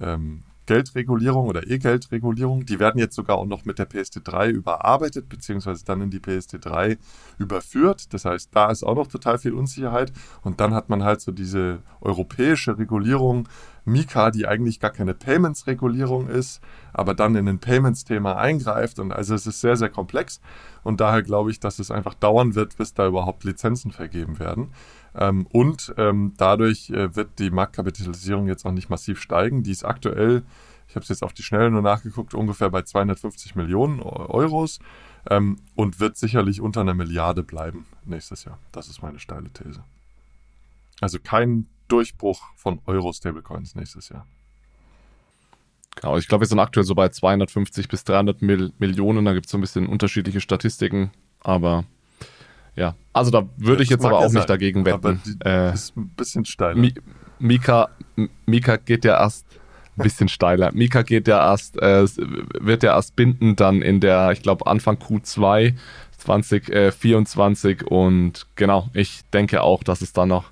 ähm, 0.00 0.44
Geldregulierung 0.66 1.46
oder 1.46 1.68
E-Geldregulierung. 1.68 2.64
Die 2.64 2.78
werden 2.78 2.98
jetzt 2.98 3.14
sogar 3.14 3.36
auch 3.36 3.46
noch 3.46 3.64
mit 3.64 3.78
der 3.78 3.88
PSD3 3.88 4.48
überarbeitet, 4.48 5.28
beziehungsweise 5.28 5.84
dann 5.84 6.00
in 6.00 6.10
die 6.10 6.20
PSD3 6.20 6.98
überführt. 7.38 8.12
Das 8.14 8.24
heißt, 8.24 8.50
da 8.52 8.70
ist 8.70 8.82
auch 8.82 8.94
noch 8.94 9.06
total 9.06 9.38
viel 9.38 9.52
Unsicherheit. 9.52 10.12
Und 10.42 10.60
dann 10.60 10.74
hat 10.74 10.88
man 10.88 11.04
halt 11.04 11.20
so 11.20 11.32
diese 11.32 11.80
europäische 12.00 12.78
Regulierung, 12.78 13.48
Mika, 13.84 14.30
die 14.30 14.46
eigentlich 14.46 14.80
gar 14.80 14.90
keine 14.90 15.12
Payments-Regulierung 15.12 16.28
ist, 16.28 16.62
aber 16.94 17.14
dann 17.14 17.34
in 17.34 17.46
ein 17.48 17.58
Payments-Thema 17.58 18.36
eingreift. 18.36 18.98
Und 18.98 19.12
also 19.12 19.34
es 19.34 19.46
ist 19.46 19.60
sehr, 19.60 19.76
sehr 19.76 19.90
komplex. 19.90 20.40
Und 20.82 21.00
daher 21.00 21.22
glaube 21.22 21.50
ich, 21.50 21.60
dass 21.60 21.78
es 21.78 21.90
einfach 21.90 22.14
dauern 22.14 22.54
wird, 22.54 22.76
bis 22.78 22.94
da 22.94 23.06
überhaupt 23.06 23.44
Lizenzen 23.44 23.90
vergeben 23.90 24.38
werden. 24.38 24.72
Ähm, 25.14 25.46
und 25.46 25.94
ähm, 25.96 26.34
dadurch 26.36 26.90
äh, 26.90 27.14
wird 27.14 27.38
die 27.38 27.50
Marktkapitalisierung 27.50 28.48
jetzt 28.48 28.64
auch 28.66 28.72
nicht 28.72 28.90
massiv 28.90 29.20
steigen. 29.20 29.62
Die 29.62 29.70
ist 29.70 29.84
aktuell, 29.84 30.42
ich 30.88 30.96
habe 30.96 31.02
es 31.02 31.08
jetzt 31.08 31.22
auf 31.22 31.32
die 31.32 31.42
Schnelle 31.42 31.70
nur 31.70 31.82
nachgeguckt, 31.82 32.34
ungefähr 32.34 32.70
bei 32.70 32.82
250 32.82 33.54
Millionen 33.54 34.00
Euros 34.00 34.80
ähm, 35.30 35.58
und 35.74 36.00
wird 36.00 36.16
sicherlich 36.16 36.60
unter 36.60 36.80
einer 36.80 36.94
Milliarde 36.94 37.42
bleiben 37.42 37.86
nächstes 38.04 38.44
Jahr. 38.44 38.58
Das 38.72 38.88
ist 38.88 39.02
meine 39.02 39.18
steile 39.18 39.50
These. 39.50 39.84
Also 41.00 41.18
kein 41.22 41.66
Durchbruch 41.88 42.42
von 42.56 42.80
Euro-Stablecoins 42.86 43.74
nächstes 43.74 44.08
Jahr. 44.08 44.26
Genau, 45.96 46.16
ich 46.16 46.26
glaube, 46.26 46.42
wir 46.42 46.48
sind 46.48 46.58
aktuell 46.58 46.84
so 46.84 46.94
bei 46.94 47.08
250 47.08 47.88
bis 47.88 48.04
300 48.04 48.42
Mil 48.42 48.72
Millionen. 48.78 49.24
Da 49.24 49.32
gibt 49.32 49.46
es 49.46 49.52
so 49.52 49.58
ein 49.58 49.60
bisschen 49.60 49.86
unterschiedliche 49.86 50.40
Statistiken, 50.40 51.12
aber 51.40 51.84
ja, 52.76 52.94
also 53.12 53.30
da 53.30 53.48
würde 53.56 53.82
ich 53.82 53.90
jetzt 53.90 54.04
aber 54.04 54.18
auch 54.18 54.32
nicht 54.32 54.48
dagegen 54.48 54.84
wetten. 54.84 55.20
Aber 55.44 55.48
äh, 55.50 55.74
ist 55.74 55.96
ein 55.96 56.08
bisschen 56.10 56.44
steiler. 56.44 56.90
Mika, 57.38 57.88
Mika 58.46 58.76
geht 58.76 59.04
ja 59.04 59.18
erst 59.18 59.46
ein 59.96 60.02
bisschen 60.02 60.28
steiler. 60.28 60.72
Mika 60.72 61.02
geht 61.02 61.28
ja 61.28 61.50
erst, 61.50 61.80
äh, 61.80 62.06
wird 62.60 62.82
ja 62.82 62.94
erst 62.94 63.16
binden 63.16 63.56
dann 63.56 63.82
in 63.82 64.00
der, 64.00 64.32
ich 64.32 64.42
glaube, 64.42 64.66
Anfang 64.66 64.96
Q2 64.96 65.74
2024 66.18 67.86
und 67.86 68.46
genau, 68.56 68.88
ich 68.94 69.20
denke 69.32 69.62
auch, 69.62 69.82
dass 69.82 70.00
es 70.00 70.12
da 70.12 70.26
noch 70.26 70.50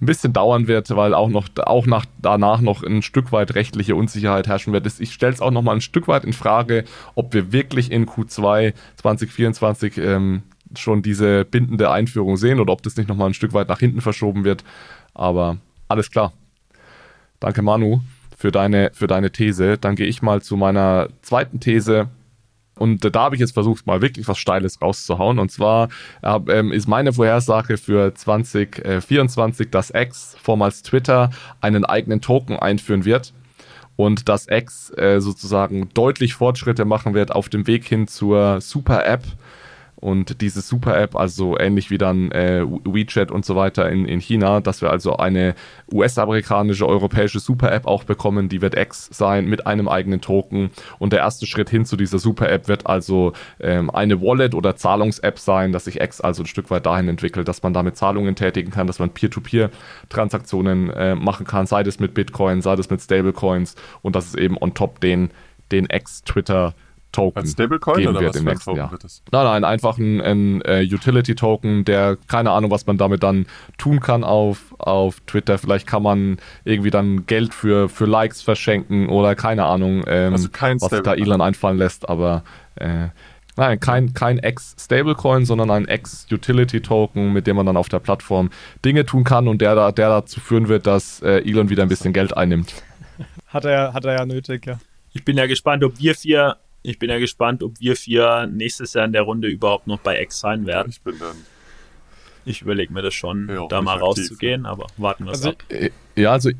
ein 0.00 0.06
bisschen 0.06 0.32
dauern 0.32 0.66
wird, 0.66 0.94
weil 0.96 1.14
auch 1.14 1.28
noch 1.28 1.48
auch 1.64 1.86
nach, 1.86 2.04
danach 2.20 2.60
noch 2.60 2.82
ein 2.82 3.02
Stück 3.02 3.30
weit 3.30 3.54
rechtliche 3.54 3.94
Unsicherheit 3.94 4.48
herrschen 4.48 4.72
wird. 4.72 4.86
Ich 4.98 5.12
stelle 5.12 5.32
es 5.32 5.40
auch 5.40 5.52
noch 5.52 5.62
mal 5.62 5.74
ein 5.74 5.80
Stück 5.80 6.08
weit 6.08 6.24
in 6.24 6.32
Frage, 6.32 6.84
ob 7.14 7.32
wir 7.32 7.52
wirklich 7.52 7.92
in 7.92 8.06
Q2 8.06 8.74
2024 8.96 9.98
ähm, 9.98 10.42
schon 10.76 11.02
diese 11.02 11.44
bindende 11.44 11.90
Einführung 11.90 12.36
sehen 12.36 12.60
oder 12.60 12.72
ob 12.72 12.82
das 12.82 12.96
nicht 12.96 13.08
nochmal 13.08 13.28
ein 13.28 13.34
Stück 13.34 13.52
weit 13.52 13.68
nach 13.68 13.78
hinten 13.80 14.00
verschoben 14.00 14.44
wird. 14.44 14.64
Aber 15.14 15.58
alles 15.88 16.10
klar. 16.10 16.32
Danke, 17.40 17.62
Manu, 17.62 18.00
für 18.36 18.50
deine, 18.50 18.90
für 18.94 19.06
deine 19.06 19.30
These. 19.30 19.78
Dann 19.78 19.96
gehe 19.96 20.06
ich 20.06 20.22
mal 20.22 20.42
zu 20.42 20.56
meiner 20.56 21.08
zweiten 21.22 21.60
These. 21.60 22.08
Und 22.76 23.04
da 23.14 23.20
habe 23.20 23.36
ich 23.36 23.40
jetzt 23.40 23.52
versucht, 23.52 23.86
mal 23.86 24.00
wirklich 24.00 24.26
was 24.26 24.38
Steiles 24.38 24.80
rauszuhauen. 24.80 25.38
Und 25.38 25.50
zwar 25.50 25.88
äh, 26.22 26.66
ist 26.74 26.88
meine 26.88 27.12
Vorhersage 27.12 27.76
für 27.76 28.14
2024, 28.14 29.70
dass 29.70 29.92
X, 29.94 30.36
vormals 30.42 30.82
Twitter, 30.82 31.30
einen 31.60 31.84
eigenen 31.84 32.20
Token 32.20 32.58
einführen 32.58 33.04
wird. 33.04 33.32
Und 33.96 34.28
dass 34.28 34.48
X 34.48 34.90
äh, 34.96 35.20
sozusagen 35.20 35.90
deutlich 35.94 36.34
Fortschritte 36.34 36.84
machen 36.84 37.14
wird 37.14 37.30
auf 37.30 37.48
dem 37.48 37.66
Weg 37.66 37.84
hin 37.84 38.08
zur 38.08 38.60
Super-App 38.60 39.22
und 40.02 40.40
diese 40.40 40.62
Super-App, 40.62 41.14
also 41.14 41.56
ähnlich 41.56 41.90
wie 41.90 41.96
dann 41.96 42.32
äh, 42.32 42.66
WeChat 42.66 43.30
und 43.30 43.44
so 43.44 43.54
weiter 43.54 43.88
in, 43.88 44.04
in 44.04 44.18
China, 44.18 44.60
dass 44.60 44.82
wir 44.82 44.90
also 44.90 45.16
eine 45.16 45.54
US-amerikanische, 45.92 46.88
europäische 46.88 47.38
Super-App 47.38 47.86
auch 47.86 48.02
bekommen, 48.02 48.48
die 48.48 48.60
wird 48.60 48.76
X 48.76 49.08
sein 49.12 49.46
mit 49.46 49.64
einem 49.64 49.86
eigenen 49.86 50.20
Token. 50.20 50.70
Und 50.98 51.12
der 51.12 51.20
erste 51.20 51.46
Schritt 51.46 51.70
hin 51.70 51.84
zu 51.84 51.96
dieser 51.96 52.18
Super-App 52.18 52.66
wird 52.66 52.88
also 52.88 53.32
ähm, 53.60 53.90
eine 53.90 54.20
Wallet- 54.20 54.56
oder 54.56 54.74
Zahlungs-App 54.74 55.38
sein, 55.38 55.70
dass 55.70 55.84
sich 55.84 56.00
X 56.00 56.20
also 56.20 56.42
ein 56.42 56.46
Stück 56.46 56.72
weit 56.72 56.84
dahin 56.84 57.06
entwickelt, 57.06 57.46
dass 57.46 57.62
man 57.62 57.72
damit 57.72 57.96
Zahlungen 57.96 58.34
tätigen 58.34 58.72
kann, 58.72 58.88
dass 58.88 58.98
man 58.98 59.10
Peer-to-Peer-Transaktionen 59.10 60.90
äh, 60.90 61.14
machen 61.14 61.46
kann, 61.46 61.66
sei 61.66 61.84
das 61.84 62.00
mit 62.00 62.12
Bitcoin, 62.12 62.60
sei 62.60 62.74
das 62.74 62.90
mit 62.90 63.00
Stablecoins 63.00 63.76
und 64.02 64.16
dass 64.16 64.26
es 64.26 64.34
eben 64.34 64.58
on 64.60 64.74
top 64.74 65.00
den, 65.00 65.30
den 65.70 65.86
X-Twitter 65.86 66.74
Token 67.12 67.38
Als 67.40 67.52
Stablecoin 67.52 67.96
geben 67.98 68.08
oder 68.08 68.20
wird 68.20 68.30
was 68.30 68.36
für 68.36 68.42
ein 68.42 68.46
nächsten 68.46 68.64
Token 68.64 68.78
Jahr. 68.78 68.92
wird 68.92 69.04
das? 69.04 69.22
Nein, 69.30 69.44
nein, 69.44 69.64
einfach 69.64 69.98
ein, 69.98 70.20
ein 70.20 70.62
äh, 70.62 70.88
Utility-Token, 70.90 71.84
der 71.84 72.16
keine 72.26 72.50
Ahnung, 72.50 72.70
was 72.70 72.86
man 72.86 72.96
damit 72.98 73.22
dann 73.22 73.46
tun 73.78 74.00
kann 74.00 74.24
auf, 74.24 74.74
auf 74.78 75.20
Twitter. 75.26 75.58
Vielleicht 75.58 75.86
kann 75.86 76.02
man 76.02 76.38
irgendwie 76.64 76.90
dann 76.90 77.26
Geld 77.26 77.54
für, 77.54 77.88
für 77.88 78.06
Likes 78.06 78.42
verschenken 78.42 79.08
oder 79.08 79.34
keine 79.34 79.64
Ahnung, 79.64 80.04
ähm, 80.06 80.32
Also 80.32 80.48
kein 80.48 80.80
was 80.80 80.90
sich 80.90 81.00
da. 81.02 81.14
Elon 81.14 81.40
einfallen 81.40 81.78
lässt, 81.78 82.08
aber 82.08 82.42
äh, 82.76 83.08
nein, 83.56 83.78
kein, 83.80 84.14
kein 84.14 84.38
Ex-Stablecoin, 84.38 85.44
sondern 85.44 85.70
ein 85.70 85.86
Ex-Utility-Token, 85.86 87.32
mit 87.32 87.46
dem 87.46 87.56
man 87.56 87.66
dann 87.66 87.76
auf 87.76 87.88
der 87.88 88.00
Plattform 88.00 88.50
Dinge 88.84 89.04
tun 89.06 89.24
kann 89.24 89.48
und 89.48 89.60
der, 89.60 89.74
da, 89.74 89.92
der 89.92 90.08
dazu 90.08 90.40
führen 90.40 90.68
wird, 90.68 90.86
dass 90.86 91.20
äh, 91.22 91.38
Elon 91.48 91.68
wieder 91.68 91.82
ein 91.82 91.88
bisschen 91.88 92.12
Geld 92.12 92.36
einnimmt. 92.36 92.74
Hat 93.48 93.66
er, 93.66 93.92
hat 93.92 94.06
er 94.06 94.14
ja 94.16 94.24
nötig, 94.24 94.66
ja. 94.66 94.78
Ich 95.12 95.26
bin 95.26 95.36
ja 95.36 95.46
gespannt, 95.46 95.84
ob 95.84 95.98
wir 95.98 96.14
vier, 96.14 96.56
ich 96.82 96.98
bin 96.98 97.10
ja 97.10 97.18
gespannt, 97.18 97.62
ob 97.62 97.78
wir 97.80 97.96
vier 97.96 98.48
nächstes 98.50 98.94
Jahr 98.94 99.04
in 99.04 99.12
der 99.12 99.22
Runde 99.22 99.48
überhaupt 99.48 99.86
noch 99.86 100.00
bei 100.00 100.20
X 100.20 100.40
sein 100.40 100.66
werden. 100.66 100.90
Ich 100.90 101.00
bin 101.00 101.18
dann. 101.18 101.36
Ich 102.44 102.62
überlege 102.62 102.92
mir 102.92 103.02
das 103.02 103.14
schon, 103.14 103.48
Ja, 103.48 103.66
da 103.68 103.80
mal 103.82 103.92
aktiv, 103.92 104.02
rauszugehen, 104.02 104.66
aber 104.66 104.86
warten 104.96 105.24
wir 105.24 105.32
es 105.32 105.38
Also 105.38 105.50
ab. 105.50 105.62
Äh, 105.68 105.90
Ja, 106.16 106.32
also 106.32 106.50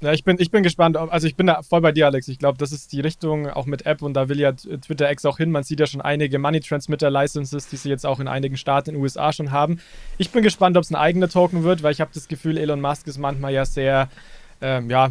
Ja, 0.00 0.12
ich 0.12 0.22
bin, 0.22 0.36
ich 0.38 0.52
bin 0.52 0.62
gespannt. 0.62 0.96
Also 0.96 1.26
ich 1.26 1.34
bin 1.34 1.48
da 1.48 1.62
voll 1.62 1.80
bei 1.80 1.90
dir, 1.90 2.06
Alex. 2.06 2.28
Ich 2.28 2.38
glaube, 2.38 2.58
das 2.58 2.70
ist 2.70 2.92
die 2.92 3.00
Richtung, 3.00 3.48
auch 3.48 3.66
mit 3.66 3.84
App 3.84 4.02
und 4.02 4.14
da 4.14 4.28
will 4.28 4.38
ja 4.38 4.52
Twitter 4.52 5.10
X 5.10 5.24
auch 5.24 5.38
hin. 5.38 5.50
Man 5.50 5.64
sieht 5.64 5.80
ja 5.80 5.86
schon 5.86 6.00
einige 6.00 6.38
Money 6.38 6.60
Transmitter 6.60 7.10
Licenses, 7.10 7.68
die 7.68 7.76
sie 7.76 7.88
jetzt 7.88 8.06
auch 8.06 8.20
in 8.20 8.28
einigen 8.28 8.56
Staaten 8.56 8.90
in 8.90 8.96
den 8.96 9.02
USA 9.02 9.32
schon 9.32 9.50
haben. 9.50 9.80
Ich 10.16 10.30
bin 10.30 10.44
gespannt, 10.44 10.76
ob 10.76 10.84
es 10.84 10.90
ein 10.90 10.96
eigener 10.96 11.28
Token 11.28 11.64
wird, 11.64 11.82
weil 11.82 11.92
ich 11.92 12.00
habe 12.00 12.10
das 12.14 12.28
Gefühl, 12.28 12.56
Elon 12.56 12.80
Musk 12.80 13.08
ist 13.08 13.18
manchmal 13.18 13.52
ja 13.52 13.64
sehr, 13.64 14.08
ähm, 14.60 14.90
ja, 14.90 15.10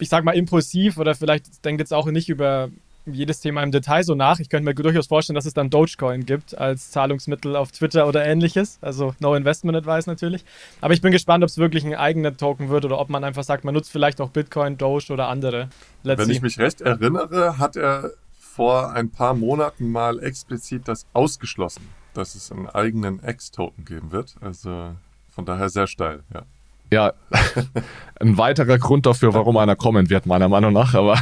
ich 0.00 0.08
sag 0.08 0.24
mal 0.24 0.32
impulsiv 0.36 0.98
oder 0.98 1.14
vielleicht 1.14 1.64
denkt 1.64 1.80
jetzt 1.80 1.94
auch 1.94 2.06
nicht 2.06 2.28
über 2.28 2.70
jedes 3.14 3.40
Thema 3.40 3.62
im 3.62 3.70
Detail 3.70 4.02
so 4.02 4.14
nach. 4.14 4.40
Ich 4.40 4.48
könnte 4.48 4.64
mir 4.64 4.74
durchaus 4.74 5.06
vorstellen, 5.06 5.34
dass 5.34 5.46
es 5.46 5.54
dann 5.54 5.70
Dogecoin 5.70 6.26
gibt 6.26 6.56
als 6.56 6.90
Zahlungsmittel 6.90 7.56
auf 7.56 7.72
Twitter 7.72 8.06
oder 8.06 8.24
ähnliches. 8.24 8.78
Also 8.80 9.14
No 9.20 9.34
Investment 9.34 9.76
Advice 9.76 10.06
natürlich. 10.06 10.44
Aber 10.80 10.94
ich 10.94 11.00
bin 11.00 11.12
gespannt, 11.12 11.44
ob 11.44 11.50
es 11.50 11.58
wirklich 11.58 11.84
ein 11.84 11.94
eigener 11.94 12.36
Token 12.36 12.68
wird 12.68 12.84
oder 12.84 12.98
ob 12.98 13.08
man 13.08 13.24
einfach 13.24 13.44
sagt, 13.44 13.64
man 13.64 13.74
nutzt 13.74 13.90
vielleicht 13.90 14.20
auch 14.20 14.30
Bitcoin, 14.30 14.78
Doge 14.78 15.12
oder 15.12 15.28
andere. 15.28 15.68
Let's 16.02 16.18
Wenn 16.18 16.26
see. 16.26 16.32
ich 16.32 16.42
mich 16.42 16.58
recht 16.58 16.80
erinnere, 16.80 17.58
hat 17.58 17.76
er 17.76 18.10
vor 18.58 18.92
ein 18.92 19.10
paar 19.10 19.34
Monaten 19.34 19.90
mal 19.92 20.18
explizit 20.22 20.88
das 20.88 21.06
ausgeschlossen, 21.12 21.88
dass 22.14 22.34
es 22.34 22.50
einen 22.50 22.68
eigenen 22.68 23.20
X-Token 23.24 23.84
geben 23.84 24.10
wird. 24.10 24.34
Also 24.40 24.94
von 25.30 25.44
daher 25.44 25.68
sehr 25.68 25.86
steil, 25.86 26.24
ja. 26.34 26.42
Ja, 26.90 27.12
ein 28.20 28.38
weiterer 28.38 28.78
Grund 28.78 29.06
dafür, 29.06 29.34
warum 29.34 29.56
einer 29.58 29.76
kommen 29.76 30.08
wird, 30.10 30.26
meiner 30.26 30.48
Meinung 30.48 30.72
nach. 30.72 30.94
Aber 30.94 31.20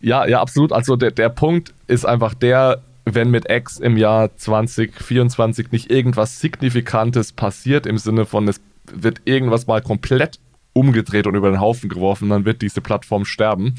ja, 0.00 0.26
ja, 0.26 0.40
absolut. 0.40 0.72
Also 0.72 0.96
der, 0.96 1.10
der 1.10 1.28
Punkt 1.28 1.74
ist 1.86 2.04
einfach 2.04 2.34
der, 2.34 2.82
wenn 3.04 3.30
mit 3.30 3.50
X 3.50 3.78
im 3.78 3.96
Jahr 3.96 4.36
2024 4.36 5.72
nicht 5.72 5.90
irgendwas 5.90 6.40
Signifikantes 6.40 7.32
passiert, 7.32 7.86
im 7.86 7.98
Sinne 7.98 8.26
von, 8.26 8.46
es 8.48 8.60
wird 8.92 9.22
irgendwas 9.24 9.66
mal 9.66 9.82
komplett 9.82 10.38
umgedreht 10.72 11.26
und 11.26 11.34
über 11.34 11.50
den 11.50 11.60
Haufen 11.60 11.88
geworfen, 11.88 12.28
dann 12.28 12.44
wird 12.44 12.62
diese 12.62 12.80
Plattform 12.80 13.24
sterben. 13.24 13.74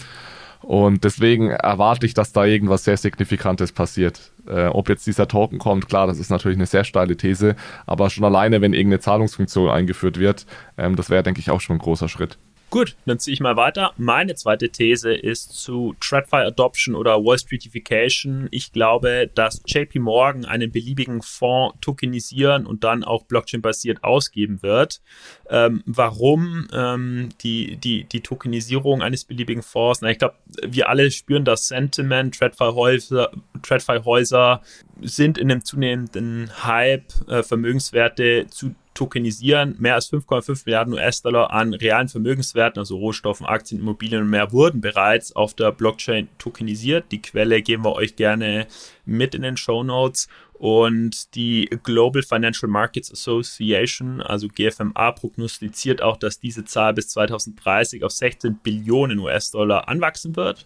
Und 0.61 1.05
deswegen 1.05 1.51
erwarte 1.51 2.05
ich, 2.05 2.13
dass 2.13 2.33
da 2.33 2.43
irgendwas 2.43 2.83
sehr 2.83 2.97
Signifikantes 2.97 3.71
passiert. 3.71 4.33
Äh, 4.45 4.67
ob 4.67 4.89
jetzt 4.89 5.07
dieser 5.07 5.27
Token 5.27 5.57
kommt, 5.57 5.87
klar, 5.87 6.05
das 6.05 6.19
ist 6.19 6.29
natürlich 6.29 6.57
eine 6.57 6.65
sehr 6.65 6.83
steile 6.83 7.15
These, 7.15 7.55
aber 7.85 8.09
schon 8.09 8.25
alleine, 8.25 8.59
wenn 8.59 8.73
irgendeine 8.73 8.99
Zahlungsfunktion 8.99 9.69
eingeführt 9.69 10.19
wird, 10.19 10.45
ähm, 10.77 10.97
das 10.97 11.09
wäre, 11.09 11.23
denke 11.23 11.39
ich, 11.39 11.49
auch 11.49 11.61
schon 11.61 11.77
ein 11.77 11.79
großer 11.79 12.09
Schritt. 12.09 12.37
Gut, 12.69 12.95
dann 13.07 13.17
ziehe 13.17 13.33
ich 13.33 13.39
mal 13.39 13.55
weiter. 13.55 13.93
Meine 13.97 14.35
zweite 14.35 14.69
These 14.69 15.11
ist 15.11 15.53
zu 15.53 15.95
TradFi 15.99 16.35
Adoption 16.35 16.93
oder 16.93 17.15
Wall 17.25 17.39
Streetification. 17.39 18.47
Ich 18.51 18.71
glaube, 18.71 19.27
dass 19.33 19.63
JP 19.65 19.97
Morgan 19.99 20.45
einen 20.45 20.71
beliebigen 20.71 21.23
Fonds 21.23 21.75
tokenisieren 21.81 22.67
und 22.67 22.83
dann 22.83 23.03
auch 23.03 23.23
Blockchain-basiert 23.23 24.03
ausgeben 24.03 24.61
wird. 24.61 25.01
Ähm, 25.49 25.81
warum 25.87 26.67
ähm, 26.71 27.29
die, 27.41 27.77
die, 27.77 28.03
die 28.03 28.21
Tokenisierung 28.21 29.01
eines 29.01 29.25
beliebigen 29.25 29.63
Fonds? 29.63 30.01
Na, 30.01 30.11
ich 30.11 30.19
glaube, 30.19 30.35
wir 30.61 30.89
alle 30.89 31.09
spüren 31.09 31.45
das 31.45 31.67
Sentiment. 31.69 32.37
TradFi-Häuser 32.37 33.31
TradFi-Häuser 33.63 34.61
sind 35.01 35.37
in 35.37 35.51
einem 35.51 35.63
zunehmenden 35.63 36.51
Hype, 36.63 37.13
äh, 37.27 37.43
Vermögenswerte 37.43 38.47
zu 38.49 38.75
tokenisieren. 38.99 39.77
Mehr 39.79 39.95
als 39.95 40.11
5,5 40.11 40.63
Milliarden 40.65 40.93
US-Dollar 40.93 41.51
an 41.51 41.73
realen 41.73 42.09
Vermögenswerten, 42.09 42.79
also 42.79 42.97
Rohstoffen, 42.97 43.45
Aktien, 43.45 43.79
Immobilien 43.79 44.23
und 44.23 44.29
mehr, 44.29 44.51
wurden 44.51 44.81
bereits 44.81 45.33
auf 45.33 45.53
der 45.53 45.71
Blockchain 45.71 46.27
tokenisiert. 46.37 47.05
Die 47.13 47.21
Quelle 47.21 47.61
geben 47.61 47.85
wir 47.85 47.93
euch 47.93 48.17
gerne 48.17 48.67
mit 49.05 49.35
in 49.35 49.43
den 49.43 49.55
Show 49.55 49.83
Notes. 49.83 50.27
Und 50.53 51.33
die 51.35 51.69
Global 51.83 52.21
Financial 52.21 52.69
Markets 52.69 53.09
Association, 53.09 54.19
also 54.21 54.49
GFMA, 54.49 55.13
prognostiziert 55.13 56.01
auch, 56.01 56.17
dass 56.17 56.41
diese 56.41 56.65
Zahl 56.65 56.93
bis 56.93 57.07
2030 57.07 58.03
auf 58.03 58.11
16 58.11 58.55
Billionen 58.55 59.19
US-Dollar 59.19 59.87
anwachsen 59.87 60.35
wird. 60.35 60.65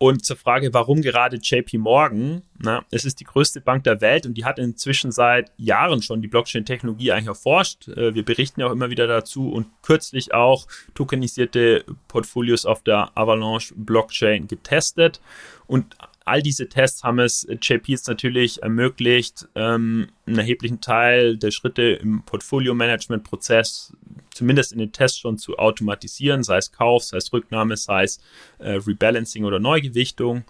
Und 0.00 0.24
zur 0.24 0.36
Frage, 0.36 0.72
warum 0.72 1.02
gerade 1.02 1.38
JP 1.42 1.78
Morgan? 1.78 2.42
Na, 2.58 2.84
es 2.92 3.04
ist 3.04 3.18
die 3.18 3.24
größte 3.24 3.60
Bank 3.60 3.82
der 3.82 4.00
Welt 4.00 4.26
und 4.26 4.34
die 4.34 4.44
hat 4.44 4.60
inzwischen 4.60 5.10
seit 5.10 5.50
Jahren 5.56 6.02
schon 6.02 6.22
die 6.22 6.28
Blockchain-Technologie 6.28 7.10
eigentlich 7.10 7.26
erforscht. 7.26 7.88
Äh, 7.88 8.14
Wir 8.14 8.24
berichten 8.24 8.60
ja 8.60 8.68
auch 8.68 8.72
immer 8.72 8.90
wieder 8.90 9.08
dazu 9.08 9.50
und 9.50 9.66
kürzlich 9.82 10.32
auch 10.32 10.68
tokenisierte 10.94 11.84
Portfolios 12.06 12.64
auf 12.64 12.84
der 12.84 13.10
Avalanche 13.16 13.74
Blockchain 13.74 14.46
getestet. 14.46 15.20
Und 15.66 15.96
all 16.28 16.42
diese 16.42 16.68
Tests 16.68 17.02
haben 17.02 17.18
es 17.18 17.46
JP 17.48 17.88
jetzt 17.88 18.08
natürlich 18.08 18.62
ermöglicht, 18.62 19.48
ähm, 19.54 20.08
einen 20.26 20.38
erheblichen 20.38 20.80
Teil 20.80 21.36
der 21.36 21.50
Schritte 21.50 21.82
im 21.82 22.22
Portfolio-Management-Prozess 22.22 23.92
zumindest 24.30 24.72
in 24.72 24.78
den 24.78 24.92
Tests 24.92 25.18
schon 25.18 25.36
zu 25.36 25.58
automatisieren, 25.58 26.44
sei 26.44 26.58
es 26.58 26.70
Kauf, 26.70 27.04
sei 27.04 27.16
es 27.16 27.32
Rücknahme, 27.32 27.76
sei 27.76 28.04
es 28.04 28.20
äh, 28.58 28.72
Rebalancing 28.72 29.44
oder 29.44 29.58
Neugewichtung. 29.58 30.44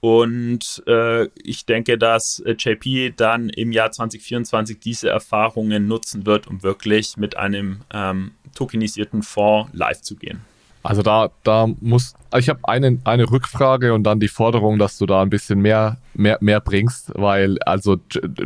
Und 0.00 0.82
äh, 0.86 1.26
ich 1.42 1.66
denke, 1.66 1.98
dass 1.98 2.40
äh, 2.40 2.54
JP 2.58 3.14
dann 3.16 3.48
im 3.48 3.72
Jahr 3.72 3.90
2024 3.90 4.78
diese 4.78 5.10
Erfahrungen 5.10 5.88
nutzen 5.88 6.24
wird, 6.24 6.46
um 6.46 6.62
wirklich 6.62 7.16
mit 7.16 7.36
einem 7.36 7.80
ähm, 7.92 8.32
tokenisierten 8.54 9.22
Fonds 9.22 9.70
live 9.74 10.00
zu 10.00 10.16
gehen. 10.16 10.40
Also 10.88 11.02
da, 11.02 11.28
da 11.42 11.68
muss, 11.82 12.14
ich 12.38 12.48
habe 12.48 12.60
eine, 12.62 12.96
eine 13.04 13.30
Rückfrage 13.30 13.92
und 13.92 14.04
dann 14.04 14.20
die 14.20 14.28
Forderung, 14.28 14.78
dass 14.78 14.96
du 14.96 15.04
da 15.04 15.20
ein 15.20 15.28
bisschen 15.28 15.60
mehr, 15.60 15.98
mehr, 16.14 16.38
mehr 16.40 16.60
bringst, 16.60 17.12
weil 17.14 17.58
also 17.58 17.98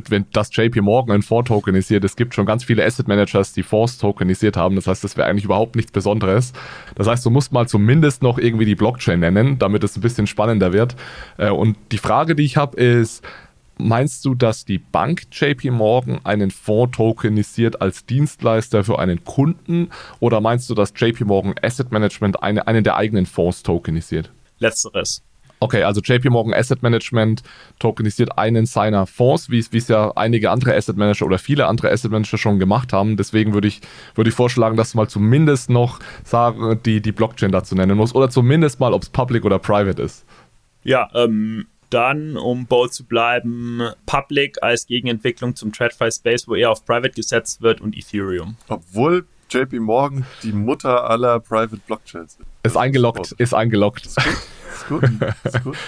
wenn 0.09 0.27
das 0.32 0.51
JP 0.52 0.81
Morgan 0.81 1.14
ein 1.14 1.23
Fonds 1.23 1.47
tokenisiert, 1.47 2.02
es 2.02 2.16
gibt 2.16 2.35
schon 2.35 2.44
ganz 2.44 2.64
viele 2.64 2.85
Asset 2.85 3.06
Managers, 3.06 3.52
die 3.52 3.62
Fonds 3.62 3.97
tokenisiert 3.97 4.56
haben. 4.56 4.74
Das 4.74 4.89
heißt, 4.89 5.05
das 5.05 5.16
wäre 5.16 5.28
eigentlich 5.28 5.44
überhaupt 5.44 5.77
nichts 5.77 5.93
Besonderes. 5.93 6.52
Das 6.97 7.06
heißt, 7.06 7.24
du 7.24 7.31
musst 7.31 7.52
mal 7.52 7.69
zumindest 7.69 8.24
noch 8.24 8.39
irgendwie 8.39 8.64
die 8.64 8.74
Blockchain 8.74 9.20
nennen, 9.20 9.60
damit 9.60 9.85
es 9.85 9.97
ein 9.97 10.01
bisschen 10.01 10.27
spannender 10.27 10.73
wird. 10.73 10.97
Äh, 11.39 11.51
Und 11.51 11.77
die 11.93 11.98
Frage, 11.98 12.35
die 12.35 12.43
ich 12.43 12.56
habe, 12.56 12.77
ist, 12.77 13.23
Meinst 13.84 14.24
du, 14.24 14.36
dass 14.36 14.64
die 14.64 14.78
Bank 14.78 15.22
JP 15.32 15.72
Morgan 15.72 16.20
einen 16.22 16.52
Fonds 16.52 16.96
tokenisiert 16.96 17.82
als 17.82 18.06
Dienstleister 18.06 18.84
für 18.84 19.00
einen 19.00 19.24
Kunden 19.24 19.90
oder 20.20 20.40
meinst 20.40 20.70
du, 20.70 20.74
dass 20.74 20.92
JP 20.96 21.24
Morgan 21.24 21.54
Asset 21.62 21.90
Management 21.90 22.44
eine, 22.44 22.68
einen 22.68 22.84
der 22.84 22.96
eigenen 22.96 23.26
Fonds 23.26 23.64
tokenisiert? 23.64 24.30
Letzteres. 24.59 25.24
Okay, 25.59 25.82
also 25.82 26.00
JP 26.00 26.30
Morgan 26.30 26.54
Asset 26.54 26.82
Management 26.82 27.42
tokenisiert 27.80 28.38
einen 28.38 28.66
seiner 28.66 29.06
Fonds, 29.06 29.50
wie 29.50 29.59
es 29.59 29.88
ja 29.88 30.12
einige 30.16 30.50
andere 30.50 30.76
Asset 30.76 30.96
Manager 30.96 31.26
oder 31.26 31.38
viele 31.38 31.66
andere 31.66 31.90
Asset 31.90 32.12
Manager 32.12 32.38
schon 32.38 32.60
gemacht 32.60 32.92
haben. 32.92 33.16
Deswegen 33.16 33.52
würde 33.52 33.66
ich, 33.66 33.80
würde 34.14 34.30
ich 34.30 34.36
vorschlagen, 34.36 34.76
dass 34.76 34.92
du 34.92 34.98
mal 34.98 35.09
zumindest 35.09 35.70
noch 35.70 35.98
sagen, 36.24 36.80
die, 36.84 37.00
die 37.00 37.12
Blockchain 37.12 37.50
dazu 37.50 37.74
nennen 37.74 37.96
musst 37.96 38.14
oder 38.14 38.30
zumindest 38.30 38.78
mal, 38.78 38.92
ob 38.92 39.02
es 39.02 39.09
public 39.09 39.44
oder 39.44 39.59
private 39.59 40.02
ist. 40.02 40.24
Ja, 40.84 41.09
ähm, 41.14 41.66
dann, 41.93 42.36
um 42.36 42.66
bold 42.66 42.93
zu 42.93 43.05
bleiben, 43.05 43.82
Public 44.06 44.62
als 44.62 44.86
Gegenentwicklung 44.86 45.55
zum 45.56 45.73
TradFi 45.73 46.10
Space, 46.10 46.48
wo 46.48 46.55
eher 46.55 46.70
auf 46.70 46.85
Private 46.85 47.10
gesetzt 47.10 47.62
wird 47.62 47.81
und 47.81 47.97
Ethereum. 47.97 48.56
Obwohl 48.69 49.27
JP 49.51 49.81
Morgan 49.81 50.27
die 50.43 50.52
Mutter 50.52 51.09
aller 51.09 51.40
Private 51.40 51.81
Blockchains 51.86 52.36
ist. 52.36 52.47
Ist 52.62 52.77
eingeloggt, 52.77 53.32
ist 53.32 53.55
eingeloggt. 53.55 54.06
Ist 54.06 54.19
gut, 54.89 55.05
ist 55.44 55.62
gut. 55.62 55.77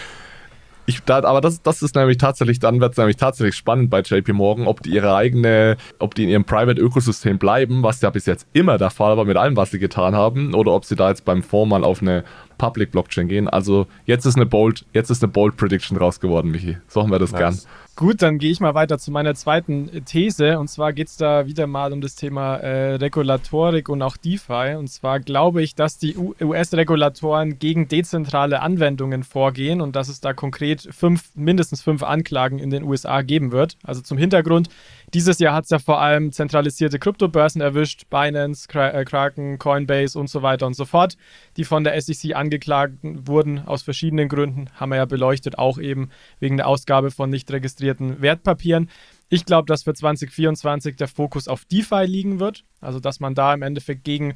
Ich, 0.87 1.01
da, 1.01 1.23
aber 1.25 1.41
das, 1.41 1.63
das 1.63 1.83
ist 1.83 1.95
nämlich 1.95 2.19
tatsächlich, 2.19 2.59
dann 2.59 2.81
wird 2.81 2.93
es 2.93 2.99
nämlich 2.99 3.17
tatsächlich 3.17 3.55
spannend 3.55 3.89
bei 3.89 4.01
JP 4.01 4.35
Morgan, 4.35 4.67
ob 4.67 4.83
die 4.83 4.91
ihre 4.91 5.15
eigene, 5.17 5.79
ob 5.99 6.15
die 6.15 6.25
in 6.25 6.29
ihrem 6.29 6.45
Private-Ökosystem 6.45 7.39
bleiben, 7.39 7.83
was 7.83 8.03
ja 8.03 8.11
bis 8.11 8.27
jetzt 8.27 8.47
immer 8.53 8.77
der 8.77 8.91
Fall 8.91 9.17
war 9.17 9.25
mit 9.25 9.39
allem, 9.39 9.57
was 9.57 9.71
sie 9.71 9.79
getan 9.79 10.15
haben, 10.15 10.55
oder 10.55 10.73
ob 10.73 10.85
sie 10.85 10.95
da 10.95 11.09
jetzt 11.09 11.25
beim 11.25 11.43
Fonds 11.43 11.71
mal 11.71 11.85
auf 11.85 12.03
eine 12.03 12.25
Public 12.65 12.93
Blockchain 12.93 13.29
gehen. 13.29 13.47
Also 13.47 13.87
jetzt 14.07 14.25
ist 14.25 14.37
eine 14.37 14.47
Bold, 14.47 14.87
jetzt 14.95 15.11
ist 15.11 15.23
eine 15.23 15.31
Bold 15.31 15.59
Prediction 15.59 15.99
raus 15.99 16.19
geworden, 16.19 16.51
Michi. 16.51 16.79
So 16.89 17.03
haben 17.03 17.11
wir 17.11 17.19
das 17.19 17.33
nice. 17.33 17.39
gern. 17.39 17.59
Gut, 17.97 18.23
dann 18.23 18.39
gehe 18.39 18.51
ich 18.51 18.59
mal 18.59 18.75
weiter 18.75 18.99
zu 18.99 19.13
meiner 19.13 19.35
zweiten 19.35 20.05
These. 20.07 20.59
Und 20.59 20.69
zwar 20.69 20.95
geht 20.95 21.09
es 21.09 21.17
da 21.17 21.47
wieder 21.47 21.67
mal 21.67 21.93
um 21.93 22.01
das 22.01 22.17
Thema 22.17 22.57
äh, 22.57 22.95
Regulatorik 22.95 23.89
und 23.89 24.01
auch 24.03 24.17
DeFi. 24.17 24.75
Und 24.77 24.89
zwar 24.89 25.21
glaube 25.21 25.63
ich, 25.63 25.75
dass 25.75 25.99
die 25.99 26.17
US-Regulatoren 26.41 27.59
gegen 27.59 27.87
dezentrale 27.87 28.63
Anwendungen 28.63 29.23
vorgehen 29.23 29.81
und 29.81 29.95
dass 29.95 30.09
es 30.09 30.21
da 30.21 30.33
konkret 30.33 30.89
fünf, 30.91 31.31
mindestens 31.35 31.83
fünf 31.83 32.03
Anklagen 32.03 32.59
in 32.59 32.71
den 32.71 32.83
USA 32.83 33.21
geben 33.21 33.53
wird. 33.53 33.77
Also 33.85 34.01
zum 34.01 34.17
Hintergrund, 34.17 34.71
dieses 35.15 35.39
Jahr 35.39 35.55
hat 35.55 35.65
es 35.65 35.71
ja 35.71 35.79
vor 35.79 36.01
allem 36.01 36.33
zentralisierte 36.33 36.99
Kryptobörsen 36.99 37.61
erwischt, 37.61 38.11
Binance, 38.11 38.69
äh, 38.75 39.05
Kraken, 39.05 39.59
Coinbase 39.59 40.19
und 40.19 40.29
so 40.29 40.43
weiter 40.43 40.67
und 40.67 40.75
so 40.75 40.85
fort, 40.85 41.17
die 41.57 41.65
von 41.65 41.85
der 41.85 42.01
SEC 42.01 42.35
angeklagt 42.35 42.99
wurden 43.03 43.61
aus 43.61 43.83
verschiedenen 43.83 44.29
Gründen, 44.29 44.69
haben 44.75 44.91
wir 44.91 44.97
ja 44.97 45.05
beleuchtet, 45.05 45.57
auch 45.57 45.79
eben 45.79 46.11
wegen 46.41 46.57
der 46.57 46.67
Ausgabe 46.67 47.13
von 47.13 47.31
nicht 47.31 47.51
registrierten 47.51 48.21
Wertpapieren. 48.21 48.91
Ich 49.29 49.47
glaube, 49.47 49.67
dass 49.67 49.85
für 49.85 49.95
2024 49.95 50.97
der 50.97 51.09
Fokus 51.09 51.49
auf 51.49 51.65
DeFi 51.65 52.05
liegen 52.07 52.41
wird, 52.41 52.65
also 52.81 52.99
dass 52.99 53.21
man 53.21 53.35
da 53.35 53.55
im 53.55 53.63
Endeffekt 53.63 54.05
gegen 54.05 54.35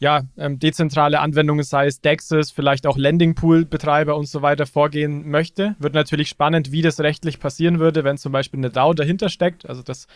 ja, 0.00 0.22
ähm, 0.38 0.58
dezentrale 0.58 1.20
Anwendungen, 1.20 1.62
sei 1.62 1.86
es 1.86 2.00
DEXs, 2.00 2.50
vielleicht 2.50 2.86
auch 2.86 2.96
Landingpool-Betreiber 2.96 4.16
und 4.16 4.26
so 4.26 4.40
weiter 4.40 4.66
vorgehen 4.66 5.30
möchte. 5.30 5.76
Wird 5.78 5.92
natürlich 5.92 6.30
spannend, 6.30 6.72
wie 6.72 6.80
das 6.80 7.00
rechtlich 7.00 7.38
passieren 7.38 7.78
würde, 7.78 8.02
wenn 8.02 8.16
zum 8.16 8.32
Beispiel 8.32 8.60
eine 8.60 8.70
DAO 8.70 8.94
dahinter 8.94 9.28
steckt. 9.28 9.68
Also 9.68 9.82
das 9.82 10.06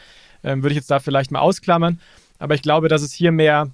ähm, 0.42 0.62
würde 0.62 0.72
ich 0.72 0.78
jetzt 0.78 0.90
da 0.90 1.00
vielleicht 1.00 1.30
mal 1.30 1.40
ausklammern. 1.40 2.00
Aber 2.38 2.54
ich 2.54 2.62
glaube, 2.62 2.88
dass 2.88 3.02
es 3.02 3.12
hier 3.12 3.30
mehr 3.30 3.70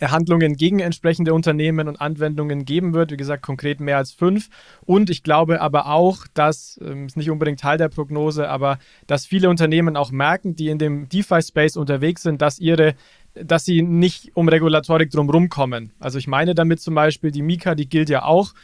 Handlungen 0.00 0.56
gegen 0.56 0.80
entsprechende 0.80 1.34
Unternehmen 1.34 1.88
und 1.88 2.00
Anwendungen 2.00 2.64
geben 2.64 2.94
wird. 2.94 3.10
Wie 3.10 3.16
gesagt, 3.16 3.42
konkret 3.42 3.80
mehr 3.80 3.96
als 3.96 4.12
fünf. 4.12 4.50
Und 4.84 5.10
ich 5.10 5.22
glaube 5.22 5.60
aber 5.60 5.86
auch, 5.86 6.26
dass, 6.34 6.80
ähm, 6.84 7.06
ist 7.06 7.16
nicht 7.16 7.30
unbedingt 7.30 7.60
Teil 7.60 7.78
der 7.78 7.88
Prognose, 7.88 8.48
aber 8.48 8.78
dass 9.06 9.26
viele 9.26 9.48
Unternehmen 9.50 9.96
auch 9.96 10.10
merken, 10.10 10.56
die 10.56 10.68
in 10.68 10.78
dem 10.78 11.08
DeFi-Space 11.08 11.76
unterwegs 11.76 12.22
sind, 12.22 12.42
dass 12.42 12.58
ihre 12.58 12.94
dass 13.34 13.64
sie 13.64 13.82
nicht 13.82 14.30
um 14.34 14.48
Regulatorik 14.48 15.10
drumherum 15.10 15.48
kommen. 15.48 15.92
Also 15.98 16.18
ich 16.18 16.26
meine 16.26 16.54
damit 16.54 16.80
zum 16.80 16.94
Beispiel, 16.94 17.30
die 17.30 17.42
Mika, 17.42 17.74
die 17.74 17.88
gilt 17.88 18.08
ja 18.08 18.24
auch 18.24 18.54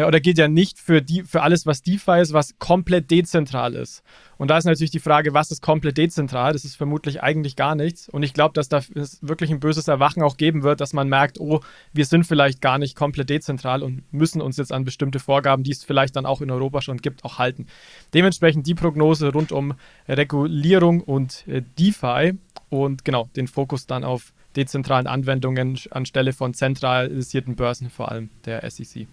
äh, 0.00 0.04
oder 0.04 0.20
gilt 0.20 0.38
ja 0.38 0.48
nicht 0.48 0.78
für, 0.78 1.02
die, 1.02 1.22
für 1.22 1.42
alles, 1.42 1.66
was 1.66 1.82
DeFi 1.82 2.20
ist, 2.20 2.32
was 2.32 2.58
komplett 2.58 3.10
dezentral 3.10 3.74
ist. 3.74 4.02
Und 4.38 4.48
da 4.48 4.56
ist 4.56 4.64
natürlich 4.64 4.90
die 4.90 5.00
Frage, 5.00 5.34
was 5.34 5.50
ist 5.50 5.60
komplett 5.60 5.98
dezentral? 5.98 6.54
Das 6.54 6.64
ist 6.64 6.76
vermutlich 6.76 7.22
eigentlich 7.22 7.56
gar 7.56 7.74
nichts. 7.74 8.08
Und 8.08 8.22
ich 8.22 8.32
glaube, 8.32 8.54
dass 8.54 8.68
da 8.68 8.80
es 8.94 9.18
wirklich 9.20 9.50
ein 9.50 9.60
böses 9.60 9.88
Erwachen 9.88 10.22
auch 10.22 10.38
geben 10.38 10.62
wird, 10.62 10.80
dass 10.80 10.94
man 10.94 11.08
merkt, 11.08 11.38
oh, 11.38 11.60
wir 11.92 12.06
sind 12.06 12.24
vielleicht 12.24 12.62
gar 12.62 12.78
nicht 12.78 12.96
komplett 12.96 13.28
dezentral 13.28 13.82
und 13.82 14.02
müssen 14.12 14.40
uns 14.40 14.56
jetzt 14.56 14.72
an 14.72 14.84
bestimmte 14.84 15.18
Vorgaben, 15.18 15.62
die 15.62 15.72
es 15.72 15.84
vielleicht 15.84 16.16
dann 16.16 16.24
auch 16.24 16.40
in 16.40 16.50
Europa 16.50 16.80
schon 16.80 16.98
gibt, 16.98 17.24
auch 17.24 17.38
halten. 17.38 17.66
Dementsprechend 18.14 18.66
die 18.66 18.74
Prognose 18.74 19.30
rund 19.30 19.52
um 19.52 19.74
Regulierung 20.08 21.02
und 21.02 21.44
äh, 21.46 21.62
DeFi 21.78 22.38
und 22.70 23.04
genau 23.04 23.28
den 23.36 23.46
Fokus 23.46 23.86
dann 23.86 24.04
auf 24.04 24.32
dezentralen 24.56 25.06
Anwendungen 25.06 25.78
anstelle 25.90 26.32
von 26.32 26.54
zentralisierten 26.54 27.56
Börsen, 27.56 27.90
vor 27.90 28.10
allem 28.10 28.30
der 28.46 28.68
SEC. 28.68 29.06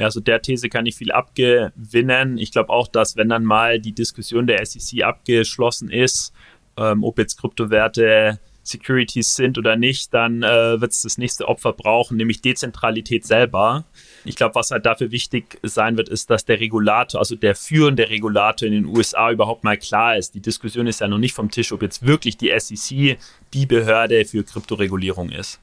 Ja, 0.00 0.06
also 0.06 0.20
der 0.20 0.40
These 0.40 0.70
kann 0.70 0.86
ich 0.86 0.96
viel 0.96 1.12
abgewinnen. 1.12 2.38
Ich 2.38 2.52
glaube 2.52 2.70
auch, 2.70 2.88
dass 2.88 3.16
wenn 3.16 3.28
dann 3.28 3.44
mal 3.44 3.78
die 3.78 3.92
Diskussion 3.92 4.46
der 4.46 4.64
SEC 4.64 5.02
abgeschlossen 5.02 5.90
ist, 5.90 6.32
ähm, 6.78 7.04
ob 7.04 7.18
jetzt 7.18 7.38
Kryptowerte 7.38 8.40
Securities 8.62 9.36
sind 9.36 9.58
oder 9.58 9.76
nicht, 9.76 10.14
dann 10.14 10.42
äh, 10.42 10.80
wird 10.80 10.92
es 10.92 11.02
das 11.02 11.18
nächste 11.18 11.48
Opfer 11.48 11.74
brauchen, 11.74 12.16
nämlich 12.16 12.40
Dezentralität 12.40 13.26
selber. 13.26 13.84
Ich 14.24 14.36
glaube, 14.36 14.54
was 14.54 14.70
halt 14.70 14.86
dafür 14.86 15.10
wichtig 15.10 15.58
sein 15.62 15.98
wird, 15.98 16.08
ist, 16.08 16.30
dass 16.30 16.46
der 16.46 16.60
Regulator, 16.60 17.18
also 17.18 17.36
der 17.36 17.54
führende 17.54 18.08
Regulator 18.08 18.66
in 18.66 18.72
den 18.72 18.86
USA 18.86 19.30
überhaupt 19.30 19.64
mal 19.64 19.76
klar 19.76 20.16
ist. 20.16 20.34
Die 20.34 20.40
Diskussion 20.40 20.86
ist 20.86 21.02
ja 21.02 21.08
noch 21.08 21.18
nicht 21.18 21.34
vom 21.34 21.50
Tisch, 21.50 21.72
ob 21.72 21.82
jetzt 21.82 22.06
wirklich 22.06 22.38
die 22.38 22.58
SEC 22.58 23.18
die 23.52 23.66
Behörde 23.66 24.24
für 24.24 24.44
Kryptoregulierung 24.44 25.28
ist. 25.28 25.60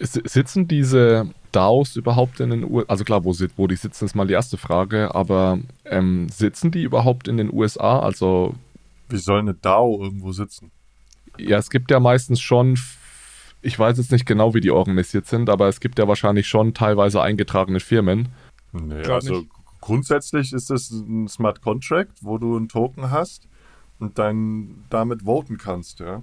Sitzen 0.00 0.66
diese 0.66 1.30
DAOs 1.52 1.96
überhaupt 1.96 2.40
in 2.40 2.50
den 2.50 2.64
USA? 2.64 2.88
Also 2.88 3.04
klar, 3.04 3.24
wo, 3.24 3.34
wo 3.56 3.66
die 3.66 3.76
sitzen, 3.76 4.04
ist 4.04 4.14
mal 4.14 4.26
die 4.26 4.34
erste 4.34 4.56
Frage, 4.56 5.14
aber 5.14 5.58
ähm, 5.84 6.28
sitzen 6.28 6.70
die 6.70 6.82
überhaupt 6.82 7.28
in 7.28 7.36
den 7.36 7.52
USA? 7.52 8.00
Also. 8.00 8.54
Wie 9.08 9.18
soll 9.18 9.40
eine 9.40 9.54
DAO 9.54 10.02
irgendwo 10.02 10.32
sitzen? 10.32 10.70
Ja, 11.38 11.58
es 11.58 11.70
gibt 11.70 11.90
ja 11.90 12.00
meistens 12.00 12.40
schon, 12.40 12.78
ich 13.62 13.78
weiß 13.78 13.98
jetzt 13.98 14.12
nicht 14.12 14.26
genau, 14.26 14.54
wie 14.54 14.60
die 14.60 14.70
organisiert 14.70 15.26
sind, 15.26 15.48
aber 15.48 15.68
es 15.68 15.80
gibt 15.80 15.98
ja 15.98 16.06
wahrscheinlich 16.06 16.48
schon 16.48 16.74
teilweise 16.74 17.22
eingetragene 17.22 17.80
Firmen. 17.80 18.28
Nee, 18.72 19.04
also 19.04 19.40
nicht. 19.40 19.50
grundsätzlich 19.80 20.52
ist 20.52 20.70
es 20.70 20.90
ein 20.90 21.28
Smart 21.28 21.60
Contract, 21.60 22.18
wo 22.22 22.38
du 22.38 22.56
einen 22.56 22.68
Token 22.68 23.10
hast 23.10 23.48
und 23.98 24.18
dann 24.18 24.84
damit 24.90 25.22
voten 25.22 25.58
kannst, 25.58 26.00
ja. 26.00 26.22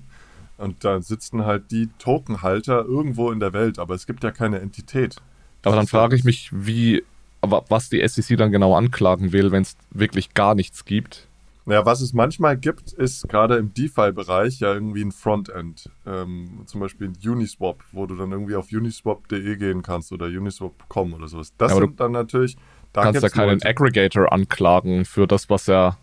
Und 0.58 0.84
da 0.84 1.02
sitzen 1.02 1.46
halt 1.46 1.72
die 1.72 1.90
Tokenhalter 2.00 2.84
irgendwo 2.86 3.32
in 3.32 3.40
der 3.40 3.54
Welt, 3.54 3.80
aber 3.80 3.94
es 3.94 4.08
gibt 4.08 4.24
ja 4.24 4.32
keine 4.32 4.60
Entität. 4.60 5.18
Aber 5.64 5.76
dann 5.76 5.88
frage 5.88 6.16
ich 6.16 6.24
mich, 6.24 6.50
wie, 6.52 7.04
was 7.42 7.90
die 7.90 8.06
SEC 8.08 8.38
dann 8.38 8.52
genau 8.52 8.76
anklagen 8.76 9.32
will, 9.32 9.52
wenn 9.52 9.64
es 9.64 9.76
wirklich 9.92 10.34
gar 10.34 10.56
nichts 10.56 10.86
gibt. 10.86 11.28
Naja, 11.68 11.86
was 11.86 12.00
es 12.00 12.14
manchmal 12.14 12.56
gibt, 12.56 12.94
ist 12.94 13.28
gerade 13.28 13.58
im 13.58 13.74
DeFi-Bereich 13.74 14.62
ja 14.62 14.74
irgendwie 14.74 15.02
ein 15.04 15.12
Frontend. 15.12 15.90
Ähm, 16.06 16.62
zum 16.66 16.80
Beispiel 16.80 17.12
Uniswap, 17.26 17.84
wo 17.92 18.06
du 18.06 18.16
dann 18.16 18.32
irgendwie 18.32 18.56
auf 18.56 18.72
uniswap.de 18.72 19.58
gehen 19.58 19.82
kannst 19.82 20.14
oder 20.14 20.28
uniswap.com 20.28 21.14
oder 21.14 21.28
sowas. 21.28 21.52
Das 21.58 21.74
ja, 21.74 21.80
sind 21.80 22.00
dann 22.00 22.14
natürlich. 22.14 22.56
Da 22.94 23.04
kannst 23.04 23.22
ja 23.22 23.28
keinen 23.28 23.50
Leute. 23.50 23.68
Aggregator 23.68 24.32
anklagen 24.32 25.04
für 25.04 25.28
das, 25.28 25.50
was 25.50 25.68
er. 25.68 25.98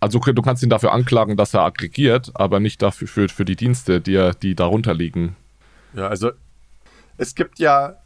Also 0.00 0.18
du 0.20 0.42
kannst 0.42 0.62
ihn 0.62 0.70
dafür 0.70 0.92
anklagen, 0.92 1.36
dass 1.36 1.54
er 1.54 1.62
aggregiert, 1.62 2.30
aber 2.34 2.60
nicht 2.60 2.82
dafür 2.82 3.08
für, 3.08 3.28
für 3.28 3.44
die 3.44 3.56
Dienste, 3.56 4.00
die, 4.00 4.30
die 4.42 4.54
darunter 4.54 4.94
liegen. 4.94 5.36
Ja, 5.94 6.08
also 6.08 6.30
es 7.16 7.34
gibt 7.34 7.58
ja 7.58 7.96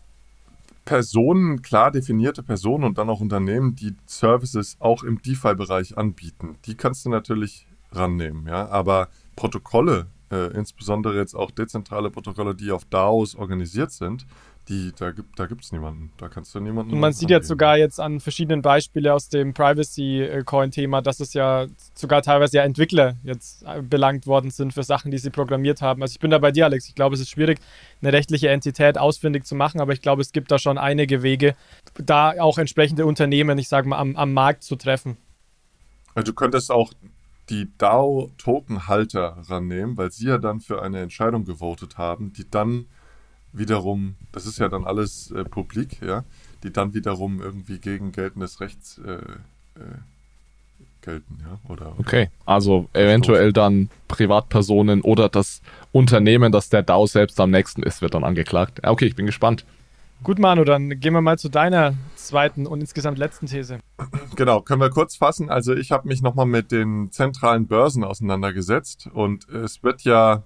Personen, 0.85 1.62
klar 1.62 1.90
definierte 1.90 2.43
Personen 2.43 2.85
und 2.85 2.98
dann 2.98 3.09
auch 3.09 3.20
Unternehmen, 3.20 3.77
die 3.77 3.94
Services 4.06 4.77
auch 4.81 5.05
im 5.05 5.23
DeFi-Bereich 5.23 5.97
anbieten. 5.97 6.56
Die 6.64 6.74
kannst 6.74 7.05
du 7.05 7.10
natürlich 7.10 7.66
rannehmen, 7.93 8.47
ja. 8.47 8.69
Aber 8.69 9.09
Protokolle, 9.36 10.06
äh, 10.31 10.52
insbesondere 10.55 11.16
jetzt 11.16 11.35
auch 11.35 11.51
dezentrale 11.51 12.10
Protokolle, 12.10 12.55
die 12.55 12.73
auf 12.73 12.85
DAOs 12.86 13.36
organisiert 13.36 13.93
sind, 13.93 14.27
die, 14.69 14.93
da 14.97 15.11
gibt 15.11 15.39
da 15.39 15.47
gibt's 15.47 15.73
niemanden. 15.73 16.13
Da 16.19 16.29
kannst 16.29 16.55
du 16.55 16.61
niemanden. 16.61 16.93
Und 16.93 17.01
man 17.01 17.13
sieht 17.13 17.31
jetzt 17.31 17.49
sogar 17.49 17.77
jetzt 17.77 17.99
an 17.99 18.21
verschiedenen 18.21 18.63
Beispielen 18.63 19.11
aus 19.11 19.29
dem 19.29 19.55
Privacy-Coin-Thema, 19.55 21.03
dass 21.03 21.21
es 21.21 21.35
ja 21.35 21.67
sogar 21.95 22.23
teilweise 22.23 22.59
ja 22.59 22.63
Entwickler 22.63 23.17
jetzt 23.25 23.65
äh, 23.65 23.83
belangt 23.83 24.27
worden 24.27 24.51
sind 24.51 24.73
für 24.73 24.85
Sachen, 24.85 25.11
die 25.11 25.19
sie 25.19 25.31
programmiert 25.31 25.83
haben. 25.83 26.03
Also 26.03 26.13
ich 26.13 26.21
bin 26.21 26.31
da 26.31 26.39
bei 26.39 26.53
dir, 26.53 26.67
Alex. 26.67 26.89
Ich 26.89 26.95
glaube, 26.95 27.15
es 27.17 27.21
ist 27.21 27.31
schwierig, 27.31 27.59
eine 28.01 28.13
rechtliche 28.13 28.51
Entität 28.51 28.99
ausfindig 28.99 29.45
zu 29.45 29.57
machen, 29.57 29.81
aber 29.81 29.93
ich 29.93 30.01
glaube, 30.01 30.23
es 30.23 30.33
gibt 30.33 30.51
da 30.53 30.59
schon 30.59 30.79
einige 30.79 31.23
Wege, 31.23 31.57
da 31.95 32.41
auch 32.41 32.59
entsprechende 32.59 33.05
Unternehmen, 33.05 33.59
ich 33.59 33.69
sage 33.69 33.89
mal, 33.89 33.99
am, 33.99 34.15
am 34.17 34.33
Markt 34.33 34.63
zu 34.63 34.77
treffen. 34.77 35.17
Also 36.15 36.31
du 36.31 36.35
könntest 36.35 36.71
auch 36.71 36.93
die 37.51 37.69
DAO-Tokenhalter 37.79 39.39
rannehmen, 39.49 39.97
weil 39.97 40.13
sie 40.13 40.27
ja 40.27 40.39
dann 40.39 40.61
für 40.61 40.83
eine 40.83 41.01
Entscheidung 41.01 41.45
gewotet 41.45 41.99
haben, 41.99 42.33
die 42.33 42.49
dann 42.49 42.87
wiederum, 43.53 44.16
das 44.33 44.47
ist 44.47 44.59
ja 44.59 44.69
dann 44.69 44.85
alles 44.85 45.31
äh, 45.31 45.45
publik, 45.45 46.01
ja, 46.03 46.24
die 46.62 46.73
dann 46.73 46.95
wiederum 46.95 47.41
irgendwie 47.41 47.79
gegen 47.79 48.12
geltendes 48.12 48.61
Recht 48.61 48.79
äh, 49.05 49.12
äh, 49.81 49.99
gelten, 51.03 51.39
ja, 51.41 51.59
oder. 51.70 51.95
Okay, 51.99 52.31
also 52.47 52.89
eventuell 52.93 53.53
dann 53.53 53.91
Privatpersonen 54.09 55.03
oder 55.03 55.29
das 55.29 55.61
Unternehmen, 55.91 56.53
das 56.53 56.69
der 56.69 56.83
DAO 56.83 57.07
selbst 57.07 57.39
am 57.41 57.51
nächsten 57.51 57.83
ist, 57.83 58.03
wird 58.03 58.15
dann 58.15 58.24
angeklagt. 58.24 58.81
Okay, 58.87 59.07
ich 59.07 59.16
bin 59.16 59.27
gespannt. 59.27 59.65
Gut, 60.23 60.39
Manu, 60.39 60.62
dann 60.62 61.01
gehen 61.01 61.15
wir 61.15 61.20
mal 61.20 61.37
zu 61.37 61.49
deiner 61.49 61.95
zweiten 62.15 62.69
und 62.69 62.81
insgesamt 62.81 63.19
letzten 63.19 63.47
These. 63.47 63.81
Genau, 64.37 64.61
können 64.61 64.81
wir 64.81 64.91
kurz 64.91 65.16
fassen. 65.16 65.51
Also 65.51 65.74
ich 65.74 65.91
habe 65.91 66.07
mich 66.07 66.23
nochmal 66.23 66.47
mit 66.47 66.70
den 66.70 67.11
zentralen 67.11 67.66
Börsen 67.66 68.05
auseinandergesetzt 68.05 69.11
und 69.12 69.49
es 69.49 69.83
wird 69.83 70.03
ja 70.03 70.45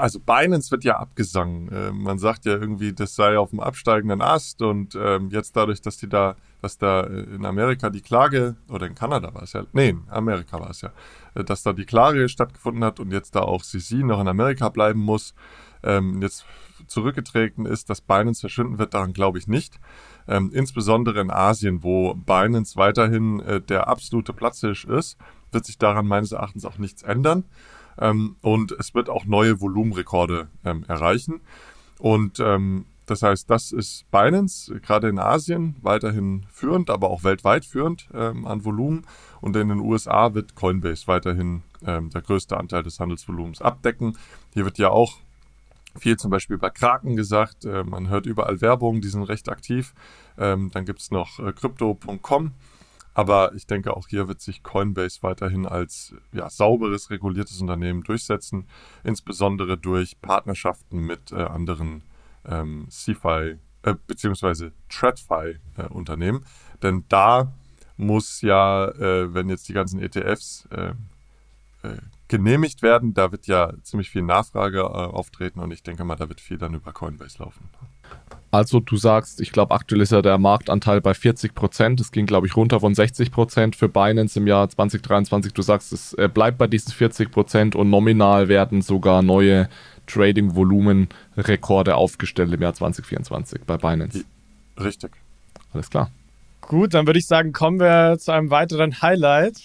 also 0.00 0.20
Binance 0.20 0.70
wird 0.70 0.84
ja 0.84 0.96
abgesangen. 0.98 1.68
Äh, 1.68 1.92
man 1.92 2.18
sagt 2.18 2.44
ja 2.44 2.52
irgendwie, 2.52 2.92
das 2.92 3.14
sei 3.14 3.38
auf 3.38 3.50
dem 3.50 3.60
absteigenden 3.60 4.20
Ast 4.20 4.62
und 4.62 4.94
ähm, 4.94 5.30
jetzt 5.30 5.56
dadurch, 5.56 5.80
dass 5.80 5.96
die 5.96 6.08
da, 6.08 6.36
dass 6.62 6.78
da 6.78 7.02
äh, 7.02 7.22
in 7.34 7.44
Amerika 7.44 7.90
die 7.90 8.00
Klage, 8.00 8.56
oder 8.68 8.86
in 8.86 8.94
Kanada 8.94 9.34
war 9.34 9.42
es 9.42 9.52
ja, 9.52 9.64
nee, 9.72 9.90
in 9.90 10.02
Amerika 10.08 10.60
war 10.60 10.70
es 10.70 10.80
ja, 10.80 10.92
äh, 11.34 11.44
dass 11.44 11.62
da 11.62 11.72
die 11.72 11.84
Klage 11.84 12.28
stattgefunden 12.28 12.84
hat 12.84 13.00
und 13.00 13.12
jetzt 13.12 13.34
da 13.34 13.40
auch 13.40 13.62
CC 13.62 13.96
noch 14.02 14.20
in 14.20 14.28
Amerika 14.28 14.68
bleiben 14.68 15.00
muss. 15.00 15.34
Ähm, 15.82 16.22
jetzt 16.22 16.44
zurückgetreten 16.86 17.66
ist, 17.66 17.90
dass 17.90 18.00
Binance 18.00 18.40
verschwinden 18.40 18.78
wird, 18.78 18.94
daran 18.94 19.12
glaube 19.12 19.38
ich 19.38 19.46
nicht. 19.46 19.78
Ähm, 20.28 20.50
insbesondere 20.52 21.20
in 21.20 21.30
Asien, 21.30 21.82
wo 21.82 22.14
Binance 22.14 22.76
weiterhin 22.76 23.40
äh, 23.40 23.60
der 23.60 23.88
absolute 23.88 24.32
Platzhirsch 24.32 24.84
ist, 24.84 25.18
wird 25.52 25.64
sich 25.64 25.78
daran 25.78 26.06
meines 26.06 26.32
Erachtens 26.32 26.64
auch 26.64 26.78
nichts 26.78 27.02
ändern. 27.02 27.44
Ähm, 27.98 28.36
und 28.42 28.72
es 28.72 28.94
wird 28.94 29.08
auch 29.08 29.24
neue 29.24 29.60
Volumenrekorde 29.60 30.48
ähm, 30.64 30.84
erreichen. 30.88 31.40
Und 31.98 32.40
ähm, 32.40 32.86
das 33.06 33.22
heißt, 33.22 33.48
das 33.48 33.70
ist 33.70 34.10
Binance, 34.10 34.80
gerade 34.80 35.08
in 35.08 35.20
Asien, 35.20 35.76
weiterhin 35.80 36.44
führend, 36.50 36.90
aber 36.90 37.08
auch 37.08 37.22
weltweit 37.22 37.64
führend 37.64 38.08
ähm, 38.12 38.46
an 38.46 38.64
Volumen. 38.64 39.06
Und 39.40 39.54
in 39.56 39.68
den 39.68 39.78
USA 39.78 40.34
wird 40.34 40.56
Coinbase 40.56 41.06
weiterhin 41.06 41.62
ähm, 41.86 42.10
der 42.10 42.22
größte 42.22 42.56
Anteil 42.56 42.82
des 42.82 42.98
Handelsvolumens 42.98 43.62
abdecken. 43.62 44.18
Hier 44.52 44.64
wird 44.64 44.78
ja 44.78 44.90
auch 44.90 45.18
viel 45.96 46.16
zum 46.16 46.32
Beispiel 46.32 46.58
bei 46.58 46.70
Kraken 46.70 47.14
gesagt. 47.14 47.64
Äh, 47.64 47.84
man 47.84 48.08
hört 48.08 48.26
überall 48.26 48.60
Werbung, 48.60 49.00
die 49.00 49.08
sind 49.08 49.22
recht 49.22 49.48
aktiv. 49.48 49.94
Ähm, 50.36 50.70
dann 50.72 50.84
gibt 50.84 51.00
es 51.00 51.12
noch 51.12 51.38
äh, 51.38 51.52
Crypto.com. 51.52 52.52
Aber 53.16 53.54
ich 53.54 53.66
denke, 53.66 53.96
auch 53.96 54.08
hier 54.08 54.28
wird 54.28 54.42
sich 54.42 54.62
Coinbase 54.62 55.22
weiterhin 55.22 55.64
als 55.64 56.14
ja, 56.32 56.50
sauberes, 56.50 57.08
reguliertes 57.08 57.62
Unternehmen 57.62 58.02
durchsetzen, 58.02 58.66
insbesondere 59.04 59.78
durch 59.78 60.20
Partnerschaften 60.20 60.98
mit 60.98 61.32
äh, 61.32 61.36
anderen 61.36 62.02
ähm, 62.44 62.86
CFI 62.90 63.56
äh, 63.84 63.94
bzw. 64.06 64.72
TradFi-Unternehmen. 64.90 66.42
Äh, 66.42 66.78
Denn 66.82 67.04
da 67.08 67.54
muss 67.96 68.42
ja, 68.42 68.88
äh, 68.88 69.32
wenn 69.32 69.48
jetzt 69.48 69.70
die 69.70 69.72
ganzen 69.72 69.98
ETFs 69.98 70.68
äh, 70.70 70.90
äh, 71.88 71.96
genehmigt 72.28 72.82
werden, 72.82 73.14
da 73.14 73.32
wird 73.32 73.46
ja 73.46 73.72
ziemlich 73.82 74.10
viel 74.10 74.24
Nachfrage 74.24 74.80
äh, 74.80 74.82
auftreten 74.82 75.60
und 75.60 75.70
ich 75.70 75.82
denke 75.82 76.04
mal, 76.04 76.16
da 76.16 76.28
wird 76.28 76.42
viel 76.42 76.58
dann 76.58 76.74
über 76.74 76.92
Coinbase 76.92 77.38
laufen. 77.38 77.70
Also 78.50 78.80
du 78.80 78.96
sagst, 78.96 79.40
ich 79.40 79.52
glaube 79.52 79.74
aktuell 79.74 80.00
ist 80.00 80.12
ja 80.12 80.22
der 80.22 80.38
Marktanteil 80.38 81.00
bei 81.00 81.14
40 81.14 81.54
Prozent. 81.54 82.00
Es 82.00 82.12
ging, 82.12 82.26
glaube 82.26 82.46
ich, 82.46 82.56
runter 82.56 82.80
von 82.80 82.94
60 82.94 83.30
Prozent 83.30 83.76
für 83.76 83.88
Binance 83.88 84.38
im 84.38 84.46
Jahr 84.46 84.68
2023. 84.68 85.52
Du 85.52 85.62
sagst, 85.62 85.92
es 85.92 86.14
äh, 86.14 86.28
bleibt 86.32 86.58
bei 86.58 86.66
diesen 86.66 86.92
40 86.92 87.30
Prozent 87.30 87.74
und 87.74 87.90
nominal 87.90 88.48
werden 88.48 88.82
sogar 88.82 89.22
neue 89.22 89.68
Trading-Volumen-Rekorde 90.06 91.96
aufgestellt 91.96 92.52
im 92.52 92.62
Jahr 92.62 92.74
2024 92.74 93.62
bei 93.66 93.76
Binance. 93.76 94.24
Richtig. 94.78 95.12
Alles 95.72 95.90
klar. 95.90 96.10
Gut, 96.60 96.94
dann 96.94 97.06
würde 97.06 97.18
ich 97.18 97.26
sagen, 97.26 97.52
kommen 97.52 97.78
wir 97.78 98.18
zu 98.18 98.32
einem 98.32 98.50
weiteren 98.50 99.00
Highlight. 99.02 99.60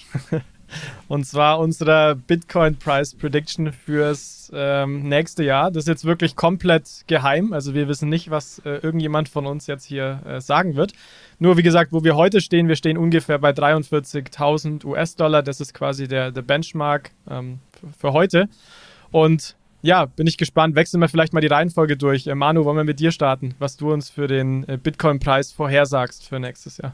Und 1.08 1.26
zwar 1.26 1.60
unsere 1.60 2.16
Bitcoin 2.16 2.78
Price 2.78 3.16
Prediction 3.16 3.72
fürs 3.72 4.52
ähm, 4.54 5.08
nächste 5.08 5.44
Jahr. 5.44 5.72
Das 5.72 5.84
ist 5.84 5.88
jetzt 5.88 6.06
wirklich 6.06 6.36
komplett 6.36 7.04
geheim. 7.08 7.54
Also 7.54 7.74
wir 7.74 7.88
wissen 7.88 8.10
nicht, 8.10 8.30
was 8.30 8.60
äh, 8.60 8.78
irgendjemand 8.82 9.30
von 9.30 9.46
uns 9.46 9.68
jetzt 9.68 9.86
hier 9.86 10.22
äh, 10.26 10.42
sagen 10.42 10.76
wird. 10.76 10.94
Nur 11.40 11.58
wie 11.58 11.64
gesagt, 11.64 11.92
wo 11.92 12.04
wir 12.04 12.16
heute 12.16 12.42
stehen, 12.42 12.68
wir 12.68 12.76
stehen 12.76 12.98
ungefähr 12.98 13.40
bei 13.40 13.52
43.000 13.52 14.86
US-Dollar. 14.86 15.44
Das 15.44 15.62
ist 15.62 15.74
quasi 15.74 16.08
der, 16.08 16.32
der 16.32 16.42
Benchmark 16.42 17.12
ähm, 17.30 17.60
für 17.98 18.14
heute. 18.14 18.48
Und 19.12 19.56
ja, 19.82 20.06
bin 20.06 20.28
ich 20.28 20.38
gespannt. 20.38 20.76
Wechseln 20.76 21.02
wir 21.02 21.10
vielleicht 21.10 21.34
mal 21.34 21.42
die 21.42 21.48
Reihenfolge 21.48 21.98
durch. 21.98 22.28
Äh, 22.28 22.36
Manu, 22.36 22.66
wollen 22.66 22.78
wir 22.78 22.84
mit 22.84 23.00
dir 23.00 23.12
starten, 23.12 23.56
was 23.60 23.78
du 23.78 23.92
uns 23.92 24.10
für 24.10 24.28
den 24.28 24.68
äh, 24.68 24.78
Bitcoin-Preis 24.78 25.52
vorhersagst 25.52 26.28
für 26.28 26.40
nächstes 26.40 26.78
Jahr? 26.78 26.94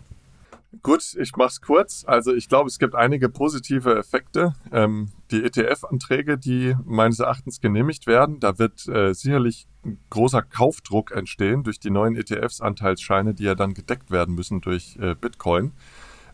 Gut, 0.84 1.16
ich 1.20 1.36
mache 1.36 1.50
es 1.50 1.62
kurz. 1.62 2.04
Also 2.08 2.34
ich 2.34 2.50
glaube, 2.50 2.68
es 2.68 2.80
gibt 2.80 2.96
einige 2.96 3.30
positive 3.30 3.98
Effekte. 3.98 4.54
Ähm, 4.72 5.10
die 5.32 5.44
ETF-Anträge, 5.44 6.38
die 6.38 6.76
meines 6.86 7.20
Erachtens 7.20 7.62
genehmigt 7.62 8.08
werden, 8.08 8.40
da 8.40 8.60
wird 8.60 8.88
äh, 8.88 9.14
sicherlich 9.14 9.68
großer 10.10 10.42
Kaufdruck 10.42 11.12
entstehen 11.12 11.64
durch 11.64 11.80
die 11.80 11.90
neuen 11.90 12.16
ETFs, 12.16 12.62
Anteilsscheine, 12.62 13.34
die 13.34 13.44
ja 13.44 13.56
dann 13.56 13.74
gedeckt 13.74 14.12
werden 14.12 14.36
müssen 14.36 14.62
durch 14.62 14.98
äh, 15.00 15.16
Bitcoin. 15.16 15.72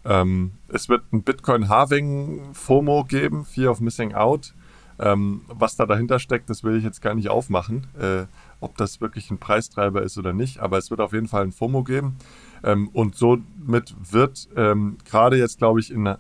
Ähm, 0.06 0.54
es 0.68 0.90
wird 0.90 1.12
ein 1.14 1.24
Bitcoin-Halving-FOMO 1.24 3.06
geben, 3.06 3.46
Fear 3.46 3.72
of 3.72 3.80
Missing 3.80 4.14
Out. 4.14 4.54
Ähm, 5.00 5.42
was 5.48 5.76
da 5.76 5.86
dahinter 5.86 6.20
steckt, 6.20 6.50
das 6.50 6.64
will 6.64 6.78
ich 6.78 6.84
jetzt 6.84 7.02
gar 7.02 7.16
nicht 7.16 7.30
aufmachen, 7.30 7.88
äh, 8.00 8.26
ob 8.60 8.78
das 8.78 9.02
wirklich 9.02 9.32
ein 9.32 9.40
Preistreiber 9.40 10.04
ist 10.04 10.18
oder 10.18 10.34
nicht, 10.34 10.60
aber 10.60 10.78
es 10.78 10.92
wird 10.92 11.02
auf 11.02 11.14
jeden 11.14 11.28
Fall 11.28 11.44
ein 11.44 11.52
FOMO 11.52 11.84
geben. 11.84 12.18
Ähm, 12.64 12.90
und 12.94 13.16
somit 13.16 13.96
wird 14.12 14.48
ähm, 14.56 14.98
gerade 15.06 15.38
jetzt, 15.38 15.58
glaube 15.58 15.80
ich, 15.80 15.92
in 15.92 16.16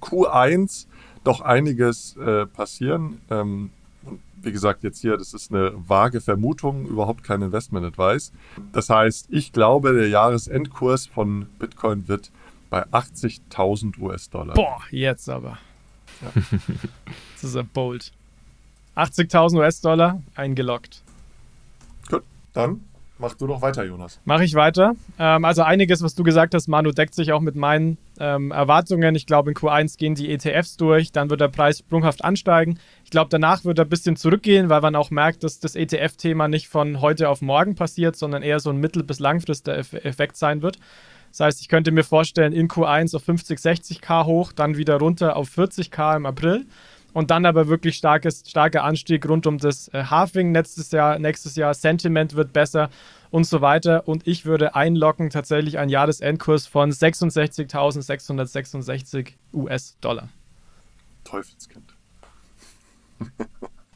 Q1 0.00 0.86
doch 1.24 1.40
einiges 1.40 2.16
äh, 2.16 2.46
passieren. 2.46 3.20
Ähm, 3.30 3.70
wie 4.42 4.52
gesagt, 4.52 4.82
jetzt 4.82 5.00
hier, 5.00 5.16
das 5.16 5.34
ist 5.34 5.52
eine 5.52 5.72
vage 5.76 6.20
Vermutung, 6.20 6.86
überhaupt 6.86 7.22
kein 7.22 7.42
Investment-Advice. 7.42 8.32
Das 8.72 8.90
heißt, 8.90 9.28
ich 9.30 9.52
glaube, 9.52 9.92
der 9.92 10.08
Jahresendkurs 10.08 11.06
von 11.06 11.46
Bitcoin 11.58 12.08
wird 12.08 12.32
bei 12.68 12.84
80.000 12.86 13.98
US-Dollar. 14.00 14.54
Boah, 14.54 14.80
jetzt 14.90 15.28
aber. 15.28 15.58
Ja. 16.20 16.32
das 17.34 17.44
ist 17.44 17.56
ein 17.56 17.68
bold. 17.68 18.12
80.000 18.96 19.58
US-Dollar 19.58 20.22
eingeloggt. 20.34 21.02
Gut, 22.10 22.24
dann 22.52 22.80
Mach 23.22 23.34
du 23.34 23.46
doch 23.46 23.62
weiter, 23.62 23.84
Jonas. 23.84 24.18
Mache 24.24 24.42
ich 24.42 24.54
weiter. 24.54 24.96
Ähm, 25.16 25.44
also 25.44 25.62
einiges, 25.62 26.02
was 26.02 26.16
du 26.16 26.24
gesagt 26.24 26.54
hast, 26.54 26.66
Manu, 26.66 26.90
deckt 26.90 27.14
sich 27.14 27.30
auch 27.30 27.40
mit 27.40 27.54
meinen 27.54 27.96
ähm, 28.18 28.50
Erwartungen. 28.50 29.14
Ich 29.14 29.26
glaube, 29.26 29.50
in 29.52 29.56
Q1 29.56 29.96
gehen 29.96 30.16
die 30.16 30.32
ETFs 30.32 30.76
durch, 30.76 31.12
dann 31.12 31.30
wird 31.30 31.40
der 31.40 31.46
Preis 31.46 31.78
sprunghaft 31.78 32.24
ansteigen. 32.24 32.80
Ich 33.04 33.10
glaube, 33.10 33.28
danach 33.30 33.64
wird 33.64 33.78
er 33.78 33.84
ein 33.84 33.88
bisschen 33.88 34.16
zurückgehen, 34.16 34.70
weil 34.70 34.80
man 34.80 34.96
auch 34.96 35.12
merkt, 35.12 35.44
dass 35.44 35.60
das 35.60 35.76
ETF-Thema 35.76 36.48
nicht 36.48 36.66
von 36.66 37.00
heute 37.00 37.28
auf 37.28 37.42
morgen 37.42 37.76
passiert, 37.76 38.16
sondern 38.16 38.42
eher 38.42 38.58
so 38.58 38.70
ein 38.70 38.78
mittel- 38.78 39.04
bis 39.04 39.20
langfristiger 39.20 39.78
Effekt 39.78 40.36
sein 40.36 40.60
wird. 40.60 40.80
Das 41.30 41.38
heißt, 41.38 41.60
ich 41.60 41.68
könnte 41.68 41.92
mir 41.92 42.02
vorstellen, 42.02 42.52
in 42.52 42.66
Q1 42.66 43.14
auf 43.14 43.22
50, 43.22 43.56
60k 43.56 44.26
hoch, 44.26 44.50
dann 44.52 44.76
wieder 44.76 44.96
runter 44.98 45.36
auf 45.36 45.48
40k 45.48 46.16
im 46.16 46.26
April 46.26 46.66
und 47.12 47.30
dann 47.30 47.46
aber 47.46 47.68
wirklich 47.68 47.96
starkes, 47.96 48.42
starker 48.46 48.82
Anstieg 48.84 49.28
rund 49.28 49.46
um 49.46 49.58
das 49.58 49.88
äh, 49.88 50.04
Halving 50.04 50.52
nächstes 50.52 50.92
Jahr, 50.92 51.18
nächstes 51.18 51.56
Jahr. 51.56 51.74
Sentiment 51.74 52.34
wird 52.34 52.52
besser 52.52 52.90
und 53.30 53.44
so 53.44 53.60
weiter. 53.60 54.06
Und 54.08 54.26
ich 54.26 54.44
würde 54.44 54.74
einloggen 54.74 55.30
tatsächlich 55.30 55.78
einen 55.78 55.90
Jahresendkurs 55.90 56.66
von 56.66 56.90
66.666 56.90 59.32
US-Dollar. 59.52 60.28
Teufelskind. 61.24 61.94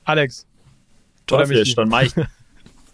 Alex. 0.05 0.47
Teufel, 1.27 1.65
dann 1.75 1.89
mach 1.89 2.03
ich. 2.03 2.15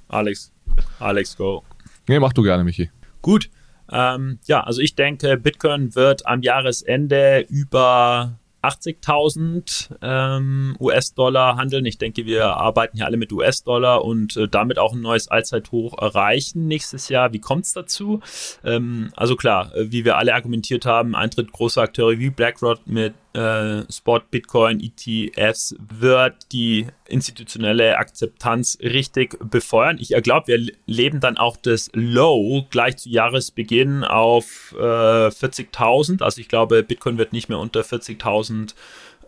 Alex. 0.09 0.53
Alex, 0.99 1.37
go. 1.37 1.63
Nee, 2.09 2.19
mach 2.19 2.33
du 2.33 2.43
gerne, 2.43 2.65
Michi. 2.65 2.91
Gut. 3.21 3.51
Ähm, 3.91 4.39
ja, 4.47 4.63
also 4.63 4.81
ich 4.81 4.95
denke, 4.95 5.37
Bitcoin 5.37 5.95
wird 5.95 6.25
am 6.27 6.41
Jahresende 6.41 7.45
über 7.49 8.39
80.000 8.63 9.97
ähm, 10.03 10.77
US-Dollar 10.79 11.57
handeln. 11.57 11.85
Ich 11.85 11.99
denke, 11.99 12.27
wir 12.27 12.57
arbeiten 12.57 12.97
hier 12.97 13.07
alle 13.07 13.17
mit 13.17 13.33
US-Dollar 13.33 14.05
und 14.05 14.37
äh, 14.37 14.49
damit 14.49 14.79
auch 14.79 14.93
ein 14.93 15.01
neues 15.01 15.29
Allzeithoch 15.29 15.99
erreichen 16.01 16.69
nächstes 16.69 17.09
Jahr. 17.09 17.33
Wie 17.33 17.41
kommt 17.41 17.65
es 17.65 17.73
dazu? 17.73 18.21
Ähm, 18.65 19.11
also 19.17 19.37
klar, 19.37 19.75
äh, 19.75 19.91
wie 19.91 20.05
wir 20.05 20.17
alle 20.17 20.35
argumentiert 20.35 20.87
haben, 20.87 21.15
Eintritt 21.17 21.53
großer 21.53 21.83
Akteure 21.83 22.19
wie 22.19 22.31
BlackRock 22.31 22.87
mit 22.87 23.15
äh, 23.35 23.83
Spot, 23.91 24.21
Bitcoin, 24.31 24.81
ETFs 24.81 25.75
wird 25.79 26.35
die 26.53 26.87
institutionelle 27.09 27.99
Akzeptanz 27.99 28.79
richtig 28.83 29.39
befeuern. 29.51 29.99
Ich 29.99 30.11
glaube, 30.23 30.49
wir 30.49 30.73
leben 30.87 31.21
dann 31.21 31.39
auch 31.39 31.57
das 31.57 31.91
Low 31.95 32.67
gleich 32.71 32.99
zu 32.99 33.09
Jahresbeginn 33.09 34.05
auf 34.05 34.75
äh, 34.79 34.83
40.000. 35.29 36.23
Also 36.23 36.41
ich 36.41 36.49
glaube, 36.49 36.83
Bitcoin 36.83 37.19
wird 37.19 37.33
nicht 37.33 37.49
mehr 37.49 37.59
unter 37.59 37.81
40.000 37.81 38.75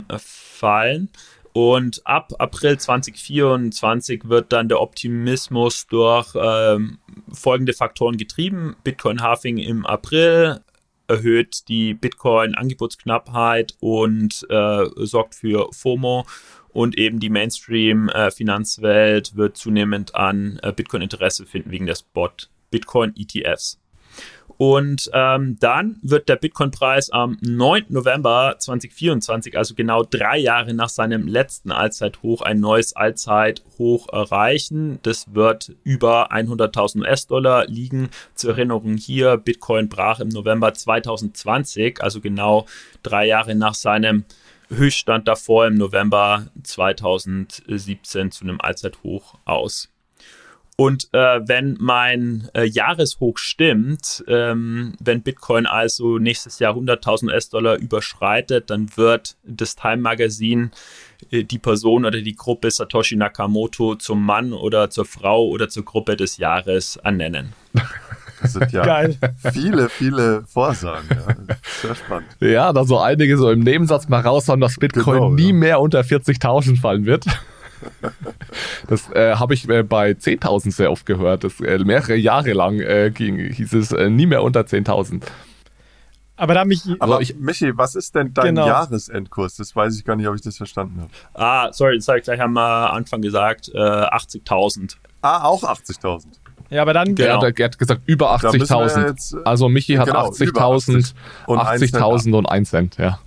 äh, 0.08 0.18
fallen. 0.18 1.08
Und 1.54 2.02
ab 2.04 2.32
April 2.40 2.78
2024 2.78 4.28
wird 4.28 4.52
dann 4.52 4.68
der 4.68 4.80
Optimismus 4.80 5.86
durch 5.86 6.34
ähm, 6.34 6.98
folgende 7.32 7.72
Faktoren 7.72 8.16
getrieben. 8.16 8.74
Bitcoin 8.82 9.22
Halving 9.22 9.58
im 9.58 9.86
April, 9.86 10.60
erhöht 11.08 11.68
die 11.68 11.94
Bitcoin-Angebotsknappheit 11.94 13.74
und 13.80 14.46
äh, 14.48 14.84
sorgt 14.96 15.34
für 15.34 15.68
FOMO. 15.72 16.24
Und 16.68 16.98
eben 16.98 17.20
die 17.20 17.30
Mainstream-Finanzwelt 17.30 19.36
wird 19.36 19.56
zunehmend 19.56 20.16
an 20.16 20.58
äh, 20.62 20.72
Bitcoin-Interesse 20.72 21.46
finden 21.46 21.70
wegen 21.70 21.86
der 21.86 21.94
Spot-Bitcoin-ETFs. 21.94 23.78
Und 24.56 25.10
ähm, 25.12 25.56
dann 25.58 25.98
wird 26.02 26.28
der 26.28 26.36
Bitcoin-Preis 26.36 27.10
am 27.10 27.38
9. 27.40 27.86
November 27.88 28.56
2024, 28.58 29.58
also 29.58 29.74
genau 29.74 30.04
drei 30.04 30.38
Jahre 30.38 30.74
nach 30.74 30.88
seinem 30.88 31.26
letzten 31.26 31.72
Allzeithoch, 31.72 32.42
ein 32.42 32.60
neues 32.60 32.94
Allzeithoch 32.94 34.08
erreichen. 34.12 35.00
Das 35.02 35.34
wird 35.34 35.74
über 35.82 36.32
100.000 36.32 37.00
US-Dollar 37.00 37.66
liegen. 37.66 38.10
Zur 38.34 38.52
Erinnerung 38.52 38.96
hier, 38.96 39.36
Bitcoin 39.36 39.88
brach 39.88 40.20
im 40.20 40.28
November 40.28 40.72
2020, 40.72 42.02
also 42.02 42.20
genau 42.20 42.66
drei 43.02 43.26
Jahre 43.26 43.54
nach 43.54 43.74
seinem 43.74 44.24
Höchststand 44.68 45.28
davor 45.28 45.66
im 45.66 45.74
November 45.74 46.46
2017 46.62 48.30
zu 48.30 48.44
einem 48.44 48.60
Allzeithoch 48.60 49.34
aus. 49.44 49.93
Und 50.76 51.08
äh, 51.12 51.40
wenn 51.46 51.76
mein 51.78 52.48
äh, 52.52 52.64
Jahreshoch 52.64 53.38
stimmt, 53.38 54.24
ähm, 54.26 54.94
wenn 54.98 55.22
Bitcoin 55.22 55.66
also 55.66 56.18
nächstes 56.18 56.58
Jahr 56.58 56.74
100.000 56.74 57.28
US-Dollar 57.28 57.76
überschreitet, 57.76 58.70
dann 58.70 58.88
wird 58.96 59.36
das 59.44 59.76
Time 59.76 59.98
Magazine 59.98 60.70
äh, 61.30 61.44
die 61.44 61.60
Person 61.60 62.04
oder 62.04 62.20
die 62.20 62.34
Gruppe 62.34 62.72
Satoshi 62.72 63.14
Nakamoto 63.14 63.94
zum 63.94 64.26
Mann 64.26 64.52
oder 64.52 64.90
zur 64.90 65.04
Frau 65.04 65.46
oder 65.46 65.68
zur 65.68 65.84
Gruppe 65.84 66.16
des 66.16 66.38
Jahres 66.38 66.96
ernennen. 66.96 67.52
Das 68.42 68.54
sind 68.54 68.72
ja 68.72 68.82
Geil. 68.84 69.16
viele, 69.52 69.88
viele 69.88 70.42
Vorsagen. 70.48 71.08
Ja. 71.08 71.36
Sehr 71.82 71.94
spannend. 71.94 72.28
Ja, 72.40 72.72
da 72.72 72.84
so 72.84 72.98
einige 72.98 73.36
so 73.38 73.48
im 73.48 73.60
Nebensatz 73.60 74.08
mal 74.08 74.22
raushauen, 74.22 74.60
dass 74.60 74.74
Bitcoin 74.76 75.14
Genau, 75.18 75.30
nie 75.30 75.48
ja. 75.48 75.54
mehr 75.54 75.80
unter 75.80 76.00
40.000 76.00 76.80
fallen 76.80 77.06
wird. 77.06 77.26
Das 78.88 79.10
äh, 79.12 79.34
habe 79.36 79.54
ich 79.54 79.68
äh, 79.68 79.82
bei 79.82 80.10
10.000 80.12 80.72
sehr 80.72 80.90
oft 80.90 81.06
gehört. 81.06 81.44
Das, 81.44 81.60
äh, 81.60 81.78
mehrere 81.78 82.16
Jahre 82.16 82.52
lang 82.52 82.80
äh, 82.80 83.10
ging, 83.12 83.38
hieß 83.38 83.72
es 83.74 83.92
äh, 83.92 84.10
nie 84.10 84.26
mehr 84.26 84.42
unter 84.42 84.60
10.000. 84.60 85.22
Aber 86.36 86.54
da 86.54 86.64
mich. 86.64 86.82
Aber 86.98 87.20
ich- 87.20 87.36
Michi, 87.36 87.76
was 87.76 87.94
ist 87.94 88.14
denn 88.14 88.34
dein 88.34 88.54
Genau. 88.56 88.66
Jahresendkurs? 88.66 89.56
Das 89.56 89.74
weiß 89.76 89.96
ich 89.96 90.04
gar 90.04 90.16
nicht, 90.16 90.26
ob 90.26 90.34
ich 90.34 90.40
das 90.42 90.56
verstanden 90.56 91.00
habe. 91.02 91.10
Ah, 91.34 91.72
sorry, 91.72 91.96
das 91.96 92.08
habe 92.08 92.18
ich 92.18 92.24
gleich 92.24 92.40
am 92.40 92.56
äh, 92.56 92.60
Anfang 92.60 93.22
gesagt. 93.22 93.70
Äh, 93.72 93.78
80.000. 93.78 94.96
Ah, 95.22 95.44
auch 95.44 95.62
80.000. 95.62 96.24
Ja, 96.70 96.82
aber 96.82 96.92
dann. 96.92 97.14
Genau. 97.14 97.40
Er, 97.42 97.48
hat, 97.48 97.58
er 97.60 97.64
hat 97.66 97.78
gesagt 97.78 98.00
über 98.06 98.36
Da 98.42 98.50
müssen 98.50 98.68
wir 98.68 98.76
80.000. 98.86 99.06
jetzt, 99.08 99.34
äh, 99.34 99.36
Also 99.44 99.68
Michi 99.68 99.94
hat 99.94 100.06
genau, 100.06 100.32
über 100.34 100.60
80.000, 100.60 100.96
80 100.98 101.14
und 101.46 101.58
ein 101.58 101.78
Cent 101.78 101.94
80.000 101.94 102.34
und 102.36 102.46
1 102.46 102.70
Cent, 102.70 102.96
ja. 102.98 103.18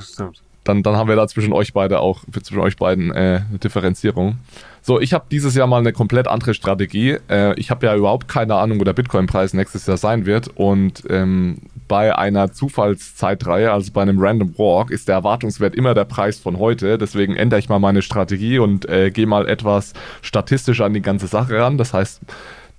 Stimmt. 0.00 0.40
Dann, 0.66 0.82
dann 0.82 0.96
haben 0.96 1.08
wir 1.08 1.16
da 1.16 1.28
zwischen 1.28 1.52
euch 1.52 1.72
beide 1.72 2.00
auch, 2.00 2.24
zwischen 2.42 2.60
euch 2.60 2.76
beiden 2.76 3.10
äh, 3.12 3.42
eine 3.48 3.58
Differenzierung. 3.62 4.38
So, 4.82 5.00
ich 5.00 5.12
habe 5.12 5.24
dieses 5.30 5.54
Jahr 5.54 5.66
mal 5.66 5.78
eine 5.78 5.92
komplett 5.92 6.28
andere 6.28 6.54
Strategie. 6.54 7.16
Äh, 7.28 7.58
ich 7.58 7.70
habe 7.70 7.86
ja 7.86 7.96
überhaupt 7.96 8.28
keine 8.28 8.54
Ahnung, 8.54 8.78
wo 8.80 8.84
der 8.84 8.92
Bitcoin-Preis 8.92 9.54
nächstes 9.54 9.86
Jahr 9.86 9.96
sein 9.96 10.26
wird. 10.26 10.48
Und 10.54 11.04
ähm, 11.08 11.58
bei 11.88 12.16
einer 12.16 12.52
Zufallszeitreihe, 12.52 13.72
also 13.72 13.92
bei 13.92 14.02
einem 14.02 14.18
Random 14.20 14.56
Walk, 14.58 14.90
ist 14.90 15.08
der 15.08 15.16
Erwartungswert 15.16 15.74
immer 15.74 15.94
der 15.94 16.04
Preis 16.04 16.38
von 16.38 16.58
heute. 16.58 16.98
Deswegen 16.98 17.36
ändere 17.36 17.60
ich 17.60 17.68
mal 17.68 17.78
meine 17.78 18.02
Strategie 18.02 18.58
und 18.58 18.88
äh, 18.88 19.10
gehe 19.10 19.26
mal 19.26 19.48
etwas 19.48 19.92
statistisch 20.22 20.80
an 20.80 20.94
die 20.94 21.02
ganze 21.02 21.26
Sache 21.26 21.58
ran. 21.58 21.78
Das 21.78 21.92
heißt, 21.92 22.20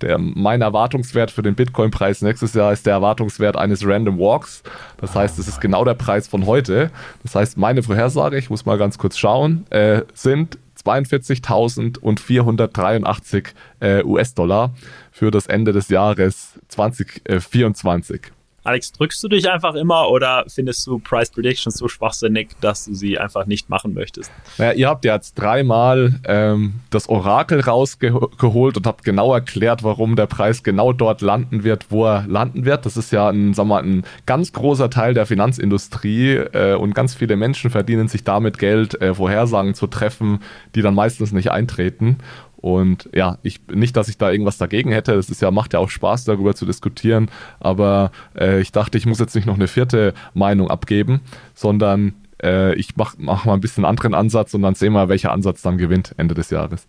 der, 0.00 0.16
mein 0.18 0.62
Erwartungswert 0.62 1.30
für 1.30 1.42
den 1.42 1.54
Bitcoin-Preis 1.54 2.22
nächstes 2.22 2.54
Jahr 2.54 2.72
ist 2.72 2.86
der 2.86 2.94
Erwartungswert 2.94 3.56
eines 3.56 3.86
Random 3.86 4.18
Walks. 4.18 4.62
Das 4.98 5.14
heißt, 5.14 5.38
es 5.38 5.46
ist 5.48 5.60
genau 5.60 5.84
der 5.84 5.92
Preis 5.94 6.26
von 6.28 6.46
heute. 6.46 6.90
Das 7.22 7.34
heißt, 7.34 7.58
meine 7.58 7.82
Vorhersage, 7.82 8.38
ich 8.38 8.48
muss 8.50 8.66
mal 8.66 8.78
ganz 8.78 8.98
kurz 8.98 9.18
schauen, 9.18 9.66
äh, 9.70 10.02
sind 10.14 10.58
42.483 10.84 13.46
äh, 13.80 14.04
US-Dollar 14.04 14.74
für 15.10 15.30
das 15.30 15.46
Ende 15.46 15.72
des 15.72 15.88
Jahres 15.88 16.58
2024. 16.68 18.32
Alex, 18.68 18.92
drückst 18.92 19.24
du 19.24 19.28
dich 19.28 19.50
einfach 19.50 19.74
immer 19.74 20.10
oder 20.10 20.44
findest 20.46 20.86
du 20.86 20.98
Price 20.98 21.30
Predictions 21.30 21.78
so 21.78 21.88
schwachsinnig, 21.88 22.50
dass 22.60 22.84
du 22.84 22.92
sie 22.92 23.16
einfach 23.16 23.46
nicht 23.46 23.70
machen 23.70 23.94
möchtest? 23.94 24.30
Naja, 24.58 24.72
ihr 24.72 24.88
habt 24.88 25.06
ja 25.06 25.14
jetzt 25.14 25.36
dreimal 25.36 26.20
ähm, 26.26 26.74
das 26.90 27.08
Orakel 27.08 27.60
rausgeholt 27.60 28.76
und 28.76 28.86
habt 28.86 29.04
genau 29.06 29.32
erklärt, 29.32 29.84
warum 29.84 30.16
der 30.16 30.26
Preis 30.26 30.62
genau 30.62 30.92
dort 30.92 31.22
landen 31.22 31.64
wird, 31.64 31.86
wo 31.88 32.04
er 32.04 32.26
landen 32.28 32.66
wird. 32.66 32.84
Das 32.84 32.98
ist 32.98 33.10
ja 33.10 33.30
ein, 33.30 33.54
sagen 33.54 33.70
wir, 33.70 33.78
ein 33.78 34.04
ganz 34.26 34.52
großer 34.52 34.90
Teil 34.90 35.14
der 35.14 35.24
Finanzindustrie 35.24 36.34
äh, 36.34 36.74
und 36.74 36.94
ganz 36.94 37.14
viele 37.14 37.36
Menschen 37.36 37.70
verdienen 37.70 38.08
sich 38.08 38.22
damit 38.22 38.58
Geld, 38.58 39.00
äh, 39.00 39.14
Vorhersagen 39.14 39.72
zu 39.72 39.86
treffen, 39.86 40.40
die 40.74 40.82
dann 40.82 40.94
meistens 40.94 41.32
nicht 41.32 41.50
eintreten. 41.50 42.18
Und 42.60 43.08
ja, 43.14 43.38
ich 43.42 43.60
nicht, 43.68 43.96
dass 43.96 44.08
ich 44.08 44.18
da 44.18 44.30
irgendwas 44.30 44.58
dagegen 44.58 44.90
hätte. 44.90 45.14
Das 45.14 45.30
ist 45.30 45.40
ja, 45.40 45.50
macht 45.50 45.72
ja 45.72 45.78
auch 45.78 45.90
Spaß, 45.90 46.24
darüber 46.24 46.54
zu 46.54 46.66
diskutieren. 46.66 47.30
Aber 47.60 48.10
äh, 48.36 48.60
ich 48.60 48.72
dachte, 48.72 48.98
ich 48.98 49.06
muss 49.06 49.20
jetzt 49.20 49.34
nicht 49.34 49.46
noch 49.46 49.54
eine 49.54 49.68
vierte 49.68 50.12
Meinung 50.34 50.68
abgeben, 50.68 51.20
sondern 51.54 52.14
äh, 52.42 52.74
ich 52.74 52.96
mache 52.96 53.16
mach 53.18 53.44
mal 53.44 53.54
ein 53.54 53.60
bisschen 53.60 53.84
anderen 53.84 54.14
Ansatz 54.14 54.54
und 54.54 54.62
dann 54.62 54.74
sehen 54.74 54.92
wir, 54.92 55.08
welcher 55.08 55.32
Ansatz 55.32 55.62
dann 55.62 55.78
gewinnt 55.78 56.14
Ende 56.16 56.34
des 56.34 56.50
Jahres. 56.50 56.88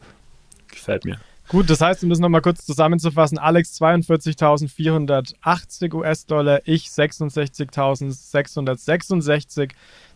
Gefällt 0.70 1.06
mir. 1.06 1.20
Gut, 1.50 1.70
das 1.70 1.82
heißt, 1.82 2.04
um 2.04 2.10
das 2.12 2.20
nochmal 2.20 2.42
kurz 2.42 2.64
zusammenzufassen, 2.64 3.40
Alex 3.40 3.82
42.480 3.82 5.96
US-Dollar, 5.96 6.62
ich 6.66 6.90
66.666, 6.90 9.72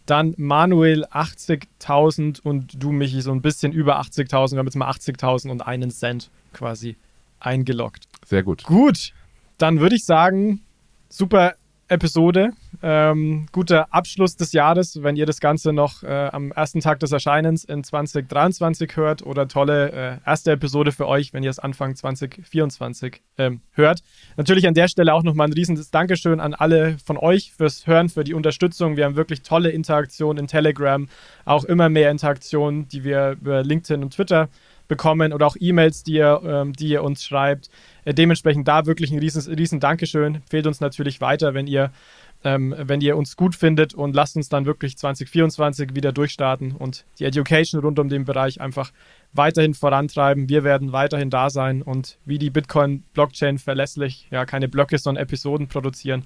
dann 0.05 0.33
Manuel 0.37 1.05
80.000 1.05 2.41
und 2.41 2.81
du, 2.81 2.91
Michi, 2.91 3.21
so 3.21 3.31
ein 3.31 3.41
bisschen 3.41 3.71
über 3.71 3.99
80.000. 3.99 4.51
Wir 4.51 4.59
haben 4.59 4.67
jetzt 4.67 4.75
mal 4.75 4.89
80.000 4.89 5.49
und 5.49 5.61
einen 5.61 5.91
Cent 5.91 6.29
quasi 6.51 6.97
eingeloggt. 7.39 8.07
Sehr 8.25 8.43
gut. 8.43 8.63
Gut, 8.63 9.13
dann 9.57 9.79
würde 9.79 9.95
ich 9.95 10.05
sagen, 10.05 10.61
super 11.09 11.55
Episode. 11.93 12.51
Ähm, 12.81 13.45
guter 13.51 13.93
Abschluss 13.93 14.35
des 14.35 14.51
Jahres, 14.51 15.01
wenn 15.03 15.15
ihr 15.15 15.25
das 15.25 15.39
Ganze 15.39 15.71
noch 15.71 16.03
äh, 16.03 16.29
am 16.31 16.51
ersten 16.51 16.81
Tag 16.81 16.99
des 16.99 17.11
Erscheinens 17.11 17.63
in 17.63 17.83
2023 17.83 18.97
hört 18.97 19.25
oder 19.25 19.47
tolle 19.47 19.91
äh, 19.91 20.17
erste 20.25 20.51
Episode 20.51 20.91
für 20.91 21.07
euch, 21.07 21.31
wenn 21.31 21.43
ihr 21.43 21.49
es 21.49 21.59
Anfang 21.59 21.95
2024 21.95 23.21
ähm, 23.37 23.61
hört. 23.71 24.01
Natürlich 24.35 24.67
an 24.67 24.73
der 24.73 24.87
Stelle 24.87 25.13
auch 25.13 25.23
nochmal 25.23 25.47
ein 25.47 25.53
riesiges 25.53 25.91
Dankeschön 25.91 26.39
an 26.39 26.53
alle 26.53 26.97
von 27.05 27.17
euch 27.17 27.53
fürs 27.53 27.87
Hören, 27.87 28.09
für 28.09 28.23
die 28.23 28.33
Unterstützung. 28.33 28.97
Wir 28.97 29.05
haben 29.05 29.15
wirklich 29.15 29.43
tolle 29.43 29.69
Interaktionen 29.69 30.43
in 30.43 30.47
Telegram, 30.47 31.07
auch 31.45 31.63
immer 31.63 31.89
mehr 31.89 32.11
Interaktionen, 32.11 32.87
die 32.87 33.03
wir 33.03 33.37
über 33.39 33.63
LinkedIn 33.63 34.03
und 34.03 34.13
Twitter 34.13 34.49
bekommen 34.93 35.33
oder 35.33 35.47
auch 35.47 35.55
E-Mails, 35.59 36.03
die 36.03 36.13
ihr, 36.13 36.41
ähm, 36.45 36.73
die 36.73 36.89
ihr 36.89 37.03
uns 37.03 37.25
schreibt. 37.25 37.69
Äh, 38.05 38.13
dementsprechend 38.13 38.67
da 38.67 38.85
wirklich 38.85 39.11
ein 39.11 39.17
riesen, 39.17 39.53
riesen 39.53 39.79
Dankeschön. 39.79 40.41
Fehlt 40.47 40.67
uns 40.67 40.81
natürlich 40.81 41.19
weiter, 41.19 41.55
wenn 41.55 41.65
ihr, 41.65 41.91
ähm, 42.43 42.75
wenn 42.77 43.01
ihr 43.01 43.17
uns 43.17 43.35
gut 43.35 43.55
findet 43.55 43.95
und 43.95 44.13
lasst 44.13 44.35
uns 44.35 44.49
dann 44.49 44.67
wirklich 44.67 44.95
2024 44.97 45.95
wieder 45.95 46.11
durchstarten 46.11 46.73
und 46.73 47.05
die 47.17 47.25
Education 47.25 47.81
rund 47.81 47.97
um 47.97 48.07
den 48.07 48.23
Bereich 48.25 48.61
einfach 48.61 48.91
weiterhin 49.33 49.73
vorantreiben. 49.73 50.47
Wir 50.47 50.63
werden 50.63 50.91
weiterhin 50.91 51.31
da 51.31 51.49
sein 51.49 51.81
und 51.81 52.19
wie 52.25 52.37
die 52.37 52.51
Bitcoin-Blockchain 52.51 53.57
verlässlich 53.57 54.27
ja 54.29 54.45
keine 54.45 54.67
Blöcke, 54.67 54.99
sondern 54.99 55.23
Episoden 55.23 55.67
produzieren. 55.67 56.25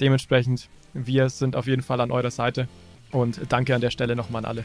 Dementsprechend, 0.00 0.68
wir 0.92 1.30
sind 1.30 1.56
auf 1.56 1.66
jeden 1.66 1.82
Fall 1.82 2.00
an 2.00 2.12
eurer 2.12 2.30
Seite 2.30 2.68
und 3.10 3.40
danke 3.48 3.74
an 3.74 3.80
der 3.80 3.90
Stelle 3.90 4.14
nochmal 4.14 4.44
an 4.44 4.50
alle. 4.50 4.64